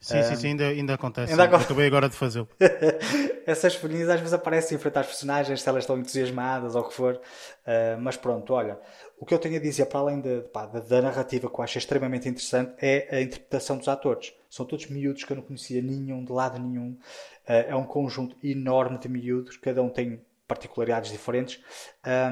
Sim, 0.01 0.19
uh, 0.19 0.25
sim, 0.25 0.37
sim, 0.37 0.49
ainda, 0.49 0.67
ainda 0.67 0.95
acontece. 0.95 1.31
Ainda 1.31 1.45
acontece. 1.45 1.67
Acabei 1.67 1.87
agora 1.87 2.09
de 2.09 2.17
fazê-lo. 2.17 2.49
Essas 3.47 3.77
folhinhas 3.77 4.09
às 4.09 4.19
vezes 4.19 4.35
aparecem 4.35 4.77
em 4.77 4.81
frente 4.81 4.99
às 4.99 5.07
personagens, 5.07 5.63
se 5.63 5.69
elas 5.69 5.85
estão 5.85 5.97
entusiasmadas 5.97 6.75
ou 6.75 6.83
o 6.83 6.89
que 6.89 6.95
for. 6.95 7.15
Uh, 7.15 8.01
mas 8.01 8.17
pronto, 8.17 8.53
olha, 8.53 8.81
o 9.21 9.27
que 9.27 9.35
eu 9.35 9.39
tenho 9.39 9.57
a 9.57 9.61
dizer, 9.61 9.85
para 9.85 10.01
além 10.01 10.18
de, 10.18 10.41
pá, 10.49 10.64
da, 10.64 10.81
da, 10.81 11.03
narrativa 11.03 11.51
que 11.51 11.55
eu 11.55 11.62
acho 11.62 11.77
extremamente 11.77 12.27
interessante, 12.27 12.75
é 12.81 13.18
a 13.18 13.21
interpretação 13.21 13.77
dos 13.77 13.87
atores. 13.87 14.33
São 14.49 14.64
todos 14.64 14.87
miúdos 14.87 15.25
que 15.25 15.33
eu 15.33 15.37
não 15.37 15.43
conhecia 15.43 15.83
nenhum, 15.83 16.25
de 16.25 16.33
lado 16.33 16.59
nenhum. 16.59 16.93
Uh, 16.93 17.68
é 17.68 17.77
um 17.77 17.85
conjunto 17.85 18.35
enorme 18.43 18.99
de 18.99 19.11
miúdos, 19.11 19.59
cada 19.59 19.83
um 19.83 19.91
tem 19.91 20.25
particularidades 20.49 21.12
diferentes, 21.12 21.62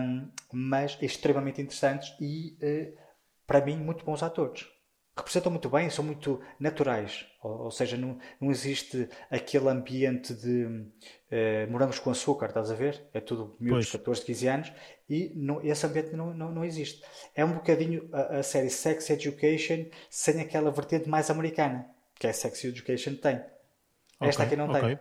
um, 0.01 0.30
mas 0.51 0.97
extremamente 1.03 1.61
interessantes 1.61 2.16
e, 2.18 2.57
uh, 2.62 2.99
para 3.47 3.61
mim, 3.61 3.76
muito 3.76 4.03
bons 4.03 4.22
atores 4.22 4.66
representam 5.18 5.50
muito 5.52 5.68
bem, 5.68 5.90
são 5.90 6.04
muito 6.04 6.40
naturais. 6.58 7.26
Ou, 7.42 7.64
ou 7.64 7.70
seja, 7.70 7.96
não, 7.96 8.18
não 8.40 8.50
existe 8.50 9.08
aquele 9.30 9.68
ambiente 9.68 10.34
de 10.34 10.64
uh, 10.64 11.70
morangos 11.70 11.98
com 11.98 12.10
açúcar, 12.10 12.46
estás 12.46 12.70
a 12.70 12.74
ver? 12.74 13.06
É 13.12 13.20
tudo 13.20 13.56
miúdos 13.60 13.86
de 13.86 13.92
14, 13.92 14.24
15 14.24 14.48
anos 14.48 14.72
e 15.08 15.32
não, 15.34 15.60
esse 15.62 15.84
ambiente 15.86 16.14
não, 16.14 16.32
não, 16.34 16.50
não, 16.50 16.64
existe. 16.64 17.02
É 17.34 17.44
um 17.44 17.54
bocadinho 17.54 18.08
a, 18.12 18.38
a, 18.38 18.42
série 18.42 18.70
Sex 18.70 19.10
Education 19.10 19.86
sem 20.10 20.40
aquela 20.40 20.70
vertente 20.70 21.08
mais 21.08 21.30
americana 21.30 21.88
que 22.18 22.26
a 22.26 22.32
Sex 22.32 22.64
Education 22.64 23.14
tem. 23.14 23.36
Okay, 23.36 24.28
Esta 24.28 24.42
aqui 24.42 24.56
não 24.56 24.68
okay. 24.68 24.80
tem. 24.80 24.98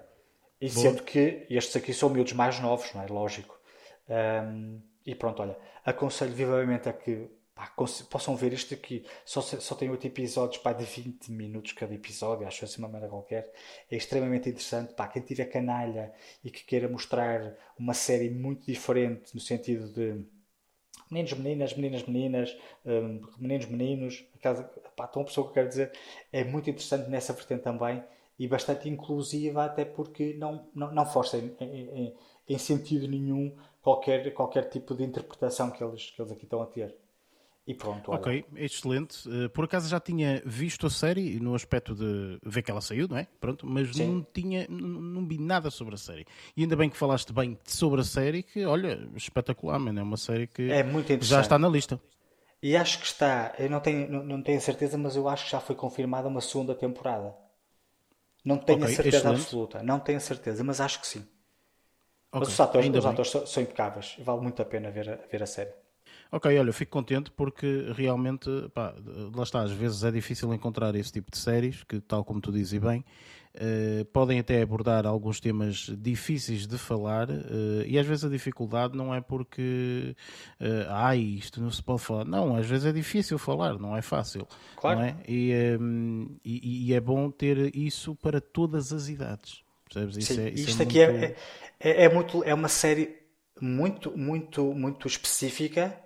E 0.60 0.70
Boa. 0.70 0.82
sendo 0.82 1.04
que 1.04 1.46
estes 1.50 1.76
aqui 1.76 1.94
são 1.94 2.10
miúdos 2.10 2.34
mais 2.34 2.60
novos, 2.60 2.94
não 2.94 3.04
é? 3.04 3.08
Lógico. 3.08 3.60
Um, 4.10 4.82
e 5.06 5.14
pronto, 5.14 5.42
olha, 5.42 5.58
aconselho 5.86 6.34
vivamente 6.34 6.90
a 6.90 6.94
que 6.94 7.30
pá, 7.58 7.74
possam 8.10 8.36
ver 8.36 8.54
isto 8.54 8.74
aqui. 8.74 9.04
Só, 9.26 9.42
só 9.42 9.76
tem 9.76 9.90
8 9.90 10.06
episódios 10.08 10.62
pá, 10.62 10.74
de 10.74 10.86
20 10.86 11.32
minutos 11.32 11.72
cada 11.74 11.94
episódio, 11.94 12.48
acho 12.48 12.64
assim 12.64 12.80
uma 12.80 12.88
maneira 12.88 13.10
qualquer. 13.10 13.52
É 13.90 13.98
extremamente 13.98 14.50
interessante. 14.50 14.94
Pá, 14.94 15.08
quem 15.08 15.22
tiver 15.22 15.46
canalha 15.46 16.14
e 16.44 16.52
que 16.52 16.64
queira 16.64 16.88
mostrar 16.88 17.56
uma 17.78 17.94
série 17.94 18.30
muito 18.30 18.66
diferente 18.66 19.34
no 19.34 19.42
sentido 19.42 19.92
de 19.92 20.24
meninos, 21.10 21.34
meninas, 21.34 21.74
meninas, 21.76 22.04
meninas, 22.06 22.58
um, 22.86 23.22
meninos, 23.40 23.66
meninos, 23.66 24.26
aquela, 24.36 24.64
pá, 24.96 25.08
tão 25.08 25.24
pessoa 25.24 25.46
que 25.46 25.52
eu 25.52 25.54
quero 25.56 25.70
dizer, 25.70 25.92
é 26.32 26.44
muito 26.44 26.70
interessante 26.70 27.10
nessa 27.10 27.34
vertente 27.34 27.64
também 27.64 28.04
e 28.40 28.48
bastante 28.48 28.88
inclusiva, 28.88 29.66
até 29.66 29.84
porque 29.84 30.36
não, 30.38 30.68
não, 30.74 30.92
não 30.94 31.06
força 31.06 31.38
em, 31.38 31.56
em, 31.60 32.16
em, 32.48 32.58
sentido 32.58 33.08
nenhum 33.08 33.56
qualquer, 33.82 34.32
qualquer 34.34 34.70
tipo 34.70 34.94
de 34.94 35.04
interpretação 35.04 35.72
que 35.72 35.84
eles, 35.84 36.12
que 36.12 36.22
eles 36.22 36.32
aqui 36.32 36.44
estão 36.44 36.62
a 36.62 36.68
ter. 36.68 36.96
E 37.68 37.74
pronto, 37.74 38.12
olha. 38.12 38.22
Ok, 38.22 38.46
excelente. 38.56 39.30
Eh, 39.30 39.50
por 39.50 39.66
acaso 39.66 39.90
já 39.90 40.00
tinha 40.00 40.42
visto 40.46 40.88
a 40.88 40.90
série 40.90 41.38
no 41.38 41.54
aspecto 41.54 41.94
de 41.94 42.40
ver 42.42 42.62
que 42.62 42.72
ela 42.72 42.80
saiu, 42.80 43.10
não 43.10 43.18
é? 43.18 43.28
Pronto, 43.42 43.68
mas 43.68 43.94
Sim. 43.94 44.08
não 44.08 44.26
tinha, 44.34 44.66
não, 44.70 44.88
não, 44.88 45.28
vi 45.28 45.38
nada 45.38 45.70
sobre 45.70 45.96
a 45.96 45.98
série. 45.98 46.26
E 46.56 46.62
ainda 46.62 46.78
bem 46.78 46.90
que 46.90 46.96
falaste 46.96 47.34
bem 47.34 47.58
sobre 47.66 48.00
a 48.00 48.06
série, 48.06 48.42
que 48.42 48.66
olha, 48.66 49.10
espetacular, 49.18 49.78
mano. 49.80 50.00
É 50.00 50.04
uma 50.04 50.16
série 50.16 50.48
que 50.48 50.72
é 50.72 50.82
muito 50.82 51.22
já 51.26 51.42
está 51.42 51.60
na 51.60 51.68
lista. 51.68 52.00
E 52.64 52.76
acho 52.76 53.00
que 53.00 53.06
está, 53.06 53.54
eu 53.60 53.70
não 53.70 53.82
tenho, 53.82 54.10
não, 54.10 54.24
não 54.24 54.42
tenho 54.42 54.62
certeza, 54.62 54.98
mas 54.98 55.18
eu 55.18 55.28
acho 55.28 55.46
que 55.46 55.52
já 55.52 55.60
foi 55.60 55.76
confirmada 55.76 56.30
uma 56.30 56.42
segunda 56.42 56.74
temporada. 56.74 57.36
Não 58.46 58.58
tenho 58.58 58.80
okay, 58.80 58.94
a 58.94 58.96
certeza 58.96 59.18
excelente. 59.18 59.42
absoluta, 59.42 59.84
não 59.84 60.00
tenho 60.00 60.18
a 60.18 60.22
certeza, 60.22 60.64
mas 60.64 60.80
acho 60.80 61.02
que 61.02 61.08
sim. 61.08 61.28
Okay, 62.32 62.40
mas 62.40 62.48
os 62.50 62.60
atores, 62.60 62.90
os 62.90 63.06
atores 63.06 63.32
são, 63.32 63.46
são, 63.46 63.64
impecáveis, 63.64 64.16
vale 64.20 64.42
muito 64.42 64.62
a 64.62 64.66
pena 64.66 64.90
ver 64.90 65.10
a, 65.10 65.16
ver 65.16 65.44
a 65.44 65.46
série. 65.46 65.74
Ok, 66.32 66.58
olha, 66.58 66.74
fico 66.74 66.92
contente 66.92 67.32
porque 67.32 67.92
realmente, 67.96 68.50
pá, 68.74 68.94
lá 69.34 69.44
está, 69.44 69.62
às 69.62 69.72
vezes 69.72 70.04
é 70.04 70.12
difícil 70.12 70.54
encontrar 70.54 70.96
esse 70.96 71.12
tipo 71.12 71.32
de 71.32 71.38
séries, 71.38 71.84
que 71.84 72.02
tal 72.02 72.24
como 72.24 72.42
tu 72.42 72.52
dizes 72.52 72.80
bem, 72.80 73.04
uh, 73.56 74.06
podem 74.06 74.40
até 74.40 74.62
abordar 74.62 75.06
alguns 75.06 75.40
temas 75.40 75.90
difíceis 75.98 76.68
de 76.68 76.78
falar, 76.78 77.30
uh, 77.30 77.84
e 77.86 77.98
às 77.98 78.06
vezes 78.06 78.26
a 78.26 78.30
dificuldade 78.30 78.96
não 78.96 79.14
é 79.14 79.22
porque, 79.22 80.16
uh, 80.60 80.90
ai, 80.90 81.20
isto 81.20 81.62
não 81.62 81.72
se 81.72 81.82
pode 81.82 82.02
falar. 82.02 82.26
Não, 82.26 82.56
às 82.56 82.66
vezes 82.66 82.86
é 82.86 82.92
difícil 82.92 83.38
falar, 83.38 83.80
não 83.80 83.96
é 83.96 84.02
fácil. 84.02 84.48
Claro. 84.76 85.00
Não 85.00 85.06
é? 85.06 85.16
E, 85.28 85.78
um, 85.80 86.36
e, 86.44 86.90
e, 86.90 86.94
é 86.94 87.00
bom 87.00 87.32
ter 87.32 87.76
isso 87.76 88.16
para 88.16 88.42
todas 88.42 88.92
as 88.92 89.08
idades. 89.08 89.64
Percebes? 89.86 90.18
Isso 90.18 90.34
Sim, 90.34 90.42
é, 90.42 90.50
isso 90.50 90.70
isto 90.70 90.82
é 90.82 90.86
aqui 90.86 91.00
é 91.00 91.12
muito... 91.12 91.24
é, 91.24 91.36
é, 91.80 92.04
é, 92.04 92.14
muito, 92.14 92.44
é 92.44 92.54
uma 92.54 92.68
série 92.68 93.16
muito, 93.62 94.16
muito, 94.18 94.74
muito 94.74 95.08
específica 95.08 95.98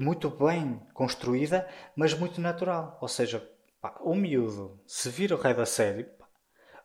muito 0.00 0.30
bem 0.30 0.80
construída, 0.94 1.68
mas 1.96 2.14
muito 2.14 2.40
natural. 2.40 2.98
Ou 3.00 3.08
seja, 3.08 3.46
pá, 3.80 3.96
o 4.00 4.14
miúdo, 4.14 4.80
se 4.86 5.08
vir 5.10 5.32
o 5.32 5.36
rei 5.36 5.54
da 5.54 5.66
série, 5.66 6.04
pá, 6.04 6.26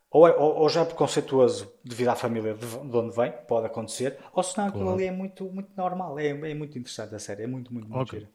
ou, 0.10 0.28
é, 0.28 0.36
ou, 0.36 0.56
ou, 0.56 0.70
já 0.70 0.82
é 0.82 0.86
preconceituoso 0.86 1.74
devido 1.84 2.10
à 2.10 2.16
família 2.16 2.54
de, 2.54 2.66
de 2.66 2.98
onde 2.98 3.16
vem, 3.16 3.32
pode 3.48 3.66
acontecer, 3.66 4.18
ou 4.34 4.42
se 4.42 4.58
não, 4.58 4.68
aquilo 4.68 4.84
claro. 4.84 4.98
ali 4.98 5.08
é 5.08 5.12
muito, 5.12 5.46
muito 5.52 5.72
normal. 5.76 6.18
É, 6.20 6.30
é 6.30 6.54
muito 6.54 6.78
interessante 6.78 7.16
a 7.16 7.20
série, 7.20 7.44
é 7.44 7.48
muito, 7.48 7.74
muito, 7.74 7.90
muito 7.90 8.16
okay. 8.16 8.28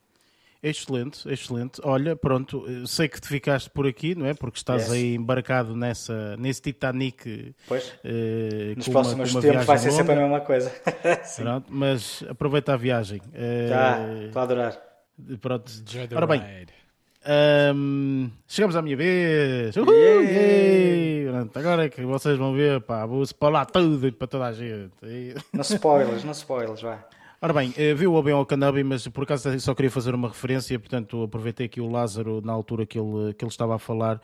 Excelente, 0.62 1.28
excelente. 1.28 1.80
Olha, 1.82 2.14
pronto, 2.14 2.64
sei 2.86 3.08
que 3.08 3.20
te 3.20 3.26
ficaste 3.26 3.68
por 3.68 3.84
aqui, 3.84 4.14
não 4.14 4.26
é? 4.26 4.32
Porque 4.32 4.58
estás 4.58 4.82
yes. 4.82 4.92
aí 4.92 5.14
embarcado 5.16 5.74
nessa, 5.74 6.36
nesse 6.36 6.62
Titanic. 6.62 7.52
Pois. 7.66 7.88
Uh, 8.04 8.76
Nos 8.76 8.88
próximos 8.88 9.32
uma, 9.32 9.40
tempos 9.40 9.66
vai 9.66 9.78
ser 9.78 9.90
longa. 9.90 9.96
sempre 9.96 10.14
a 10.14 10.16
mesma 10.16 10.40
coisa. 10.40 10.70
pronto, 11.36 11.66
mas 11.68 12.24
aproveita 12.28 12.74
a 12.74 12.76
viagem. 12.76 13.20
Uh, 13.20 14.26
estou 14.26 14.40
a 14.40 14.42
adorar. 14.44 14.80
Pronto. 15.40 15.72
Ora 16.14 16.26
bem, 16.26 16.42
um, 17.74 18.30
chegamos 18.48 18.74
à 18.74 18.82
minha 18.82 18.96
vez. 18.96 19.76
Uhul, 19.76 19.92
yeah. 19.92 20.22
Yeah. 20.22 21.32
Pronto, 21.32 21.58
agora 21.58 21.84
é 21.84 21.88
que 21.88 22.02
vocês 22.04 22.36
vão 22.36 22.52
ver, 22.52 22.80
pá, 22.82 23.06
vou 23.06 23.22
spoiler 23.22 23.64
tudo 23.66 24.12
para 24.12 24.26
toda 24.26 24.46
a 24.46 24.52
gente. 24.52 24.92
Não 25.52 25.62
spoilers, 25.62 26.24
não 26.24 26.32
spoilers, 26.32 26.82
vai. 26.82 26.98
Ora 27.44 27.52
bem, 27.54 27.74
eh, 27.76 27.92
viu 27.92 28.14
o 28.14 28.22
bem 28.22 28.32
ao 28.32 28.46
Kanabi, 28.46 28.84
mas 28.84 29.08
por 29.08 29.24
acaso 29.24 29.58
só 29.58 29.74
queria 29.74 29.90
fazer 29.90 30.14
uma 30.14 30.28
referência, 30.28 30.78
portanto 30.78 31.24
aproveitei 31.24 31.66
aqui 31.66 31.80
o 31.80 31.90
Lázaro 31.90 32.40
na 32.40 32.52
altura 32.52 32.86
que 32.86 32.96
ele, 32.96 33.34
que 33.34 33.44
ele 33.44 33.50
estava 33.50 33.74
a 33.74 33.80
falar. 33.80 34.20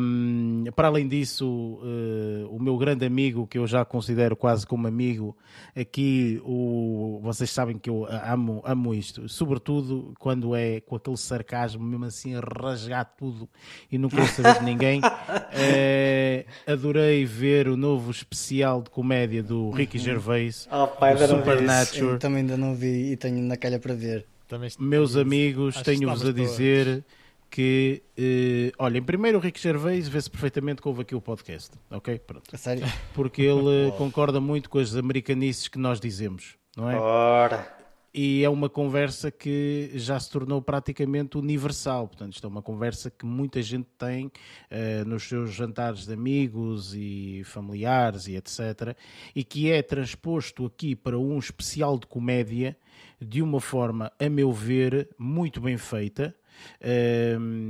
Um, 0.00 0.64
para 0.74 0.88
além 0.88 1.06
disso, 1.06 1.46
uh, 1.46 2.48
o 2.50 2.58
meu 2.58 2.78
grande 2.78 3.04
amigo, 3.04 3.46
que 3.46 3.58
eu 3.58 3.66
já 3.66 3.84
considero 3.84 4.34
quase 4.34 4.66
como 4.66 4.86
amigo, 4.86 5.36
aqui 5.76 6.40
o, 6.42 7.20
vocês 7.22 7.50
sabem 7.50 7.76
que 7.76 7.90
eu 7.90 8.06
amo, 8.08 8.62
amo 8.64 8.94
isto, 8.94 9.28
sobretudo 9.28 10.14
quando 10.18 10.56
é 10.56 10.80
com 10.80 10.96
aquele 10.96 11.18
sarcasmo, 11.18 11.84
mesmo 11.84 12.06
assim 12.06 12.34
a 12.34 12.40
rasgar 12.40 13.04
tudo 13.18 13.46
e 13.92 13.98
não 13.98 14.08
quero 14.08 14.26
saber 14.28 14.60
de 14.60 14.64
ninguém. 14.64 15.00
Uh, 15.02 16.46
adorei 16.66 17.26
ver 17.26 17.68
o 17.68 17.76
novo 17.76 18.10
especial 18.10 18.80
de 18.80 18.88
comédia 18.88 19.42
do 19.42 19.68
Ricky 19.72 19.98
Gervais, 19.98 20.66
Oh, 20.72 20.86
pai. 20.86 21.18
Supernatural. 21.18 22.29
Também 22.30 22.42
ainda 22.42 22.56
não 22.56 22.74
vi 22.74 23.12
e 23.12 23.16
tenho 23.16 23.42
na 23.42 23.56
calha 23.56 23.78
para 23.78 23.94
ver. 23.94 24.24
Também 24.48 24.70
Meus 24.78 25.16
amigos, 25.16 25.82
tenho-vos 25.82 26.22
a 26.22 26.30
estamos 26.30 26.34
todos. 26.34 26.50
dizer 26.50 27.04
que, 27.50 28.02
eh, 28.16 28.72
olha, 28.78 28.98
em 28.98 29.02
primeiro 29.02 29.38
o 29.38 29.40
Ricky 29.40 29.60
Gervais 29.60 30.08
vê-se 30.08 30.30
perfeitamente 30.30 30.80
que 30.80 30.86
houve 30.86 31.02
aqui 31.02 31.14
o 31.14 31.20
podcast, 31.20 31.70
ok? 31.90 32.18
Pronto. 32.20 32.44
A 32.52 32.56
sério? 32.56 32.84
Porque 33.12 33.42
ele 33.42 33.88
eh, 33.88 33.90
concorda 33.98 34.40
muito 34.40 34.70
com 34.70 34.78
as 34.78 34.94
americanices 34.94 35.66
que 35.66 35.78
nós 35.78 36.00
dizemos, 36.00 36.56
não 36.76 36.88
é? 36.88 36.96
Ora. 36.96 37.79
E 38.12 38.42
é 38.42 38.48
uma 38.48 38.68
conversa 38.68 39.30
que 39.30 39.90
já 39.94 40.18
se 40.18 40.28
tornou 40.30 40.60
praticamente 40.60 41.38
universal. 41.38 42.08
Portanto, 42.08 42.34
isto 42.34 42.44
é 42.46 42.50
uma 42.50 42.62
conversa 42.62 43.10
que 43.10 43.24
muita 43.24 43.62
gente 43.62 43.86
tem 43.96 44.32
eh, 44.68 45.04
nos 45.04 45.28
seus 45.28 45.52
jantares 45.52 46.06
de 46.06 46.12
amigos 46.12 46.92
e 46.94 47.42
familiares 47.44 48.26
e 48.26 48.34
etc. 48.34 48.96
E 49.34 49.44
que 49.44 49.70
é 49.70 49.80
transposto 49.80 50.66
aqui 50.66 50.96
para 50.96 51.18
um 51.18 51.38
especial 51.38 51.98
de 51.98 52.06
comédia 52.06 52.76
de 53.20 53.42
uma 53.42 53.60
forma, 53.60 54.10
a 54.18 54.28
meu 54.28 54.52
ver, 54.52 55.08
muito 55.18 55.60
bem 55.60 55.76
feita. 55.76 56.34
ehm, 56.80 57.69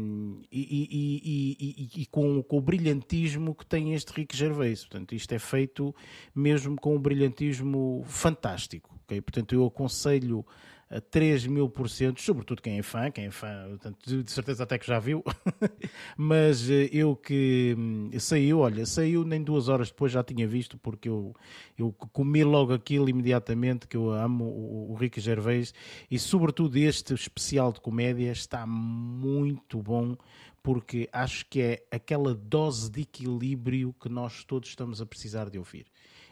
e, 0.53 1.59
e- 1.61 2.03
e- 2.03 2.07
com, 2.07 2.43
com 2.43 2.59
o 2.59 2.61
brilhantismo 2.61 3.55
que 3.55 3.65
tem 3.65 3.95
este 3.95 4.13
Rick 4.13 4.37
Gervais. 4.37 4.81
Portanto, 4.81 5.15
isto 5.15 5.33
é 5.33 5.39
feito 5.39 5.95
mesmo 6.35 6.77
com 6.77 6.97
um 6.97 6.99
brilhantismo 6.99 8.03
fantástico. 8.07 8.95
ok? 9.05 9.21
Portanto, 9.21 9.55
eu 9.55 9.65
aconselho 9.67 10.45
a 10.91 11.01
3 11.01 11.47
mil 11.47 11.71
por 11.71 11.89
cento, 11.89 12.21
sobretudo 12.21 12.61
quem 12.61 12.79
é 12.79 12.83
fã, 12.83 13.13
quem 13.13 13.27
é 13.27 13.31
fã, 13.31 13.69
portanto, 13.69 14.23
de, 14.25 14.31
certeza 14.31 14.65
até 14.65 14.77
que 14.77 14.87
já 14.87 14.99
viu, 14.99 15.23
mas 16.19 16.69
eh, 16.69 16.91
eu 16.93 17.15
que 17.15 17.77
hum, 17.79 18.11
saiu, 18.19 18.59
olha, 18.59 18.85
saiu 18.85 19.25
nem 19.25 19.41
duas 19.41 19.69
horas 19.69 19.89
depois 19.89 20.11
já 20.11 20.25
tinha 20.25 20.49
visto, 20.49 20.77
porque 20.79 21.09
eu, 21.09 21.33
eu 21.79 21.93
comi 21.93 22.43
logo 22.43 22.73
aquilo 22.73 23.09
imediatamente, 23.09 23.87
que 23.87 23.97
eu 23.97 24.11
amo 24.11 24.45
o, 24.45 24.91
o 24.91 24.95
Ricky 24.97 25.21
Gervais, 25.21 25.73
e 26.11 26.19
sobretudo 26.19 26.77
este 26.77 27.15
especial 27.15 27.73
de 27.73 27.81
comédia 27.81 28.33
está 28.33 28.67
muito 28.67 29.81
bom, 29.81 30.17
porque 30.61 31.09
acho 31.13 31.47
que 31.47 31.61
é 31.61 31.85
aquela 31.89 32.35
dose 32.35 32.91
de 32.91 33.03
equilíbrio 33.03 33.95
que 34.01 34.09
nós 34.09 34.43
todos 34.43 34.69
estamos 34.69 35.01
a 35.01 35.07
precisar 35.07 35.49
de 35.49 35.57
ouvir. 35.57 35.87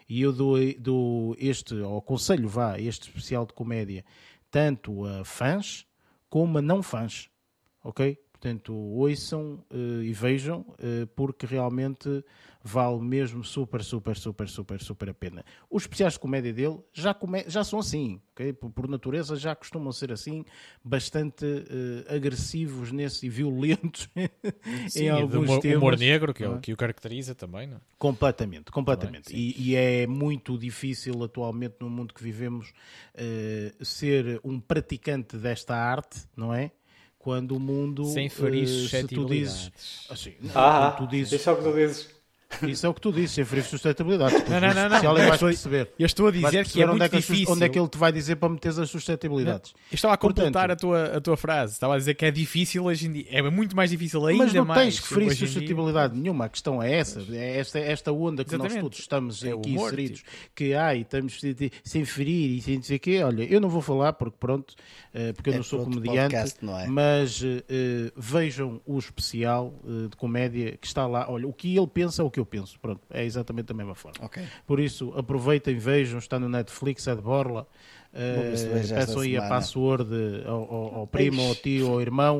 E 0.09 0.21
eu 0.23 0.33
dou, 0.33 0.57
dou 0.79 1.35
este, 1.37 1.75
ou 1.75 1.99
aconselho, 1.99 2.49
vá, 2.49 2.79
este 2.79 3.07
especial 3.07 3.45
de 3.45 3.53
comédia, 3.53 4.03
tanto 4.51 5.05
a 5.05 5.23
fãs 5.23 5.85
como 6.29 6.57
a 6.57 6.61
não 6.61 6.81
fãs, 6.81 7.29
ok? 7.83 8.17
Portanto, 8.39 8.73
ouçam 8.73 9.61
eh, 9.69 10.03
e 10.05 10.13
vejam, 10.13 10.65
eh, 10.79 11.05
porque 11.13 11.45
realmente 11.45 12.23
vale 12.63 13.01
mesmo 13.01 13.43
super, 13.43 13.83
super, 13.83 14.15
super, 14.15 14.47
super, 14.47 14.79
super 14.81 15.09
a 15.09 15.13
pena. 15.13 15.43
Os 15.69 15.83
especiais 15.83 16.13
de 16.13 16.19
comédia 16.19 16.53
dele 16.53 16.79
já, 16.93 17.13
come- 17.13 17.43
já 17.47 17.65
são 17.65 17.79
assim, 17.79 18.21
ok? 18.31 18.53
Por, 18.53 18.69
por 18.69 18.87
natureza 18.87 19.35
já 19.35 19.53
costumam 19.53 19.91
ser 19.91 20.13
assim, 20.13 20.45
bastante 20.81 21.45
eh, 21.45 22.15
agressivos 22.15 22.93
nesse 22.93 23.25
e 23.25 23.29
violentos 23.29 24.07
Sim, 24.87 25.03
em 25.03 25.05
e 25.07 25.09
alguns 25.09 25.49
humor, 25.49 25.59
temas. 25.59 25.77
humor 25.77 25.97
negro, 25.97 26.33
que 26.33 26.43
é 26.45 26.47
o 26.49 26.55
é? 26.55 26.59
que 26.59 26.71
o 26.71 26.77
caracteriza 26.77 27.35
também, 27.35 27.67
não 27.67 27.75
é? 27.75 27.79
Completamente, 27.97 28.71
completamente. 28.71 29.33
Bem, 29.33 29.53
e, 29.57 29.71
e 29.71 29.75
é 29.75 30.07
muito 30.07 30.57
difícil 30.57 31.21
atualmente 31.21 31.75
no 31.81 31.89
mundo 31.89 32.13
que 32.13 32.23
vivemos 32.23 32.71
ser 33.81 34.39
um 34.45 34.61
praticante 34.61 35.35
desta 35.37 35.75
arte, 35.75 36.21
não 36.37 36.53
é? 36.53 36.71
Quando 37.19 37.55
o 37.57 37.59
mundo. 37.59 38.05
Sem 38.05 38.29
ferir 38.29 38.63
eh, 38.63 38.87
se 38.87 39.07
tu 39.07 39.25
dizes. 39.25 39.71
Assim, 40.09 40.33
não, 40.41 40.51
Ah, 40.55 40.95
tu 40.97 41.05
dizes 41.05 41.45
é 41.45 41.51
o 41.51 41.57
que 41.57 41.63
tu 41.63 41.73
dizes. 41.73 42.18
Isso 42.63 42.85
é 42.85 42.89
o 42.89 42.93
que 42.93 43.01
tu 43.01 43.11
dizes, 43.11 43.31
sem 43.31 43.45
ferir 43.45 43.63
suscetibilidade. 43.63 44.33
Não, 44.49 44.59
não, 44.59 44.73
não, 44.73 44.89
não. 44.89 44.99
Se 44.99 45.05
alguém 45.05 45.23
Eu 45.23 45.29
vais 45.29 45.33
estou- 45.35 45.49
perceber. 45.49 45.89
Eu 45.99 46.05
estou 46.05 46.27
a 46.27 46.31
dizer 46.31 46.47
que 46.49 46.51
perceber 46.57 46.81
é 46.81 46.85
onde, 46.85 46.91
muito 46.91 47.03
é 47.03 47.09
que 47.09 47.15
difícil. 47.17 47.53
onde 47.53 47.63
é 47.63 47.69
que 47.69 47.79
ele 47.79 47.87
te 47.87 47.97
vai 47.97 48.11
dizer 48.11 48.35
para 48.37 48.49
meter 48.49 48.69
as 48.79 48.89
suscetibilidades. 48.89 49.71
Eu 49.91 49.95
estava 49.95 50.13
a 50.13 50.17
completar 50.17 50.67
Portanto- 50.69 50.93
a, 50.93 51.05
tua, 51.05 51.17
a 51.17 51.21
tua 51.21 51.37
frase. 51.37 51.73
Estava 51.73 51.95
a 51.95 51.97
dizer 51.97 52.13
que 52.15 52.25
é 52.25 52.31
difícil 52.31 52.85
hoje 52.85 53.07
em 53.07 53.11
dia. 53.13 53.25
É 53.29 53.41
muito 53.49 53.75
mais 53.75 53.89
difícil 53.91 54.25
ainda 54.25 54.43
Mas 54.45 54.53
não 54.53 54.65
mais. 54.65 54.81
tens 54.81 54.99
que 54.99 55.07
ferir 55.07 55.27
hoje 55.27 55.35
em 55.35 55.37
dia. 55.39 55.47
suscetibilidade 55.47 56.17
nenhuma. 56.17 56.45
A 56.45 56.49
questão 56.49 56.81
é 56.81 56.93
essa. 56.95 57.23
É 57.31 57.57
esta, 57.59 57.79
esta 57.79 58.11
onda 58.11 58.43
que 58.43 58.51
nós 58.51 58.61
Exatamente. 58.65 58.81
todos 58.83 58.99
estamos 58.99 59.43
É 59.43 59.51
aqui 59.51 59.69
humor, 59.69 59.87
inseridos. 59.87 60.23
Que 60.55 60.73
ai, 60.73 61.01
estamos 61.01 61.39
de- 61.39 61.53
de- 61.53 61.71
sem 61.83 62.03
ferir 62.05 62.57
e 62.57 62.61
sem 62.61 62.79
dizer 62.79 62.99
quê. 62.99 63.21
Olha, 63.23 63.43
eu 63.43 63.61
não 63.61 63.69
vou 63.69 63.81
falar 63.81 64.13
porque 64.13 64.35
pronto, 64.39 64.73
eh, 65.13 65.33
porque 65.33 65.49
eu 65.49 65.53
É 65.53 65.57
não 65.57 65.63
sou 65.63 65.83
comediante. 65.83 66.33
podcast, 66.35 66.57
não 66.65 66.79
é? 66.79 66.87
Mas 66.87 67.41
eh, 67.43 68.11
vejam 68.17 68.81
o 68.85 68.97
especial 68.97 69.73
eh, 69.85 70.07
de 70.09 70.15
comédia 70.17 70.77
que 70.77 70.87
está 70.87 71.05
lá. 71.07 71.25
Olha, 71.29 71.47
o 71.47 71.53
que 71.53 71.75
ele 71.77 71.87
pensa 71.87 72.21
é 72.21 72.25
o 72.25 72.29
que 72.31 72.38
eu 72.39 72.45
penso. 72.45 72.79
Pronto, 72.79 73.01
é 73.09 73.23
exatamente 73.25 73.67
da 73.67 73.73
mesma 73.73 73.95
forma. 73.95 74.17
Ok. 74.25 74.43
Por 74.65 74.79
isso, 74.79 75.13
aproveitem, 75.17 75.77
vejam, 75.77 76.17
está 76.19 76.39
no 76.39 76.49
Netflix, 76.49 77.07
é 77.07 77.15
de 77.15 77.21
Borla. 77.21 77.67
Uh, 78.13 78.49
peçam 78.89 79.21
aí 79.21 79.35
a 79.37 79.41
semana. 79.41 79.49
password 79.49 80.43
ao, 80.45 80.73
ao- 80.73 80.95
ao 81.01 81.07
primo, 81.07 81.41
ao 81.43 81.53
tio, 81.55 81.91
ao 81.93 82.01
irmão 82.01 82.39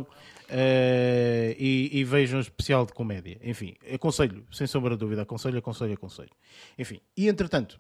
uh, 0.49 1.55
e, 1.57 1.89
e 1.93 2.03
vejam 2.03 2.39
o 2.39 2.41
especial 2.41 2.85
de 2.85 2.93
comédia. 2.93 3.37
Enfim, 3.43 3.75
aconselho, 3.93 4.43
sem 4.51 4.65
sombra 4.67 4.91
de 4.91 4.97
dúvida, 4.97 5.21
aconselho, 5.21 5.57
aconselho, 5.59 5.93
aconselho. 5.93 6.31
Enfim, 6.77 6.99
e 7.15 7.27
entretanto, 7.27 7.79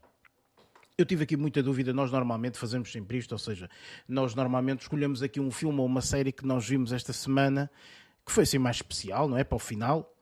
eu 0.97 1.05
tive 1.05 1.23
aqui 1.23 1.35
muita 1.37 1.63
dúvida. 1.63 1.93
Nós 1.93 2.11
normalmente 2.11 2.57
fazemos 2.57 2.91
sempre 2.91 3.17
isto, 3.17 3.31
ou 3.31 3.37
seja, 3.39 3.69
nós 4.07 4.35
normalmente 4.35 4.81
escolhemos 4.81 5.23
aqui 5.23 5.39
um 5.39 5.49
filme 5.51 5.79
ou 5.79 5.85
uma 5.85 6.01
série 6.01 6.31
que 6.31 6.45
nós 6.45 6.67
vimos 6.67 6.91
esta 6.91 7.13
semana 7.13 7.71
que 8.25 8.31
foi 8.31 8.43
assim 8.43 8.59
mais 8.59 8.75
especial, 8.75 9.27
não 9.27 9.37
é? 9.37 9.43
Para 9.43 9.55
o 9.55 9.59
final. 9.59 10.13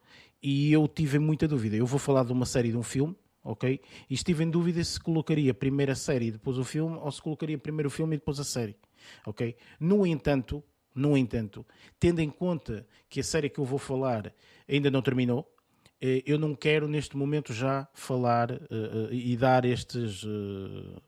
E 0.41 0.71
eu 0.71 0.87
tive 0.87 1.19
muita 1.19 1.47
dúvida. 1.47 1.75
Eu 1.75 1.85
vou 1.85 1.99
falar 1.99 2.23
de 2.23 2.31
uma 2.31 2.45
série 2.45 2.71
de 2.71 2.77
um 2.77 2.83
filme, 2.83 3.15
ok? 3.43 3.79
E 4.09 4.13
estive 4.13 4.43
em 4.43 4.49
dúvida 4.49 4.83
se 4.83 4.99
colocaria 4.99 5.53
primeiro 5.53 5.91
a 5.91 5.95
série 5.95 6.27
e 6.27 6.31
depois 6.31 6.57
o 6.57 6.63
filme 6.63 6.97
ou 6.97 7.11
se 7.11 7.21
colocaria 7.21 7.57
primeiro 7.57 7.87
o 7.87 7.91
filme 7.91 8.15
e 8.15 8.19
depois 8.19 8.39
a 8.39 8.43
série, 8.43 8.75
ok? 9.25 9.55
No 9.79 10.05
entanto, 10.05 10.63
no 10.93 11.17
entanto, 11.17 11.65
tendo 11.99 12.19
em 12.19 12.29
conta 12.29 12.85
que 13.09 13.19
a 13.19 13.23
série 13.23 13.49
que 13.49 13.59
eu 13.59 13.65
vou 13.65 13.79
falar 13.79 14.33
ainda 14.67 14.91
não 14.91 15.01
terminou, 15.01 15.47
eh, 16.01 16.23
eu 16.25 16.37
não 16.37 16.53
quero 16.55 16.87
neste 16.87 17.15
momento 17.15 17.53
já 17.53 17.87
falar 17.93 18.51
eh, 18.51 18.59
eh, 18.69 19.09
e 19.11 19.37
dar 19.37 19.63
estes 19.65 20.23
eh, 20.23 20.99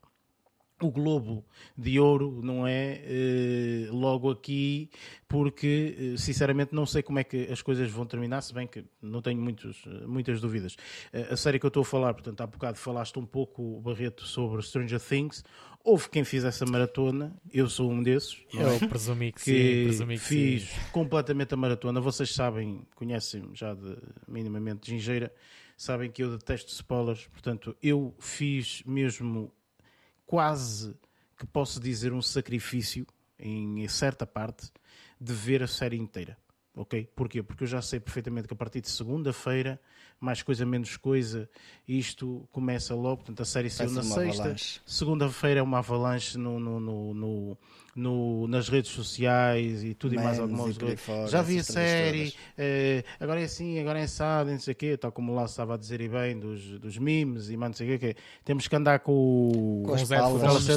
o 0.80 0.90
globo 0.90 1.44
de 1.76 2.00
ouro, 2.00 2.40
não 2.42 2.66
é? 2.66 3.00
Eh, 3.04 3.88
logo 3.90 4.30
aqui, 4.30 4.90
porque 5.28 6.14
eh, 6.14 6.16
sinceramente 6.16 6.74
não 6.74 6.86
sei 6.86 7.02
como 7.02 7.18
é 7.18 7.24
que 7.24 7.50
as 7.50 7.62
coisas 7.62 7.90
vão 7.90 8.06
terminar, 8.06 8.40
se 8.40 8.52
bem 8.52 8.66
que 8.66 8.84
não 9.00 9.20
tenho 9.20 9.40
muitos, 9.40 9.84
muitas 10.06 10.40
dúvidas. 10.40 10.76
Eh, 11.12 11.28
a 11.30 11.36
série 11.36 11.58
que 11.58 11.66
eu 11.66 11.68
estou 11.68 11.82
a 11.82 11.84
falar, 11.84 12.14
portanto, 12.14 12.40
há 12.40 12.46
bocado 12.46 12.78
falaste 12.78 13.18
um 13.18 13.26
pouco, 13.26 13.80
Barreto, 13.80 14.24
sobre 14.24 14.62
Stranger 14.62 15.00
Things. 15.00 15.44
Houve 15.82 16.10
quem 16.10 16.24
fizesse 16.24 16.62
a 16.62 16.66
maratona, 16.66 17.34
eu 17.52 17.68
sou 17.68 17.90
um 17.90 18.02
desses. 18.02 18.38
não 18.52 18.68
é? 18.68 18.76
Eu 18.76 18.88
presumi 18.88 19.32
que, 19.32 19.40
sim, 19.40 19.52
que 19.52 19.84
presumi 19.84 20.18
que 20.18 20.24
fiz 20.24 20.62
sim. 20.64 20.80
completamente 20.92 21.54
a 21.54 21.56
maratona. 21.56 22.00
Vocês 22.00 22.34
sabem, 22.34 22.86
conhecem-me 22.94 23.54
já 23.54 23.74
de, 23.74 23.96
minimamente 24.28 24.82
de 24.82 24.90
gingeira, 24.90 25.32
sabem 25.76 26.10
que 26.10 26.22
eu 26.22 26.36
detesto 26.36 26.70
spoilers, 26.72 27.26
portanto, 27.28 27.74
eu 27.82 28.14
fiz 28.18 28.82
mesmo 28.84 29.50
quase 30.30 30.96
que 31.36 31.44
posso 31.44 31.80
dizer 31.80 32.12
um 32.12 32.22
sacrifício 32.22 33.04
em 33.36 33.88
certa 33.88 34.24
parte 34.24 34.70
de 35.20 35.32
ver 35.32 35.60
a 35.60 35.66
série 35.66 35.96
inteira. 35.96 36.38
Ok? 36.76 37.08
Porquê? 37.16 37.42
Porque 37.42 37.64
eu 37.64 37.68
já 37.68 37.82
sei 37.82 37.98
perfeitamente 37.98 38.46
que 38.46 38.54
a 38.54 38.56
partir 38.56 38.80
de 38.80 38.88
segunda-feira, 38.88 39.80
mais 40.20 40.40
coisa 40.42 40.64
menos 40.64 40.96
coisa, 40.96 41.48
isto 41.86 42.48
começa 42.52 42.94
logo. 42.94 43.16
Portanto, 43.18 43.42
a 43.42 43.44
série 43.44 43.68
saiu 43.68 43.90
na 43.90 44.02
sexta. 44.02 44.42
avalanche. 44.42 44.80
Segunda-feira 44.86 45.60
é 45.60 45.62
uma 45.62 45.78
avalanche 45.78 46.38
no, 46.38 46.60
no- 46.60 46.78
no- 46.78 47.14
no- 47.14 47.58
no- 47.96 48.46
nas 48.46 48.68
redes 48.68 48.92
sociais 48.92 49.82
e 49.82 49.94
tudo 49.94 50.14
e 50.14 50.16
mais 50.16 50.38
alguma 50.38 50.62
coisa. 50.72 50.96
fora, 50.96 51.26
Já 51.26 51.42
vi 51.42 51.58
a 51.58 51.64
série, 51.64 52.34
eh, 52.56 53.02
agora 53.18 53.40
é 53.40 53.44
assim, 53.44 53.78
agora 53.80 53.98
é 53.98 54.04
assado, 54.04 54.50
não 54.52 54.60
sei 54.60 54.72
o 54.72 54.76
quê, 54.76 54.96
tal 54.96 55.10
como 55.10 55.34
lá 55.34 55.46
se 55.48 55.54
estava 55.54 55.74
a 55.74 55.76
dizer 55.76 56.00
e 56.00 56.08
bem 56.08 56.38
dos, 56.38 56.78
dos 56.78 56.96
memes 56.98 57.50
e 57.50 57.56
mais 57.56 57.70
não 57.72 57.76
sei 57.76 57.96
o 57.96 57.98
quê, 57.98 58.14
que 58.14 58.20
temos 58.44 58.68
que 58.68 58.76
andar 58.76 59.00
com 59.00 59.12
o, 59.12 59.82
Com 59.82 59.88
Com 59.88 59.94
as 59.94 60.02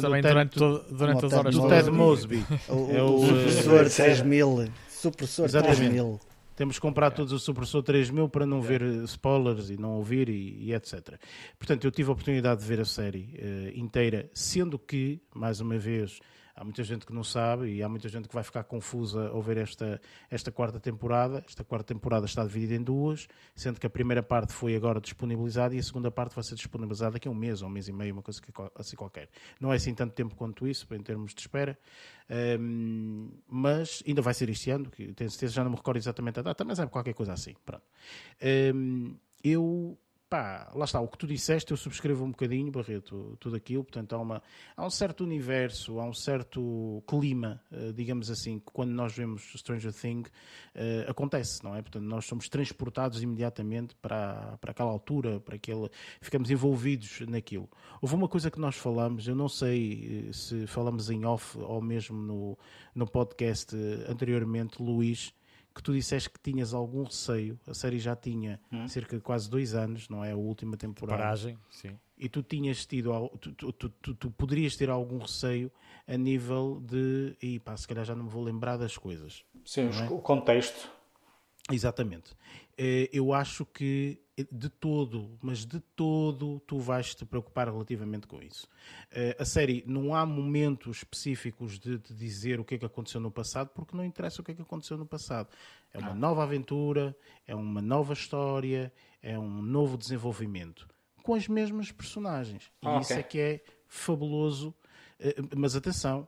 também 0.01 0.21
durante, 0.23 0.57
durante 0.91 1.25
as 1.27 1.33
horas 1.33 1.55
do. 1.55 1.67
Ted 1.69 1.91
Mosby. 1.91 2.43
O, 2.67 2.91
É 2.91 3.03
o, 3.03 3.19
professor 3.19 3.85
eh, 3.85 3.89
3000. 3.89 4.69
Supressor 5.03 5.45
Exatamente. 5.45 5.79
3000. 5.79 6.19
Temos 6.55 6.75
que 6.75 6.81
comprar 6.81 7.11
todos 7.11 7.33
o 7.33 7.39
Super 7.39 7.65
Soul 7.65 7.83
3000 7.83 8.29
para 8.29 8.45
não 8.45 8.61
ver 8.61 8.81
eh, 8.81 9.03
spoilers 9.05 9.69
e 9.69 9.75
não 9.75 9.97
ouvir 9.97 10.29
e, 10.29 10.69
e, 10.69 10.73
etc. 10.73 11.19
Portanto, 11.57 11.83
eu 11.83 11.91
tive 11.91 12.09
a 12.09 12.13
oportunidade 12.13 12.61
de 12.61 12.67
ver 12.67 12.79
a 12.79 12.85
série 12.85 13.37
uh, 13.37 13.77
inteira, 13.77 14.29
sendo 14.33 14.77
que, 14.77 15.19
mais 15.35 15.59
uma 15.59 15.77
vez, 15.77 16.19
há 16.55 16.63
muita 16.63 16.83
gente 16.83 17.05
que 17.05 17.13
não 17.13 17.23
sabe 17.23 17.67
e 17.73 17.81
há 17.81 17.89
muita 17.89 18.07
gente 18.07 18.27
que 18.27 18.33
vai 18.33 18.43
ficar 18.43 18.63
confusa 18.63 19.29
ao 19.29 19.41
ver 19.41 19.57
esta, 19.57 19.99
esta 20.29 20.51
quarta 20.51 20.79
temporada. 20.79 21.43
Esta 21.47 21.63
quarta 21.63 21.93
temporada 21.93 22.25
está 22.25 22.43
dividida 22.43 22.75
em 22.75 22.83
duas, 22.83 23.27
sendo 23.55 23.79
que 23.79 23.87
a 23.87 23.89
primeira 23.89 24.21
parte 24.21 24.53
foi 24.53 24.75
agora 24.75 25.01
disponibilizada 25.01 25.75
e 25.75 25.79
a 25.79 25.83
segunda 25.83 26.11
parte 26.11 26.35
vai 26.35 26.43
ser 26.43 26.55
disponibilizada 26.55 27.13
daqui 27.13 27.27
a 27.27 27.31
um 27.31 27.35
mês 27.35 27.61
ou 27.61 27.67
um 27.67 27.71
mês 27.71 27.87
e 27.87 27.93
meio, 27.93 28.13
uma 28.13 28.21
coisa 28.21 28.39
assim 28.75 28.95
qualquer. 28.95 29.29
Não 29.59 29.73
é 29.73 29.77
assim 29.77 29.93
tanto 29.93 30.13
tempo 30.13 30.35
quanto 30.35 30.67
isso, 30.67 30.87
em 30.93 31.01
termos 31.01 31.33
de 31.33 31.41
espera, 31.41 31.77
um, 32.59 33.29
mas 33.47 34.03
ainda 34.07 34.21
vai 34.21 34.33
ser 34.33 34.49
este 34.49 34.69
ano, 34.69 34.89
que 34.89 35.13
tenho 35.13 35.29
certeza, 35.29 35.53
já 35.53 35.63
não 35.63 35.71
me 35.71 35.77
recordo 35.77 35.97
exatamente 35.97 36.39
a 36.39 36.43
data, 36.43 36.63
mas 36.63 36.79
é 36.79 36.85
qualquer 36.85 37.13
coisa 37.13 37.33
assim. 37.33 37.55
Pronto. 37.65 37.83
Um, 38.73 39.15
eu 39.43 39.97
pá, 40.33 40.67
lá 40.73 40.85
está, 40.85 40.99
o 40.99 41.07
que 41.07 41.15
tu 41.19 41.27
disseste, 41.27 41.69
eu 41.69 41.77
subscrevo 41.77 42.25
um 42.25 42.31
bocadinho, 42.31 42.71
Barreto, 42.71 43.37
tudo 43.39 43.55
aquilo, 43.55 43.83
portanto 43.83 44.15
há, 44.15 44.17
uma, 44.19 44.41
há 44.75 44.83
um 44.83 44.89
certo 44.89 45.23
universo, 45.23 45.99
há 45.99 46.05
um 46.05 46.13
certo 46.13 47.03
clima, 47.05 47.61
uh, 47.71 47.93
digamos 47.93 48.31
assim, 48.31 48.57
que 48.57 48.65
quando 48.73 48.89
nós 48.89 49.15
vemos 49.15 49.53
Stranger 49.55 49.93
Things 49.93 50.31
uh, 50.73 51.07
acontece, 51.07 51.63
não 51.63 51.75
é? 51.75 51.83
Portanto, 51.83 52.05
nós 52.05 52.25
somos 52.25 52.49
transportados 52.49 53.21
imediatamente 53.21 53.93
para, 54.01 54.57
para 54.59 54.71
aquela 54.71 54.89
altura, 54.89 55.39
para 55.39 55.55
aquele, 55.55 55.87
ficamos 56.19 56.49
envolvidos 56.49 57.19
naquilo. 57.27 57.69
Houve 58.01 58.15
uma 58.15 58.27
coisa 58.27 58.49
que 58.49 58.59
nós 58.59 58.75
falamos, 58.75 59.27
eu 59.27 59.35
não 59.35 59.47
sei 59.47 60.29
eh, 60.29 60.33
se 60.33 60.65
falamos 60.65 61.11
em 61.11 61.25
off 61.25 61.55
ou 61.59 61.79
mesmo 61.79 62.17
no, 62.17 62.57
no 62.95 63.05
podcast 63.05 63.75
anteriormente, 64.09 64.81
Luís, 64.81 65.31
que 65.73 65.81
tu 65.81 65.93
disseste 65.93 66.29
que 66.29 66.39
tinhas 66.39 66.73
algum 66.73 67.03
receio, 67.03 67.59
a 67.67 67.73
série 67.73 67.97
já 67.97 68.15
tinha 68.15 68.59
hum. 68.71 68.87
cerca 68.87 69.15
de 69.15 69.21
quase 69.21 69.49
dois 69.49 69.73
anos, 69.73 70.07
não 70.07 70.23
é? 70.23 70.31
A 70.31 70.35
última 70.35 70.77
temporada. 70.77 71.21
Paragem, 71.21 71.57
sim. 71.69 71.97
E 72.17 72.29
tu 72.29 72.43
tinhas 72.43 72.85
tido, 72.85 73.11
tu, 73.39 73.53
tu, 73.53 73.89
tu, 73.89 74.13
tu, 74.13 74.31
poderias 74.31 74.75
ter 74.75 74.89
algum 74.89 75.17
receio 75.17 75.71
a 76.07 76.15
nível 76.15 76.79
de, 76.79 77.35
e 77.41 77.59
pá, 77.59 77.75
se 77.75 77.87
calhar 77.87 78.05
já 78.05 78.15
não 78.15 78.25
me 78.25 78.29
vou 78.29 78.43
lembrar 78.43 78.77
das 78.77 78.97
coisas. 78.97 79.43
Sim, 79.65 79.89
é? 79.89 80.07
o 80.09 80.19
contexto. 80.19 80.89
Exatamente. 81.71 82.35
Eh, 82.77 83.09
eu 83.13 83.33
acho 83.33 83.65
que 83.65 84.19
de 84.51 84.67
todo, 84.67 85.37
mas 85.41 85.63
de 85.63 85.79
todo, 85.79 86.59
tu 86.61 86.79
vais 86.79 87.13
te 87.13 87.23
preocupar 87.23 87.67
relativamente 87.67 88.25
com 88.25 88.41
isso. 88.41 88.67
Uh, 89.11 89.39
a 89.39 89.45
série, 89.45 89.83
não 89.85 90.15
há 90.15 90.25
momentos 90.25 90.97
específicos 90.97 91.77
de, 91.77 91.99
de, 91.99 92.15
dizer 92.15 92.59
o 92.59 92.65
que 92.65 92.75
é 92.75 92.77
que 92.79 92.85
aconteceu 92.85 93.21
no 93.21 93.29
passado, 93.29 93.69
porque 93.75 93.95
não 93.95 94.03
interessa 94.03 94.41
o 94.41 94.43
que 94.43 94.51
é 94.51 94.55
que 94.55 94.61
aconteceu 94.61 94.97
no 94.97 95.05
passado. 95.05 95.49
É 95.93 95.99
uma 95.99 96.11
ah. 96.11 96.15
nova 96.15 96.41
aventura, 96.41 97.15
é 97.45 97.53
uma 97.53 97.81
nova 97.81 98.13
história, 98.13 98.91
é 99.21 99.37
um 99.37 99.61
novo 99.61 99.97
desenvolvimento, 99.97 100.87
com 101.21 101.35
as 101.35 101.47
mesmas 101.47 101.91
personagens. 101.91 102.71
E 102.81 102.87
ah, 102.87 102.99
isso 102.99 103.13
é 103.13 103.21
que 103.21 103.39
é 103.39 103.63
fabuloso. 103.87 104.73
Mas 105.55 105.75
atenção, 105.75 106.27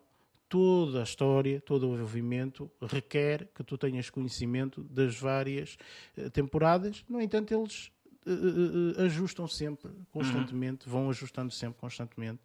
toda 0.55 1.01
a 1.01 1.03
história, 1.03 1.59
todo 1.59 1.89
o 1.89 1.95
envolvimento 1.95 2.71
requer 2.81 3.49
que 3.53 3.61
tu 3.61 3.77
tenhas 3.77 4.09
conhecimento 4.09 4.81
das 4.85 5.19
várias 5.19 5.77
uh, 6.17 6.29
temporadas. 6.29 7.03
No 7.09 7.19
entanto, 7.19 7.53
eles 7.53 7.91
uh, 8.25 9.01
ajustam 9.01 9.49
sempre, 9.49 9.91
constantemente, 10.13 10.87
uhum. 10.87 10.93
vão 10.93 11.09
ajustando 11.09 11.51
sempre, 11.51 11.77
constantemente. 11.77 12.39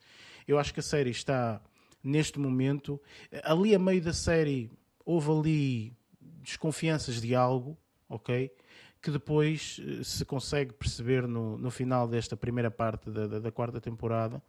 Eu 0.44 0.58
acho 0.58 0.74
que 0.74 0.80
a 0.80 0.82
série 0.82 1.10
está, 1.10 1.62
neste 2.02 2.40
momento, 2.40 3.00
ali 3.44 3.76
a 3.76 3.78
meio 3.78 4.02
da 4.02 4.12
série, 4.12 4.68
houve 5.06 5.30
ali 5.30 5.96
desconfianças 6.42 7.20
de 7.20 7.32
algo, 7.32 7.78
ok? 8.08 8.50
Que 9.00 9.12
depois 9.12 9.80
se 10.02 10.24
consegue 10.24 10.72
perceber 10.72 11.28
no, 11.28 11.56
no 11.56 11.70
final 11.70 12.08
desta 12.08 12.36
primeira 12.36 12.72
parte 12.72 13.08
da, 13.08 13.28
da, 13.28 13.38
da 13.38 13.52
quarta 13.52 13.80
temporada. 13.80 14.42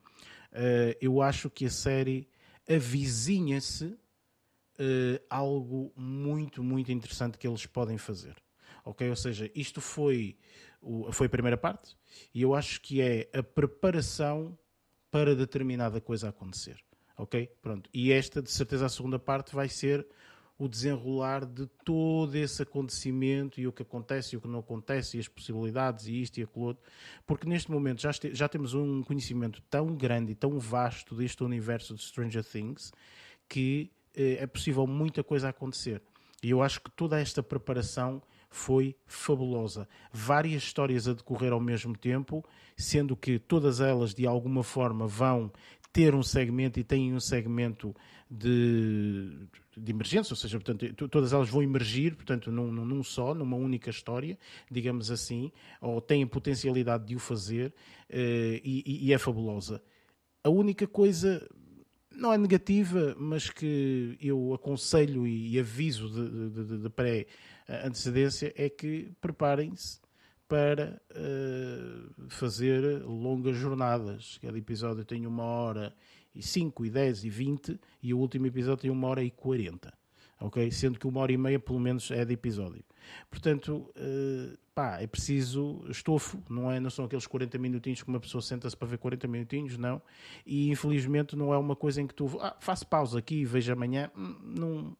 Uh, 0.51 0.97
eu 0.99 1.21
acho 1.21 1.47
que 1.47 1.65
a 1.67 1.69
série 1.69 2.27
avizinha-se 2.69 3.85
uh, 3.85 5.23
algo 5.29 5.91
muito, 5.95 6.63
muito 6.63 6.91
interessante 6.91 7.37
que 7.37 7.47
eles 7.47 7.65
podem 7.65 7.97
fazer. 7.97 8.35
Ok? 8.83 9.07
Ou 9.09 9.15
seja, 9.15 9.49
isto 9.53 9.79
foi 9.79 10.37
o, 10.81 11.11
foi 11.11 11.27
a 11.27 11.29
primeira 11.29 11.57
parte, 11.57 11.95
e 12.33 12.41
eu 12.41 12.55
acho 12.55 12.81
que 12.81 13.01
é 13.01 13.29
a 13.33 13.43
preparação 13.43 14.57
para 15.11 15.35
determinada 15.35 16.01
coisa 16.01 16.29
acontecer. 16.29 16.83
Ok? 17.17 17.51
Pronto. 17.61 17.89
E 17.93 18.11
esta, 18.11 18.41
de 18.41 18.49
certeza, 18.49 18.85
a 18.85 18.89
segunda 18.89 19.19
parte 19.19 19.53
vai 19.53 19.69
ser 19.69 20.07
o 20.61 20.69
desenrolar 20.69 21.43
de 21.43 21.65
todo 21.83 22.35
esse 22.35 22.61
acontecimento 22.61 23.59
e 23.59 23.65
o 23.65 23.71
que 23.71 23.81
acontece 23.81 24.35
e 24.35 24.37
o 24.37 24.41
que 24.41 24.47
não 24.47 24.59
acontece 24.59 25.17
e 25.17 25.19
as 25.19 25.27
possibilidades 25.27 26.05
e 26.05 26.21
isto 26.21 26.37
e 26.37 26.43
aquilo 26.43 26.65
outro, 26.65 26.83
porque 27.25 27.49
neste 27.49 27.71
momento 27.71 27.99
já, 27.99 28.11
este, 28.11 28.35
já 28.35 28.47
temos 28.47 28.75
um 28.75 29.01
conhecimento 29.01 29.59
tão 29.71 29.95
grande 29.95 30.33
e 30.33 30.35
tão 30.35 30.59
vasto 30.59 31.15
deste 31.15 31.43
universo 31.43 31.95
de 31.95 32.03
Stranger 32.03 32.43
Things 32.43 32.93
que 33.49 33.91
eh, 34.15 34.37
é 34.39 34.45
possível 34.45 34.85
muita 34.85 35.23
coisa 35.23 35.49
acontecer. 35.49 35.99
E 36.43 36.51
eu 36.51 36.61
acho 36.61 36.79
que 36.79 36.91
toda 36.91 37.19
esta 37.19 37.41
preparação 37.41 38.21
foi 38.47 38.95
fabulosa. 39.07 39.87
Várias 40.13 40.61
histórias 40.61 41.07
a 41.07 41.13
decorrer 41.13 41.53
ao 41.53 41.59
mesmo 41.59 41.97
tempo, 41.97 42.45
sendo 42.77 43.15
que 43.15 43.39
todas 43.39 43.81
elas 43.81 44.13
de 44.13 44.27
alguma 44.27 44.63
forma 44.63 45.07
vão 45.07 45.51
ter 45.91 46.15
um 46.15 46.23
segmento 46.23 46.79
e 46.79 46.83
têm 46.83 47.13
um 47.13 47.19
segmento 47.19 47.95
de, 48.29 49.47
de 49.75 49.91
emergência, 49.91 50.33
ou 50.33 50.37
seja, 50.37 50.57
portanto, 50.59 51.07
todas 51.09 51.33
elas 51.33 51.49
vão 51.49 51.61
emergir, 51.61 52.15
portanto, 52.15 52.51
num, 52.51 52.71
num 52.71 53.03
só, 53.03 53.33
numa 53.33 53.57
única 53.57 53.89
história, 53.89 54.37
digamos 54.69 55.11
assim, 55.11 55.51
ou 55.81 55.99
têm 55.99 56.25
potencialidade 56.25 57.05
de 57.05 57.15
o 57.15 57.19
fazer 57.19 57.73
eh, 58.09 58.61
e, 58.63 59.07
e 59.07 59.13
é 59.13 59.17
fabulosa. 59.17 59.83
A 60.43 60.49
única 60.49 60.87
coisa 60.87 61.47
não 62.11 62.33
é 62.33 62.37
negativa, 62.37 63.15
mas 63.17 63.49
que 63.49 64.17
eu 64.21 64.53
aconselho 64.53 65.25
e 65.27 65.57
aviso 65.59 66.09
de, 66.09 66.49
de, 66.49 66.77
de, 66.83 66.89
pré-antecedência 66.89 68.53
é 68.55 68.69
que 68.69 69.11
preparem-se 69.21 70.00
para 70.51 71.01
uh, 71.11 72.27
fazer 72.27 73.01
longas 73.05 73.55
jornadas. 73.55 74.37
Cada 74.41 74.57
episódio 74.57 75.05
tem 75.05 75.25
uma 75.25 75.45
hora 75.45 75.95
e 76.35 76.43
5, 76.43 76.85
e 76.85 76.89
10 76.89 77.23
e 77.23 77.29
20 77.29 77.79
e 78.03 78.13
o 78.13 78.17
último 78.17 78.47
episódio 78.47 78.81
tem 78.81 78.91
uma 78.91 79.07
hora 79.07 79.23
e 79.23 79.31
40. 79.31 79.93
Ok? 80.41 80.69
Sendo 80.71 80.99
que 80.99 81.07
uma 81.07 81.21
hora 81.21 81.31
e 81.31 81.37
meia 81.37 81.57
pelo 81.57 81.79
menos 81.79 82.11
é 82.11 82.25
de 82.25 82.33
episódio. 82.33 82.83
Portanto, 83.29 83.89
uh, 83.95 84.57
pá, 84.75 84.99
é 84.99 85.07
preciso 85.07 85.85
estofo, 85.89 86.43
não, 86.49 86.69
é, 86.69 86.81
não 86.81 86.89
são 86.89 87.05
aqueles 87.05 87.25
40 87.25 87.57
minutinhos 87.57 88.03
que 88.03 88.09
uma 88.09 88.19
pessoa 88.19 88.41
senta-se 88.41 88.75
para 88.75 88.89
ver 88.89 88.97
40 88.97 89.29
minutinhos, 89.29 89.77
não. 89.77 90.01
E 90.45 90.69
infelizmente 90.69 91.33
não 91.33 91.53
é 91.53 91.57
uma 91.57 91.77
coisa 91.77 92.01
em 92.01 92.07
que 92.07 92.13
tu 92.13 92.37
ah, 92.41 92.57
faço 92.59 92.85
pausa 92.85 93.19
aqui 93.19 93.35
e 93.35 93.45
vejo 93.45 93.71
amanhã. 93.71 94.11
Hum, 94.17 94.35
não, 94.43 94.97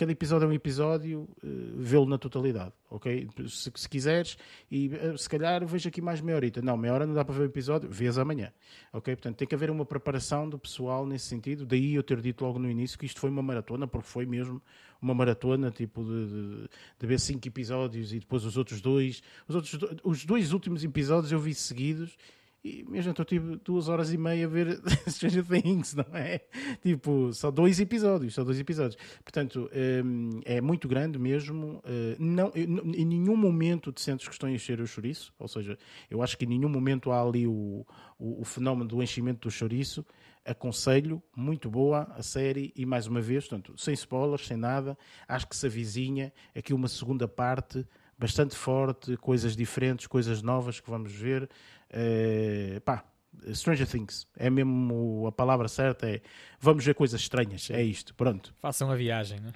cada 0.00 0.12
episódio 0.12 0.46
é 0.46 0.48
um 0.48 0.52
episódio, 0.54 1.28
uh, 1.44 1.76
vê-lo 1.76 2.06
na 2.06 2.16
totalidade, 2.16 2.72
ok? 2.88 3.28
Se, 3.46 3.70
se, 3.74 3.86
quiseres, 3.86 4.38
e 4.70 4.88
uh, 4.88 5.18
se 5.18 5.28
calhar 5.28 5.62
vejo 5.66 5.86
aqui 5.90 6.00
mais 6.00 6.22
meia 6.22 6.36
horita. 6.36 6.62
Não, 6.62 6.74
meia 6.74 6.94
hora 6.94 7.06
não 7.06 7.12
dá 7.12 7.22
para 7.22 7.34
ver 7.34 7.42
o 7.42 7.44
episódio, 7.44 7.86
vês 7.90 8.16
amanhã, 8.16 8.50
ok? 8.94 9.14
Portanto, 9.14 9.36
tem 9.36 9.46
que 9.46 9.54
haver 9.54 9.70
uma 9.70 9.84
preparação 9.84 10.48
do 10.48 10.58
pessoal 10.58 11.04
nesse 11.04 11.26
sentido. 11.26 11.66
Daí 11.66 11.94
eu 11.94 12.02
ter 12.02 12.18
dito 12.22 12.42
logo 12.42 12.58
no 12.58 12.70
início 12.70 12.98
que 12.98 13.04
isto 13.04 13.20
foi 13.20 13.28
uma 13.28 13.42
maratona, 13.42 13.86
porque 13.86 14.08
foi 14.08 14.24
mesmo 14.24 14.62
uma 15.02 15.12
maratona, 15.12 15.70
tipo 15.70 16.02
de, 16.02 16.26
de, 16.28 16.68
de 16.98 17.06
ver 17.06 17.20
cinco 17.20 17.46
episódios 17.46 18.14
e 18.14 18.20
depois 18.20 18.42
os 18.46 18.56
outros 18.56 18.80
dois. 18.80 19.22
Os, 19.46 19.54
outros, 19.54 19.78
os 20.02 20.24
dois 20.24 20.54
últimos 20.54 20.82
episódios 20.82 21.30
eu 21.30 21.38
vi 21.38 21.52
seguidos 21.52 22.16
e 22.62 22.84
mesmo 22.84 23.14
eu 23.16 23.24
tive 23.24 23.56
duas 23.56 23.88
horas 23.88 24.12
e 24.12 24.18
meia 24.18 24.44
a 24.44 24.48
ver 24.48 24.80
Stranger 25.08 25.44
Things, 25.44 25.94
não 25.94 26.04
é? 26.12 26.42
Tipo, 26.82 27.32
só 27.32 27.50
dois 27.50 27.80
episódios, 27.80 28.34
só 28.34 28.44
dois 28.44 28.60
episódios. 28.60 28.98
Portanto, 29.24 29.70
hum, 30.04 30.40
é 30.44 30.60
muito 30.60 30.86
grande 30.86 31.18
mesmo. 31.18 31.82
Eh, 31.84 32.16
não, 32.18 32.52
em 32.54 33.04
nenhum 33.04 33.36
momento 33.36 33.90
te 33.92 34.02
sentes 34.02 34.28
que 34.28 34.34
estão 34.34 34.48
a 34.48 34.52
encher 34.52 34.78
o 34.80 34.86
chouriço, 34.86 35.32
ou 35.38 35.48
seja, 35.48 35.78
eu 36.10 36.22
acho 36.22 36.36
que 36.36 36.44
em 36.44 36.48
nenhum 36.48 36.68
momento 36.68 37.10
há 37.10 37.22
ali 37.22 37.46
o, 37.46 37.86
o, 38.18 38.42
o 38.42 38.44
fenómeno 38.44 38.88
do 38.88 39.02
enchimento 39.02 39.48
do 39.48 39.50
chouriço. 39.50 40.04
Aconselho, 40.44 41.22
muito 41.36 41.70
boa 41.70 42.12
a 42.16 42.22
série 42.22 42.72
e 42.74 42.84
mais 42.84 43.06
uma 43.06 43.20
vez, 43.20 43.46
portanto, 43.46 43.74
sem 43.78 43.94
spoilers, 43.94 44.46
sem 44.46 44.56
nada, 44.56 44.96
acho 45.28 45.46
que 45.46 45.54
se 45.54 45.66
avizinha 45.66 46.32
aqui 46.54 46.72
uma 46.72 46.88
segunda 46.88 47.28
parte 47.28 47.86
bastante 48.20 48.54
forte, 48.54 49.16
coisas 49.16 49.56
diferentes, 49.56 50.06
coisas 50.06 50.42
novas 50.42 50.78
que 50.78 50.90
vamos 50.90 51.10
ver. 51.10 51.48
Uh, 51.90 52.80
pá, 52.82 53.04
Stranger 53.52 53.86
Things, 53.86 54.26
é 54.36 54.50
mesmo 54.50 55.26
a 55.26 55.32
palavra 55.32 55.68
certa, 55.68 56.08
é 56.08 56.20
vamos 56.60 56.84
ver 56.84 56.94
coisas 56.94 57.20
estranhas, 57.20 57.70
é 57.70 57.82
isto, 57.82 58.14
pronto. 58.14 58.54
Façam 58.60 58.90
a 58.90 58.94
viagem, 58.94 59.40
né? 59.40 59.52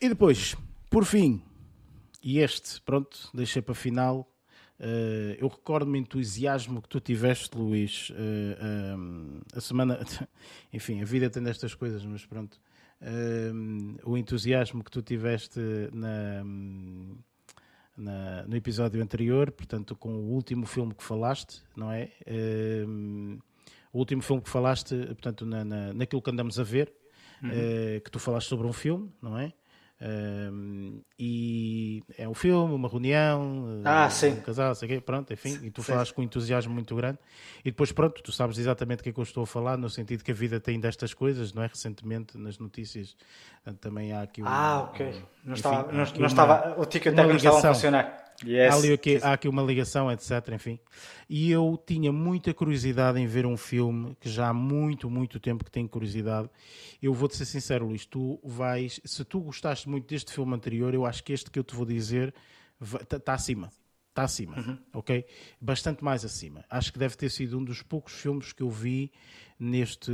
E 0.00 0.08
depois, 0.08 0.56
por 0.90 1.04
fim, 1.04 1.42
e 2.22 2.38
este, 2.38 2.80
pronto, 2.82 3.30
deixei 3.32 3.62
para 3.62 3.74
final. 3.74 4.28
Uh, 4.78 5.32
eu 5.38 5.48
recordo-me 5.48 5.98
o 5.98 6.00
entusiasmo 6.00 6.82
que 6.82 6.88
tu 6.88 7.00
tiveste, 7.00 7.56
Luís, 7.56 8.10
uh, 8.10 9.42
a 9.54 9.60
semana. 9.60 10.00
Enfim, 10.72 11.00
a 11.00 11.04
vida 11.04 11.30
tem 11.30 11.42
destas 11.42 11.74
coisas, 11.74 12.04
mas 12.04 12.26
pronto. 12.26 12.60
um, 13.00 13.96
o 14.04 14.18
entusiasmo 14.18 14.84
que 14.84 14.90
tu 14.90 15.00
tiveste 15.00 15.60
na, 15.92 16.42
na, 17.96 18.44
no 18.46 18.56
episódio 18.56 19.02
anterior, 19.02 19.50
portanto, 19.50 19.96
com 19.96 20.10
o 20.10 20.30
último 20.32 20.66
filme 20.66 20.94
que 20.94 21.02
falaste, 21.02 21.62
não 21.74 21.90
é? 21.90 22.10
Um, 22.86 23.38
o 23.92 23.98
último 23.98 24.22
filme 24.22 24.42
que 24.42 24.50
falaste, 24.50 24.94
portanto, 24.94 25.46
na, 25.46 25.64
na, 25.64 25.92
naquilo 25.94 26.20
que 26.20 26.30
andamos 26.30 26.60
a 26.60 26.62
ver, 26.62 26.92
uhum. 27.42 27.48
uh, 27.48 28.00
que 28.02 28.10
tu 28.10 28.18
falaste 28.18 28.48
sobre 28.48 28.66
um 28.66 28.72
filme, 28.72 29.10
não 29.22 29.38
é? 29.38 29.52
Um, 29.98 31.00
e 31.18 32.02
é 32.18 32.28
um 32.28 32.34
filme, 32.34 32.74
uma 32.74 32.88
reunião, 32.88 33.82
ah, 33.82 34.08
um 34.24 34.40
casal, 34.42 34.74
sei 34.74 34.88
quê, 34.88 35.00
pronto, 35.00 35.32
enfim, 35.32 35.58
e 35.62 35.70
tu 35.70 35.82
sim. 35.82 35.92
falas 35.92 36.10
com 36.10 36.20
um 36.20 36.24
entusiasmo 36.24 36.74
muito 36.74 36.94
grande. 36.94 37.18
E 37.64 37.70
depois, 37.70 37.92
pronto, 37.92 38.22
tu 38.22 38.30
sabes 38.30 38.58
exatamente 38.58 39.00
o 39.00 39.02
que 39.02 39.08
é 39.08 39.12
que 39.12 39.18
eu 39.18 39.22
estou 39.24 39.44
a 39.44 39.46
falar, 39.46 39.78
no 39.78 39.88
sentido 39.88 40.22
que 40.22 40.30
a 40.30 40.34
vida 40.34 40.60
tem 40.60 40.78
destas 40.78 41.14
coisas, 41.14 41.54
não 41.54 41.62
é? 41.62 41.66
Recentemente, 41.66 42.36
nas 42.36 42.58
notícias, 42.58 43.16
também 43.80 44.12
há 44.12 44.22
aqui 44.22 44.42
um, 44.42 44.46
Ah, 44.46 44.88
ok. 44.90 45.06
Não, 45.06 45.52
enfim, 45.52 45.54
estava, 45.54 45.92
não, 45.92 46.04
não 46.04 46.18
uma, 46.18 46.26
estava, 46.26 46.80
o 46.80 46.84
ticket 46.84 47.14
não 47.14 47.34
estava 47.34 47.58
a 47.58 47.74
funcionar. 47.74 48.25
Yes. 48.44 48.74
Há, 48.74 48.76
ali 48.76 48.92
aqui, 48.92 49.18
há 49.22 49.32
aqui 49.32 49.48
uma 49.48 49.62
ligação, 49.62 50.10
etc. 50.10 50.30
Enfim. 50.52 50.78
E 51.28 51.50
eu 51.50 51.80
tinha 51.86 52.12
muita 52.12 52.52
curiosidade 52.52 53.18
em 53.18 53.26
ver 53.26 53.46
um 53.46 53.56
filme 53.56 54.16
que 54.20 54.28
já 54.28 54.48
há 54.48 54.54
muito, 54.54 55.08
muito 55.08 55.40
tempo 55.40 55.64
que 55.64 55.70
tenho 55.70 55.88
curiosidade. 55.88 56.48
Eu 57.02 57.14
vou-te 57.14 57.36
ser 57.36 57.44
sincero, 57.44 57.86
Luís, 57.86 58.04
tu 58.04 58.40
vais. 58.44 59.00
Se 59.04 59.24
tu 59.24 59.40
gostaste 59.40 59.88
muito 59.88 60.06
deste 60.06 60.32
filme 60.32 60.54
anterior, 60.54 60.92
eu 60.94 61.06
acho 61.06 61.22
que 61.22 61.32
este 61.32 61.50
que 61.50 61.58
eu 61.58 61.64
te 61.64 61.74
vou 61.74 61.86
dizer 61.86 62.34
está 62.80 63.18
tá 63.18 63.34
acima. 63.34 63.70
Está 64.16 64.24
acima, 64.24 64.56
uhum. 64.56 64.78
ok? 64.94 65.26
Bastante 65.60 66.02
mais 66.02 66.24
acima. 66.24 66.64
Acho 66.70 66.90
que 66.90 66.98
deve 66.98 67.14
ter 67.18 67.28
sido 67.28 67.58
um 67.58 67.62
dos 67.62 67.82
poucos 67.82 68.14
filmes 68.14 68.50
que 68.50 68.62
eu 68.62 68.70
vi 68.70 69.12
neste, 69.60 70.10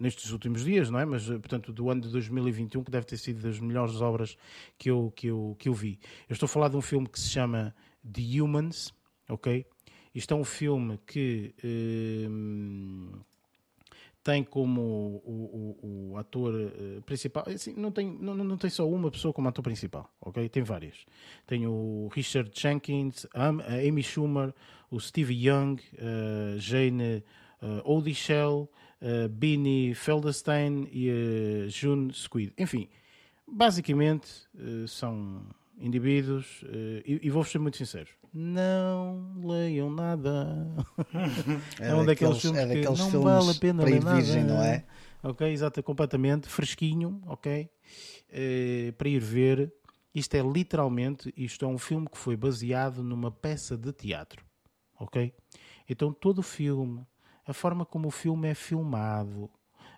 nestes 0.00 0.32
últimos 0.32 0.64
dias, 0.64 0.90
não 0.90 0.98
é? 0.98 1.04
Mas, 1.04 1.28
portanto, 1.28 1.72
do 1.72 1.88
ano 1.88 2.00
de 2.00 2.08
2021, 2.08 2.82
que 2.82 2.90
deve 2.90 3.06
ter 3.06 3.18
sido 3.18 3.40
das 3.40 3.60
melhores 3.60 4.00
obras 4.00 4.36
que 4.76 4.90
eu, 4.90 5.12
que 5.14 5.28
eu, 5.28 5.54
que 5.60 5.68
eu 5.68 5.74
vi. 5.74 6.00
Eu 6.28 6.32
estou 6.32 6.46
a 6.46 6.48
falar 6.48 6.66
de 6.66 6.76
um 6.76 6.80
filme 6.80 7.08
que 7.08 7.20
se 7.20 7.30
chama 7.30 7.72
The 8.04 8.42
Humans, 8.42 8.92
ok? 9.28 9.64
Isto 10.12 10.34
é 10.34 10.36
um 10.36 10.44
filme 10.44 10.98
que. 11.06 11.54
Hum, 11.62 13.12
tem 14.22 14.44
como 14.44 14.80
o, 15.24 15.76
o, 15.82 16.10
o 16.12 16.16
ator 16.18 16.54
uh, 16.54 17.02
principal, 17.02 17.44
assim, 17.48 17.74
não, 17.74 17.90
tem, 17.90 18.10
não, 18.20 18.34
não 18.34 18.56
tem 18.56 18.68
só 18.68 18.88
uma 18.88 19.10
pessoa 19.10 19.32
como 19.32 19.48
ator 19.48 19.62
principal, 19.62 20.12
ok? 20.20 20.48
Tem 20.48 20.62
várias. 20.62 21.06
Tem 21.46 21.66
o 21.66 22.08
Richard 22.12 22.50
Jenkins, 22.54 23.26
a 23.32 23.48
Amy 23.48 24.02
Schumer, 24.02 24.52
o 24.90 25.00
Steve 25.00 25.32
Young, 25.32 25.76
uh, 25.94 26.58
Jane 26.58 27.24
uh, 27.62 27.90
Odishell, 27.90 28.68
uh, 29.00 29.28
Beanie 29.28 29.94
Feldstein 29.94 30.88
e 30.92 31.10
uh, 31.10 31.68
June 31.68 32.12
Squid. 32.12 32.52
Enfim, 32.58 32.88
basicamente 33.46 34.28
são 34.86 35.42
indivíduos, 35.80 36.62
e, 37.04 37.20
e 37.22 37.30
vou-vos 37.30 37.50
ser 37.50 37.58
muito 37.58 37.76
sincero, 37.78 38.08
não 38.32 39.32
leiam 39.42 39.90
nada. 39.90 40.68
É, 41.78 41.88
é 41.90 41.94
um 41.94 42.04
daqueles, 42.04 42.06
daqueles 42.06 42.40
filmes 42.40 42.60
é 42.60 42.66
daqueles 42.66 43.00
que 43.00 43.12
não 43.12 43.22
vale 43.22 43.50
a 43.50 43.54
pena 43.54 43.84
ler 43.84 44.02
nada. 44.02 44.16
Virgem, 44.16 44.44
não 44.44 44.62
é? 44.62 44.84
Ok, 45.22 45.46
exato, 45.46 45.82
completamente 45.82 46.48
fresquinho, 46.48 47.20
ok? 47.26 47.68
Uh, 48.28 48.92
para 48.94 49.08
ir 49.08 49.20
ver. 49.20 49.72
Isto 50.12 50.34
é 50.34 50.40
literalmente, 50.40 51.32
isto 51.36 51.64
é 51.64 51.68
um 51.68 51.78
filme 51.78 52.08
que 52.08 52.18
foi 52.18 52.36
baseado 52.36 53.00
numa 53.00 53.30
peça 53.30 53.76
de 53.76 53.92
teatro, 53.92 54.44
ok? 54.98 55.32
Então 55.88 56.12
todo 56.12 56.40
o 56.40 56.42
filme, 56.42 57.06
a 57.46 57.52
forma 57.52 57.86
como 57.86 58.08
o 58.08 58.10
filme 58.10 58.48
é 58.48 58.54
filmado, 58.54 59.48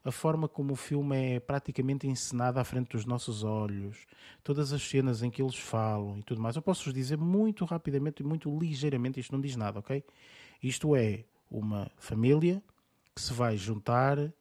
a 0.05 0.11
forma 0.11 0.49
como 0.49 0.73
o 0.73 0.77
filme 0.77 1.37
é 1.37 1.41
praticamente 1.41 2.07
encenado 2.07 2.59
à 2.59 2.65
frente 2.65 2.91
dos 2.91 3.05
nossos 3.05 3.45
olhos, 3.45 4.07
todas 4.43 4.73
as 4.73 4.83
cenas 4.83 5.23
em 5.23 5.31
que 5.31 5.41
eles 5.41 5.57
falam 5.57 6.19
e 6.19 6.23
tudo 6.23 6.41
mais. 6.41 6.57
Eu 6.57 6.63
posso 6.63 6.85
vos 6.85 6.95
dizer 6.95 7.17
muito 7.17 7.65
rapidamente 7.65 8.23
e 8.23 8.27
muito 8.27 8.57
ligeiramente, 8.59 9.21
isto 9.21 9.33
não 9.33 9.41
diz 9.41 9.55
nada, 9.57 9.79
ok? 9.79 10.05
Isto 10.63 10.97
é 10.97 11.25
uma 11.51 11.91
família 11.97 12.63
que 13.15 13.21
se 13.21 13.33
vai 13.33 13.57
juntar 13.57 14.33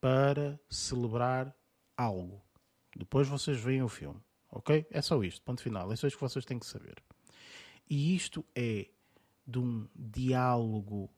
para 0.00 0.58
celebrar 0.68 1.54
algo. 1.96 2.42
Depois 2.94 3.28
vocês 3.28 3.58
veem 3.58 3.82
o 3.82 3.88
filme, 3.88 4.20
ok? 4.50 4.86
É 4.90 5.00
só 5.00 5.22
isto, 5.22 5.42
ponto 5.42 5.62
final. 5.62 5.92
É 5.92 5.96
só 5.96 6.06
isto 6.06 6.16
que 6.16 6.22
vocês 6.22 6.44
têm 6.44 6.58
que 6.58 6.66
saber. 6.66 7.02
E 7.88 8.14
isto 8.16 8.44
é 8.54 8.88
de 9.46 9.58
um 9.58 9.86
diálogo, 9.94 11.10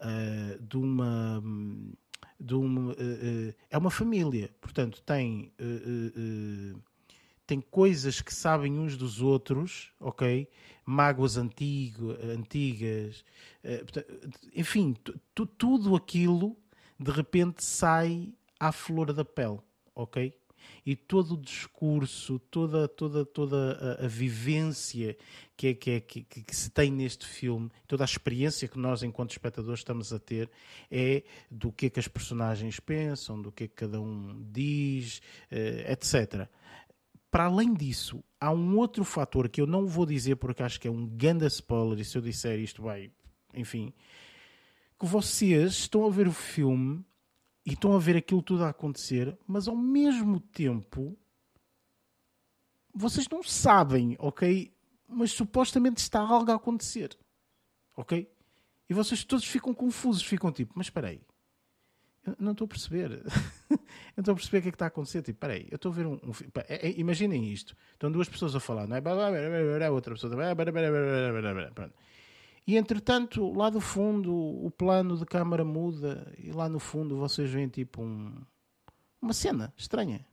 uh, 0.00 0.62
de 0.62 0.76
uma. 0.76 1.40
Um, 1.40 1.92
de 2.38 2.54
uh, 2.54 2.90
uh, 2.90 3.54
é 3.70 3.78
uma 3.78 3.90
família, 3.90 4.50
portanto 4.60 5.02
tem 5.02 5.52
uh, 5.60 6.78
tem 7.46 7.60
coisas 7.60 8.20
que 8.20 8.34
sabem 8.34 8.76
uns 8.76 8.96
dos 8.96 9.22
outros, 9.22 9.92
ok? 10.00 10.48
Mágoas 10.84 11.36
antigo, 11.36 12.16
antigas, 12.20 13.24
enfim, 14.52 14.96
tudo 15.56 15.94
aquilo 15.94 16.56
de 16.98 17.12
repente 17.12 17.62
sai 17.62 18.32
à 18.58 18.72
flor 18.72 19.12
da 19.12 19.24
pele, 19.24 19.60
ok? 19.94 20.34
E 20.84 20.94
todo 20.94 21.34
o 21.34 21.40
discurso, 21.40 22.38
toda, 22.38 22.86
toda, 22.86 23.24
toda 23.24 23.98
a, 24.00 24.04
a 24.04 24.08
vivência 24.08 25.16
que, 25.56 25.68
é, 25.68 25.74
que, 25.74 25.90
é, 25.90 26.00
que, 26.00 26.22
que, 26.22 26.56
se 26.56 26.70
tem 26.70 26.90
neste 26.90 27.26
filme, 27.26 27.70
toda 27.86 28.04
a 28.04 28.06
experiência 28.06 28.68
que 28.68 28.78
nós, 28.78 29.02
enquanto 29.02 29.30
espectadores, 29.30 29.80
estamos 29.80 30.12
a 30.12 30.18
ter, 30.18 30.50
é 30.90 31.22
do 31.50 31.72
que 31.72 31.86
é 31.86 31.90
que 31.90 32.00
as 32.00 32.08
personagens 32.08 32.78
pensam, 32.78 33.40
do 33.40 33.50
que 33.50 33.64
é 33.64 33.68
que 33.68 33.74
cada 33.74 34.00
um 34.00 34.44
diz, 34.52 35.20
eh, 35.50 35.92
etc. 35.92 36.48
Para 37.30 37.44
além 37.44 37.74
disso, 37.74 38.22
há 38.40 38.50
um 38.52 38.76
outro 38.76 39.04
fator 39.04 39.48
que 39.48 39.60
eu 39.60 39.66
não 39.66 39.86
vou 39.86 40.06
dizer 40.06 40.36
porque 40.36 40.62
acho 40.62 40.80
que 40.80 40.88
é 40.88 40.90
um 40.90 41.06
grande 41.06 41.46
spoiler, 41.46 42.00
e 42.00 42.04
se 42.04 42.16
eu 42.16 42.22
disser 42.22 42.58
isto 42.58 42.82
vai, 42.82 43.10
enfim, 43.54 43.92
que 44.98 45.06
vocês 45.06 45.72
estão 45.72 46.06
a 46.06 46.10
ver 46.10 46.26
o 46.26 46.32
filme 46.32 47.04
e 47.66 47.72
estão 47.72 47.94
a 47.94 47.98
ver 47.98 48.16
aquilo 48.16 48.40
tudo 48.40 48.64
a 48.64 48.68
acontecer, 48.68 49.36
mas 49.46 49.66
ao 49.66 49.76
mesmo 49.76 50.38
tempo 50.38 51.18
vocês 52.94 53.28
não 53.28 53.42
sabem, 53.42 54.16
ok? 54.18 54.72
Mas 55.08 55.32
supostamente 55.32 56.00
está 56.00 56.20
algo 56.20 56.50
a 56.50 56.54
acontecer, 56.54 57.18
ok? 57.96 58.30
E 58.88 58.94
vocês 58.94 59.24
todos 59.24 59.44
ficam 59.44 59.74
confusos, 59.74 60.22
ficam 60.22 60.52
tipo, 60.52 60.72
mas 60.76 60.86
espera 60.86 61.08
aí, 61.08 61.20
não 62.38 62.52
estou 62.52 62.64
a 62.64 62.68
perceber. 62.68 63.10
eu 63.70 63.78
não 64.16 64.22
estou 64.22 64.32
a 64.32 64.36
perceber 64.36 64.58
o 64.58 64.62
que 64.62 64.68
é 64.68 64.70
que 64.70 64.76
está 64.76 64.86
a 64.86 64.88
acontecer. 64.88 65.22
Tipo, 65.22 65.38
peraí, 65.38 65.68
eu 65.70 65.76
estou 65.76 65.92
a 65.92 65.94
ver 65.94 66.06
um, 66.06 66.14
um 66.14 66.32
é, 66.68 66.88
é, 66.88 66.98
Imaginem 66.98 67.52
isto. 67.52 67.76
Estão 67.92 68.10
duas 68.10 68.28
pessoas 68.28 68.56
a 68.56 68.60
falar, 68.60 68.86
não 68.86 68.96
é? 68.96 69.90
Outra 69.90 70.14
pessoa. 70.14 70.34
Pronto. 71.74 71.94
E 72.66 72.76
entretanto, 72.76 73.52
lá 73.52 73.70
do 73.70 73.80
fundo, 73.80 74.34
o 74.34 74.70
plano 74.70 75.16
de 75.16 75.24
câmara 75.24 75.64
muda 75.64 76.32
e 76.36 76.50
lá 76.50 76.68
no 76.68 76.80
fundo 76.80 77.16
vocês 77.16 77.48
veem 77.48 77.68
tipo 77.68 78.02
um, 78.02 78.34
uma 79.22 79.32
cena 79.32 79.72
estranha. 79.76 80.26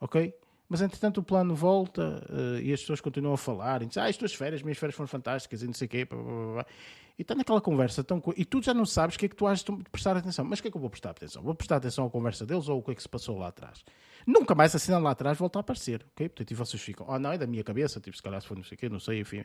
Ok? 0.00 0.32
Mas 0.68 0.80
entretanto 0.80 1.18
o 1.18 1.22
plano 1.22 1.54
volta 1.54 2.24
uh, 2.30 2.60
e 2.60 2.72
as 2.72 2.80
pessoas 2.80 3.00
continuam 3.00 3.34
a 3.34 3.38
falar. 3.38 3.82
E 3.82 3.86
dizem, 3.86 4.02
ah, 4.02 4.06
as 4.06 4.16
tuas 4.16 4.32
férias, 4.32 4.62
minhas 4.62 4.78
férias 4.78 4.94
foram 4.94 5.08
fantásticas 5.08 5.62
e 5.62 5.66
não 5.66 5.74
sei 5.74 5.86
o 5.86 5.88
quê. 5.88 6.04
Blá, 6.04 6.22
blá, 6.22 6.52
blá. 6.52 6.66
E 7.16 7.22
está 7.22 7.34
naquela 7.34 7.60
conversa 7.60 8.02
tão. 8.02 8.20
E 8.36 8.44
tu 8.44 8.60
já 8.60 8.74
não 8.74 8.84
sabes 8.84 9.14
o 9.14 9.18
que 9.18 9.26
é 9.26 9.28
que 9.28 9.36
tu 9.36 9.46
has 9.46 9.62
de 9.62 9.72
prestar 9.90 10.16
atenção. 10.16 10.44
Mas 10.44 10.58
o 10.58 10.62
que 10.62 10.68
é 10.68 10.70
que 10.70 10.76
eu 10.76 10.80
vou 10.80 10.90
prestar 10.90 11.10
atenção? 11.10 11.42
Vou 11.42 11.54
prestar 11.54 11.76
atenção 11.76 12.06
à 12.06 12.10
conversa 12.10 12.44
deles 12.44 12.68
ou 12.68 12.80
o 12.80 12.82
que 12.82 12.90
é 12.90 12.94
que 12.94 13.02
se 13.02 13.08
passou 13.08 13.38
lá 13.38 13.48
atrás? 13.48 13.84
Nunca 14.26 14.54
mais 14.54 14.74
a 14.74 14.78
cena 14.78 14.98
lá 14.98 15.12
atrás 15.12 15.38
volta 15.38 15.58
a 15.58 15.60
aparecer. 15.60 16.04
Ok? 16.12 16.28
Portanto, 16.28 16.50
e 16.50 16.54
vocês 16.54 16.82
ficam, 16.82 17.06
oh 17.08 17.18
não, 17.18 17.30
é 17.30 17.38
da 17.38 17.46
minha 17.46 17.62
cabeça, 17.62 18.00
tipo, 18.00 18.16
se 18.16 18.22
calhar 18.22 18.40
se 18.40 18.48
foi 18.48 18.56
não 18.56 18.64
sei 18.64 18.74
o 18.74 18.78
quê, 18.78 18.88
não 18.88 18.98
sei, 18.98 19.20
enfim. 19.20 19.44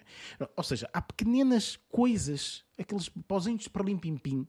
Ou 0.56 0.64
seja, 0.64 0.90
há 0.92 1.02
pequenas 1.02 1.78
coisas, 1.90 2.64
aqueles 2.78 3.08
pozinhos 3.08 3.68
para 3.68 3.84
limpim-pim, 3.84 4.48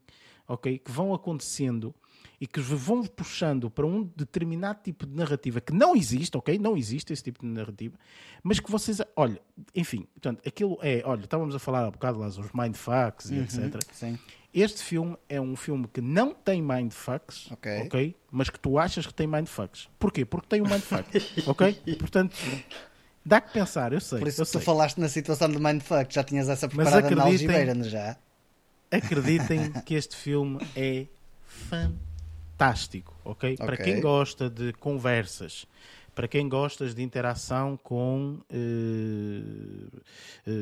ok? 0.49 0.79
Que 0.79 0.91
vão 0.91 1.13
acontecendo 1.13 1.95
e 2.41 2.47
que 2.47 2.59
vão 2.59 3.05
puxando 3.05 3.69
para 3.71 3.87
um 3.87 4.03
determinado 4.17 4.81
tipo 4.83 5.07
de 5.07 5.15
narrativa 5.15 5.61
que 5.61 5.75
não 5.75 5.95
existe, 5.95 6.37
ok? 6.39 6.59
Não 6.59 6.75
existe 6.75 7.13
esse 7.13 7.23
tipo 7.23 7.41
de 7.41 7.47
narrativa, 7.47 7.99
mas 8.43 8.59
que 8.59 8.71
vocês, 8.71 8.99
olha, 9.15 9.39
enfim, 9.75 10.07
portanto, 10.15 10.41
aquilo 10.47 10.79
é, 10.81 11.03
olha, 11.05 11.25
estávamos 11.25 11.55
a 11.55 11.59
falar 11.59 11.85
há 11.85 11.91
bocado 11.91 12.19
lá 12.19 12.29
os 12.29 12.53
mindfucks 12.55 13.31
e 13.31 13.35
uhum, 13.35 13.43
etc. 13.43 13.83
Sim. 13.93 14.19
Este 14.55 14.83
filme 14.83 15.17
é 15.29 15.41
um 15.41 15.55
filme 15.55 15.87
que 15.87 16.01
não 16.01 16.33
tem 16.33 16.63
mindfucks, 16.63 17.51
okay. 17.53 17.83
ok? 17.83 18.17
Mas 18.33 18.49
que 18.49 18.59
tu 18.59 18.79
achas 18.79 19.07
que 19.07 19.15
tem 19.15 19.27
mindfucks. 19.27 19.89
Porquê? 19.99 20.25
Porque 20.25 20.49
tem 20.49 20.63
um 20.63 20.67
mindfuck, 20.67 21.07
ok? 21.47 21.75
Portanto, 21.99 22.37
dá 23.25 23.41
que 23.43 23.53
pensar, 23.53 23.93
eu 23.93 24.01
sei. 24.01 24.19
Por 24.19 24.29
isso 24.29 24.45
que 24.45 24.51
tu 24.51 24.61
falaste 24.61 24.99
na 24.99 25.11
situação 25.11 25.49
de 25.49 25.59
mindfuck, 25.59 26.13
já 26.13 26.25
tinhas 26.25 26.49
essa 26.49 26.67
preparada 26.67 27.15
na 27.15 27.25
algibeira, 27.25 27.75
já? 27.85 28.17
Acreditem 28.91 29.73
que 29.85 29.95
este 29.95 30.17
filme 30.17 30.59
é 30.75 31.07
fantástico 31.47 32.01
fantástico, 32.61 33.17
ok? 33.25 33.55
okay? 33.55 33.67
Para 33.67 33.77
quem 33.77 34.01
gosta 34.01 34.51
de 34.51 34.73
conversas, 34.75 35.67
para 36.15 36.29
quem 36.29 36.47
gostas 36.49 36.95
de 36.95 37.03
interação 37.03 37.79
com 37.79 38.39
uh, 38.53 40.01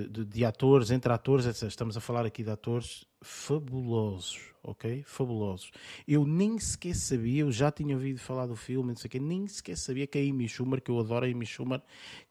de, 0.09 0.25
de, 0.25 0.45
atores, 0.45 0.93
entre 0.93 1.12
atores, 1.12 1.47
etc. 1.47 1.65
Estamos 1.65 1.97
a 1.97 2.01
falar 2.01 2.25
aqui 2.25 2.45
de 2.45 2.51
atores 2.51 3.05
fabulosos, 3.20 4.39
ok? 4.62 5.03
Fabulosos. 5.05 5.73
Eu 6.07 6.25
nem 6.25 6.57
sequer 6.61 6.95
sabia, 6.95 7.41
eu 7.41 7.51
já 7.51 7.73
tinha 7.73 7.97
ouvido 7.97 8.20
falar 8.20 8.47
do 8.47 8.55
filme, 8.55 8.91
não 8.91 8.97
sei 8.97 9.11
quê, 9.11 9.19
nem 9.19 9.49
sequer 9.49 9.77
sabia 9.77 10.07
que 10.07 10.19
a 10.19 10.20
Amy 10.20 10.49
Schumer, 10.49 10.81
que 10.81 10.93
eu 10.93 11.01
adoro 11.01 11.27
a 11.27 11.29
Amy 11.29 11.47
Schumer, 11.47 11.83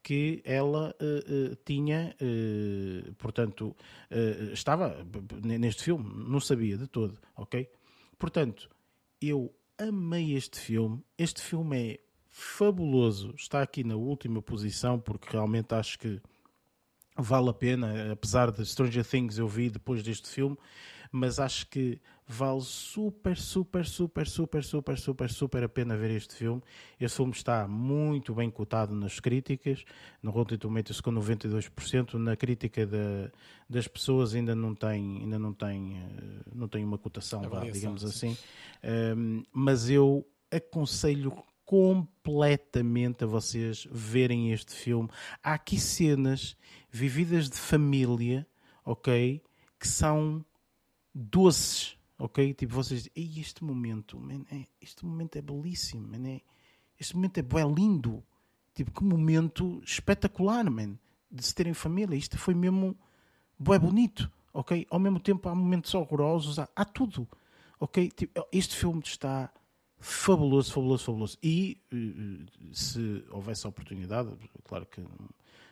que 0.02 0.41
ela 0.45 0.95
uh, 1.02 1.57
tinha, 1.65 2.15
portanto, 3.18 3.76
estava 4.53 5.06
neste 5.44 5.84
filme, 5.84 6.10
não 6.30 6.39
sabia 6.39 6.77
de 6.77 6.88
todo, 6.88 7.19
ok? 7.35 7.68
Portanto, 8.18 8.69
eu 9.22 9.53
amei 9.77 10.35
este 10.35 10.59
filme. 10.59 11.03
Este 11.17 11.41
filme 11.41 11.93
é 11.93 11.99
fabuloso. 12.29 13.33
Está 13.35 13.61
aqui 13.61 13.83
na 13.83 13.95
última 13.95 14.41
posição 14.41 14.99
porque 14.99 15.29
realmente 15.31 15.73
acho 15.73 15.99
que 15.99 16.21
vale 17.15 17.49
a 17.49 17.53
pena, 17.53 18.11
apesar 18.11 18.51
de 18.51 18.65
Stranger 18.65 19.05
Things 19.05 19.37
eu 19.37 19.47
vi 19.47 19.69
depois 19.69 20.03
deste 20.03 20.29
filme, 20.29 20.57
mas 21.11 21.39
acho 21.39 21.67
que 21.67 21.99
vale 22.27 22.61
super, 22.61 23.38
super, 23.38 23.85
super, 23.85 24.27
super, 24.27 24.63
super, 24.63 24.97
super, 24.97 25.29
super 25.31 25.63
a 25.63 25.69
pena 25.69 25.95
ver 25.95 26.11
este 26.11 26.35
filme. 26.35 26.61
Este 26.99 27.17
filme 27.17 27.31
está 27.31 27.67
muito 27.67 28.34
bem 28.35 28.49
cotado 28.49 28.93
nas 28.93 29.19
críticas, 29.19 29.85
no 30.21 30.31
Rotten 30.31 30.57
Tomatoes 30.57 30.99
com 30.99 31.11
92%, 31.11 32.15
na 32.15 32.35
crítica 32.35 32.85
de, 32.85 33.31
das 33.69 33.88
pessoas 33.88 34.35
ainda 34.35 34.53
não 34.53 34.75
tem, 34.75 35.19
ainda 35.21 35.39
não 35.39 35.53
tem, 35.53 35.97
eh, 35.97 36.41
não 36.53 36.67
tem 36.67 36.84
uma 36.84 36.97
cotação, 36.97 37.41
digamos 37.71 38.03
assim. 38.03 38.35
Um, 38.84 39.43
mas 39.53 39.89
eu 39.89 40.27
aconselho 40.51 41.31
completamente 41.67 43.25
a 43.25 43.27
vocês 43.27 43.88
verem 43.91 44.53
este 44.53 44.73
filme. 44.73 45.09
Há 45.43 45.53
aqui 45.53 45.77
cenas 45.77 46.55
vividas 46.89 47.49
de 47.49 47.57
família, 47.57 48.47
ok? 48.85 49.41
Que 49.77 49.88
são 49.88 50.45
doces, 51.18 51.98
ok? 52.19 52.53
Tipo, 52.53 52.76
vocês 52.76 53.03
dizem, 53.03 53.39
este 53.41 53.64
momento, 53.64 54.19
man, 54.19 54.44
é, 54.52 54.65
este 54.80 55.03
momento 55.03 55.35
é 55.38 55.41
belíssimo, 55.41 56.07
man, 56.07 56.27
é, 56.27 56.41
este 56.99 57.15
momento 57.15 57.39
é 57.39 57.41
bem 57.41 57.73
lindo. 57.73 58.23
Tipo, 58.73 58.91
que 58.91 59.03
momento 59.03 59.81
espetacular, 59.84 60.69
man, 60.69 60.98
de 61.31 61.44
se 61.44 61.56
terem 61.56 61.73
família. 61.73 62.15
Isto 62.15 62.38
foi 62.38 62.53
mesmo 62.53 62.95
bem 63.57 63.80
bonito, 63.80 64.31
ok? 64.53 64.85
Ao 64.89 64.99
mesmo 64.99 65.19
tempo 65.19 65.49
há 65.49 65.56
momentos 65.56 65.94
horrorosos, 65.95 66.60
há, 66.60 66.69
há 66.76 66.85
tudo, 66.85 67.27
ok? 67.80 68.10
Tipo, 68.11 68.48
este 68.52 68.76
filme 68.76 69.02
está 69.03 69.52
fabuloso, 69.99 70.72
fabuloso, 70.72 71.06
fabuloso. 71.06 71.38
E 71.41 71.81
eh, 71.91 72.45
se 72.72 73.26
houvesse 73.31 73.68
oportunidade, 73.68 74.30
claro 74.64 74.85
que 74.85 75.02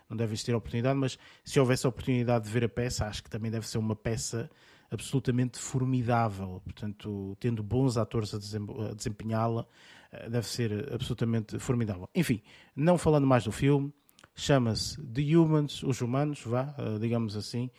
não 0.09 0.17
deve 0.17 0.33
existir 0.33 0.55
oportunidade, 0.55 0.97
mas 0.97 1.19
se 1.43 1.59
houvesse 1.59 1.85
oportunidade 1.85 2.45
de 2.45 2.51
ver 2.51 2.63
a 2.63 2.69
peça, 2.69 3.05
acho 3.05 3.23
que 3.23 3.29
também 3.29 3.51
deve 3.51 3.67
ser 3.67 3.77
uma 3.77 3.95
peça 3.95 4.49
absolutamente 4.91 5.59
formidável. 5.59 6.61
Portanto, 6.63 7.35
tendo 7.39 7.63
bons 7.63 7.97
atores 7.97 8.33
a 8.33 8.93
desempenhá-la, 8.93 9.65
eh, 10.11 10.29
deve 10.29 10.47
ser 10.47 10.93
absolutamente 10.93 11.59
formidável. 11.59 12.09
Enfim, 12.13 12.41
não 12.75 12.97
falando 12.97 13.27
mais 13.27 13.43
do 13.43 13.51
filme, 13.51 13.93
chama-se 14.35 15.01
The 15.01 15.35
Humans, 15.35 15.83
Os 15.83 16.01
Humanos, 16.01 16.41
vá, 16.45 16.75
eh, 16.77 16.99
digamos 16.99 17.35
assim. 17.35 17.69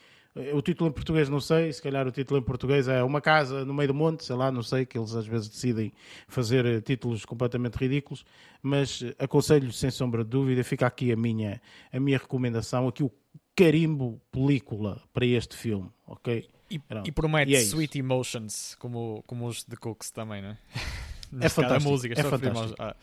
O 0.52 0.60
título 0.60 0.90
em 0.90 0.92
português 0.92 1.30
não 1.30 1.40
sei, 1.40 1.72
se 1.72 1.80
calhar 1.80 2.06
o 2.06 2.10
título 2.12 2.38
em 2.38 2.42
português 2.42 2.88
é 2.88 3.02
Uma 3.02 3.22
Casa 3.22 3.64
no 3.64 3.72
Meio 3.72 3.88
do 3.88 3.94
Monte, 3.94 4.22
sei 4.22 4.36
lá, 4.36 4.52
não 4.52 4.62
sei, 4.62 4.84
que 4.84 4.98
eles 4.98 5.14
às 5.14 5.26
vezes 5.26 5.48
decidem 5.48 5.90
fazer 6.28 6.66
eh, 6.66 6.80
títulos 6.82 7.24
completamente 7.24 7.76
ridículos, 7.76 8.22
mas 8.62 9.00
eh, 9.02 9.14
aconselho 9.18 9.72
sem 9.72 9.90
sombra 9.90 10.22
de 10.22 10.28
dúvida, 10.28 10.62
fica 10.62 10.86
aqui 10.86 11.10
a 11.10 11.16
minha, 11.16 11.58
a 11.90 11.98
minha 11.98 12.18
recomendação, 12.18 12.86
aqui 12.86 13.02
o 13.02 13.10
carimbo 13.56 14.20
película 14.30 15.02
para 15.10 15.24
este 15.24 15.56
filme, 15.56 15.90
ok? 16.06 16.46
E, 16.70 16.80
e 17.04 17.12
promete 17.12 17.52
e 17.52 17.56
é 17.56 17.60
Sweet 17.60 17.98
Emotions, 17.98 18.74
como, 18.78 19.22
como 19.26 19.46
os 19.46 19.64
de 19.64 19.76
Cooks 19.76 20.10
também, 20.10 20.42
não 20.42 20.50
é? 20.50 20.58
é 21.46 21.48
fantástico. 21.48 21.88
A 21.88 21.92
música, 21.92 22.20
é 22.20 22.22
fantástico. 22.22 22.82
A, 22.82 22.96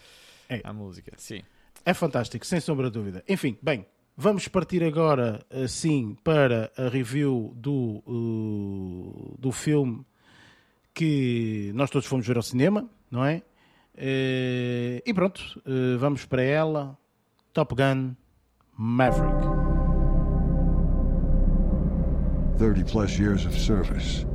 é. 0.49 0.61
a 0.64 0.73
música, 0.73 1.14
sim. 1.18 1.41
É 1.85 1.94
fantástico, 1.94 2.45
sem 2.45 2.60
sombra 2.60 2.88
de 2.88 2.94
dúvida. 2.94 3.23
Enfim, 3.27 3.57
bem, 3.61 3.85
Vamos 4.15 4.48
partir 4.48 4.84
agora, 4.84 5.44
assim, 5.49 6.15
para 6.23 6.72
a 6.77 6.88
review 6.88 7.52
do, 7.56 8.03
uh, 8.06 9.35
do 9.40 9.52
filme 9.52 10.06
que 10.94 11.72
nós 11.73 11.90
todos 11.90 12.07
fomos 12.07 12.26
ver 12.27 12.38
ao 12.38 12.44
cinema, 12.44 12.88
não 13.10 13.26
é? 13.26 13.41
Uh, 13.95 15.02
e 15.03 15.14
pronto, 15.15 15.40
uh, 15.65 15.98
vamos 15.98 16.26
para 16.26 16.44
ela. 16.44 16.95
Top 17.52 17.73
Gun 17.73 18.15
Maverick. 18.77 19.62
30 22.57 22.84
plus 22.84 23.17
years 23.17 23.45
of 23.45 23.57
service. 23.57 24.25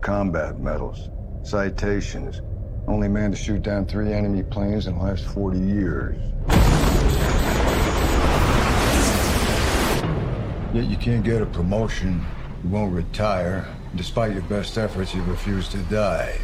Combat 0.00 0.58
medals, 0.58 1.10
citations. 1.42 2.40
Only 2.86 3.08
man 3.08 3.30
to 3.30 3.36
shoot 3.36 3.62
down 3.62 3.86
three 3.86 4.12
enemy 4.12 4.42
planes 4.42 4.86
in 4.86 4.96
the 4.96 5.04
last 5.04 5.24
40 5.26 5.58
years. 5.58 6.16
Yet 10.72 10.84
you 10.84 10.96
can't 10.96 11.24
get 11.24 11.42
a 11.42 11.46
promotion, 11.46 12.24
you 12.62 12.70
won't 12.70 12.94
retire. 12.94 13.66
Despite 13.96 14.32
your 14.32 14.42
best 14.42 14.78
efforts, 14.78 15.14
you 15.14 15.22
refuse 15.24 15.68
to 15.68 15.78
die. 15.84 16.38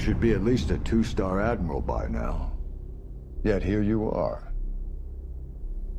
Should 0.00 0.18
be 0.18 0.32
at 0.32 0.42
least 0.42 0.70
a 0.70 0.78
two-star 0.78 1.40
admiral 1.40 1.82
by 1.82 2.06
now. 2.08 2.52
Yet 3.44 3.62
here 3.62 3.82
you 3.82 4.10
are. 4.10 4.52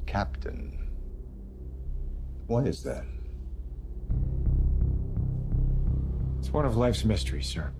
Captain. 0.07 0.89
Why 2.47 2.63
is 2.63 2.83
that? 2.83 3.05
It's 6.39 6.51
one 6.51 6.65
of 6.65 6.75
life's 6.77 7.05
mysteries, 7.05 7.45
sir. 7.47 7.71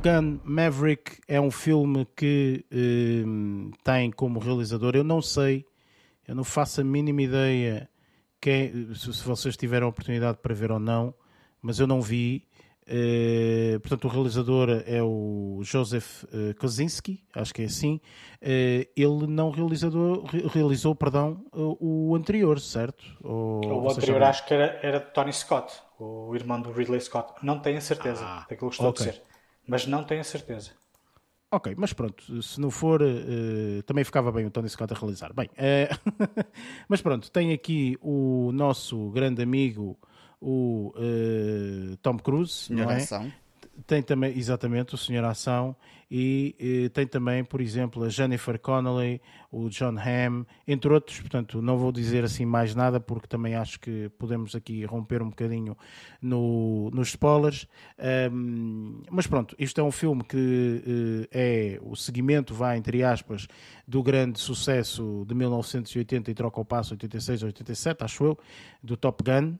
Top 0.00 0.08
Gun 0.08 0.40
Maverick 0.44 1.20
é 1.28 1.40
um 1.40 1.50
filme 1.50 2.06
que 2.16 2.64
uh, 2.72 3.70
tem 3.84 4.10
como 4.10 4.40
realizador, 4.40 4.96
eu 4.96 5.04
não 5.04 5.20
sei, 5.20 5.66
eu 6.26 6.34
não 6.34 6.44
faço 6.44 6.80
a 6.80 6.84
mínima 6.84 7.22
ideia 7.22 7.88
quem, 8.40 8.94
se, 8.94 9.10
vocês 9.22 9.56
tiveram 9.56 9.86
a 9.86 9.90
oportunidade 9.90 10.38
para 10.42 10.54
ver 10.54 10.72
ou 10.72 10.78
não, 10.78 11.14
mas 11.60 11.78
eu 11.78 11.86
não 11.86 12.00
vi. 12.00 12.46
Uh, 12.86 13.78
portanto, 13.80 14.06
o 14.06 14.08
realizador 14.08 14.82
é 14.86 15.02
o 15.02 15.60
Joseph 15.62 16.24
uh, 16.24 16.54
Kosinski, 16.58 17.22
acho 17.34 17.54
que 17.54 17.62
é 17.62 17.66
assim. 17.66 18.00
Uh, 18.36 18.88
ele 18.96 19.26
não 19.28 19.50
realizador, 19.50 20.24
realizou 20.52 20.94
perdão, 20.94 21.44
o 21.52 22.14
anterior, 22.16 22.58
certo? 22.58 23.04
Ou, 23.22 23.84
o 23.84 23.90
anterior 23.90 24.22
acho 24.22 24.46
que 24.46 24.54
era, 24.54 24.80
era 24.82 24.98
Tony 24.98 25.32
Scott, 25.32 25.74
o 25.98 26.34
irmão 26.34 26.60
do 26.60 26.72
Ridley 26.72 27.00
Scott. 27.00 27.34
Não 27.42 27.60
tenho 27.60 27.78
a 27.78 27.82
certeza 27.82 28.24
ah, 28.24 28.46
daquilo 28.48 28.70
que 28.70 28.76
estou 28.76 28.90
okay. 28.90 29.06
a 29.06 29.10
dizer 29.10 29.29
mas 29.70 29.86
não 29.86 30.02
tenho 30.02 30.20
a 30.20 30.24
certeza. 30.24 30.72
Ok, 31.52 31.74
mas 31.76 31.92
pronto, 31.92 32.42
se 32.42 32.60
não 32.60 32.70
for, 32.70 33.00
uh, 33.02 33.82
também 33.84 34.04
ficava 34.04 34.30
bem 34.30 34.46
o 34.46 34.50
Tony 34.50 34.68
Scott 34.68 34.92
a 34.92 34.96
realizar. 34.96 35.32
Bem, 35.32 35.48
uh, 35.48 36.44
mas 36.88 37.00
pronto, 37.00 37.30
tem 37.30 37.52
aqui 37.52 37.96
o 38.00 38.50
nosso 38.52 39.10
grande 39.10 39.42
amigo, 39.42 39.96
o 40.40 40.92
uh, 40.96 41.96
Tom 41.98 42.18
Cruise, 42.18 42.52
Senhor 42.52 42.84
não 42.84 42.90
é? 42.92 42.96
Ação. 42.96 43.32
tem 43.86 44.02
também, 44.02 44.36
exatamente, 44.36 44.94
o 44.94 44.98
Senhor 44.98 45.24
Ação 45.24 45.74
e, 46.10 46.90
tem 46.92 47.06
também, 47.06 47.44
por 47.44 47.60
exemplo, 47.60 48.02
a 48.02 48.08
Jennifer 48.08 48.58
Connelly, 48.58 49.20
o 49.52 49.68
John 49.68 49.96
Hamm, 49.96 50.44
entre 50.66 50.92
outros. 50.92 51.20
Portanto, 51.20 51.62
não 51.62 51.78
vou 51.78 51.92
dizer 51.92 52.24
assim 52.24 52.44
mais 52.44 52.74
nada 52.74 52.98
porque 52.98 53.28
também 53.28 53.54
acho 53.54 53.78
que 53.78 54.08
podemos 54.18 54.56
aqui 54.56 54.84
romper 54.84 55.22
um 55.22 55.28
bocadinho 55.28 55.76
no, 56.20 56.90
nos 56.92 57.08
spoilers. 57.08 57.68
Um, 58.32 59.02
mas 59.08 59.28
pronto, 59.28 59.54
isto 59.56 59.80
é 59.80 59.84
um 59.84 59.92
filme 59.92 60.24
que 60.24 60.36
uh, 60.36 61.28
é 61.30 61.78
o 61.80 61.94
seguimento, 61.94 62.54
vai 62.54 62.76
entre 62.76 63.04
aspas, 63.04 63.46
do 63.86 64.02
grande 64.02 64.40
sucesso 64.40 65.24
de 65.28 65.34
1980 65.34 66.28
e 66.28 66.34
troca 66.34 66.60
o 66.60 66.64
passo 66.64 66.94
86 66.94 67.44
87, 67.44 68.02
acho 68.02 68.24
eu, 68.24 68.38
do 68.82 68.96
Top 68.96 69.22
Gun. 69.22 69.54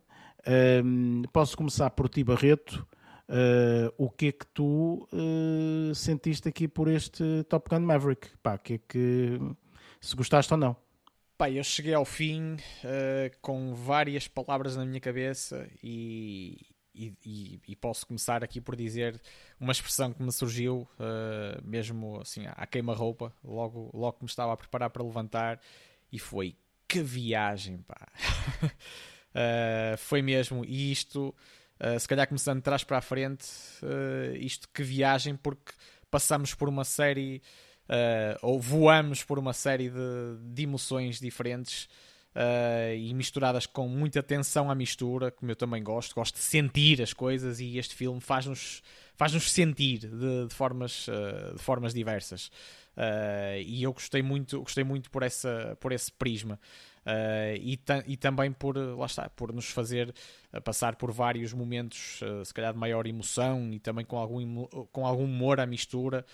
Um, 0.85 1.23
posso 1.33 1.57
começar 1.57 1.91
por 1.91 2.09
ti, 2.09 2.25
Barreto. 2.25 2.85
Uh, 3.31 3.95
o 3.97 4.11
que 4.11 4.27
é 4.27 4.33
que 4.33 4.45
tu 4.47 5.09
uh, 5.13 5.95
sentiste 5.95 6.49
aqui 6.49 6.67
por 6.67 6.89
este 6.89 7.45
Top 7.49 7.71
Gun 7.71 7.79
Maverick? 7.79 8.29
Pá, 8.43 8.59
que 8.59 8.75
é 8.75 8.79
que 8.79 9.39
se 10.01 10.17
gostaste 10.17 10.53
ou 10.53 10.59
não? 10.59 10.77
Pá, 11.39 11.49
eu 11.49 11.63
cheguei 11.63 11.95
ao 11.95 12.05
fim 12.05 12.55
uh, 12.55 13.31
com 13.41 13.73
várias 13.73 14.27
palavras 14.27 14.77
na 14.77 14.85
minha 14.85 14.99
cabeça 14.99 15.65
e, 15.81 16.59
e, 16.93 17.15
e, 17.25 17.61
e, 17.69 17.77
posso 17.77 18.05
começar 18.05 18.43
aqui 18.43 18.61
por 18.61 18.75
dizer 18.75 19.23
uma 19.61 19.71
expressão 19.71 20.13
que 20.13 20.21
me 20.21 20.33
surgiu 20.33 20.89
mesmo 21.63 22.21
assim 22.21 22.47
à 22.49 22.67
queima-roupa, 22.67 23.33
logo, 23.45 23.91
logo 23.95 24.19
que 24.19 24.25
me 24.25 24.29
estava 24.29 24.55
a 24.55 24.57
preparar 24.57 24.91
para 24.91 25.05
levantar 25.05 25.61
e 26.11 26.19
foi 26.19 26.57
que 26.89 27.01
viagem, 27.01 27.79
pá! 27.79 28.09
foi 29.99 30.21
mesmo, 30.21 30.65
isto 30.65 31.33
Uh, 31.81 31.99
se 31.99 32.07
calhar 32.07 32.29
começando 32.29 32.59
de 32.59 32.63
trás 32.63 32.85
para 32.85 32.99
a 32.99 33.01
frente, 33.01 33.47
uh, 33.83 34.37
isto 34.37 34.69
que 34.69 34.83
viagem, 34.83 35.35
porque 35.35 35.73
passamos 36.11 36.53
por 36.53 36.69
uma 36.69 36.85
série, 36.85 37.41
uh, 37.89 38.37
ou 38.43 38.61
voamos 38.61 39.25
por 39.25 39.39
uma 39.39 39.55
série 39.55 39.89
de, 39.89 39.97
de 40.53 40.63
emoções 40.63 41.19
diferentes 41.19 41.89
e 42.97 43.13
misturadas 43.13 43.67
com 43.67 43.89
muita 43.89 44.23
tensão 44.23 44.71
à 44.71 44.75
mistura, 44.75 45.33
como 45.33 45.51
eu 45.51 45.57
também 45.57 45.83
gosto, 45.83 46.15
gosto 46.15 46.37
de 46.37 46.43
sentir 46.43 47.03
as 47.03 47.13
coisas 47.13 47.59
e 47.59 47.77
este 47.77 47.93
filme 47.93 48.21
faz-nos 48.21 48.85
faz-nos 49.17 49.51
sentir 49.51 49.99
de, 49.99 50.47
de 50.47 50.55
formas, 50.55 51.07
de 51.53 51.61
formas 51.61 51.93
diversas. 51.93 52.49
e 53.67 53.83
eu 53.83 53.93
gostei 53.93 54.23
muito, 54.23 54.61
gostei 54.61 54.85
muito 54.85 55.11
por, 55.11 55.25
essa, 55.25 55.77
por 55.81 55.91
esse 55.91 56.13
prisma. 56.13 56.57
Uh, 57.07 57.57
e, 57.59 57.81
e, 58.07 58.17
também 58.17 58.53
por, 58.53 58.77
lá 58.77 59.07
está, 59.07 59.29
por 59.31 59.53
nos 59.53 59.71
fazer 59.71 60.15
uh, 60.53 60.61
passar 60.61 60.97
por 60.97 61.11
vários 61.11 61.53
momentos, 61.53 62.21
uh, 62.21 62.45
se 62.45 62.53
calhar 62.53 62.75
de 62.75 62.79
maior 62.79 63.07
emoção 63.07 63.73
e 63.73 63.79
também 63.79 64.05
com 64.05 64.19
algum, 64.19 64.67
com 64.93 65.07
algum 65.07 65.25
humor 65.25 65.61
à 65.61 65.67
mistura, 65.67 66.25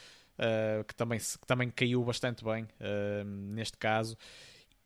que, 0.87 0.95
também, 0.95 1.19
que 1.19 1.47
também 1.47 1.71
caiu 1.71 2.05
bastante 2.05 2.45
bem 2.45 2.69
neste 3.25 3.79
caso. 3.79 4.19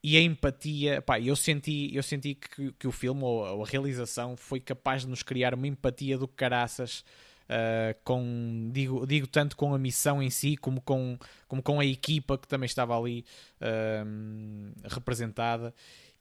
E 0.01 0.17
a 0.17 0.21
empatia, 0.21 1.03
pá, 1.03 1.19
eu 1.19 1.35
senti, 1.35 1.91
eu 1.93 2.05
senti 2.05 2.37
que, 2.37 2.71
que 2.73 2.87
o 2.87 2.93
filme 2.93 3.25
ou, 3.25 3.45
ou 3.45 3.65
a 3.65 3.67
realização 3.67 4.37
foi 4.37 4.61
capaz 4.61 5.03
de 5.03 5.09
nos 5.09 5.25
criar 5.25 5.53
uma 5.53 5.67
empatia 5.67 6.17
do 6.17 6.29
caraças 6.29 7.05
uh, 7.51 7.99
com, 8.05 8.71
digo, 8.73 9.07
digo 9.07 9.27
tanto 9.27 9.57
com 9.57 9.75
a 9.75 9.79
missão 9.79 10.23
em 10.23 10.31
si, 10.31 10.57
como 10.57 10.81
com, 10.81 11.19
como 11.49 11.63
com 11.63 11.81
a 11.81 11.85
equipa 11.85 12.39
que 12.39 12.47
também 12.47 12.67
estava 12.67 12.97
ali 12.97 13.25
uh, 13.61 14.73
representada. 14.89 15.75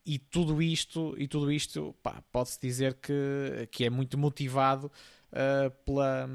E 0.05 0.17
tudo 0.17 0.61
isto, 0.61 1.13
e 1.17 1.27
tudo 1.27 1.51
isto 1.51 1.95
pode-se 2.31 2.59
dizer 2.59 2.95
que, 2.95 3.67
que 3.71 3.85
é 3.85 3.89
muito 3.89 4.17
motivado 4.17 4.91
uh, 5.31 5.69
pela, 5.85 6.27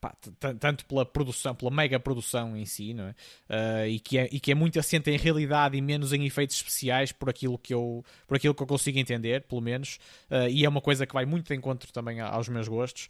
Pá, 0.00 0.14
tanto 0.60 0.84
pela 0.86 1.04
produção, 1.04 1.56
pela 1.56 1.72
mega 1.72 1.98
produção 1.98 2.56
em 2.56 2.64
si, 2.64 2.94
não 2.94 3.06
é? 3.06 3.14
Uh, 3.50 3.88
e, 3.88 3.98
que 3.98 4.16
é 4.16 4.28
e 4.30 4.38
que 4.38 4.52
é 4.52 4.54
muito 4.54 4.78
assente 4.78 5.10
em 5.10 5.16
realidade 5.16 5.76
e 5.76 5.80
menos 5.80 6.12
em 6.12 6.24
efeitos 6.24 6.54
especiais, 6.54 7.10
por 7.10 7.28
aquilo 7.28 7.58
que 7.58 7.74
eu, 7.74 8.04
por 8.26 8.36
aquilo 8.36 8.54
que 8.54 8.62
eu 8.62 8.66
consigo 8.66 8.96
entender, 8.96 9.42
pelo 9.42 9.60
menos. 9.60 9.98
Uh, 10.30 10.48
e 10.48 10.64
é 10.64 10.68
uma 10.68 10.80
coisa 10.80 11.04
que 11.04 11.12
vai 11.12 11.26
muito 11.26 11.48
de 11.48 11.54
encontro 11.56 11.92
também 11.92 12.20
aos 12.20 12.48
meus 12.48 12.68
gostos. 12.68 13.06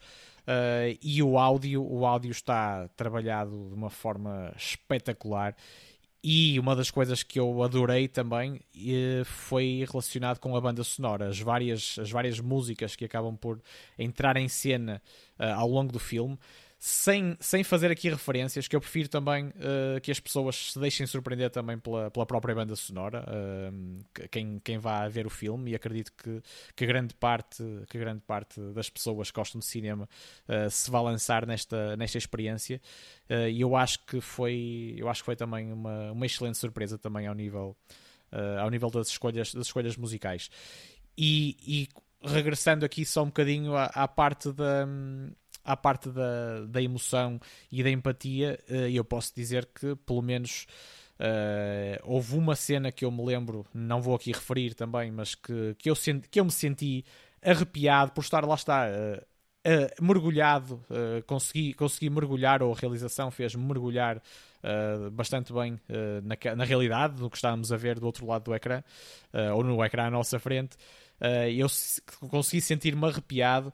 Uh, 0.46 0.96
e 1.02 1.22
o 1.22 1.36
áudio, 1.38 1.82
o 1.82 2.06
áudio 2.06 2.30
está 2.30 2.88
trabalhado 2.96 3.68
de 3.68 3.74
uma 3.74 3.90
forma 3.90 4.50
espetacular. 4.56 5.54
E 6.24 6.58
uma 6.58 6.74
das 6.74 6.90
coisas 6.90 7.22
que 7.22 7.38
eu 7.38 7.62
adorei 7.62 8.08
também 8.08 8.60
foi 9.24 9.84
relacionado 9.88 10.40
com 10.40 10.56
a 10.56 10.60
banda 10.60 10.82
sonora, 10.82 11.28
as 11.28 11.38
várias, 11.38 11.96
as 12.00 12.10
várias 12.10 12.40
músicas 12.40 12.96
que 12.96 13.04
acabam 13.04 13.36
por 13.36 13.62
entrar 13.96 14.36
em 14.36 14.48
cena 14.48 15.00
ao 15.38 15.68
longo 15.68 15.92
do 15.92 16.00
filme 16.00 16.36
sem, 16.78 17.36
sem 17.40 17.64
fazer 17.64 17.90
aqui 17.90 18.08
referências, 18.08 18.68
que 18.68 18.76
eu 18.76 18.80
prefiro 18.80 19.08
também 19.08 19.48
uh, 19.48 20.00
que 20.00 20.12
as 20.12 20.20
pessoas 20.20 20.72
se 20.72 20.78
deixem 20.78 21.06
surpreender 21.08 21.50
também 21.50 21.76
pela, 21.76 22.08
pela 22.08 22.24
própria 22.24 22.54
banda 22.54 22.76
sonora, 22.76 23.24
uh, 23.24 24.04
quem, 24.30 24.60
quem 24.60 24.78
vá 24.78 25.08
ver 25.08 25.26
o 25.26 25.30
filme, 25.30 25.72
e 25.72 25.74
acredito 25.74 26.12
que, 26.12 26.40
que, 26.76 26.86
grande 26.86 27.14
parte, 27.14 27.64
que 27.90 27.98
grande 27.98 28.20
parte 28.20 28.60
das 28.72 28.88
pessoas 28.88 29.28
que 29.32 29.40
gostam 29.40 29.58
de 29.58 29.66
cinema 29.66 30.08
uh, 30.48 30.70
se 30.70 30.88
vá 30.88 31.00
lançar 31.00 31.44
nesta, 31.46 31.96
nesta 31.96 32.16
experiência, 32.16 32.80
e 33.50 33.60
eu 33.60 33.76
acho 33.76 34.06
que 34.06 34.22
foi, 34.22 34.94
eu 34.96 35.06
acho 35.06 35.20
que 35.20 35.26
foi 35.26 35.36
também 35.36 35.70
uma, 35.70 36.12
uma 36.12 36.24
excelente 36.24 36.56
surpresa 36.56 36.96
também 36.96 37.26
ao 37.26 37.34
nível, 37.34 37.76
ao 38.58 38.70
nível 38.70 38.88
das, 38.88 39.08
escolhas, 39.08 39.52
das 39.52 39.66
escolhas 39.66 39.98
musicais. 39.98 40.48
E, 41.14 41.54
e 41.60 41.88
regressando 42.26 42.86
aqui 42.86 43.04
só 43.04 43.22
um 43.22 43.26
bocadinho 43.26 43.76
à, 43.76 43.84
à 43.86 44.08
parte 44.08 44.50
da 44.50 44.86
à 45.68 45.76
parte 45.76 46.08
da, 46.08 46.64
da 46.66 46.82
emoção 46.82 47.38
e 47.70 47.82
da 47.82 47.90
empatia, 47.90 48.58
uh, 48.70 48.74
eu 48.88 49.04
posso 49.04 49.34
dizer 49.34 49.66
que, 49.66 49.94
pelo 49.96 50.22
menos, 50.22 50.66
uh, 51.20 52.02
houve 52.04 52.36
uma 52.36 52.56
cena 52.56 52.90
que 52.90 53.04
eu 53.04 53.10
me 53.10 53.24
lembro, 53.24 53.66
não 53.74 54.00
vou 54.00 54.14
aqui 54.14 54.32
referir 54.32 54.74
também, 54.74 55.10
mas 55.10 55.34
que, 55.34 55.74
que, 55.78 55.90
eu, 55.90 55.94
senti, 55.94 56.28
que 56.28 56.40
eu 56.40 56.44
me 56.44 56.50
senti 56.50 57.04
arrepiado 57.42 58.12
por 58.12 58.22
estar 58.22 58.44
lá 58.44 58.54
está. 58.54 58.86
Uh, 58.86 59.38
Uh, 59.66 60.02
mergulhado, 60.02 60.76
uh, 60.88 61.22
consegui, 61.26 61.74
consegui 61.74 62.08
mergulhar, 62.08 62.62
ou 62.62 62.72
a 62.72 62.76
realização 62.76 63.30
fez-me 63.30 63.62
mergulhar 63.62 64.16
uh, 64.16 65.10
bastante 65.10 65.52
bem 65.52 65.78
na, 66.22 66.54
na, 66.54 66.64
realidade 66.64 67.16
do 67.16 67.28
que 67.28 67.36
estávamos 67.36 67.70
a 67.72 67.76
ver 67.76 67.98
do 67.98 68.06
outro 68.06 68.24
lado 68.24 68.44
do 68.44 68.54
ecrã, 68.54 68.82
ou 69.54 69.64
no 69.64 69.84
ecrã 69.84 70.06
à 70.06 70.10
nossa 70.10 70.38
frente. 70.38 70.76
eu 71.54 71.66
consegui 72.30 72.62
sentir-me 72.62 73.04
arrepiado 73.04 73.72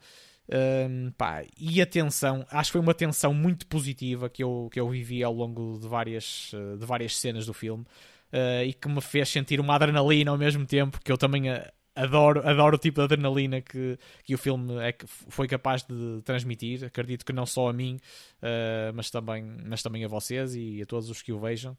um, 0.49 1.11
pá, 1.12 1.43
e 1.59 1.81
a 1.81 1.87
tensão, 1.87 2.45
acho 2.51 2.69
que 2.69 2.73
foi 2.73 2.81
uma 2.81 2.95
tensão 2.95 3.33
muito 3.33 3.66
positiva 3.66 4.29
que 4.29 4.43
eu, 4.43 4.69
que 4.71 4.79
eu 4.79 4.89
vivi 4.89 5.23
ao 5.23 5.33
longo 5.33 5.79
de 5.81 5.89
várias, 5.89 6.51
eh, 6.53 6.77
de 6.77 6.85
várias 6.85 7.16
cenas 7.16 7.47
do 7.47 7.55
filme 7.55 7.85
uh, 8.33 8.65
e 8.65 8.75
que 8.75 8.89
me 8.89 9.01
fez 9.01 9.29
sentir 9.31 9.59
uma 9.59 9.75
adrenalina 9.75 10.31
ao 10.31 10.37
mesmo 10.37 10.66
tempo, 10.66 11.01
que 11.03 11.11
eu 11.11 11.16
também 11.16 11.49
eh, 11.49 11.73
adoro, 11.95 12.47
adoro 12.47 12.77
o 12.77 12.79
tipo 12.79 13.01
de 13.01 13.05
adrenalina 13.05 13.62
que, 13.62 13.99
que 14.23 14.35
o 14.35 14.39
filme 14.39 14.75
é, 14.83 14.95
foi 15.07 15.49
capaz 15.49 15.83
de 15.83 16.21
transmitir. 16.23 16.85
Acredito 16.85 17.25
que 17.25 17.33
não 17.33 17.47
só 17.47 17.69
a 17.69 17.73
mim, 17.73 17.99
uh, 18.43 18.93
mas, 18.95 19.11
também, 19.11 19.43
mas 19.65 19.83
também 19.83 20.05
a 20.05 20.09
vocês 20.09 20.55
e 20.55 20.83
a 20.83 20.87
todos 20.87 21.09
os 21.09 21.23
que 21.23 21.33
o 21.33 21.39
vejam. 21.39 21.73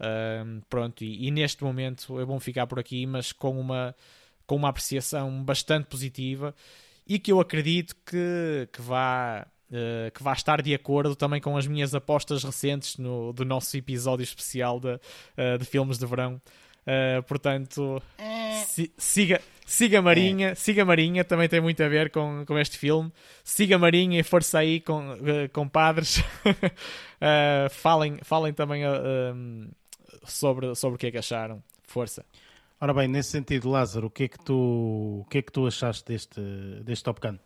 Uh, 0.00 0.60
pronto, 0.68 1.04
e, 1.04 1.28
e, 1.28 1.30
neste 1.30 1.62
momento 1.62 2.18
é 2.20 2.24
bom 2.24 2.40
ficar 2.40 2.66
por 2.66 2.80
aqui, 2.80 3.06
mas 3.06 3.32
com 3.32 3.58
uma, 3.60 3.94
com 4.46 4.56
uma 4.56 4.70
apreciação 4.70 5.42
bastante 5.44 5.86
positiva 5.86 6.54
e 7.08 7.18
que 7.18 7.32
eu 7.32 7.40
acredito 7.40 7.96
que, 8.04 8.68
que 8.72 8.82
vá. 8.82 9.46
Uh, 9.70 10.10
que 10.12 10.22
vá 10.22 10.32
estar 10.32 10.62
de 10.62 10.74
acordo 10.74 11.14
também 11.14 11.42
com 11.42 11.54
as 11.54 11.66
minhas 11.66 11.94
apostas 11.94 12.42
recentes 12.42 12.96
no, 12.96 13.34
do 13.34 13.44
nosso 13.44 13.76
episódio 13.76 14.24
especial 14.24 14.80
de, 14.80 14.94
uh, 14.94 15.58
de 15.58 15.64
filmes 15.66 15.98
de 15.98 16.06
verão. 16.06 16.40
Uh, 16.86 17.22
portanto, 17.24 18.02
si, 18.64 18.90
siga, 18.96 19.42
siga 19.66 20.00
Marinha, 20.00 20.48
é. 20.48 20.54
siga 20.54 20.86
Marinha, 20.86 21.22
também 21.22 21.50
tem 21.50 21.60
muito 21.60 21.82
a 21.82 21.88
ver 21.88 22.10
com, 22.10 22.44
com 22.46 22.58
este 22.58 22.78
filme. 22.78 23.12
Siga 23.44 23.76
Marinha 23.76 24.18
e 24.18 24.22
força 24.22 24.58
aí 24.58 24.80
com, 24.80 25.18
com 25.52 25.68
padres. 25.68 26.24
falem, 27.70 28.20
falem 28.22 28.54
também 28.54 28.84
sobre, 30.24 30.74
sobre 30.74 30.96
o 30.96 30.98
que 30.98 31.08
é 31.08 31.10
que 31.10 31.18
acharam. 31.18 31.62
Força. 31.82 32.24
Ora 32.80 32.94
bem, 32.94 33.08
nesse 33.08 33.30
sentido, 33.30 33.68
Lázaro, 33.68 34.06
o 34.06 34.10
que 34.10 34.24
é 34.24 34.28
que 34.28 34.38
tu, 34.38 34.54
o 35.22 35.26
que 35.28 35.38
é 35.38 35.42
que 35.42 35.50
tu 35.50 35.66
achaste 35.66 36.04
deste, 36.06 36.40
deste 36.84 37.02
Top 37.02 37.20
Gun? 37.20 37.36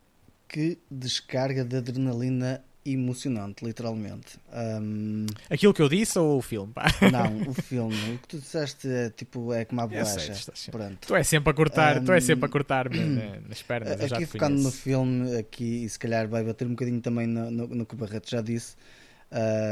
Que 0.46 0.78
descarga 0.90 1.64
de 1.64 1.76
adrenalina 1.76 2.62
emocionante, 2.84 3.64
literalmente. 3.64 4.38
Um... 4.52 5.24
Aquilo 5.48 5.72
que 5.72 5.80
eu 5.80 5.88
disse 5.88 6.18
ou 6.18 6.36
o 6.36 6.42
filme? 6.42 6.74
Não, 7.10 7.48
o 7.50 7.54
filme. 7.54 8.14
O 8.14 8.18
que 8.18 8.28
tu 8.28 8.38
disseste 8.40 8.86
é 8.86 9.08
tipo 9.08 9.54
é 9.54 9.64
como 9.64 9.80
a 9.80 9.86
bolacha. 9.86 10.34
Pronto. 10.70 10.98
Tu 11.06 11.16
és 11.16 11.26
sempre 11.26 11.50
a 11.50 11.54
cortar, 11.54 12.02
um... 12.02 12.04
tu 12.04 12.12
és 12.12 12.24
sempre 12.24 12.44
a 12.44 12.48
cortar 12.50 12.90
nas 13.48 13.62
pernas. 13.62 14.12
Aqui 14.12 14.26
focando 14.26 14.60
no 14.60 14.70
filme, 14.70 15.34
aqui 15.36 15.84
e 15.84 15.88
se 15.88 15.98
calhar 15.98 16.28
vai 16.28 16.44
bater 16.44 16.66
um 16.66 16.72
bocadinho 16.72 17.00
também 17.00 17.26
no, 17.26 17.50
no, 17.50 17.68
no 17.68 17.86
que 17.86 17.94
o 17.94 17.96
Barreto 17.96 18.28
já 18.28 18.42
disse. 18.42 18.76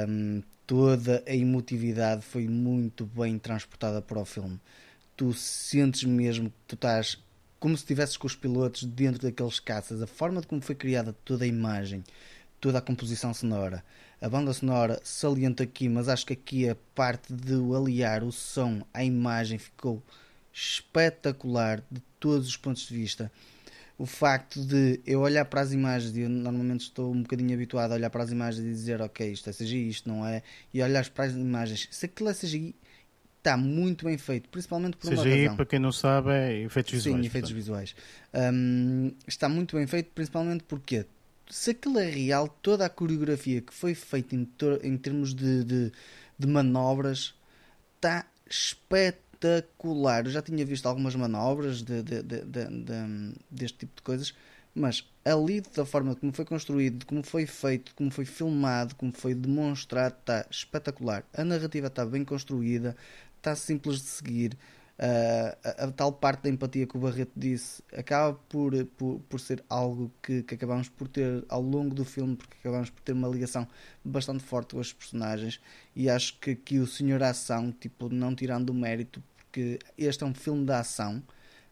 Um, 0.09 0.43
toda 0.67 1.23
a 1.27 1.35
emotividade 1.35 2.23
foi 2.23 2.49
muito 2.49 3.05
bem 3.05 3.39
transportada 3.39 4.01
para 4.01 4.19
o 4.19 4.25
filme 4.25 4.59
tu 5.21 5.35
sentes 5.35 6.03
mesmo 6.05 6.49
que 6.49 6.57
tu 6.67 6.75
estás 6.77 7.23
como 7.59 7.77
se 7.77 7.83
estivesses 7.83 8.17
com 8.17 8.27
os 8.27 8.35
pilotos 8.35 8.85
dentro 8.85 9.21
daqueles 9.21 9.61
caças, 9.61 10.01
a 10.01 10.07
forma 10.07 10.41
de 10.41 10.47
como 10.47 10.63
foi 10.63 10.75
criada 10.75 11.15
toda 11.27 11.45
a 11.45 11.47
imagem, 11.47 12.03
toda 12.59 12.79
a 12.79 12.81
composição 12.81 13.35
sonora. 13.35 13.85
A 14.19 14.31
banda 14.31 14.51
sonora 14.55 14.99
salienta 15.05 15.63
aqui, 15.63 15.91
mas 15.91 16.09
acho 16.09 16.25
que 16.25 16.33
aqui 16.33 16.67
a 16.67 16.75
parte 16.95 17.35
de 17.35 17.53
aliar 17.53 18.25
o 18.25 18.33
som 18.33 18.81
à 18.95 19.05
imagem 19.05 19.59
ficou 19.59 20.03
espetacular 20.55 21.83
de 21.91 22.01
todos 22.19 22.49
os 22.49 22.57
pontos 22.57 22.89
de 22.89 22.95
vista. 22.95 23.31
O 23.99 24.07
facto 24.07 24.65
de 24.65 25.03
eu 25.05 25.21
olhar 25.21 25.45
para 25.45 25.61
as 25.61 25.71
imagens, 25.71 26.17
e 26.17 26.21
eu 26.21 26.31
normalmente 26.31 26.85
estou 26.85 27.13
um 27.13 27.21
bocadinho 27.21 27.53
habituado 27.53 27.93
a 27.93 27.97
olhar 27.97 28.09
para 28.09 28.23
as 28.23 28.31
imagens 28.31 28.65
e 28.65 28.71
dizer, 28.71 29.03
ok, 29.03 29.31
isto 29.31 29.51
é 29.51 29.53
CGI, 29.53 29.91
isto 29.91 30.09
não 30.09 30.27
é, 30.27 30.43
e 30.73 30.83
olhar 30.83 31.07
para 31.11 31.27
as 31.27 31.35
imagens, 31.35 31.89
se 31.91 32.07
aquilo 32.07 32.31
é 32.31 32.33
CGI, 32.33 32.75
está 33.41 33.57
muito 33.57 34.05
bem 34.05 34.19
feito, 34.19 34.49
principalmente 34.51 34.97
por 34.97 35.09
uma 35.09 35.25
CGI, 35.25 35.43
razão. 35.45 35.57
para 35.57 35.67
quem 35.67 35.79
não 35.79 35.93
sabe, 35.93 36.31
é 36.31 36.59
efeitos 36.63 36.93
visuais. 36.93 37.21
Sim, 37.23 37.27
efeitos 37.27 37.51
portanto. 37.51 37.55
visuais. 37.55 37.95
Hum, 38.35 39.13
está 39.27 39.49
muito 39.49 39.77
bem 39.77 39.87
feito, 39.87 40.11
principalmente 40.15 40.65
porque 40.65 41.07
se 41.49 41.71
aquilo 41.71 41.99
é 41.99 42.09
real, 42.09 42.49
toda 42.49 42.85
a 42.87 42.89
coreografia 42.91 43.61
que 43.61 43.73
foi 43.75 43.95
feita 43.95 44.35
em, 44.37 44.49
em 44.83 44.97
termos 44.99 45.35
de, 45.35 45.65
de, 45.65 45.93
de 46.39 46.47
manobras 46.47 47.35
está 47.97 48.27
espetacular. 48.49 50.27
Eu 50.27 50.31
já 50.33 50.43
tinha 50.43 50.65
visto 50.65 50.87
algumas 50.87 51.15
manobras 51.15 51.83
de- 51.83 52.03
deste 53.51 53.79
tipo 53.79 53.97
de 53.97 54.03
coisas, 54.03 54.35
mas 54.75 55.05
ali 55.25 55.61
da 55.61 55.85
forma 55.85 56.15
como 56.15 56.33
foi 56.33 56.45
construído, 56.45 57.05
como 57.07 57.23
foi 57.23 57.47
feito, 57.47 57.95
como 57.95 58.11
foi 58.11 58.25
filmado, 58.25 58.95
como 58.95 59.13
foi 59.13 59.35
demonstrado, 59.35 60.17
está 60.21 60.47
espetacular. 60.51 61.25
A 61.35 61.45
narrativa 61.45 61.89
está 61.89 62.05
bem 62.07 62.25
construída, 62.25 62.97
está 63.41 63.57
simples 63.57 63.97
de 63.97 64.07
seguir. 64.07 64.59
Uh, 64.99 65.57
a, 65.65 65.85
a 65.85 65.91
tal 65.91 66.13
parte 66.13 66.43
da 66.43 66.51
empatia 66.51 66.87
que 66.87 66.95
o 66.95 67.01
Barreto 67.01 67.33
disse 67.35 67.83
acaba 67.91 68.39
por, 68.51 68.85
por, 68.99 69.19
por 69.31 69.41
ser 69.41 69.65
algo 69.67 70.13
que, 70.23 70.43
que 70.43 70.55
acabamos 70.55 70.91
por 70.91 71.09
ter 71.09 71.43
ao 71.49 71.63
longo 71.63 71.95
do 71.95 72.05
filme, 72.05 72.37
porque 72.37 72.55
acabamos 72.61 72.91
por 72.91 73.01
ter 73.01 73.13
uma 73.13 73.27
ligação 73.27 73.67
bastante 74.05 74.45
forte 74.45 74.75
com 74.75 74.81
os 74.81 74.93
personagens. 74.93 75.59
E 75.97 76.11
acho 76.11 76.39
que 76.39 76.51
aqui 76.51 76.79
o 76.79 76.87
Senhor 76.87 77.23
Ação, 77.23 77.73
tipo, 77.73 78.11
não 78.11 78.35
tirando 78.35 78.69
o 78.69 78.75
mérito, 78.75 79.23
porque 79.37 79.79
este 79.97 80.23
é 80.23 80.27
um 80.27 80.35
filme 80.35 80.67
de 80.67 80.73
ação, 80.73 81.23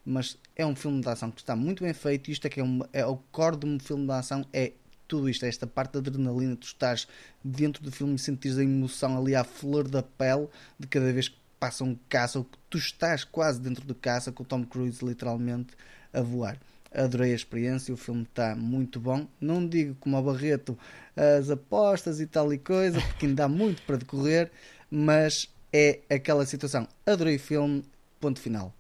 mas 0.07 0.39
é 0.57 0.65
um 0.65 0.75
filme 0.75 1.03
de 1.03 1.09
ação 1.11 1.31
que 1.31 1.43
está 1.43 1.55
muito 1.55 1.85
bem 1.85 1.93
feito. 1.93 2.31
Isto 2.31 2.47
é 2.47 2.51
que 2.51 2.61
é, 2.61 2.65
um, 2.65 2.81
é 2.95 3.05
o 3.05 3.19
core 3.31 3.59
de 3.59 3.67
um 3.67 3.79
filme 3.79 4.07
de 4.07 4.13
ação, 4.13 4.43
é 4.55 4.73
tudo 5.07 5.29
isto, 5.29 5.45
é 5.45 5.49
esta 5.49 5.67
parte 5.67 5.93
da 5.93 5.99
adrenalina, 5.99 6.57
tu 6.57 6.67
estás 6.67 7.07
dentro 7.45 7.83
do 7.83 7.93
filme 7.93 8.15
e 8.15 8.19
sentires 8.19 8.59
a 8.59 8.63
emoção 8.63 9.19
ali 9.19 9.35
à 9.35 9.45
flor 9.45 9.89
da 9.89 10.03
pele 10.03 10.49
de 10.79 10.87
cada 10.87 11.13
vez 11.13 11.29
que 11.29 11.37
passa 11.59 11.85
um 11.85 11.97
caça, 12.09 12.39
ou 12.39 12.45
que 12.45 12.59
tu 12.71 12.79
estás 12.79 13.25
quase 13.25 13.61
dentro 13.61 13.85
do 13.85 13.95
caça, 13.95 14.33
com 14.33 14.43
o 14.43 14.47
Tom 14.47 14.65
Cruise 14.65 15.05
literalmente 15.05 15.75
a 16.13 16.21
voar. 16.21 16.59
Adorei 16.93 17.33
a 17.33 17.37
experiência, 17.37 17.93
o 17.93 17.97
filme 17.97 18.23
está 18.23 18.57
muito 18.57 18.99
bom. 18.99 19.27
Não 19.41 19.67
digo 19.67 19.95
como 19.97 20.17
ao 20.17 20.23
Barreto 20.23 20.79
as 21.15 21.51
apostas 21.51 22.21
e 22.21 22.27
tal 22.27 22.53
e 22.53 22.59
coisa, 22.59 23.01
porque 23.01 23.27
ainda 23.27 23.45
há 23.45 23.49
muito 23.49 23.83
para 23.83 23.99
decorrer, 23.99 24.51
mas 24.91 25.53
é 25.73 26.01
aquela 26.09 26.47
situação. 26.47 26.89
Adorei 27.05 27.37
o 27.37 27.41
filme, 27.41 27.85
ponto 28.19 28.41
final. 28.41 28.75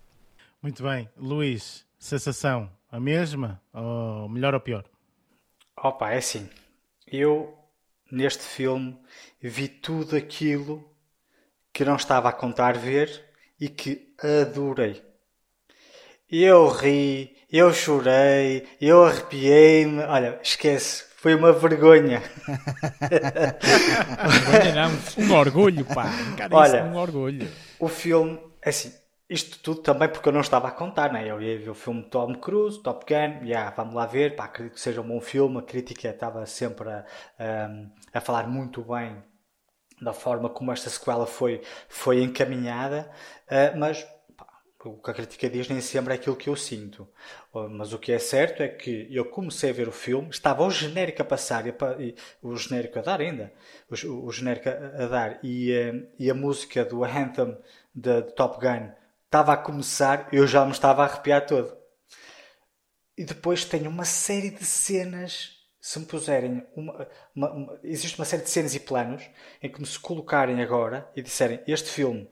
Muito 0.62 0.82
bem. 0.82 1.08
Luís, 1.16 1.84
sensação, 1.98 2.70
a 2.90 2.98
mesma? 2.98 3.60
Ou 3.72 4.28
melhor 4.28 4.54
ou 4.54 4.60
pior? 4.60 4.84
Opa, 5.76 6.10
é 6.10 6.18
assim. 6.18 6.48
Eu, 7.06 7.56
neste 8.10 8.42
filme, 8.42 8.98
vi 9.40 9.68
tudo 9.68 10.16
aquilo 10.16 10.87
que 11.78 11.84
não 11.84 11.94
estava 11.94 12.28
a 12.28 12.32
contar 12.32 12.76
ver 12.76 13.24
e 13.60 13.68
que 13.68 14.12
adorei. 14.20 15.00
Eu 16.28 16.66
ri, 16.66 17.36
eu 17.52 17.72
chorei, 17.72 18.66
eu 18.80 19.04
arrepiei-me. 19.04 20.02
Olha, 20.02 20.40
esquece, 20.42 21.04
foi 21.18 21.36
uma 21.36 21.52
vergonha. 21.52 22.20
Vergonha 24.50 24.74
não, 24.74 24.90
um 25.24 25.32
orgulho, 25.38 25.84
pá. 25.84 26.10
Cara, 26.36 26.56
Olha, 26.56 26.76
é 26.78 26.82
um 26.82 26.96
orgulho. 26.96 27.48
O 27.78 27.86
filme, 27.86 28.40
é 28.60 28.70
assim, 28.70 28.92
isto 29.30 29.60
tudo 29.60 29.80
também 29.80 30.08
porque 30.08 30.28
eu 30.28 30.32
não 30.32 30.40
estava 30.40 30.66
a 30.66 30.72
contar, 30.72 31.12
né? 31.12 31.30
Eu 31.30 31.40
ia 31.40 31.60
ver 31.60 31.70
o 31.70 31.74
filme 31.74 32.02
Tom 32.10 32.34
Cruise, 32.34 32.82
Top 32.82 33.06
Gun, 33.06 33.46
yeah, 33.46 33.70
vamos 33.70 33.94
lá 33.94 34.04
ver, 34.04 34.34
pá, 34.34 34.46
acredito 34.46 34.74
que 34.74 34.80
seja 34.80 35.00
um 35.00 35.06
bom 35.06 35.20
filme, 35.20 35.58
a 35.58 35.62
crítica 35.62 36.08
estava 36.08 36.44
sempre 36.44 36.88
a, 36.90 37.04
a, 37.38 38.18
a 38.18 38.20
falar 38.20 38.48
muito 38.48 38.82
bem 38.82 39.22
da 40.00 40.12
forma 40.12 40.48
como 40.48 40.72
esta 40.72 40.90
sequela 40.90 41.26
foi, 41.26 41.62
foi 41.88 42.22
encaminhada, 42.22 43.10
uh, 43.46 43.78
mas 43.78 44.06
o 44.84 44.96
que 44.96 45.10
a 45.10 45.14
crítica 45.14 45.50
diz 45.50 45.68
nem 45.68 45.80
sempre 45.80 46.12
é 46.12 46.16
aquilo 46.16 46.36
que 46.36 46.48
eu 46.48 46.56
sinto. 46.56 47.08
Uh, 47.52 47.68
mas 47.68 47.92
o 47.92 47.98
que 47.98 48.12
é 48.12 48.18
certo 48.18 48.62
é 48.62 48.68
que 48.68 49.08
eu 49.10 49.24
comecei 49.24 49.70
a 49.70 49.72
ver 49.72 49.88
o 49.88 49.92
filme, 49.92 50.30
estava 50.30 50.64
o 50.64 50.70
genérico 50.70 51.22
a 51.22 51.24
passar, 51.24 51.64
e, 51.66 52.14
o 52.42 52.56
genérico 52.56 52.98
a 52.98 53.02
dar 53.02 53.20
ainda, 53.20 53.52
o, 53.90 54.26
o 54.26 54.32
genérico 54.32 54.68
a, 54.68 55.06
dar, 55.06 55.40
e, 55.42 55.72
uh, 55.72 56.08
e, 56.18 56.30
a 56.30 56.34
música 56.34 56.84
do 56.84 57.04
Anthem 57.04 57.56
de, 57.94 58.22
de 58.22 58.32
Top 58.34 58.60
Gun 58.60 58.90
estava 59.24 59.52
a 59.52 59.56
começar, 59.56 60.28
eu 60.32 60.46
já 60.46 60.64
me 60.64 60.72
estava 60.72 61.02
a 61.02 61.06
arrepiar 61.06 61.46
todo. 61.46 61.76
E 63.16 63.24
depois 63.24 63.64
tem 63.64 63.86
uma 63.86 64.04
série 64.04 64.50
de 64.50 64.64
cenas 64.64 65.57
se 65.88 65.98
me 65.98 66.04
puserem 66.04 66.66
uma, 66.76 67.08
uma, 67.34 67.50
uma, 67.50 67.80
existe 67.82 68.18
uma 68.18 68.26
série 68.26 68.42
de 68.42 68.50
cenas 68.50 68.74
e 68.74 68.80
planos 68.80 69.22
em 69.62 69.70
que 69.70 69.80
me 69.80 69.86
se 69.86 69.98
colocarem 69.98 70.60
agora 70.60 71.10
e 71.16 71.22
disserem 71.22 71.62
este 71.66 71.88
filme 71.88 72.28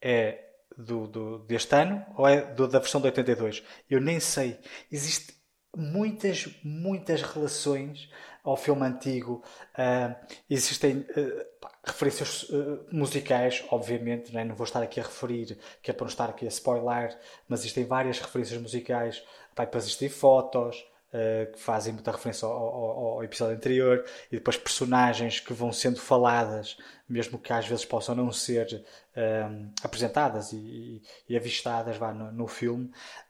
é 0.00 0.42
do, 0.74 1.06
do 1.06 1.38
deste 1.40 1.74
ano 1.74 2.02
ou 2.16 2.26
é 2.26 2.40
do, 2.40 2.66
da 2.66 2.78
versão 2.78 2.98
de 3.02 3.08
82 3.08 3.62
eu 3.90 4.00
nem 4.00 4.18
sei. 4.18 4.58
Existe 4.90 5.34
muitas 5.76 6.48
muitas 6.64 7.20
relações 7.20 8.08
ao 8.42 8.56
filme 8.56 8.86
antigo. 8.86 9.44
Uh, 9.76 10.16
existem 10.48 11.00
uh, 11.00 11.68
referências 11.84 12.44
uh, 12.44 12.86
musicais 12.90 13.62
obviamente 13.70 14.32
né? 14.32 14.44
não 14.44 14.54
vou 14.54 14.64
estar 14.64 14.82
aqui 14.82 14.98
a 14.98 15.02
referir 15.02 15.58
que 15.82 15.90
é 15.90 15.94
para 15.94 16.04
não 16.04 16.10
estar 16.10 16.30
aqui 16.30 16.46
a 16.46 16.48
spoiler 16.48 17.18
mas 17.46 17.60
existem 17.60 17.84
várias 17.84 18.18
referências 18.18 18.58
musicais. 18.58 19.22
Pá, 19.54 19.66
depois 19.66 19.84
existem 19.84 20.08
fotos 20.08 20.82
Uh, 21.12 21.52
que 21.52 21.60
fazem 21.60 21.92
muita 21.92 22.10
referência 22.10 22.48
ao, 22.48 22.54
ao, 22.54 23.06
ao, 23.16 23.24
episódio 23.24 23.54
anterior 23.54 24.02
e 24.30 24.36
depois 24.36 24.56
personagens 24.56 25.40
que 25.40 25.52
vão 25.52 25.70
sendo 25.70 26.00
faladas, 26.00 26.78
mesmo 27.06 27.38
que 27.38 27.52
às 27.52 27.66
vezes 27.68 27.84
possam 27.84 28.14
não 28.14 28.32
ser 28.32 28.82
um, 29.14 29.70
apresentadas 29.82 30.52
e, 30.52 31.02
e, 31.28 31.36
avistadas 31.36 31.98
vá, 31.98 32.14
no, 32.14 32.32
no 32.32 32.46
filme. 32.46 32.86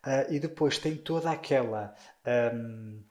Uh, 0.07 0.33
e 0.33 0.39
depois 0.39 0.79
tem 0.79 0.95
toda 0.95 1.31
aquela. 1.31 1.93
Um, 2.55 3.03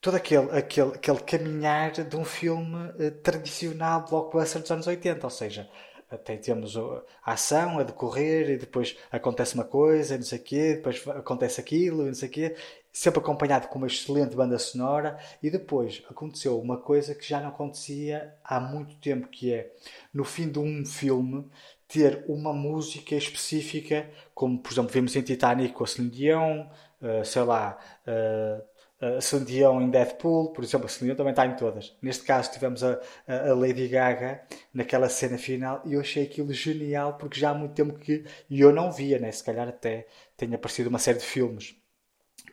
todo 0.00 0.16
aquele, 0.16 0.50
aquele, 0.50 0.94
aquele 0.94 1.20
caminhar 1.20 1.92
de 1.92 2.16
um 2.16 2.24
filme 2.24 2.88
uh, 2.90 3.10
tradicional 3.22 4.04
blockbuster 4.04 4.60
dos 4.60 4.70
anos 4.70 4.86
80, 4.86 5.24
ou 5.24 5.30
seja, 5.30 5.70
até 6.10 6.36
temos 6.36 6.76
a 6.76 7.32
ação 7.32 7.78
a 7.78 7.82
decorrer 7.82 8.50
e 8.50 8.56
depois 8.56 8.96
acontece 9.10 9.54
uma 9.54 9.64
coisa, 9.64 10.16
não 10.16 10.24
sei 10.24 10.38
o 10.38 10.42
quê, 10.42 10.74
depois 10.74 11.06
acontece 11.08 11.60
aquilo, 11.60 12.04
não 12.04 12.14
sei 12.14 12.28
o 12.28 12.32
quê, 12.32 12.56
sempre 12.94 13.18
acompanhado 13.18 13.66
com 13.66 13.76
uma 13.76 13.88
excelente 13.88 14.36
banda 14.36 14.56
sonora 14.56 15.18
e 15.42 15.50
depois 15.50 16.00
aconteceu 16.08 16.60
uma 16.60 16.78
coisa 16.78 17.12
que 17.12 17.28
já 17.28 17.40
não 17.40 17.48
acontecia 17.48 18.32
há 18.44 18.60
muito 18.60 18.94
tempo, 19.00 19.26
que 19.26 19.52
é 19.52 19.72
no 20.12 20.22
fim 20.22 20.48
de 20.48 20.60
um 20.60 20.86
filme 20.86 21.50
ter 21.88 22.24
uma 22.28 22.52
música 22.52 23.16
específica, 23.16 24.08
como 24.32 24.60
por 24.60 24.72
exemplo 24.72 24.92
vimos 24.92 25.16
em 25.16 25.22
Titanic 25.22 25.74
com 25.74 25.82
a 25.82 25.86
Celine 25.88 26.14
Dion, 26.14 26.66
uh, 27.02 27.24
sei 27.24 27.42
lá, 27.42 27.76
uh, 28.06 29.16
a 29.16 29.20
Celine 29.20 29.48
Dion 29.48 29.80
em 29.82 29.90
Deadpool, 29.90 30.52
por 30.52 30.62
exemplo, 30.62 30.86
a 30.86 30.88
Celine 30.88 31.08
Dion 31.08 31.16
também 31.16 31.32
está 31.32 31.46
em 31.46 31.56
todas. 31.56 31.96
Neste 32.00 32.22
caso 32.24 32.52
tivemos 32.52 32.84
a, 32.84 33.00
a, 33.26 33.54
Lady 33.54 33.88
Gaga 33.88 34.42
naquela 34.72 35.08
cena 35.08 35.36
final 35.36 35.82
e 35.84 35.94
eu 35.94 36.00
achei 36.00 36.22
aquilo 36.22 36.52
genial 36.52 37.14
porque 37.14 37.40
já 37.40 37.50
há 37.50 37.54
muito 37.54 37.74
tempo 37.74 37.98
que 37.98 38.24
eu 38.48 38.72
não 38.72 38.92
via, 38.92 39.18
né? 39.18 39.32
se 39.32 39.42
calhar 39.42 39.66
até 39.66 40.06
tenha 40.36 40.54
aparecido 40.54 40.88
uma 40.88 41.00
série 41.00 41.18
de 41.18 41.24
filmes 41.24 41.76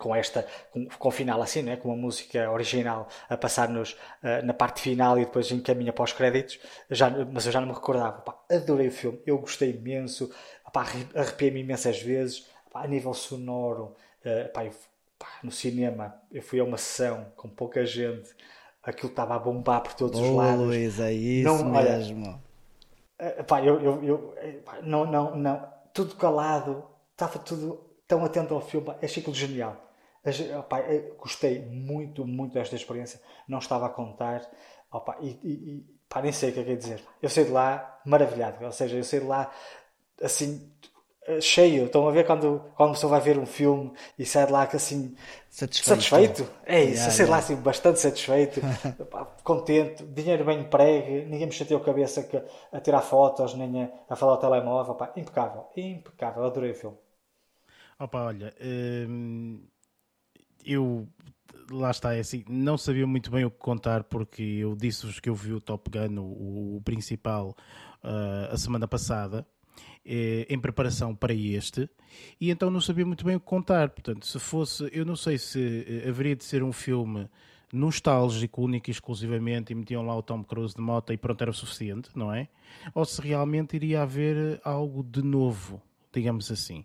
com 0.01 0.15
esta 0.15 0.45
com, 0.71 0.87
com 0.87 1.07
o 1.07 1.11
final 1.11 1.41
assim, 1.41 1.61
né? 1.61 1.77
com 1.77 1.89
uma 1.89 1.97
música 1.97 2.49
original 2.49 3.07
a 3.29 3.37
passar-nos 3.37 3.93
uh, 4.23 4.43
na 4.43 4.53
parte 4.53 4.81
final 4.81 5.17
e 5.19 5.25
depois 5.25 5.51
encaminha 5.51 5.93
para 5.93 6.03
os 6.03 6.11
créditos, 6.11 6.59
já, 6.89 7.09
mas 7.31 7.45
eu 7.45 7.51
já 7.51 7.61
não 7.61 7.67
me 7.67 7.73
recordava. 7.73 8.19
Pá, 8.21 8.35
adorei 8.49 8.87
o 8.87 8.91
filme, 8.91 9.19
eu 9.25 9.37
gostei 9.37 9.69
imenso, 9.69 10.31
arrepiei-me 11.13 11.61
imensas 11.61 12.01
vezes, 12.01 12.47
pá, 12.71 12.83
a 12.83 12.87
nível 12.87 13.13
sonoro, 13.13 13.95
uh, 14.25 14.51
pá, 14.51 14.65
eu, 14.65 14.71
pá, 15.19 15.27
no 15.43 15.51
cinema, 15.51 16.15
eu 16.31 16.41
fui 16.41 16.59
a 16.59 16.63
uma 16.63 16.77
sessão 16.77 17.27
com 17.35 17.47
pouca 17.47 17.85
gente, 17.85 18.29
aquilo 18.81 19.09
estava 19.09 19.35
a 19.35 19.39
bombar 19.39 19.81
por 19.81 19.93
todos 19.93 20.19
os 20.19 20.29
lados. 20.31 20.65
Luís, 20.65 20.99
é 20.99 21.13
isso 21.13 21.47
não, 21.47 21.71
mesmo. 21.71 22.41
Olha, 23.19 23.43
pá, 23.43 23.63
eu, 23.63 23.79
eu, 23.79 24.03
eu 24.03 24.35
pá, 24.65 24.79
não, 24.81 25.05
não, 25.05 25.35
não, 25.35 25.67
tudo 25.93 26.15
calado, 26.15 26.83
estava 27.11 27.37
tudo 27.37 27.91
tão 28.07 28.25
atento 28.25 28.53
ao 28.53 28.61
filme, 28.61 28.89
achei 29.01 29.21
aquilo 29.21 29.35
genial. 29.35 29.90
Opa, 30.59 30.79
gostei 31.17 31.65
muito, 31.65 32.25
muito 32.27 32.53
desta 32.53 32.75
experiência. 32.75 33.19
Não 33.47 33.59
estava 33.59 33.87
a 33.87 33.89
contar. 33.89 34.47
Opa, 34.91 35.17
e, 35.19 35.29
e 35.43 35.85
pá, 36.07 36.21
nem 36.21 36.31
sei 36.31 36.51
o 36.51 36.53
que 36.53 36.59
é 36.59 36.63
que 36.63 36.71
é 36.71 36.75
dizer. 36.75 37.01
Eu 37.21 37.29
saí 37.29 37.45
de 37.45 37.51
lá 37.51 37.99
maravilhado. 38.05 38.63
Ou 38.63 38.71
seja, 38.71 38.97
eu 38.97 39.03
saí 39.03 39.19
de 39.21 39.25
lá 39.25 39.51
assim, 40.21 40.71
eh, 41.27 41.41
cheio. 41.41 41.85
Estão 41.85 42.07
a 42.07 42.11
ver 42.11 42.25
quando, 42.25 42.61
quando 42.75 42.91
a 42.91 42.93
pessoa 42.93 43.11
vai 43.11 43.21
ver 43.21 43.39
um 43.39 43.45
filme 43.45 43.93
e 44.19 44.25
sai 44.25 44.45
de 44.47 44.51
lá 44.53 44.67
que 44.67 44.75
assim 44.77 45.15
Satisfeito. 45.81 46.09
satisfeito? 46.09 46.49
É 46.65 46.83
isso, 46.83 47.09
Yeah, 47.09 47.11
sai 47.11 47.25
de 47.25 47.31
lá 47.31 47.37
yeah. 47.37 47.39
assim 47.39 47.55
bastante 47.57 47.99
satisfeito, 47.99 48.61
contente, 49.43 50.03
dinheiro 50.05 50.45
bem 50.45 50.61
empregue, 50.61 51.25
ninguém 51.25 51.47
me 51.47 51.51
chateou 51.53 51.81
a 51.81 51.83
cabeça 51.85 52.23
que, 52.23 52.37
a 52.71 52.79
tirar 52.81 53.01
fotos, 53.01 53.53
nem 53.55 53.83
a, 53.83 53.89
a 54.09 54.15
falar 54.15 54.33
ao 54.33 54.39
telemóvel, 54.39 54.95
pá, 54.95 55.11
impecável, 55.15 55.65
impecável, 55.75 56.43
adorei 56.45 56.71
o 56.71 56.75
filme. 56.75 56.97
Opa, 57.99 58.23
olha, 58.25 58.53
hum, 58.59 59.67
eu 60.65 61.07
lá 61.71 61.91
está, 61.91 62.13
é 62.13 62.19
assim, 62.19 62.43
não 62.49 62.77
sabia 62.77 63.07
muito 63.07 63.31
bem 63.31 63.45
o 63.45 63.51
que 63.51 63.57
contar 63.57 64.03
porque 64.03 64.41
eu 64.41 64.75
disse-vos 64.75 65.19
que 65.19 65.29
eu 65.29 65.35
vi 65.35 65.53
o 65.53 65.61
Top 65.61 65.89
Gun, 65.89 66.19
o, 66.19 66.77
o 66.77 66.81
principal, 66.81 67.55
ah, 68.03 68.49
a 68.51 68.57
semana 68.57 68.87
passada, 68.87 69.47
eh, 70.05 70.45
em 70.49 70.59
preparação 70.59 71.15
para 71.15 71.33
este, 71.33 71.89
e 72.39 72.49
então 72.49 72.69
não 72.69 72.81
sabia 72.81 73.05
muito 73.05 73.23
bem 73.23 73.35
o 73.35 73.39
que 73.39 73.45
contar. 73.45 73.89
Portanto, 73.89 74.25
se 74.25 74.39
fosse, 74.39 74.89
eu 74.91 75.05
não 75.05 75.15
sei 75.15 75.37
se 75.37 75.85
eh, 75.87 76.09
haveria 76.09 76.35
de 76.35 76.43
ser 76.43 76.63
um 76.63 76.73
filme 76.73 77.29
nostálgico, 77.71 78.63
único 78.63 78.89
e 78.89 78.91
exclusivamente, 78.91 79.71
e 79.71 79.75
metiam 79.75 80.05
lá 80.05 80.15
o 80.15 80.21
Tom 80.21 80.43
Cruise 80.43 80.75
de 80.75 80.81
moto 80.81 81.13
e 81.13 81.17
pronto, 81.17 81.41
era 81.41 81.51
o 81.51 81.53
suficiente, 81.53 82.09
não 82.15 82.33
é? 82.33 82.49
Ou 82.93 83.05
se 83.05 83.21
realmente 83.21 83.75
iria 83.75 84.01
haver 84.01 84.59
algo 84.63 85.03
de 85.03 85.21
novo, 85.21 85.81
digamos 86.13 86.51
assim. 86.51 86.83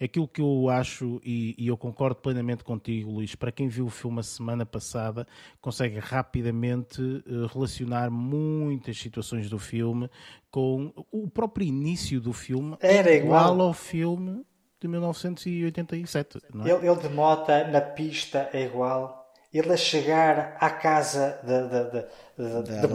Aquilo 0.00 0.26
que 0.26 0.40
eu 0.40 0.68
acho, 0.68 1.20
e, 1.24 1.54
e 1.56 1.68
eu 1.68 1.76
concordo 1.76 2.16
plenamente 2.16 2.64
contigo, 2.64 3.12
Luís, 3.12 3.34
para 3.34 3.52
quem 3.52 3.68
viu 3.68 3.86
o 3.86 3.90
filme 3.90 4.20
a 4.20 4.22
semana 4.22 4.66
passada, 4.66 5.26
consegue 5.60 5.98
rapidamente 5.98 7.00
eh, 7.00 7.46
relacionar 7.52 8.10
muitas 8.10 8.98
situações 8.98 9.48
do 9.48 9.58
filme 9.58 10.10
com 10.50 10.92
o 11.12 11.28
próprio 11.28 11.66
início 11.66 12.20
do 12.20 12.32
filme, 12.32 12.76
Era 12.80 13.10
é 13.10 13.16
igual. 13.18 13.60
ao 13.60 13.72
filme 13.72 14.44
de 14.80 14.88
1987, 14.88 16.38
não 16.54 16.66
é? 16.66 16.70
Ele, 16.70 16.88
ele 16.88 17.00
de 17.00 17.08
moto 17.08 17.48
na 17.70 17.80
pista 17.80 18.48
é 18.52 18.64
igual. 18.64 19.17
Ele 19.52 19.72
a 19.72 19.76
chegar 19.76 20.56
à 20.60 20.70
casa 20.70 21.40
de, 21.42 21.68
de, 21.68 21.90
de, 21.92 22.06
Da- 22.38 22.86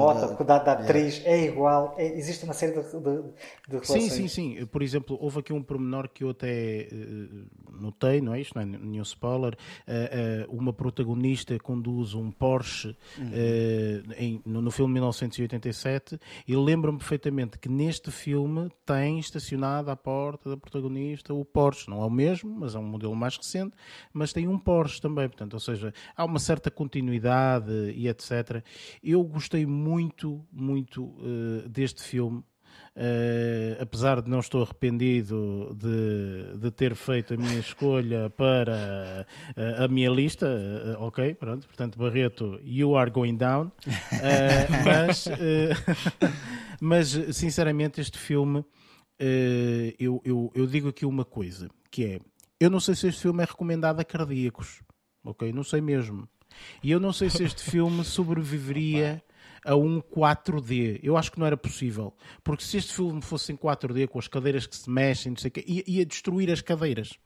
da- 0.64 0.72
atriz, 0.74 1.22
é 1.26 1.46
igual. 1.46 1.96
É- 1.98 2.18
existe 2.18 2.46
uma 2.46 2.54
série 2.54 2.72
de, 2.74 2.82
de, 2.82 3.24
de 3.80 3.86
Sim, 3.86 4.00
sim, 4.10 4.28
sim. 4.28 4.66
Por 4.68 4.82
exemplo, 4.82 5.18
houve 5.20 5.40
aqui 5.40 5.52
um 5.52 5.62
pormenor 5.62 6.08
que 6.08 6.24
eu 6.24 6.30
até 6.30 6.82
eh, 6.84 7.28
notei, 7.72 8.22
não 8.22 8.34
é 8.34 8.40
isto? 8.40 8.56
Não 8.56 8.62
é 8.62 8.66
nenhum 8.66 9.02
spoiler. 9.04 9.56
Eh, 9.86 10.44
eh, 10.44 10.46
uma 10.48 10.72
protagonista 10.72 11.58
conduz 11.60 12.14
um 12.14 12.32
Porsche 12.32 12.96
eh, 13.34 14.02
em- 14.18 14.42
no, 14.46 14.62
no 14.62 14.72
filme 14.72 14.94
1987 14.94 16.20
e 16.48 16.56
lembro-me 16.56 16.98
perfeitamente 16.98 17.58
que 17.60 17.68
neste 17.68 18.12
filme 18.12 18.70
tem 18.86 19.20
estacionado 19.20 19.92
à 19.92 19.96
porta 19.96 20.50
da 20.50 20.58
protagonista 20.58 21.34
o 21.34 21.44
Porsche. 21.44 21.90
Não 21.90 22.02
é 22.02 22.06
o 22.06 22.10
mesmo, 22.10 22.56
mas 22.60 22.76
é 22.76 22.80
um 22.80 22.84
modelo 22.86 23.16
mais 23.16 23.36
recente, 23.38 23.76
mas 24.14 24.32
tem 24.32 24.48
um 24.48 24.58
Porsche 24.58 25.02
também. 25.02 25.28
Portanto, 25.28 25.54
ou 25.56 25.60
seja, 25.60 25.94
há 26.16 26.24
uma 26.26 26.40
certa 26.44 26.70
continuidade 26.70 27.72
e 27.96 28.08
etc. 28.08 28.64
Eu 29.04 29.24
gostei 29.24 29.66
muito, 29.66 30.46
muito 30.52 31.16
eh, 31.20 31.68
deste 31.70 32.04
filme. 32.04 32.44
Uh, 32.96 33.82
apesar 33.82 34.22
de 34.22 34.30
não 34.30 34.40
estou 34.40 34.62
arrependido 34.62 35.76
de, 35.76 36.60
de 36.60 36.70
ter 36.70 36.94
feito 36.94 37.34
a 37.34 37.38
minha 37.38 37.60
escolha 37.60 38.30
para 38.30 39.26
uh, 39.58 39.84
a 39.84 39.88
minha 39.88 40.12
lista, 40.12 40.46
uh, 40.46 41.02
ok, 41.02 41.34
pronto, 41.34 41.66
portanto, 41.68 41.98
Barreto, 41.98 42.60
you 42.64 42.96
are 42.96 43.10
going 43.10 43.36
down. 43.36 43.72
Uh, 43.88 44.70
mas, 44.86 45.26
uh, 45.26 46.30
mas, 46.80 47.08
sinceramente, 47.36 48.00
este 48.00 48.20
filme, 48.20 48.60
uh, 48.60 48.66
eu, 49.98 50.22
eu, 50.24 50.52
eu 50.54 50.68
digo 50.68 50.90
aqui 50.90 51.04
uma 51.04 51.26
coisa, 51.26 51.70
que 51.90 52.06
é, 52.06 52.20
eu 52.60 52.70
não 52.70 52.80
sei 52.80 52.94
se 52.94 53.08
este 53.08 53.22
filme 53.24 53.42
é 53.42 53.46
recomendado 53.46 54.00
a 54.00 54.04
cardíacos, 54.04 54.84
ok, 55.24 55.52
não 55.54 55.64
sei 55.64 55.82
mesmo. 55.82 56.28
E 56.84 56.92
eu 56.92 57.00
não 57.00 57.12
sei 57.14 57.30
se 57.30 57.44
este 57.44 57.64
filme 57.64 58.04
sobreviveria 58.06 59.24
a 59.66 59.76
um 59.76 60.02
4D. 60.02 61.00
Eu 61.02 61.18
acho 61.18 61.32
que 61.32 61.40
não 61.40 61.46
era 61.48 61.58
possível. 61.58 62.14
Porque 62.44 62.64
se 62.64 62.78
este 62.78 62.94
filme 62.94 63.22
fosse 63.22 63.52
em 63.52 63.56
4D, 63.56 64.08
com 64.08 64.20
as 64.20 64.28
cadeiras 64.28 64.68
que 64.68 64.76
se 64.76 64.90
mexem, 64.90 65.32
não 65.32 65.38
sei 65.38 65.48
o 65.50 65.52
quê, 65.52 65.64
ia, 65.66 65.84
ia 65.88 66.06
destruir 66.06 66.52
as 66.52 66.62
cadeiras. 66.62 67.18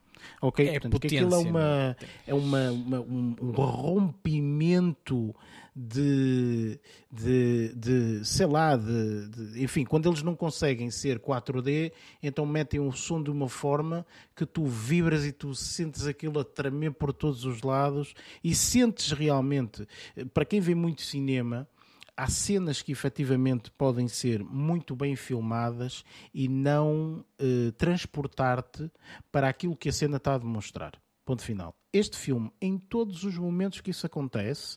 Ok? 0.42 0.66
É 0.66 0.72
Portanto, 0.80 1.00
que 1.00 1.06
aquilo 1.08 1.26
é, 1.26 1.30
potência, 1.30 1.50
uma, 1.50 1.96
é 2.26 2.34
uma, 2.34 2.70
uma- 2.70 3.00
um, 3.00 3.36
um 3.40 3.50
rompimento 3.52 5.34
de, 5.80 6.80
de, 7.08 7.72
de 7.76 8.24
sei 8.24 8.46
lá, 8.46 8.74
de, 8.76 9.28
de- 9.28 9.62
enfim, 9.62 9.84
quando 9.84 10.08
eles 10.08 10.22
não 10.24 10.34
conseguem 10.34 10.90
ser 10.90 11.20
4D, 11.20 11.92
então 12.20 12.44
metem 12.44 12.80
o 12.80 12.90
som 12.90 13.22
de 13.22 13.30
uma 13.30 13.48
forma 13.48 14.04
que 14.34 14.44
tu 14.44 14.66
vibras 14.66 15.24
e 15.24 15.30
tu 15.30 15.54
sentes 15.54 16.04
aquilo 16.04 16.40
a 16.40 16.44
tremer 16.44 16.90
por 16.92 17.12
todos 17.12 17.44
os 17.44 17.62
lados 17.62 18.12
e 18.42 18.56
sentes 18.56 19.12
realmente, 19.12 19.86
eh, 20.16 20.24
para 20.24 20.44
quem 20.44 20.58
vê 20.58 20.74
muito 20.74 21.02
cinema, 21.02 21.68
há 22.16 22.26
cenas 22.26 22.82
que 22.82 22.90
efetivamente 22.90 23.70
podem 23.70 24.08
ser 24.08 24.42
muito 24.42 24.96
bem 24.96 25.14
filmadas 25.14 26.02
e 26.34 26.48
não 26.48 27.24
eh, 27.38 27.70
transportar-te 27.78 28.90
para 29.30 29.48
aquilo 29.48 29.76
que 29.76 29.90
a 29.90 29.92
cena 29.92 30.16
está 30.16 30.34
a 30.34 30.38
demonstrar. 30.38 31.00
Ponto 31.24 31.42
final. 31.42 31.72
Este 31.92 32.16
filme, 32.16 32.50
em 32.60 32.76
todos 32.78 33.22
os 33.22 33.38
momentos 33.38 33.80
que 33.80 33.92
isso 33.92 34.04
acontece, 34.04 34.76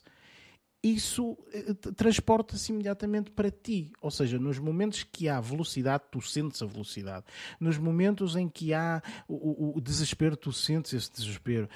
isso 0.82 1.38
eh, 1.52 1.74
transporta-se 1.94 2.72
imediatamente 2.72 3.30
para 3.30 3.50
ti. 3.50 3.92
Ou 4.00 4.10
seja, 4.10 4.38
nos 4.38 4.58
momentos 4.58 5.04
que 5.04 5.28
há 5.28 5.40
velocidade, 5.40 6.04
tu 6.10 6.20
sentes 6.20 6.60
a 6.60 6.66
velocidade. 6.66 7.24
Nos 7.60 7.78
momentos 7.78 8.34
em 8.34 8.48
que 8.48 8.74
há 8.74 9.00
o, 9.28 9.76
o- 9.76 9.80
desespero, 9.80 10.36
tu 10.36 10.52
sentes 10.52 10.92
esse 10.92 11.12
desespero. 11.12 11.68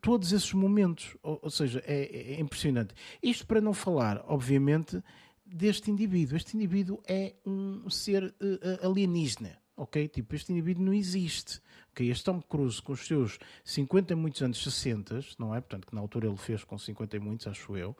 Todos 0.00 0.32
esses 0.32 0.52
momentos. 0.52 1.16
Ou, 1.22 1.38
ou 1.42 1.50
seja, 1.50 1.82
é, 1.86 2.34
é 2.34 2.40
impressionante. 2.40 2.94
Isto 3.22 3.46
para 3.46 3.60
não 3.60 3.72
falar, 3.72 4.22
obviamente, 4.28 5.02
deste 5.44 5.90
indivíduo. 5.90 6.36
Este 6.36 6.56
indivíduo 6.56 7.00
é 7.06 7.34
um 7.46 7.88
ser 7.88 8.34
eh, 8.40 8.58
eh, 8.62 8.86
alienígena. 8.86 9.56
Ok? 9.78 10.08
Tipo, 10.08 10.34
este 10.34 10.52
indivíduo 10.52 10.84
não 10.84 10.92
existe. 10.94 11.60
Este 12.04 12.24
Tom 12.24 12.40
Cruise, 12.42 12.80
com 12.82 12.92
os 12.92 13.06
seus 13.06 13.38
50 13.64 14.12
e 14.12 14.16
muitos 14.16 14.42
anos, 14.42 14.62
60, 14.62 15.20
não 15.38 15.54
é? 15.54 15.60
Portanto, 15.60 15.86
que 15.86 15.94
na 15.94 16.00
altura 16.00 16.26
ele 16.28 16.36
fez 16.36 16.62
com 16.64 16.78
50 16.78 17.16
e 17.16 17.20
muitos, 17.20 17.46
acho 17.46 17.76
eu. 17.76 17.96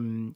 Hum, 0.00 0.32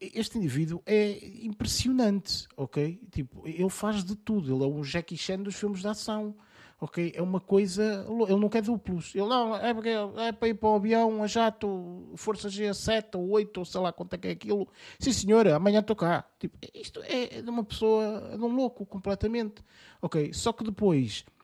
este 0.00 0.36
indivíduo 0.38 0.82
é 0.86 1.44
impressionante, 1.44 2.46
ok? 2.56 3.00
Tipo, 3.10 3.46
ele 3.46 3.68
faz 3.70 4.04
de 4.04 4.16
tudo. 4.16 4.54
Ele 4.54 4.64
é 4.64 4.66
um 4.66 4.82
Jackie 4.82 5.16
Chan 5.16 5.42
dos 5.42 5.54
filmes 5.54 5.80
de 5.80 5.88
ação. 5.88 6.34
Ok? 6.78 7.12
É 7.16 7.22
uma 7.22 7.40
coisa. 7.40 8.04
Ele 8.28 8.36
não 8.38 8.50
quer 8.50 8.60
duplos. 8.60 9.14
Ele 9.14 9.26
não, 9.26 9.56
é, 9.56 9.72
porque 9.72 9.88
é 9.88 10.30
para 10.32 10.48
ir 10.48 10.54
para 10.54 10.68
o 10.68 10.74
avião, 10.74 11.22
a 11.22 11.26
jato, 11.26 12.12
força 12.16 12.48
G7 12.50 13.14
ou 13.16 13.30
8, 13.30 13.56
ou 13.56 13.64
sei 13.64 13.80
lá 13.80 13.92
quanto 13.94 14.12
é 14.12 14.18
que 14.18 14.28
é 14.28 14.30
aquilo. 14.32 14.68
Sim, 14.98 15.12
senhora, 15.12 15.56
amanhã 15.56 15.80
estou 15.80 15.96
cá. 15.96 16.26
Tipo, 16.38 16.58
isto 16.74 17.00
é 17.04 17.40
de 17.40 17.48
uma 17.48 17.64
pessoa, 17.64 18.34
de 18.36 18.44
um 18.44 18.54
louco 18.54 18.84
completamente. 18.84 19.62
Ok? 20.02 20.34
Só 20.34 20.52
que 20.52 20.64
depois, 20.64 21.24
de- 21.24 21.24
de- 21.24 21.24
de- 21.24 21.35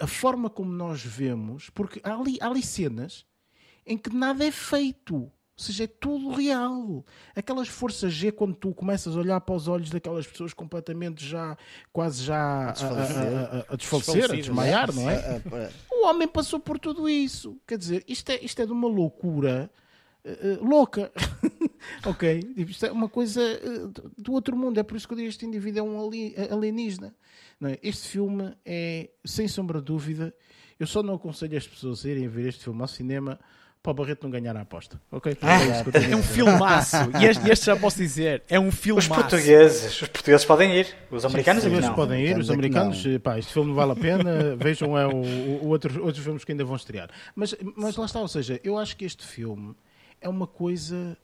a 0.00 0.06
forma 0.06 0.48
como 0.50 0.70
nós 0.72 1.02
vemos, 1.04 1.70
porque 1.70 2.00
há 2.02 2.14
ali, 2.14 2.38
há 2.40 2.46
ali 2.48 2.62
cenas 2.62 3.24
em 3.86 3.96
que 3.96 4.14
nada 4.14 4.44
é 4.44 4.50
feito. 4.50 5.14
Ou 5.16 5.64
seja, 5.64 5.84
é 5.84 5.86
tudo 5.88 6.30
real. 6.30 7.04
Aquelas 7.34 7.66
forças 7.66 8.12
G, 8.12 8.30
quando 8.30 8.54
tu 8.54 8.72
começas 8.72 9.16
a 9.16 9.18
olhar 9.18 9.40
para 9.40 9.56
os 9.56 9.66
olhos 9.66 9.90
daquelas 9.90 10.24
pessoas 10.24 10.52
completamente 10.54 11.26
já, 11.26 11.56
quase 11.92 12.22
já 12.22 12.68
a, 12.68 12.72
desfalecer. 12.72 13.16
a- 13.16 13.40
a- 13.68 13.74
a 13.74 13.76
desfalecer, 13.76 14.24
a 14.30 14.34
desmaiar, 14.36 14.94
não 14.94 15.10
é? 15.10 15.16
Ah, 15.16 15.42
ah, 15.52 15.70
O 15.90 16.06
homem 16.06 16.28
passou 16.28 16.60
por 16.60 16.78
tudo 16.78 17.08
isso. 17.08 17.58
Quer 17.66 17.76
dizer, 17.76 18.04
isto 18.06 18.30
é, 18.30 18.38
isto 18.40 18.62
é 18.62 18.66
de 18.66 18.72
uma 18.72 18.86
loucura 18.86 19.68
eh, 20.24 20.58
louca. 20.60 21.10
ok? 22.06 22.42
Tipo, 22.42 22.70
Isto 22.70 22.86
é 22.86 22.92
uma 22.92 23.08
coisa 23.08 23.40
eh, 23.42 23.86
do- 24.16 24.32
outro 24.32 24.56
mundo. 24.56 24.78
É 24.78 24.82
por 24.82 24.96
isso 24.96 25.06
que 25.06 25.14
eu 25.14 25.16
digo 25.16 25.28
que 25.28 25.34
este 25.34 25.46
indivíduo 25.46 25.80
é 25.80 25.82
um 25.82 26.06
ali- 26.06 26.34
alienígena. 26.50 27.14
Não 27.60 27.70
é? 27.70 27.78
Este 27.82 28.08
filme 28.08 28.52
é, 28.64 29.10
sem 29.24 29.48
sombra 29.48 29.78
de 29.80 29.84
dúvida, 29.86 30.32
eu 30.78 30.86
só 30.86 31.02
não 31.02 31.14
aconselho 31.14 31.56
as 31.58 31.66
pessoas 31.66 32.04
a 32.04 32.08
irem 32.08 32.28
ver 32.28 32.48
este 32.48 32.64
filme 32.64 32.80
ao 32.80 32.88
cinema 32.88 33.38
para 33.82 33.92
o 33.92 33.94
Barreto 33.94 34.24
não 34.24 34.30
ganhar 34.30 34.56
a 34.56 34.60
aposta. 34.62 35.00
Ok? 35.10 35.36
É 35.40 35.70
isso 35.72 35.82
que 35.84 35.88
eu 35.88 35.92
tenho 35.92 36.06
a 36.06 36.10
É 36.10 36.16
um 36.16 36.22
filmaço. 36.22 36.96
E 37.20 37.24
este, 37.24 37.48
este 37.50 37.66
já 37.66 37.76
posso 37.76 37.96
dizer. 37.96 38.42
É 38.48 38.58
um 38.58 38.68
Os 38.68 38.74
filmaço. 38.74 39.08
portugueses, 39.08 40.02
os 40.02 40.08
portugueses 40.08 40.44
podem 40.44 40.76
ir, 40.76 40.86
os 41.10 41.24
americanos 41.24 41.62
Os 41.64 41.68
portugueses 41.70 41.88
não. 41.88 41.94
podem 41.94 42.24
ir, 42.26 42.38
os 42.38 42.50
Americanos 42.50 42.96
é 42.96 43.00
americanos, 43.08 43.22
pá, 43.22 43.38
este 43.38 43.52
filme 43.52 43.72
vale 43.74 43.92
a 43.92 43.96
pena, 43.96 44.56
vejam 44.58 44.98
é 44.98 45.06
o, 45.06 45.16
o- 45.16 45.64
o 45.64 45.68
outro- 45.68 46.04
outros 46.04 46.22
filmes 46.24 46.44
que 46.44 46.52
ainda 46.52 46.64
vão 46.64 46.74
estrear. 46.76 47.08
Mas, 47.36 47.54
mas 47.76 47.96
lá 47.96 48.04
está, 48.06 48.20
ou 48.20 48.28
seja, 48.28 48.60
eu 48.64 48.76
acho 48.76 48.96
que 48.96 49.04
este 49.04 49.24
filme 49.24 49.74
é 50.20 50.28
uma 50.28 50.46
coisa 50.46 51.16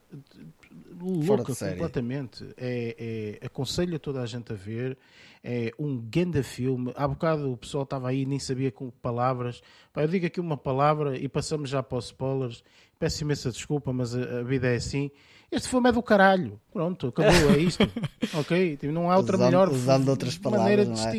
louca 1.00 1.44
completamente. 1.72 2.44
É, 2.56 3.38
é- 3.40 3.46
aconselho 3.46 3.96
a 3.96 3.98
toda 3.98 4.20
a 4.22 4.26
gente 4.26 4.52
a 4.52 4.56
ver. 4.56 4.96
É 5.42 5.72
um 5.78 5.96
grande 5.98 6.42
filme. 6.42 6.92
Há 6.96 7.06
bocado 7.06 7.52
o 7.52 7.56
pessoal 7.56 7.84
estava 7.84 8.08
aí 8.08 8.22
e 8.22 8.26
nem 8.26 8.38
sabia 8.38 8.72
com 8.72 8.90
palavras. 8.90 9.60
Pá, 9.92 10.02
eu 10.02 10.08
digo 10.08 10.24
aqui 10.26 10.40
uma 10.40 10.56
palavra 10.56 11.18
e 11.18 11.28
passamos 11.28 11.68
já 11.68 11.82
para 11.82 11.98
os 11.98 12.06
spoilers. 12.06 12.64
Peço 12.98 13.22
imensa 13.24 13.50
desculpa, 13.50 13.92
mas 13.92 14.14
a, 14.14 14.40
a 14.40 14.42
vida 14.42 14.68
é 14.68 14.76
assim. 14.76 15.10
Este 15.52 15.68
filme 15.68 15.88
é 15.90 15.92
do 15.92 16.02
caralho. 16.02 16.58
Pronto, 16.72 17.08
acabou, 17.08 17.50
é 17.54 17.58
isto. 17.58 17.82
ok? 18.34 18.76
Tipo, 18.78 18.92
não 18.92 19.10
há 19.10 19.16
outra 19.18 19.36
Usando- 19.36 19.46
melhor 19.46 19.68
usando 19.68 20.08
outras 20.08 20.38
maneira 20.38 20.82
de 20.84 20.90
palavras, 20.90 21.06
é? 21.06 21.10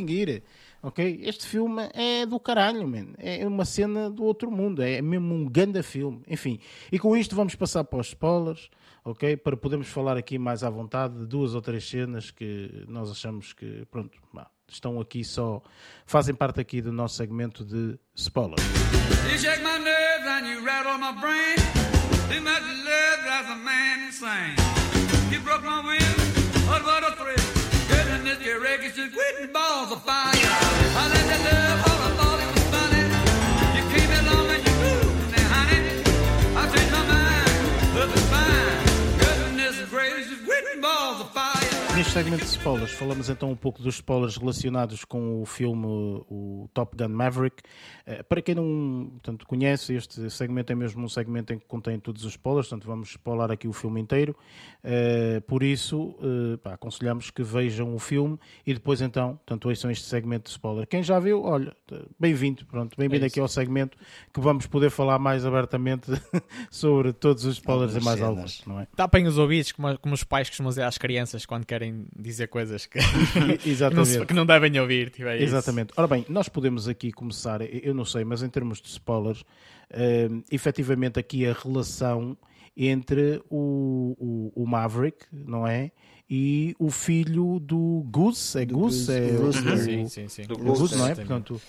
Ok? 0.81 1.22
Este 1.23 1.45
filme 1.45 1.89
é 1.93 2.26
do 2.26 2.39
caralho, 2.39 2.88
man. 2.88 3.14
É 3.18 3.45
uma 3.47 3.65
cena 3.65 4.10
do 4.10 4.23
outro 4.23 4.52
mundo. 4.52 4.81
É 4.81 5.02
mesmo 5.02 5.34
um 5.34 5.45
ganda 5.45 5.81
filme. 5.84 6.22
Enfim, 6.27 6.60
e 6.91 6.99
com 6.99 7.15
isto 7.15 7.35
vamos 7.35 7.56
passar 7.56 7.84
para 7.84 7.99
os 7.99 8.07
spoilers, 8.07 8.69
ok? 9.03 9.38
Para 9.38 9.57
podermos 9.57 9.88
falar 9.88 10.18
aqui 10.18 10.38
mais 10.38 10.64
à 10.64 10.69
vontade 10.69 11.18
de 11.18 11.26
duas 11.26 11.56
ou 11.56 11.61
três 11.61 11.88
cenas 11.88 12.31
que 12.31 12.85
nós 12.88 13.11
achamos 13.11 13.53
que, 13.53 13.85
pronto, 13.91 14.18
estão 14.68 14.99
aqui 14.99 15.23
só, 15.23 15.61
fazem 16.06 16.34
parte 16.34 16.60
aqui 16.60 16.81
do 16.81 16.91
nosso 16.91 17.15
segmento 17.15 17.64
de 17.64 17.97
spoilers. 18.15 18.61
You 19.31 19.38
shake 19.38 19.64
my 19.64 19.80
nerves 19.80 20.27
and 20.27 20.47
you 20.47 20.64
rattle 20.64 20.97
my 20.97 21.14
brain. 21.19 21.56
Love 23.26 23.49
a 23.49 23.56
man 23.56 24.07
insane. 24.07 24.56
You 25.30 25.39
broke 25.41 25.64
my 25.64 25.81
what 26.84 27.03
a 27.03 27.15
thrill. 27.15 27.35
Goodness, 27.89 28.39
your 28.45 28.61
just 28.61 29.14
quitting 29.14 29.52
balls 29.52 29.91
of 29.91 30.02
fire. 30.03 30.35
Neste 41.95 42.12
segmento 42.12 42.44
de 42.44 42.49
spoilers, 42.49 42.91
falamos 42.91 43.30
então 43.30 43.49
um 43.49 43.56
pouco 43.56 43.82
dos 43.82 43.95
spoilers 43.95 44.36
relacionados 44.36 45.06
com 45.06 45.41
o 45.41 45.45
filme 45.45 45.86
o 46.30 46.70
Top 46.74 46.94
Gun 46.94 47.07
Maverick. 47.07 47.64
Eh, 48.07 48.22
Para 48.23 48.41
quem 48.41 48.53
não 48.56 49.07
portanto, 49.14 49.45
conhece, 49.48 49.94
este 49.95 50.30
segmento 50.30 50.72
é 50.72 50.76
mesmo 50.76 51.03
um 51.03 51.10
segmento 51.10 51.53
em 51.53 51.57
que 51.60 51.65
contém 51.65 51.99
todos 51.99 52.23
os 52.23 52.32
spoilers, 52.32 52.68
portanto 52.68 52.86
vamos 52.88 53.10
spoiler 53.10 53.49
aqui 53.52 53.68
o 53.68 53.73
filme 53.73 53.99
inteiro. 53.99 54.36
Eh, 54.84 55.41
Por 55.48 55.64
isso, 55.64 56.15
eh, 56.22 56.57
pá, 56.57 56.73
aconselhamos 56.73 57.32
que 57.32 57.41
vejam 57.44 57.95
o 57.95 57.99
filme 57.99 58.38
e 58.65 58.73
depois 58.73 59.02
então, 59.02 59.38
portanto, 59.38 59.68
ouçam 59.69 59.90
este 59.90 60.06
segmento 60.06 60.44
de 60.45 60.49
spoiler. 60.52 60.86
Quem 60.88 61.02
já 61.02 61.19
viu, 61.19 61.44
olha, 61.44 61.76
bem-vindo, 62.19 62.65
pronto, 62.65 62.95
bem-vindo 62.98 63.26
É 63.26 63.27
aqui 63.27 63.40
ao 63.40 63.48
segmento 63.48 63.98
que 64.34 64.40
vamos 64.40 64.68
poder 64.68 64.90
falar 64.91 65.18
mais 65.18 65.44
abertamente 65.45 66.11
sobre 66.69 67.11
todos 67.14 67.44
os 67.45 67.56
spoilers 67.56 67.95
Algumas 67.95 68.03
e 68.03 68.06
mais 68.06 68.19
cenas. 68.19 68.38
alguns, 68.38 68.65
não 68.68 68.80
é? 68.82 68.88
Tapem 68.95 69.26
os 69.26 69.38
ouvidos, 69.40 69.72
como, 69.72 69.98
como 69.98 70.14
os 70.14 70.23
pais 70.23 70.48
costumam 70.49 70.69
dizer 70.69 70.84
às 70.84 70.98
crianças 70.99 71.44
quando 71.45 71.65
querem 71.65 72.06
dizer 72.15 72.48
coisas 72.49 72.86
que, 72.86 72.99
que, 73.57 73.95
não, 73.95 74.06
se- 74.06 74.26
que 74.26 74.34
não 74.34 74.45
devem 74.45 74.80
ouvir. 74.80 75.10
Tipo, 75.10 75.27
é 75.30 75.36
isso. 75.38 75.45
Exatamente. 75.45 75.91
Ora 75.98 76.07
bem, 76.07 76.23
nós 76.30 76.48
podemos 76.48 76.88
aqui 76.88 77.11
começar, 77.11 77.61
eu 77.61 77.95
não 77.96 78.06
sei, 78.06 78.24
mas 78.24 78.44
em 78.44 78.50
termos 78.50 78.82
de 78.82 78.90
spoilers, 78.90 79.44
eh, 79.90 80.30
efetivamente 80.52 81.20
aqui 81.20 81.46
a 81.48 81.54
relação 81.54 82.38
entre 82.78 83.42
o, 83.50 84.52
o, 84.54 84.64
o 84.64 84.68
Maverick, 84.68 85.26
não 85.32 85.66
é? 85.66 85.92
E 86.30 86.76
o 86.80 86.90
filho 86.90 87.60
do 87.60 88.04
Goose, 88.12 88.58
é 88.60 88.66
Goose? 88.66 89.06
Goose, 89.06 89.14
é 89.14 89.38
o 89.40 89.42
Rooster. 89.46 89.74
o- 89.74 89.78
Sim, 89.78 90.08
sim, 90.08 90.28
sim. 90.28 90.44
Do 90.44 90.56
o 90.56 90.58
Goose, 90.58 90.98
não 90.98 91.06
é? 91.06 91.14
Portanto, 91.16 91.62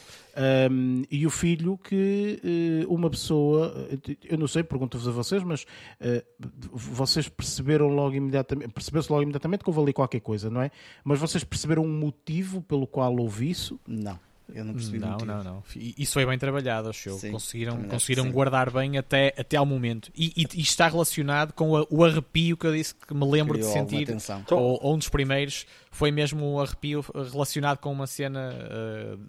um, 0.73 1.03
e 1.11 1.27
o 1.27 1.31
filho 1.31 1.77
que 1.78 2.40
eh, 2.43 2.86
uma 2.89 3.09
pessoa, 3.11 3.73
eh, 4.09 4.16
eu 4.24 4.39
não 4.39 4.48
sei, 4.48 4.62
pergunto-vos 4.65 5.07
a 5.07 5.11
vocês, 5.12 5.43
mas 5.43 5.66
eh, 6.01 6.24
vocês 6.73 7.28
perceberam 7.28 7.89
logo 7.89 8.15
imediatamente, 8.16 8.73
percebeu-se 8.73 9.12
logo 9.12 9.23
imediatamente 9.23 9.62
que 9.62 9.69
houve 9.70 9.81
ali 9.81 9.93
qualquer 9.93 10.20
coisa, 10.20 10.48
não 10.51 10.62
é? 10.62 10.70
Mas 11.05 11.19
vocês 11.20 11.44
perceberam 11.44 11.85
um 11.85 11.93
motivo 11.93 12.62
pelo 12.62 12.86
qual 12.86 13.15
houve 13.15 13.51
isso? 13.51 13.78
Não, 13.86 14.19
eu 14.52 14.64
não 14.64 14.74
percebi 14.74 14.98
Não, 14.98 15.18
não, 15.18 15.43
não. 15.44 15.64
Isso 15.74 16.12
foi 16.14 16.24
bem 16.27 16.39
trabalhado, 16.39 16.89
acho 16.89 17.09
eu. 17.09 17.18
Sim, 17.18 17.32
conseguiram 17.32 17.82
conseguiram 17.85 18.24
sim. 18.24 18.31
guardar 18.32 18.70
bem 18.70 18.97
até, 18.97 19.35
até 19.36 19.56
ao 19.56 19.66
momento. 19.66 20.10
E, 20.14 20.32
e, 20.36 20.47
e 20.55 20.60
está 20.60 20.89
relacionado 20.89 21.52
com 21.52 21.77
a- 21.77 21.86
o 21.90 22.05
arrepio 22.05 22.56
que 22.56 22.66
eu 22.66 22.73
disse 22.74 22.94
que 22.94 23.12
me 23.14 23.27
lembro 23.28 23.55
Criou 23.55 23.73
de 23.73 23.78
sentir. 23.78 24.06
tensão. 24.06 24.44
Ou, 24.51 24.78
ou 24.82 24.94
um 24.94 24.98
dos 24.98 25.09
primeiros 25.09 25.66
foi 25.90 26.10
mesmo 26.10 26.55
um 26.55 26.60
arrepio 26.60 27.05
relacionado 27.32 27.78
com 27.78 27.93
uma 27.93 28.06
cena 28.06 28.52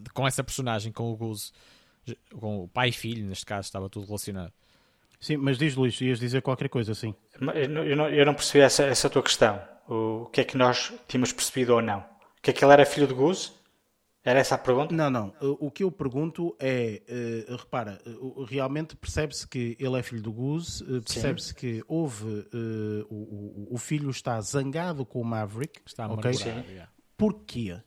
de- 0.03 0.09
com 0.11 0.27
essa 0.27 0.43
personagem, 0.43 0.91
com 0.91 1.11
o 1.11 1.15
Goose. 1.15 1.51
Com 2.39 2.63
o 2.63 2.67
pai 2.69 2.89
e 2.89 2.91
filho, 2.93 3.25
neste 3.25 3.45
caso, 3.45 3.65
estava 3.67 3.89
tudo 3.89 4.05
relacionado. 4.05 4.53
Sim, 5.19 5.35
mas 5.37 5.57
diz 5.57 5.75
Luís, 5.75 5.99
ias 5.99 6.19
dizer 6.19 6.41
qualquer 6.41 6.69
coisa 6.69 6.91
assim. 6.93 7.13
Eu 7.55 7.67
não, 7.97 8.07
eu 8.09 8.25
não- 8.25 8.33
percebi 8.33 8.63
essa, 8.63 8.83
essa 8.83 9.09
tua 9.09 9.23
questão. 9.23 9.59
O, 9.89 10.25
que 10.31 10.41
é 10.41 10.43
que 10.43 10.55
nós 10.55 10.93
tínhamos 11.07 11.33
percebido 11.33 11.73
ou 11.73 11.81
não? 11.81 12.05
Que 12.41 12.51
aquele 12.51 12.71
era 12.71 12.85
filho 12.85 13.07
de 13.07 13.13
Goose? 13.13 13.51
Era 14.29 14.39
essa 14.41 14.55
a 14.55 14.57
pergunta? 14.57 14.93
Não, 14.93 15.09
não. 15.09 15.33
O 15.39 15.71
que 15.71 15.85
eu 15.85 15.89
pergunto 15.89 16.53
é, 16.59 17.01
eh, 17.07 17.45
repara, 17.57 17.97
eh, 18.05 18.11
realmente 18.45 18.93
percebe-se 18.93 19.47
que 19.47 19.77
ele 19.79 19.97
é 19.97 20.03
filho 20.03 20.21
do 20.21 20.33
Goose, 20.33 20.83
eh, 20.83 20.99
percebe-se 20.99 21.55
que 21.55 21.81
houve, 21.87 22.45
eh, 22.53 23.05
o, 23.09 23.67
o- 23.73 23.77
filho 23.77 24.09
está 24.09 24.41
zangado 24.41 25.05
com 25.05 25.21
o 25.21 25.23
Maverick, 25.23 25.79
Está 25.85 26.07
ok? 26.07 26.29
amargurado, 26.29 26.69
yeah. 26.69 26.91
Porquê? 27.15 27.79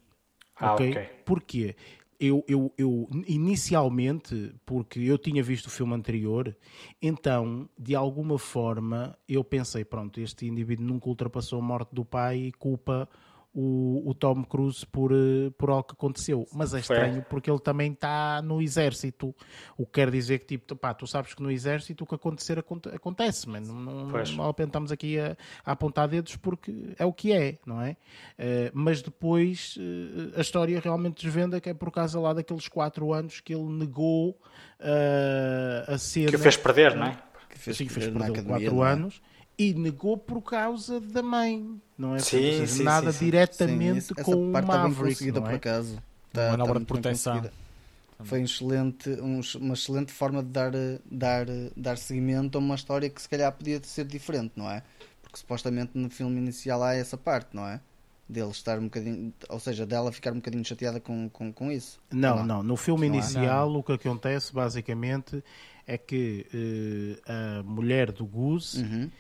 Ah, 0.57 0.73
ok? 0.73 0.91
ok. 0.91 1.03
Porquê? 1.27 1.77
Eu, 2.19 2.43
eu, 2.49 2.73
eu, 2.79 3.07
inicialmente, 3.27 4.55
porque 4.65 5.01
eu 5.01 5.19
tinha 5.19 5.43
visto 5.43 5.67
o 5.67 5.71
filme 5.71 5.93
anterior, 5.95 6.57
então, 7.03 7.69
de 7.79 7.95
alguma 7.95 8.39
forma, 8.39 9.15
eu 9.29 9.45
pensei, 9.45 9.85
pronto, 9.85 10.19
este 10.21 10.47
indivíduo 10.47 10.87
nunca 10.87 11.07
ultrapassou 11.07 11.59
a 11.59 11.63
morte 11.63 11.95
do 11.95 12.03
pai 12.05 12.39
e 12.39 12.53
culpa 12.53 13.07
o, 13.53 14.09
o 14.09 14.15
Tom 14.15 14.45
Cruise 14.45 14.87
por, 14.87 15.13
eh, 15.13 15.51
por 15.59 15.71
algo 15.71 15.83
que 15.85 15.93
aconteceu. 15.95 16.47
Mas 16.53 16.73
é 16.73 16.81
Foi. 16.83 16.97
estranho 16.97 17.25
porque 17.29 17.51
ele 17.51 17.59
também 17.59 17.93
está 17.93 18.41
no 18.43 18.63
exército. 18.63 19.35
O 19.77 19.85
que 19.85 19.93
quer 19.93 20.11
dizer 20.11 20.39
que, 20.39 20.47
tipo, 20.47 20.77
pá, 20.77 20.95
tu 20.95 21.07
sabes 21.07 21.35
que 21.35 21.43
no 21.43 21.51
exército 21.51 22.05
o 22.05 22.07
que 22.07 22.15
acontecer 22.15 22.59
aconte- 22.59 22.89
acontece, 22.91 23.49
man. 23.49 23.61
Não, 23.61 23.75
não, 23.75 24.09
Pois. 24.11 24.31
não 24.37 24.45
aqui 24.93 25.19
a, 25.19 25.37
a 25.65 25.73
apontar 25.73 26.07
dedos 26.09 26.37
porque 26.37 26.95
é 26.99 27.05
o 27.05 27.13
que 27.13 27.33
é, 27.33 27.59
não 27.67 27.83
é? 27.83 27.97
Eh, 28.39 28.71
mas 28.73 29.03
depois 29.03 29.77
eh, 29.81 30.39
a 30.39 30.41
história 30.41 30.79
realmente 30.79 31.25
desvenda 31.25 31.61
que 31.61 31.69
é 31.71 31.75
por 31.75 31.91
causa 31.91 32.21
lá 32.21 32.33
daqueles 32.33 32.69
quatro 32.69 33.13
anos 33.13 33.41
que 33.41 33.53
ele 33.55 33.69
negou 33.69 34.39
eh, 34.79 35.85
a 35.89 35.99
cena. 35.99 36.31
Que 36.31 36.37
o 36.37 36.39
fez 36.39 36.57
perder, 36.57 36.95
não 36.97 37.07
é? 37.07 37.19
Que 37.49 37.59
fez, 37.59 37.77
Sim, 37.77 37.89
fez 37.89 38.07
perder 38.07 38.19
na 38.19 38.27
perder 38.27 38.41
academia, 38.41 38.71
quatro 38.71 38.85
é? 38.85 38.93
anos 38.93 39.23
e 39.61 39.75
negou 39.75 40.17
por 40.17 40.41
causa 40.41 40.99
da 40.99 41.23
mãe, 41.23 41.79
não 41.99 42.15
é? 42.15 42.19
Sim, 42.21 42.39
seja, 42.39 42.67
sim, 42.67 42.83
nada 42.83 43.13
sim, 43.13 43.27
diretamente 43.27 44.07
Sim, 44.07 44.15
com 44.23 44.49
o 44.49 44.53
parte 44.53 44.65
está 44.65 44.79
bem 44.79 44.91
Maverick, 44.91 45.33
não 45.33 45.43
por 45.43 45.51
é? 45.51 45.55
acaso. 45.57 45.93
Uma 45.93 46.01
Está, 46.29 46.51
manobra 46.53 46.73
está 46.73 46.79
de 46.79 46.85
proteção. 46.87 47.51
Foi 48.23 48.41
um 48.41 48.45
excelente, 48.45 49.11
um- 49.11 49.41
uma 49.61 49.75
excelente 49.75 50.13
forma 50.13 50.43
de 50.43 50.49
dar, 50.49 50.73
dar, 51.11 51.47
dar 51.77 51.99
seguimento 51.99 52.57
a 52.57 52.59
uma 52.59 52.75
história 52.75 53.09
que 53.11 53.21
se 53.21 53.29
calhar 53.29 53.53
podia 53.53 53.81
ser 53.83 54.05
diferente, 54.07 54.53
não 54.57 54.71
é? 54.71 54.83
Porque 55.23 55.37
supostamente 55.39 55.93
no 55.95 56.09
filme 56.11 56.39
inicial 56.39 56.83
há 56.83 56.95
essa 56.95 57.17
parte, 57.19 57.55
não 57.55 57.67
é? 57.67 57.81
Dele 58.29 58.51
estar 58.51 58.79
um 58.79 58.85
bocadinho, 58.85 59.33
ou 59.49 59.59
seja, 59.59 59.85
dela 59.85 60.13
ficar 60.13 60.33
um 60.33 60.37
bocadinho 60.37 60.65
chateada 60.65 61.01
com, 61.01 61.29
com, 61.31 61.53
com 61.53 61.71
isso. 61.73 61.99
Não, 62.11 62.39
há? 62.39 62.43
não. 62.45 62.63
No 62.63 62.77
filme 62.77 63.09
Não 63.09 63.15
inicial, 63.15 63.75
o 63.75 63.83
que 63.83 63.93
acontece 63.93 64.53
basicamente 64.55 65.43
é 65.87 65.99
que 65.99 66.47
eh, 67.27 67.59
a 67.59 67.63
mulher 67.63 68.13
do 68.13 68.25
Goose 68.25 68.83
Uhum. 68.83 69.11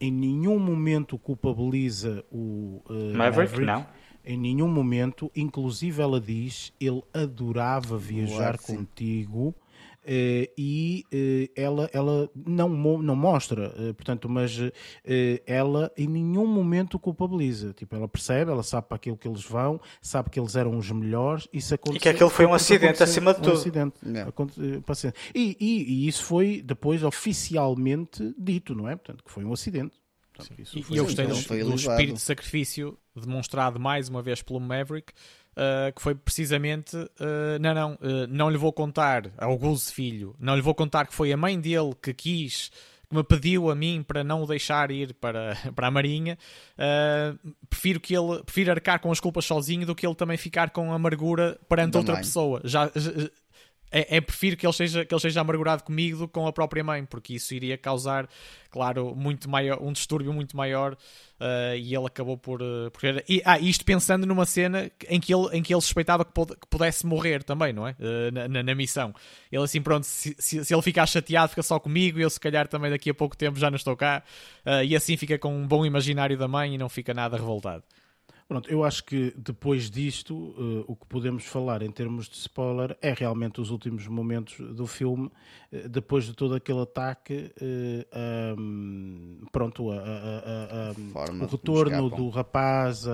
Em 0.00 0.10
nenhum 0.10 0.58
momento 0.58 1.18
culpabiliza 1.18 2.24
o 2.30 2.82
eh, 2.88 3.16
Maverick, 3.16 3.60
não. 3.60 3.86
Em 4.24 4.36
nenhum 4.36 4.68
momento, 4.68 5.30
inclusive 5.34 6.02
ela 6.02 6.20
diz, 6.20 6.72
ele 6.80 7.02
adorava 7.14 7.96
viajar 7.96 8.58
sim. 8.58 8.76
contigo. 8.76 9.54
eh, 9.54 9.67
e 10.56 11.04
eh, 11.12 11.50
ela, 11.54 11.90
ela 11.92 12.30
não, 12.34 12.68
não 12.68 13.14
mostra, 13.14 13.74
eh, 13.76 13.92
portanto, 13.92 14.28
mas 14.28 14.58
eh, 15.04 15.42
ela 15.46 15.92
em 15.96 16.06
nenhum 16.06 16.46
momento 16.46 16.98
culpabiliza. 16.98 17.72
Tipo, 17.74 17.94
ela 17.96 18.08
percebe, 18.08 18.50
ela 18.50 18.62
sabe 18.62 18.86
para 18.88 18.96
aquilo 18.96 19.16
que 19.16 19.28
eles 19.28 19.44
vão, 19.44 19.80
sabe 20.00 20.30
que 20.30 20.40
eles 20.40 20.56
eram 20.56 20.76
os 20.76 20.90
melhores. 20.90 21.46
Isso 21.52 21.74
aconteceu, 21.74 22.00
que 22.00 22.08
aquilo 22.08 22.30
foi 22.30 22.46
um 22.46 22.54
acidente 22.54 23.02
acima 23.02 23.32
de 23.34 23.40
um 23.40 23.42
tudo. 23.42 23.56
acidente. 23.56 23.94
Eh, 24.06 24.80
paciente. 24.84 25.16
E, 25.34 25.56
e- 25.60 25.82
e 26.04 26.08
isso 26.08 26.24
foi 26.24 26.62
depois 26.62 27.02
oficialmente 27.02 28.34
dito, 28.38 28.74
não 28.74 28.88
é? 28.88 28.96
Portanto, 28.96 29.24
que 29.24 29.30
foi 29.30 29.44
um 29.44 29.52
acidente. 29.52 29.96
Portanto, 30.32 30.60
isso 30.60 30.78
E, 30.78 30.82
foi 30.82 30.96
e 30.96 30.98
eu 30.98 31.04
um 31.04 31.06
gostei 31.06 31.26
do, 31.26 31.70
do 31.70 31.74
espírito 31.74 32.14
de 32.14 32.20
sacrifício 32.20 32.96
demonstrado 33.16 33.80
mais 33.80 34.08
uma 34.08 34.22
vez 34.22 34.40
pelo 34.42 34.60
Maverick, 34.60 35.12
uh, 35.58 35.92
que 35.94 36.00
foi 36.00 36.14
precisamente: 36.14 36.96
uh, 36.96 37.58
não, 37.60 37.74
não, 37.74 37.92
uh, 37.94 38.26
não 38.28 38.50
lhe 38.50 38.56
vou 38.56 38.72
contar 38.72 39.30
ao 39.36 39.58
Goose 39.58 39.92
filho, 39.92 40.34
não 40.38 40.54
lhe 40.56 40.62
vou 40.62 40.74
contar 40.74 41.06
que 41.06 41.14
foi 41.14 41.32
a 41.32 41.36
mãe 41.36 41.58
dele 41.60 41.92
que 42.02 42.14
quis. 42.14 42.70
Que 43.10 43.16
me 43.16 43.24
pediu 43.24 43.70
a 43.70 43.74
mim 43.74 44.04
para 44.06 44.22
não 44.22 44.42
o 44.42 44.46
deixar 44.46 44.90
ir 44.90 45.14
para, 45.14 45.56
para 45.74 45.86
a 45.86 45.90
Marinha, 45.90 46.36
prefiro 47.70 47.98
que 48.00 48.14
ele 48.14 48.42
prefiro 48.44 48.70
arcar 48.70 49.00
com 49.00 49.10
as 49.10 49.18
culpas 49.18 49.46
sozinho 49.46 49.86
do 49.86 49.94
que 49.94 50.06
ele 50.06 50.14
também 50.14 50.36
ficar 50.36 50.68
com 50.70 50.92
amargura 50.92 51.58
perante 51.68 51.92
Da 51.92 51.98
outra 52.00 52.14
mãe. 52.14 52.22
pessoa. 52.22 52.60
Já, 52.64 52.90
já- 52.94 53.30
é, 53.90 54.16
é 54.16 54.20
prefiro 54.20 54.56
que 54.56 54.66
ele, 54.66 54.72
seja, 54.72 55.04
que 55.04 55.14
ele 55.14 55.20
seja 55.20 55.40
amargurado 55.40 55.82
comigo 55.82 56.18
do 56.18 56.26
que 56.28 56.34
com 56.34 56.46
a 56.46 56.52
própria 56.52 56.82
mãe, 56.84 57.04
porque 57.04 57.34
isso 57.34 57.54
iria 57.54 57.76
causar, 57.78 58.28
claro, 58.70 59.14
muito 59.16 59.48
maior, 59.48 59.78
um 59.82 59.92
distúrbio 59.92 60.32
muito 60.32 60.56
maior 60.56 60.92
uh, 60.94 61.76
e 61.76 61.94
ele 61.94 62.06
acabou 62.06 62.36
por. 62.36 62.60
uh, 62.62 62.90
por 62.90 63.02
e, 63.28 63.42
ah, 63.44 63.58
isto 63.58 63.84
pensando 63.84 64.26
numa 64.26 64.44
cena 64.46 64.90
em 65.08 65.20
que 65.20 65.34
ele, 65.34 65.48
em 65.56 65.62
que 65.62 65.72
ele 65.72 65.80
suspeitava 65.80 66.24
que, 66.24 66.32
pod- 66.32 66.54
que 66.56 66.66
pudesse 66.68 67.06
morrer 67.06 67.42
também, 67.42 67.72
não 67.72 67.86
é? 67.86 67.92
Uh, 67.92 68.32
na, 68.32 68.48
na- 68.48 68.62
na 68.62 68.74
missão. 68.74 69.14
Ele 69.50 69.62
assim, 69.64 69.80
pronto, 69.80 70.04
se, 70.04 70.34
se, 70.38 70.64
se 70.64 70.74
ele 70.74 70.82
ficar 70.82 71.06
chateado, 71.06 71.48
fica 71.50 71.62
só 71.62 71.78
comigo, 71.78 72.18
eu 72.18 72.28
se 72.30 72.38
calhar 72.40 72.68
também 72.68 72.90
daqui 72.90 73.10
a 73.10 73.14
pouco 73.14 73.36
tempo 73.36 73.58
já 73.58 73.70
não 73.70 73.76
estou 73.76 73.96
cá, 73.96 74.22
e 74.84 74.94
assim 74.94 75.16
fica 75.16 75.38
com 75.38 75.54
um 75.56 75.66
bom 75.66 75.84
imaginário 75.86 76.36
da 76.36 76.46
mãe 76.46 76.74
e 76.74 76.78
não 76.78 76.88
fica 76.88 77.14
nada 77.14 77.36
revoltado. 77.36 77.82
Pronto, 78.48 78.70
eu 78.70 78.82
acho 78.82 79.04
que 79.04 79.34
depois 79.36 79.90
disto, 79.90 80.54
eh, 80.58 80.84
o 80.88 80.96
que 80.96 81.04
podemos 81.06 81.44
falar 81.44 81.82
em 81.82 81.90
termos 81.90 82.26
de 82.30 82.36
spoiler 82.36 82.96
é 83.02 83.12
realmente 83.12 83.60
os 83.60 83.70
últimos 83.70 84.06
momentos 84.06 84.56
do 84.74 84.86
filme, 84.86 85.30
eh, 85.70 85.86
depois 85.86 86.24
de 86.24 86.32
todo 86.32 86.54
aquele 86.54 86.80
ataque, 86.80 87.52
eh, 87.60 88.06
ahm, 88.10 89.44
pronto, 89.52 89.90
a- 89.90 89.96
a- 89.96 89.98
a- 89.98 90.90
a- 90.90 90.94
Forma 91.12 91.44
o 91.44 91.46
como 91.46 91.50
retorno 91.50 92.08
do 92.08 92.28
rapaz 92.30 93.04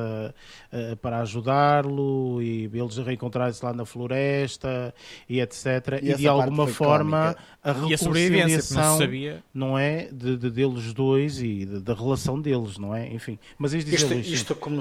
para 1.02 1.18
ajudá-lo 1.22 2.40
e 2.40 2.70
eles 2.72 2.96
reencontrarem-se 2.98 3.64
lá 3.64 3.72
na 3.72 3.84
floresta 3.84 4.94
e 5.28 5.40
etc. 5.40 5.98
E 6.00 6.10
E, 6.12 6.14
de 6.14 6.28
alguma 6.28 6.68
forma 6.68 7.34
cómica. 7.34 7.42
a 7.60 7.72
reconciliação 7.72 8.98
sabia. 8.98 9.42
não 9.52 9.76
é 9.76 10.08
de, 10.12 10.36
de- 10.36 10.50
deles 10.50 10.92
dois 10.92 11.40
e 11.42 11.64
de- 11.64 11.80
da 11.80 11.92
relação 11.92 12.40
deles, 12.40 12.78
não 12.78 12.94
é? 12.94 13.12
Enfim, 13.12 13.36
mas 13.58 13.72
isto 13.74 13.90
Isto, 13.92 14.14
isto, 14.14 14.54
come- 14.54 14.80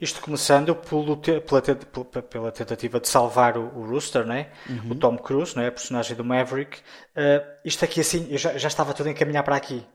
isto 0.00 0.20
começando 0.20 0.74
pelo 0.74 1.16
te- 1.16 1.40
pela, 1.40 1.60
te- 1.60 1.74
pela- 2.22 2.52
tentativa 2.52 2.98
de 3.00 3.08
salvar 3.08 3.56
o, 3.58 3.62
o 3.78 3.86
Rooster, 3.86 4.24
né? 4.26 4.50
o 4.88 4.94
Tom 4.94 5.16
Cruise, 5.18 5.56
né? 5.56 5.68
a 5.68 5.72
personagem 5.72 6.16
do 6.16 6.24
Maverick. 6.24 6.78
Uh, 7.16 7.46
isto 7.64 7.84
aqui 7.84 8.00
assim, 8.00 8.26
eu 8.30 8.38
já, 8.38 8.56
já 8.58 8.68
estava 8.68 8.94
tudo 8.94 9.08
a 9.08 9.10
encaminhar 9.12 9.42
para 9.44 9.56
aqui. 9.56 9.86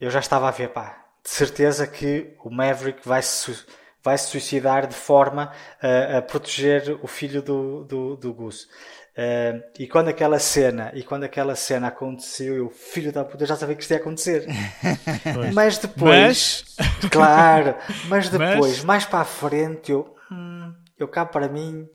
Eu 0.00 0.10
já 0.10 0.20
estava 0.20 0.48
a 0.48 0.50
ver, 0.50 0.70
pá, 0.70 1.04
de 1.22 1.30
certeza 1.30 1.86
que 1.86 2.34
o 2.42 2.50
Maverick 2.50 3.06
vai 3.06 3.22
se, 3.22 3.54
vai 4.02 4.16
se 4.16 4.28
suicidar 4.28 4.86
de 4.86 4.94
forma 4.94 5.52
a, 5.80 6.18
a 6.18 6.22
proteger 6.22 6.98
o 7.02 7.06
filho 7.06 7.42
do, 7.42 7.84
do, 7.84 8.16
do 8.16 8.32
Gus. 8.32 8.68
Uh, 9.16 9.60
e 9.78 9.86
quando 9.88 10.08
aquela 10.08 10.38
cena 10.38 10.92
e 10.94 11.02
quando 11.02 11.24
aquela 11.24 11.54
cena 11.56 11.88
aconteceu, 11.88 12.54
eu, 12.56 12.70
filho 12.70 13.12
da 13.12 13.24
puta, 13.24 13.44
já 13.44 13.56
sabia 13.56 13.74
que 13.74 13.82
isto 13.82 13.90
ia 13.90 13.96
acontecer. 13.98 14.46
Mas 15.52 15.78
depois, 15.78 16.64
claro, 17.10 17.74
mas 18.08 18.28
depois, 18.28 18.58
Mas- 18.78 18.84
mais 18.84 19.04
para 19.04 19.20
a 19.20 19.24
frente, 19.24 19.92
eu, 19.92 20.14
hum, 20.30 20.72
eu 20.98 21.08
cá 21.08 21.26
para 21.26 21.48
mim, 21.48 21.88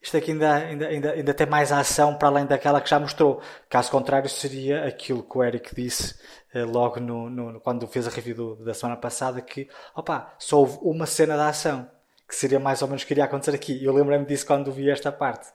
isto 0.00 0.16
aqui 0.16 0.30
ainda, 0.30 0.54
ainda, 0.54 0.86
ainda, 0.88 1.12
ainda 1.12 1.34
tem 1.34 1.46
mais 1.46 1.72
ação 1.72 2.14
para 2.16 2.28
além 2.28 2.46
daquela 2.46 2.80
que 2.80 2.88
já 2.88 2.98
mostrou. 2.98 3.42
Caso 3.68 3.90
contrário, 3.90 4.28
seria 4.30 4.84
aquilo 4.86 5.22
que 5.22 5.36
o 5.36 5.42
Eric 5.44 5.74
disse 5.74 6.14
eh, 6.54 6.64
logo 6.64 6.98
no, 7.00 7.28
no- 7.28 7.60
quando 7.60 7.86
fez 7.86 8.06
a 8.06 8.10
review 8.10 8.34
do- 8.36 8.64
da 8.64 8.72
semana 8.72 8.96
passada, 8.96 9.40
que 9.42 9.68
opa, 9.94 10.32
só 10.38 10.58
houve 10.60 10.78
uma 10.82 11.04
cena 11.04 11.34
de 11.34 11.42
ação, 11.42 11.90
que 12.26 12.34
seria 12.34 12.58
mais 12.60 12.80
ou 12.80 12.88
menos 12.88 13.02
o 13.02 13.06
que 13.06 13.12
iria 13.12 13.24
acontecer 13.24 13.54
aqui. 13.54 13.84
Eu 13.84 13.92
lembrei-me 13.92 14.24
disso 14.24 14.46
quando 14.46 14.72
vi 14.72 14.88
esta 14.88 15.10
parte. 15.12 15.48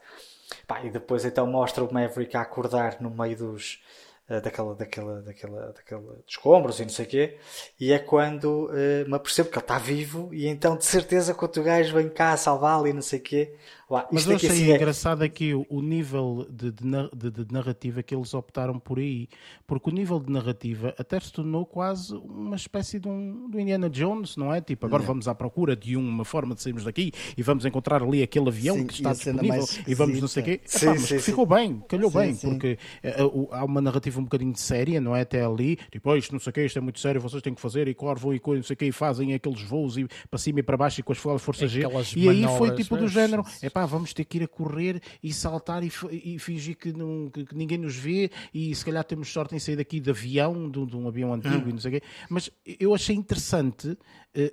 Pá, 0.66 0.84
e 0.84 0.90
depois 0.90 1.24
então 1.24 1.46
mostra 1.46 1.84
o 1.84 1.92
Maverick 1.92 2.36
a 2.36 2.40
acordar 2.42 3.00
no 3.00 3.10
meio 3.10 3.36
dos 3.36 3.80
eh, 4.28 4.40
daquela, 4.40 4.74
daquela, 4.74 5.22
daquela, 5.22 5.72
daquela 5.72 6.18
escombros 6.26 6.80
e 6.80 6.82
não 6.82 6.88
sei 6.88 7.06
o 7.06 7.08
quê, 7.08 7.38
e 7.78 7.92
é 7.92 7.98
quando 8.00 8.68
eh, 8.74 9.04
me 9.06 9.14
apercebo 9.14 9.48
que 9.50 9.56
ele 9.56 9.64
está 9.64 9.78
vivo 9.78 10.34
e 10.34 10.48
então 10.48 10.76
de 10.76 10.84
certeza 10.84 11.32
que 11.32 11.44
outro 11.44 11.62
gajo 11.62 11.94
vem 11.94 12.08
cá 12.08 12.36
salvá-lo 12.36 12.88
e 12.88 12.92
não 12.92 13.02
sei 13.02 13.20
o 13.20 13.22
quê. 13.22 13.54
Uá, 13.88 14.04
Mas 14.10 14.22
isto 14.22 14.30
eu 14.32 14.36
achei 14.36 14.48
assim 14.50 14.70
é- 14.72 14.74
engraçado 14.74 15.22
aqui 15.22 15.54
o, 15.54 15.64
o 15.70 15.80
nível 15.80 16.46
de, 16.50 16.72
de 16.72 16.86
de- 17.30 17.44
de 17.44 17.52
narrativa 17.52 18.02
que 18.02 18.14
eles 18.14 18.34
optaram 18.34 18.80
por 18.80 18.98
aí, 18.98 19.28
porque 19.66 19.90
o 19.90 19.92
nível 19.92 20.18
de 20.18 20.30
narrativa 20.32 20.92
até 20.98 21.20
se 21.20 21.32
tornou 21.32 21.64
quase 21.64 22.12
uma 22.16 22.56
espécie 22.56 22.98
de 22.98 23.06
um 23.08 23.48
do 23.48 23.60
Indiana 23.60 23.88
Jones, 23.88 24.36
não 24.36 24.52
é? 24.52 24.60
Tipo, 24.60 24.86
agora 24.86 25.02
vamos 25.04 25.28
à 25.28 25.34
procura 25.36 25.76
de 25.76 25.96
uma 25.96 26.24
forma 26.24 26.54
de 26.54 26.62
sairmos 26.62 26.82
daqui 26.82 27.12
e 27.36 27.42
vamos 27.44 27.64
encontrar 27.64 28.02
ali 28.02 28.22
aquele 28.24 28.48
avião 28.48 28.76
Sim, 28.76 28.86
que 28.86 28.94
está 28.94 29.12
disponível 29.12 29.64
e 29.86 29.94
vamos 29.94 30.20
não 30.20 30.28
sei 30.28 30.42
o 30.42 30.46
quê. 30.46 30.60
Sim, 30.64 30.86
Epá, 30.86 30.94
mas 30.94 31.02
sim, 31.08 31.18
ficou 31.20 31.46
bem, 31.46 31.80
calhou 31.88 32.10
Sim, 32.10 32.18
bem, 32.18 32.34
sim. 32.34 32.48
porque 32.50 32.78
eh, 33.04 33.22
o- 33.24 33.48
há 33.52 33.64
uma 33.64 33.80
narrativa 33.80 34.18
um 34.18 34.24
bocadinho 34.24 34.56
séria, 34.56 35.00
não 35.00 35.14
é? 35.14 35.20
Até 35.20 35.44
ali, 35.44 35.76
tipo, 35.92 36.10
"Oh, 36.10 36.16
isto 36.16 36.32
não 36.32 36.40
sei 36.40 36.50
o 36.50 36.54
quê, 36.54 36.64
isto 36.66 36.78
é 36.78 36.82
muito 36.82 36.98
sério, 36.98 37.20
vocês 37.20 37.40
têm 37.40 37.54
que 37.54 37.60
fazer, 37.60 37.86
e 37.86 37.94
vão 38.16 38.34
e 38.34 38.40
coisa, 38.40 38.58
não 38.58 38.66
sei 38.66 38.74
o 38.74 38.76
quê, 38.76 38.86
e 38.86 38.92
fazem 38.92 39.32
aqueles 39.32 39.62
voos 39.62 39.96
e 39.96 40.08
para 40.28 40.38
cima 40.38 40.58
e 40.58 40.62
para 40.64 40.76
baixo 40.76 40.98
e 41.00 41.02
com 41.04 41.12
as 41.12 41.18
forças 41.18 41.70
G. 41.70 41.82
E 42.16 42.28
aí 42.28 42.44
foi 42.58 42.74
tipo 42.74 42.96
do 42.96 43.06
género, 43.06 43.44
é 43.62 43.70
pá, 43.76 43.84
vamos 43.84 44.14
ter 44.14 44.24
que 44.24 44.38
ir 44.38 44.44
a 44.44 44.48
correr 44.48 45.02
e 45.22 45.30
saltar 45.34 45.82
e, 45.84 45.92
e 46.10 46.38
fingir 46.38 46.76
que, 46.78 46.94
não, 46.94 47.28
que- 47.30 47.44
que 47.44 47.54
ninguém 47.54 47.76
nos 47.76 47.94
vê 47.94 48.30
e 48.54 48.74
se 48.74 48.82
calhar 48.82 49.04
temos 49.04 49.30
sorte 49.30 49.54
em 49.54 49.58
sair 49.58 49.76
daqui 49.76 50.00
de 50.00 50.08
avião, 50.08 50.70
de, 50.70 50.86
de 50.86 50.96
um 50.96 51.06
avião 51.06 51.34
antigo 51.34 51.68
e 51.68 51.72
não 51.72 51.78
sei 51.78 51.90
o 51.90 52.00
quê. 52.00 52.06
Mas 52.30 52.50
eu 52.80 52.94
achei 52.94 53.14
interessante 53.14 53.98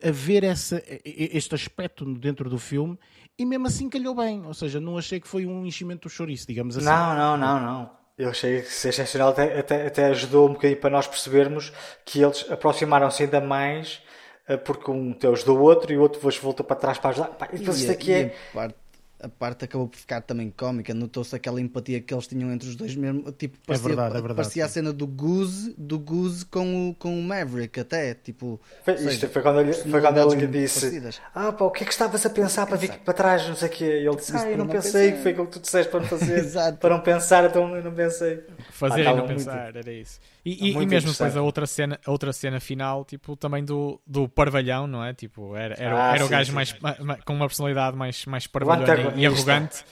a 0.05 0.11
ver 0.11 0.43
essa, 0.43 0.83
este 1.05 1.55
aspecto 1.55 2.03
dentro 2.15 2.49
do 2.49 2.59
filme 2.59 2.97
e 3.39 3.45
mesmo 3.45 3.65
assim 3.67 3.89
calhou 3.89 4.13
bem. 4.13 4.45
Ou 4.45 4.53
seja, 4.53 4.81
não 4.81 4.97
achei 4.97 5.21
que 5.21 5.27
foi 5.27 5.45
um 5.45 5.65
enchimento 5.65 6.09
do 6.09 6.11
chouriço, 6.11 6.45
digamos 6.45 6.75
assim. 6.75 6.85
Não, 6.85 7.15
não, 7.15 7.37
não, 7.37 7.61
não. 7.61 7.91
Eu 8.17 8.29
achei 8.29 8.61
que 8.61 8.71
ser 8.71 8.89
excepcional 8.89 9.29
até, 9.29 9.57
até, 9.57 9.87
até 9.87 10.05
ajudou 10.07 10.49
um 10.49 10.53
bocadinho 10.53 10.79
para 10.81 10.89
nós 10.89 11.07
percebermos 11.07 11.71
que 12.05 12.21
eles 12.21 12.45
aproximaram-se 12.51 13.23
ainda 13.23 13.39
mais 13.41 14.01
eh, 14.47 14.57
porque 14.57 14.91
um 14.91 15.13
te 15.13 15.25
ajudou 15.27 15.57
o 15.59 15.61
outro 15.61 15.91
e 15.93 15.97
o 15.97 16.01
outro 16.01 16.19
depois 16.19 16.37
voltou 16.37 16.65
para 16.65 16.75
trás 16.75 16.97
para 16.97 17.09
ajudar. 17.11 17.29
Pá, 17.29 17.47
e 17.53 17.57
depois 17.57 17.77
E 17.77 17.81
isto 17.81 17.91
aqui 17.91 18.11
e 18.11 18.13
é. 18.13 18.25
parte, 18.53 18.75
a 19.23 19.29
parte 19.29 19.65
acabou 19.65 19.87
por 19.87 19.97
ficar 19.97 20.21
também 20.21 20.51
cómica, 20.55 20.93
notou-se 20.93 21.35
aquela 21.35 21.59
empatia 21.61 22.01
que 22.01 22.13
eles 22.13 22.27
tinham 22.27 22.51
entre 22.51 22.67
os 22.69 22.75
dois 22.75 22.93
mesmo, 22.95 23.31
tipo, 23.31 23.57
parecia, 23.65 23.87
verdade, 23.87 24.09
é 24.17 24.19
verdade, 24.19 24.35
parecia 24.35 24.65
a 24.65 24.67
cena 24.67 24.91
do 24.93 25.07
Goose, 25.07 25.73
do 25.77 25.97
Goose 25.97 26.45
com 26.45 26.89
o, 26.89 26.93
com 26.95 27.17
o 27.17 27.23
Maverick 27.23 27.79
até, 27.79 28.13
tipo, 28.13 28.59
Foi, 28.83 28.93
isto 28.95 29.03
seja, 29.05 29.29
foi 29.29 29.41
quando 29.41 29.61
ele, 29.61 29.73
foi 29.73 30.01
quando 30.01 30.17
ele 30.17 30.29
lhe 30.31 30.35
muito 30.35 30.51
disse: 30.51 30.79
parecidas. 30.81 31.21
Ah, 31.33 31.51
pá, 31.51 31.65
o 31.65 31.71
que 31.71 31.83
é 31.83 31.85
que 31.85 31.91
estavas 31.93 32.25
a 32.25 32.29
pensar 32.29 32.65
para 32.67 32.75
vir 32.77 32.91
para 32.99 33.13
trás? 33.13 33.47
Não 33.47 33.55
sei 33.55 33.69
o 33.69 33.71
quê. 33.71 33.85
E 34.01 34.05
ele 34.07 34.15
disse: 34.17 34.35
Ah, 34.35 34.43
eu 34.51 34.57
não 34.57 34.65
não 34.65 34.71
pensei, 34.73 35.11
pensei. 35.11 35.21
foi 35.23 35.31
aquilo 35.31 35.47
que 35.47 35.53
tu 35.53 35.59
disseste 35.61 35.89
para 35.91 35.99
não 36.01 36.07
fazer. 36.07 36.37
Exato. 36.43 36.77
Para 36.77 36.89
não 36.95 37.01
pensar, 37.01 37.45
então 37.45 37.75
eu 37.75 37.83
não 37.83 37.93
pensei. 37.93 38.43
Fazer 38.71 38.95
Ah, 38.95 39.01
e 39.01 39.03
tava 39.05 39.17
não 39.17 39.25
muito- 39.25 39.37
pensar, 39.39 39.75
era 39.75 39.91
isso. 39.93 40.19
E, 40.45 40.51
e- 40.51 40.69
e 40.71 40.73
muito 40.73 40.89
mesmo 40.89 41.11
depois 41.11 41.37
a 41.37 41.41
outra 41.41 41.65
cena, 41.65 41.99
a 42.05 42.11
outra 42.11 42.33
cena 42.33 42.59
final, 42.59 43.05
tipo, 43.05 43.35
também 43.37 43.63
do, 43.63 44.01
do 44.05 44.27
parvalhão, 44.27 44.87
não 44.87 45.03
é? 45.03 45.13
Tipo, 45.13 45.55
era, 45.55 45.75
era, 45.75 45.95
o- 45.95 45.99
Ah, 45.99 46.13
era 46.15 46.25
o 46.25 46.27
sim, 46.27 46.29
gajo 46.29 46.49
sim. 46.49 46.55
mais, 46.55 46.73
ma- 46.81 46.97
ma- 46.99 47.17
com 47.17 47.33
uma 47.33 47.47
personalidade 47.47 47.95
mais, 47.95 48.25
mais 48.25 48.45
parvalhona 48.47 49.13
e 49.15 49.25
arrogante. 49.25 49.83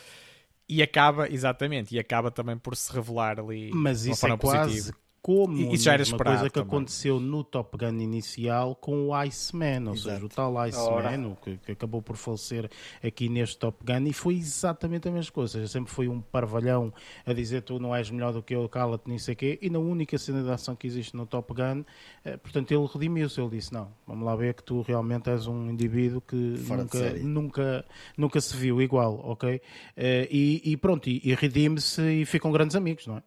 E 0.68 0.82
acaba, 0.82 1.30
exatamente, 1.30 1.96
e 1.96 2.00
acaba 2.00 2.32
também 2.32 2.58
por 2.58 2.76
se 2.76 2.92
revelar 2.94 3.40
ali 3.40 3.72
Mas 3.74 4.04
de 4.04 4.10
uma 4.10 4.16
isso 4.16 4.28
é 4.28 4.32
forma 4.32 4.38
quase 4.38 4.92
positiva. 4.92 4.98
Como 5.22 5.74
isso 5.74 5.84
já 5.84 5.94
era 5.94 6.02
uma 6.02 6.04
esperado 6.04 6.38
coisa 6.38 6.50
que 6.50 6.54
também. 6.56 6.68
aconteceu 6.68 7.20
no 7.20 7.44
Top 7.44 7.78
Gun 7.78 8.00
inicial 8.02 8.76
com 8.76 9.08
o 9.08 9.14
Iceman, 9.14 9.90
ou 9.90 9.96
seja, 9.96 10.26
o 10.26 10.30
tal. 10.30 10.58
Iceman, 10.58 11.28
o 11.28 11.36
que, 11.36 11.58
que 11.58 11.72
acabou 11.74 12.02
por 12.02 12.16
falecer 12.16 12.70
aqui 13.04 13.30
neste 13.30 13.58
Top 13.58 13.78
Gun, 13.86 14.08
e 14.08 14.14
foi 14.14 14.36
exatamente 14.36 15.08
a 15.08 15.12
mesma 15.12 15.32
coisa. 15.32 15.58
Ou 15.58 15.62
seja, 15.62 15.72
sempre 15.72 15.92
foi 15.92 16.08
um 16.08 16.22
parvalhão 16.22 16.92
a 17.26 17.34
dizer 17.34 17.62
tu 17.62 17.80
não 17.80 17.96
és 17.96 18.10
melhor 18.10 18.34
do 18.34 18.42
que 18.42 18.56
eu, 18.56 18.68
cala-te, 18.68 19.08
nem 19.08 19.20
sei 19.20 19.34
o 19.34 19.38
quê, 19.38 19.60
e 19.62 19.70
na 19.70 19.80
única 19.80 20.18
cena 20.18 20.42
de 20.42 20.50
ação 20.50 20.76
que 20.76 20.88
existe 20.88 21.16
no 21.16 21.26
Top 21.26 21.54
Gun, 21.54 21.84
eh, 22.26 22.38
portanto, 22.38 22.72
ele 22.72 22.88
redimiu-se. 22.92 23.40
Ele 23.40 23.50
disse: 23.52 23.72
Não, 23.72 23.92
vamos 24.08 24.26
lá 24.26 24.36
ver 24.36 24.56
que 24.56 24.64
tu 24.64 24.82
realmente 24.82 25.30
és 25.30 25.46
um 25.46 25.70
indivíduo 25.70 26.22
que 26.22 26.56
Fora 26.58 26.82
nunca, 26.82 27.14
nunca, 27.20 27.86
nunca 28.18 28.42
se 28.42 28.56
viu 28.56 28.82
igual, 28.82 29.20
ok? 29.24 29.62
Eh, 29.96 30.28
e, 30.32 30.72
e 30.72 30.78
pronto, 30.78 31.08
e, 31.10 31.22
e 31.24 31.36
redime-se 31.36 32.02
e 32.02 32.26
ficam 32.26 32.52
grandes 32.52 32.76
amigos, 32.76 33.06
não 33.06 33.18
é? 33.18 33.24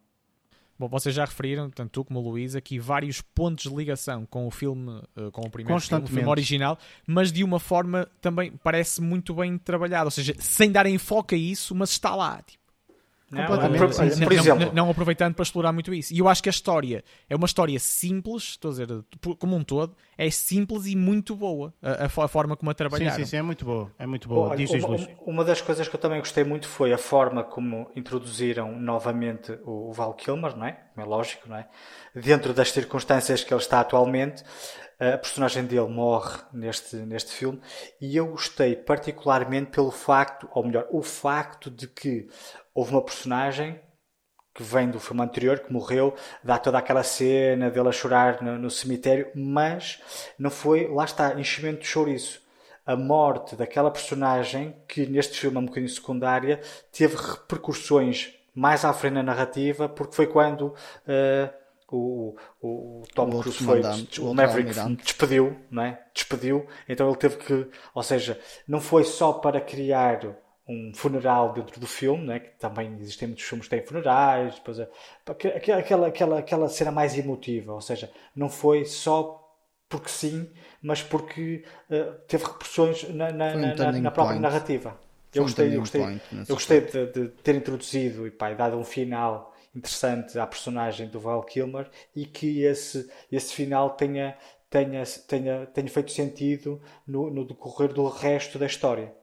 Bom, 0.77 0.89
vocês 0.89 1.15
já 1.15 1.23
referiram, 1.23 1.69
tanto 1.69 1.89
tu 1.91 2.05
como 2.05 2.19
o 2.19 2.29
Luís, 2.29 2.53
aqui 2.53 2.77
vários 2.77 3.21
pontos 3.21 3.71
de 3.71 3.75
ligação 3.75 4.25
com 4.25 4.45
o 4.45 4.51
filme, 4.51 5.01
eh, 5.15 5.31
com 5.31 5.41
o 5.41 5.49
primeiro 5.49 5.79
filme, 5.79 6.03
o 6.03 6.07
filme 6.07 6.29
original, 6.29 6.77
mas 7.07 7.31
de 7.31 7.45
uma 7.45 7.59
forma 7.59 8.09
também 8.19 8.51
parece 8.61 9.01
muito 9.01 9.33
bem 9.33 9.57
trabalhada, 9.57 10.05
ou 10.05 10.11
seja, 10.11 10.35
sem 10.37 10.69
dar 10.69 10.85
enfoque 10.85 11.35
a 11.35 11.37
isso, 11.37 11.73
mas 11.73 11.91
está 11.91 12.13
lá. 12.13 12.41
Tipo, 12.41 12.64
Não, 13.31 13.41
sim, 13.91 14.09
sim. 14.11 14.23
por 14.23 14.33
não, 14.33 14.39
exemplo, 14.39 14.65
não- 14.67 14.73
não 14.73 14.89
aproveitando 14.91 15.33
para 15.33 15.43
explorar 15.43 15.71
muito 15.73 15.93
isso. 15.93 16.13
E 16.13 16.19
eu 16.19 16.27
acho 16.27 16.43
que 16.43 16.49
a 16.49 16.51
história 16.51 17.03
é 17.29 17.35
uma 17.35 17.47
história 17.47 17.77
simples, 17.79 18.43
estou 18.43 18.69
a 18.69 18.71
dizer, 18.73 18.87
como 19.39 19.55
um 19.55 19.63
todo, 19.63 19.95
é 20.17 20.29
simples 20.29 20.85
e 20.85 20.95
muito 20.95 21.35
boa 21.35 21.73
a, 21.81 22.05
a 22.05 22.09
fo- 22.09 22.21
a 22.21 22.27
forma 22.27 22.55
como 22.55 22.69
a 22.69 22.73
Sim, 22.73 22.77
trabalharam. 22.77 23.15
sim, 23.15 23.25
sim, 23.25 23.37
é 23.37 23.41
muito 23.41 23.65
boa. 23.65 23.91
É 23.97 24.05
muito 24.05 24.27
boa. 24.29 24.49
Olha, 24.49 24.57
Diz, 24.57 24.69
diz, 24.69 24.83
uma, 24.83 24.97
uma 25.25 25.43
das 25.43 25.59
coisas 25.59 25.87
que 25.87 25.95
eu 25.95 25.99
também 25.99 26.19
gostei 26.19 26.43
muito 26.43 26.67
foi 26.67 26.93
a 26.93 26.97
forma 26.97 27.43
como 27.43 27.89
introduziram 27.95 28.79
novamente 28.79 29.51
o, 29.63 29.89
o 29.89 29.93
Val 29.93 30.13
Kilmer, 30.13 30.55
não 30.55 30.65
é? 30.67 30.79
É 30.95 31.03
lógico, 31.03 31.49
não 31.49 31.57
é? 31.57 31.67
Dentro 32.13 32.53
das 32.53 32.71
circunstâncias 32.71 33.43
que 33.43 33.53
ele 33.53 33.61
está 33.61 33.79
atualmente, 33.79 34.43
a 34.99 35.17
personagem 35.17 35.65
dele 35.65 35.89
morre 35.89 36.37
neste, 36.53 36.95
neste 36.97 37.31
filme 37.33 37.59
e 37.99 38.15
eu 38.15 38.27
gostei 38.27 38.75
particularmente 38.77 39.71
pelo 39.71 39.91
facto, 39.91 40.47
ou 40.53 40.63
melhor, 40.65 40.87
o 40.89 41.01
facto 41.01 41.69
de 41.69 41.85
que 41.87 42.27
houve 42.75 42.91
uma 42.91 43.01
personagem 43.01 43.79
que 44.53 44.63
vem 44.63 44.89
do 44.89 44.99
filme 44.99 45.21
anterior, 45.21 45.59
que 45.59 45.71
morreu, 45.71 46.13
dá 46.43 46.57
toda 46.57 46.77
aquela 46.77 47.03
cena 47.03 47.69
dele 47.69 47.89
a 47.89 47.91
chorar 47.91 48.41
no, 48.41 48.57
no 48.57 48.69
cemitério, 48.69 49.29
mas 49.35 49.99
não 50.37 50.49
foi, 50.49 50.87
lá 50.87 51.03
está, 51.03 51.37
enchimento 51.39 51.81
de 51.81 51.87
chouriço. 51.87 52.41
A 52.85 52.95
morte 52.95 53.55
daquela 53.55 53.91
personagem, 53.91 54.75
que 54.87 55.05
neste 55.07 55.39
filme 55.39 55.57
é 55.57 55.59
um 55.59 55.65
bocadinho 55.65 55.89
secundária, 55.89 56.61
teve 56.91 57.15
repercussões 57.15 58.33
mais 58.53 58.85
à 58.85 58.93
frente 58.93 59.15
na 59.15 59.23
narrativa, 59.23 59.89
porque 59.89 60.15
foi 60.15 60.27
quando 60.27 60.73
eh, 61.05 61.51
o, 61.91 62.35
o, 62.61 63.01
o 63.01 63.03
Tom 63.13 63.29
Cruise 63.41 63.63
foi, 63.63 63.81
o, 64.19 64.31
o 64.31 64.33
Maverick 64.33 64.71
despediu, 65.03 65.57
não 65.69 65.83
é? 65.83 66.01
Despediu, 66.13 66.65
então 66.87 67.09
ele 67.09 67.17
teve 67.17 67.37
que, 67.37 67.67
ou 67.93 68.03
seja, 68.03 68.39
não 68.65 68.79
foi 68.79 69.03
só 69.03 69.33
para 69.33 69.59
criar 69.59 70.19
um 70.67 70.91
funeral 70.93 71.53
dentro 71.53 71.79
do 71.79 71.87
filme, 71.87 72.25
não 72.25 72.33
é? 72.33 72.39
que 72.39 72.49
também 72.59 72.95
existem 72.99 73.27
muitos 73.27 73.43
filmes 73.45 73.67
que 73.67 73.75
têm 73.75 73.85
funerais, 73.85 74.55
depois 74.55 74.79
a- 74.79 74.87
aquela, 75.27 76.07
aquela, 76.07 76.39
aquela, 76.39 76.69
cena 76.69 76.91
mais 76.91 77.17
emotiva, 77.17 77.73
ou 77.73 77.81
seja, 77.81 78.11
não 78.35 78.49
foi 78.49 78.85
só 78.85 79.41
porque 79.87 80.09
sim, 80.09 80.49
mas 80.81 81.03
porque 81.03 81.63
uh, 81.89 82.13
teve 82.27 82.43
repercussões 82.43 83.07
na, 83.09 83.31
na, 83.31 83.55
um 83.55 83.75
na, 83.75 83.91
na 83.91 84.11
própria 84.11 84.39
point. 84.39 84.41
narrativa. 84.41 84.99
Eu 85.33 85.43
um 85.43 85.45
gostei, 85.45 85.75
eu 85.75 85.79
gostei, 85.81 86.01
point 86.01 86.21
eu 86.47 86.55
gostei 86.55 86.81
de, 86.81 87.05
de 87.11 87.27
ter 87.29 87.55
introduzido 87.55 88.25
e 88.25 88.31
pá, 88.31 88.51
dado 88.53 88.77
um 88.77 88.83
final 88.83 89.53
interessante 89.75 90.39
à 90.39 90.47
personagem 90.47 91.07
do 91.09 91.19
Val 91.19 91.43
Kilmer 91.43 91.89
e 92.15 92.25
que 92.25 92.61
esse, 92.63 93.09
esse 93.31 93.53
final 93.53 93.91
tenha, 93.91 94.37
tenha, 94.69 95.03
tenha, 95.27 95.65
tenha 95.67 95.87
feito 95.89 96.11
sentido 96.11 96.81
no, 97.05 97.29
no 97.29 97.45
decorrer 97.45 97.93
do 97.93 98.07
resto 98.07 98.57
da 98.57 98.65
história. 98.65 99.13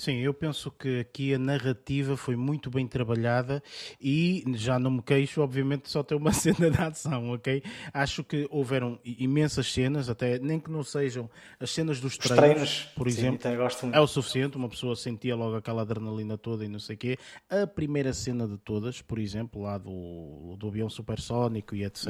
Sim, 0.00 0.16
eu 0.20 0.32
penso 0.32 0.70
que 0.70 1.00
aqui 1.00 1.34
a 1.34 1.38
narrativa 1.38 2.16
foi 2.16 2.34
muito 2.34 2.70
bem 2.70 2.86
trabalhada 2.86 3.62
e 4.00 4.42
já 4.54 4.78
não 4.78 4.90
me 4.92 5.02
queixo, 5.02 5.42
obviamente, 5.42 5.90
só 5.90 6.02
ter 6.02 6.14
uma 6.14 6.32
cena 6.32 6.70
de 6.70 6.80
ação, 6.80 7.32
ok? 7.32 7.62
Acho 7.92 8.24
que 8.24 8.46
houveram 8.50 8.98
imensas 9.04 9.70
cenas, 9.70 10.08
até 10.08 10.38
nem 10.38 10.58
que 10.58 10.70
não 10.70 10.82
sejam 10.82 11.28
as 11.60 11.70
cenas 11.70 12.00
dos 12.00 12.12
Os 12.12 12.18
treinos, 12.18 12.38
treinos, 12.38 12.88
por 12.96 13.10
sim, 13.10 13.18
exemplo. 13.18 13.50
muito. 13.50 13.94
É 13.94 14.00
o 14.00 14.06
suficiente, 14.06 14.56
uma 14.56 14.70
pessoa 14.70 14.96
sentia 14.96 15.36
logo 15.36 15.56
aquela 15.56 15.82
adrenalina 15.82 16.38
toda 16.38 16.64
e 16.64 16.68
não 16.68 16.78
sei 16.78 16.96
o 16.96 16.98
quê. 16.98 17.18
A 17.50 17.66
primeira 17.66 18.14
cena 18.14 18.48
de 18.48 18.56
todas, 18.56 19.02
por 19.02 19.18
exemplo, 19.18 19.60
lá 19.60 19.76
do, 19.76 20.56
do 20.58 20.66
avião 20.68 20.88
supersónico 20.88 21.74
e 21.74 21.84
etc. 21.84 22.06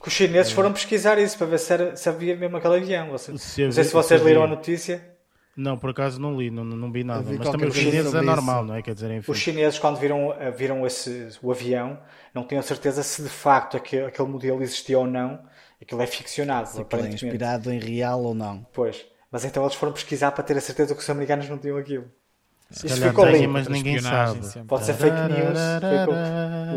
Que 0.00 0.08
os 0.08 0.14
chineses 0.14 0.52
foram 0.52 0.72
pesquisar 0.72 1.18
isso 1.18 1.36
para 1.36 1.48
ver 1.48 1.58
se, 1.58 1.72
era- 1.72 1.96
se 1.96 2.08
havia 2.08 2.36
mesmo 2.36 2.56
aquele 2.58 2.76
avião. 2.76 3.08
Você- 3.10 3.36
Se 3.38 3.64
não 3.64 3.72
sei 3.72 3.82
havia- 3.82 3.84
se 3.84 3.92
vocês 3.92 4.20
se 4.20 4.24
leram 4.26 4.42
a 4.42 4.44
havia. 4.44 4.56
notícia. 4.56 5.13
Não, 5.56 5.78
por 5.78 5.90
acaso 5.90 6.20
não 6.20 6.36
li, 6.36 6.50
não, 6.50 6.64
não 6.64 6.90
vi 6.90 7.04
nada. 7.04 7.22
vi 7.22 7.38
Mas 7.38 7.48
também 7.48 7.68
os 7.68 7.74
chineses 7.76 8.12
é 8.14 8.20
normal, 8.22 8.60
isso. 8.62 8.68
não 8.68 8.74
é? 8.74 8.82
Quer 8.82 8.94
dizer, 8.94 9.10
enfim. 9.12 9.30
Os 9.30 9.38
chineses, 9.38 9.78
quando 9.78 9.98
viram, 9.98 10.32
eh, 10.32 10.50
viram 10.50 10.84
esse, 10.86 11.28
o 11.42 11.50
avião, 11.52 11.98
não 12.34 12.44
tinham 12.46 12.62
certeza 12.62 13.02
se 13.02 13.22
de 13.22 13.28
facto 13.28 13.76
aquele, 13.76 14.06
aquele 14.06 14.28
modelo 14.28 14.62
existia 14.62 14.98
ou 14.98 15.06
não. 15.06 15.40
Aquilo 15.80 16.02
é 16.02 16.06
ficcionado, 16.06 16.66
Aquilo 16.68 16.80
é 16.80 16.82
aparentemente. 16.82 17.24
inspirado 17.26 17.70
em 17.72 17.78
real 17.78 18.22
ou 18.22 18.34
não. 18.34 18.66
Pois. 18.72 19.04
Mas 19.30 19.44
então 19.44 19.62
eles 19.64 19.74
foram 19.74 19.92
pesquisar 19.92 20.30
para 20.32 20.42
ter 20.44 20.56
a 20.56 20.60
certeza 20.60 20.94
que 20.94 21.00
os 21.00 21.10
americanos 21.10 21.48
não 21.48 21.58
tinham 21.58 21.76
aquilo. 21.76 22.10
Se 22.74 22.86
Isso 22.86 23.00
ficou 23.00 23.26
limpo. 23.28 23.52
mas 23.52 23.68
ninguém 23.68 23.96
Espionagem 23.96 24.34
sabe. 24.42 24.46
sempre. 24.52 24.68
Pode 24.68 24.84
ser 24.84 24.94
fake 24.94 25.16
news. 25.16 25.58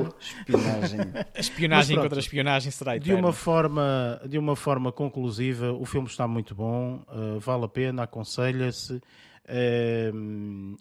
ficou- 0.01 0.15
Espionagem. 0.19 0.99
A 1.35 1.39
espionagem 1.39 1.95
pronto. 1.95 2.05
contra 2.05 2.19
a 2.19 2.21
espionagem 2.21 2.71
será 2.71 2.97
De 2.97 3.13
uma, 3.13 3.33
forma, 3.33 4.21
de 4.25 4.37
uma 4.37 4.55
forma 4.55 4.91
conclusiva, 4.91 5.71
o 5.73 5.85
filme 5.85 6.07
está 6.07 6.27
muito 6.27 6.53
bom, 6.55 7.01
eh, 7.09 7.39
vale 7.39 7.65
a 7.65 7.67
pena, 7.67 8.03
aconselha-se. 8.03 9.01
eh, 9.49 10.11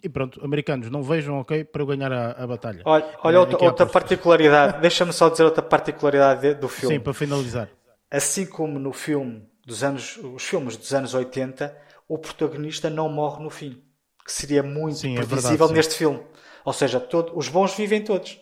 e 0.03 0.09
pronto, 0.09 0.43
americanos, 0.43 0.89
não 0.89 1.01
vejam, 1.01 1.39
ok, 1.39 1.63
para 1.63 1.81
eu 1.81 1.85
ganhar 1.87 2.11
a, 2.11 2.31
a 2.31 2.45
batalha. 2.47 2.81
Olha, 2.85 3.05
olha 3.23 3.35
Eh, 3.35 3.39
outra, 3.39 3.63
outra 3.63 3.85
particularidade. 3.85 4.79
Deixa-me 4.81 5.13
só 5.13 5.29
dizer 5.29 5.43
outra 5.43 5.63
particularidade 5.63 6.41
de- 6.41 6.53
do 6.53 6.67
filme. 6.67 6.95
Sim, 6.95 7.01
para 7.01 7.13
finalizar. 7.13 7.69
Assim 8.11 8.45
como 8.45 8.77
no 8.77 8.91
filme 8.93 9.43
dos 9.65 9.83
anos, 9.83 10.17
os 10.17 10.43
filmes 10.43 10.77
dos 10.77 10.93
anos 10.93 11.13
80, 11.13 11.75
o 12.07 12.17
protagonista 12.17 12.89
não 12.89 13.09
morre 13.09 13.43
no 13.43 13.49
fim, 13.49 13.81
que 14.27 14.33
seria 14.33 14.63
muito 14.63 14.99
Sim, 14.99 15.17
é 15.17 15.23
verdade, 15.23 15.63
previsível 15.63 15.69
neste 15.69 15.95
filme. 15.95 16.21
Ou 16.65 16.73
seja, 16.73 16.99
todo- 16.99 17.37
os 17.37 17.49
bons 17.49 17.75
vivem 17.75 18.03
todos. 18.03 18.39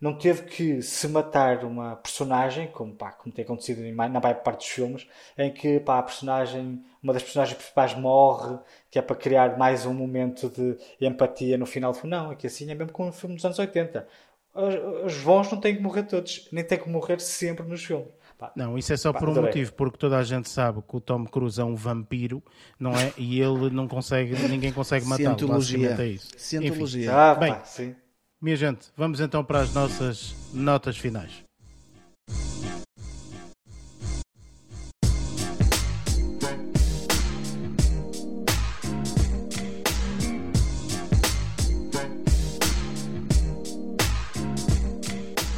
Não 0.00 0.18
teve 0.18 0.44
que 0.44 0.82
se 0.82 1.08
matar 1.08 1.64
uma 1.64 1.96
personagem, 1.96 2.68
como, 2.68 2.94
pá, 2.94 3.12
como 3.12 3.34
tem 3.34 3.44
acontecido 3.44 3.80
na 3.94 4.08
maior 4.08 4.34
parte 4.42 4.58
dos 4.60 4.68
filmes, 4.68 5.06
em 5.38 5.52
que 5.52 5.80
pá, 5.80 5.98
a 5.98 6.02
personagem, 6.02 6.84
uma 7.02 7.14
das 7.14 7.22
personagens 7.22 7.56
principais 7.56 7.94
morre, 7.94 8.58
que 8.90 8.98
é 8.98 9.02
para 9.02 9.16
criar 9.16 9.56
mais 9.58 9.86
um 9.86 9.94
momento 9.94 10.50
de 10.50 10.78
empatia 11.06 11.58
no 11.58 11.66
final 11.66 11.92
do 11.92 11.98
filme. 11.98 12.10
Não, 12.16 12.30
aqui 12.30 12.46
assim 12.46 12.70
é 12.70 12.74
mesmo 12.74 12.92
como 12.92 13.08
no 13.08 13.14
filme 13.14 13.36
dos 13.36 13.44
anos 13.44 13.58
80. 13.58 14.06
Os, 14.54 14.74
os 15.14 15.22
bons 15.22 15.50
não 15.52 15.60
têm 15.60 15.76
que 15.76 15.82
morrer 15.82 16.04
todos, 16.04 16.48
nem 16.52 16.64
têm 16.64 16.78
que 16.78 16.88
morrer 16.90 17.20
sempre 17.20 17.64
nos 17.66 17.84
filmes. 17.84 18.08
Pá, 18.38 18.52
Não, 18.54 18.76
isso 18.76 18.92
é 18.92 18.96
só 18.96 19.12
Pá, 19.12 19.18
por 19.18 19.30
um 19.30 19.34
motivo, 19.34 19.72
porque 19.72 19.96
toda 19.96 20.18
a 20.18 20.22
gente 20.22 20.48
sabe 20.48 20.82
que 20.82 20.96
o 20.96 21.00
Tom 21.00 21.24
Cruise 21.24 21.60
é 21.60 21.64
um 21.64 21.74
vampiro, 21.74 22.42
não 22.78 22.92
é? 22.92 23.12
E 23.16 23.40
ele 23.40 23.70
não 23.70 23.88
consegue, 23.88 24.34
ninguém 24.48 24.72
consegue 24.72 25.06
matá-lo. 25.06 25.38
Cientologia. 25.38 25.96
É 25.98 26.06
isso. 26.06 26.28
Enfim, 26.28 26.38
Cientologia. 26.38 27.14
Ah, 27.14 27.34
Bem. 27.34 27.54
pá, 27.54 27.64
sim. 27.64 27.94
minha 28.40 28.56
gente, 28.56 28.88
vamos 28.96 29.20
então 29.20 29.42
para 29.42 29.60
as 29.60 29.72
nossas 29.72 30.34
notas 30.52 30.98
finais. 30.98 31.44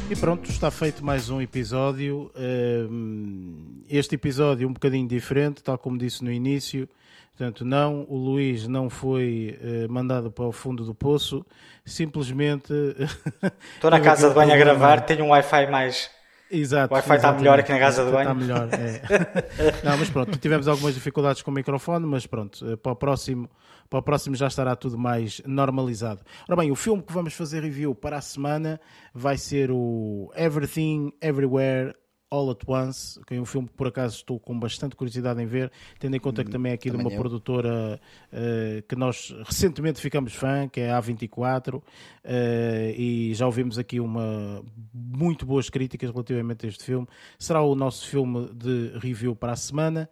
E 0.09 0.15
pronto, 0.15 0.49
está 0.49 0.71
feito 0.71 1.05
mais 1.05 1.29
um 1.29 1.39
episódio. 1.39 2.31
Hum, 2.35 3.83
Este 3.87 4.15
episódio 4.15 4.67
um 4.67 4.73
bocadinho 4.73 5.07
diferente, 5.07 5.61
tal 5.63 5.77
como 5.77 5.97
disse 5.97 6.23
no 6.23 6.31
início. 6.31 6.89
Portanto, 7.37 7.63
não, 7.63 8.05
o 8.09 8.17
Luís 8.17 8.67
não 8.67 8.89
foi 8.89 9.57
eh, 9.61 9.87
mandado 9.87 10.29
para 10.29 10.43
o 10.45 10.51
fundo 10.51 10.83
do 10.83 10.93
poço, 10.93 11.45
simplesmente. 11.85 12.73
Estou 13.75 13.89
na 13.91 13.99
casa 14.01 14.27
de 14.29 14.35
banho 14.35 14.51
a 14.53 14.57
gravar, 14.57 15.01
tenho 15.01 15.23
um 15.23 15.29
Wi-Fi 15.29 15.67
mais. 15.71 16.09
Exato. 16.51 16.91
O 16.93 16.97
Wi-Fi 16.97 17.15
está 17.15 17.31
melhor 17.31 17.59
aqui 17.59 17.71
na 17.71 17.79
casa 17.79 18.03
de 18.03 18.09
Está 18.09 18.23
banho. 18.23 18.35
melhor, 18.35 18.67
é. 18.73 19.85
Não, 19.87 19.97
mas 19.97 20.09
pronto, 20.09 20.37
tivemos 20.37 20.67
algumas 20.67 20.95
dificuldades 20.95 21.41
com 21.41 21.51
o 21.51 21.53
microfone, 21.53 22.05
mas 22.05 22.25
pronto, 22.25 22.73
eh, 22.73 22.75
para 22.75 22.91
o 22.91 22.95
próximo, 22.95 23.47
para 23.89 23.99
o 23.99 24.03
próximo 24.03 24.35
já 24.35 24.47
estará 24.47 24.75
tudo 24.75 24.97
mais 24.97 25.41
normalizado. 25.45 26.21
Ora 26.47 26.57
bem, 26.57 26.71
o 26.71 26.75
filme 26.75 27.01
que 27.01 27.11
vamos 27.11 27.33
fazer 27.33 27.63
review 27.63 27.95
para 27.95 28.17
a 28.17 28.21
semana 28.21 28.79
vai 29.13 29.37
ser 29.37 29.71
o 29.71 30.31
Everything 30.35 31.11
Everywhere 31.21 31.95
All 32.31 32.51
at 32.51 32.61
Once, 32.67 33.19
que 33.25 33.33
é 33.33 33.41
um 33.41 33.45
filme 33.45 33.67
que 33.67 33.73
por 33.73 33.87
acaso 33.87 34.17
estou 34.17 34.39
com 34.39 34.57
bastante 34.59 34.95
curiosidade 34.95 35.41
em 35.41 35.47
ver, 35.47 35.71
tendo 35.97 36.15
em 36.15 36.19
conta 36.19 36.43
que 36.43 36.51
também 36.51 36.71
é 36.71 36.75
aqui 36.75 36.89
de 36.89 36.97
também 36.97 37.07
uma 37.07 37.15
eu. 37.15 37.19
produtora 37.19 37.99
eh, 38.31 38.83
que 38.87 38.95
nós 38.95 39.35
recentemente 39.45 39.99
ficamos 39.99 40.35
fã, 40.35 40.67
que 40.67 40.79
é 40.79 40.91
a 40.91 41.01
A24, 41.01 41.81
eh, 42.23 42.93
e 42.95 43.33
já 43.33 43.45
ouvimos 43.45 43.79
aqui 43.79 43.99
uma 43.99 44.63
muito 44.93 45.45
boas 45.45 45.69
críticas 45.69 46.11
relativamente 46.11 46.65
a 46.65 46.69
este 46.69 46.83
filme. 46.83 47.07
Será 47.37 47.61
o 47.61 47.73
nosso 47.73 48.07
filme 48.07 48.49
de 48.53 48.91
review 48.99 49.35
para 49.35 49.53
a 49.53 49.55
semana. 49.55 50.09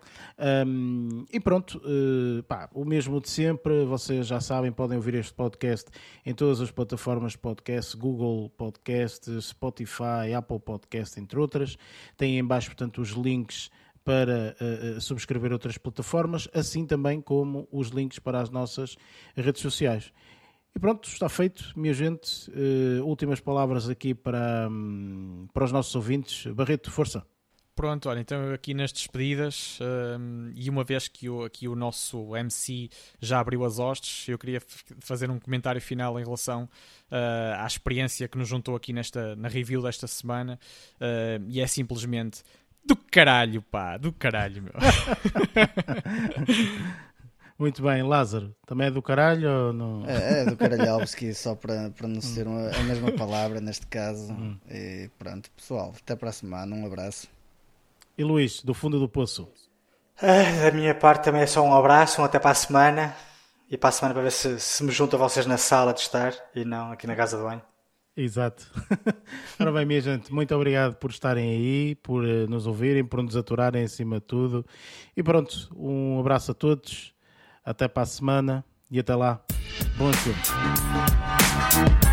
Um, 0.65 1.25
e 1.31 1.39
pronto, 1.39 1.79
eh, 1.85 2.41
pá, 2.47 2.69
o 2.73 2.83
mesmo 2.83 3.21
de 3.21 3.29
sempre, 3.29 3.85
vocês 3.85 4.25
já 4.25 4.39
sabem, 4.39 4.71
podem 4.71 4.97
ouvir 4.97 5.15
este 5.15 5.33
podcast 5.33 5.89
em 6.25 6.33
todas 6.33 6.61
as 6.61 6.71
plataformas 6.71 7.33
de 7.33 7.37
podcast, 7.37 7.95
Google 7.95 8.49
Podcast, 8.57 9.29
Spotify, 9.41 10.33
Apple 10.35 10.59
Podcast, 10.59 11.19
entre 11.19 11.39
outras. 11.39 11.77
Tem 12.15 12.37
em 12.37 12.45
baixo, 12.45 12.67
portanto, 12.67 13.01
os 13.01 13.09
links 13.09 13.69
para 14.03 14.55
eh, 14.61 14.99
subscrever 15.01 15.51
outras 15.51 15.77
plataformas, 15.77 16.47
assim 16.53 16.85
também 16.85 17.19
como 17.19 17.67
os 17.69 17.89
links 17.89 18.19
para 18.19 18.39
as 18.39 18.49
nossas 18.49 18.95
redes 19.35 19.61
sociais. 19.61 20.13
E 20.73 20.79
pronto, 20.79 21.09
está 21.09 21.27
feito, 21.27 21.73
minha 21.75 21.93
gente. 21.93 22.51
Eh, 22.53 23.01
últimas 23.01 23.39
palavras 23.39 23.89
aqui 23.89 24.13
para, 24.13 24.69
hum, 24.69 25.47
para 25.51 25.65
os 25.65 25.71
nossos 25.71 25.93
ouvintes. 25.95 26.45
Barreto, 26.53 26.91
força. 26.91 27.25
Pronto, 27.77 28.09
olha, 28.09 28.19
então 28.21 28.51
aqui 28.51 28.73
nas 28.73 28.91
despedidas, 28.91 29.77
hum, 30.19 30.51
e 30.55 30.67
uma 30.67 30.83
vez 30.83 31.07
que 31.07 31.29
o, 31.29 31.43
aqui 31.43 31.67
o 31.67 31.75
nosso 31.75 32.35
MC 32.35 32.89
já 33.21 33.39
abriu 33.39 33.63
as 33.63 33.77
hostes, 33.77 34.27
eu 34.27 34.35
queria 34.39 34.59
fazer 34.99 35.29
um 35.29 35.39
comentário 35.39 35.79
final 35.79 36.19
em 36.19 36.23
relação 36.23 36.67
ah, 37.11 37.63
à 37.63 37.67
experiência 37.67 38.27
que 38.27 38.35
nos 38.35 38.47
juntou 38.47 38.75
aqui 38.75 38.91
nesta, 38.91 39.35
na 39.35 39.47
review 39.47 39.79
desta 39.83 40.07
semana, 40.07 40.59
ah, 40.99 41.39
e 41.47 41.61
é 41.61 41.67
simplesmente 41.67 42.41
do 42.83 42.95
caralho, 42.95 43.61
pá, 43.61 43.95
do 43.97 44.11
caralho, 44.11 44.63
meu. 44.63 44.73
Muito 47.59 47.81
bem, 47.83 48.01
Lázaro, 48.03 48.55
também 48.65 48.87
é 48.87 48.91
do 48.91 49.01
caralho 49.03 49.49
ou 49.67 49.73
não? 49.73 50.03
É, 50.07 50.41
é 50.41 50.45
do 50.45 50.55
Karalhovski, 50.57 51.33
só 51.33 51.53
para, 51.55 51.89
para 51.91 52.07
não 52.07 52.21
ser 52.21 52.47
uma- 52.47 52.69
a 52.69 52.83
mesma 52.83 53.11
palavra 53.11 53.59
neste 53.59 53.85
caso. 53.87 54.31
E 54.69 55.09
pronto, 55.17 55.49
pessoal, 55.51 55.93
até 55.99 56.15
para 56.15 56.29
a 56.29 56.33
semana. 56.33 56.75
Um 56.75 56.85
abraço. 56.85 57.27
E 58.17 58.23
Luís, 58.23 58.61
do 58.63 58.73
fundo 58.73 58.99
do 58.99 59.07
poço. 59.07 59.47
Ah, 60.19 60.63
da 60.63 60.71
minha 60.71 60.95
parte 60.95 61.25
também 61.25 61.41
é 61.43 61.45
só 61.45 61.61
um 61.61 61.73
abraço, 61.73 62.21
um 62.21 62.25
até 62.25 62.39
para 62.39 62.51
a 62.51 62.55
semana. 62.55 63.15
E 63.69 63.77
para 63.77 63.89
a 63.89 63.91
semana 63.91 64.13
para 64.13 64.23
ver 64.23 64.31
se, 64.31 64.59
se 64.59 64.83
me 64.83 64.91
junto 64.91 65.15
a 65.15 65.19
vocês 65.19 65.45
na 65.45 65.57
sala 65.57 65.93
de 65.93 65.99
estar 65.99 66.33
e 66.55 66.63
não 66.63 66.91
aqui 66.91 67.05
na 67.05 67.15
casa 67.15 67.37
de 67.37 67.43
banho. 67.43 67.61
Exato. 68.15 68.65
Ora 69.59 69.71
bem, 69.71 69.85
minha 69.85 70.01
gente, 70.01 70.33
muito 70.33 70.55
obrigado 70.55 70.95
por 70.95 71.11
estarem 71.11 71.51
aí, 71.51 71.95
por 71.95 72.27
eh, 72.27 72.47
nos 72.47 72.65
ouvirem, 72.65 73.05
por 73.05 73.21
nos 73.21 73.37
aturarem 73.37 73.83
acima 73.83 74.15
de 74.15 74.25
tudo. 74.25 74.65
E 75.15 75.21
pronto, 75.21 75.69
um 75.75 76.19
abraço 76.19 76.51
a 76.51 76.55
todos, 76.55 77.13
até 77.63 77.87
para 77.87 78.03
a 78.03 78.07
semana 78.07 78.65
e 78.89 78.99
até 78.99 79.13
lá. 79.15 79.39
Bons 79.97 80.17
filmes. 80.17 82.06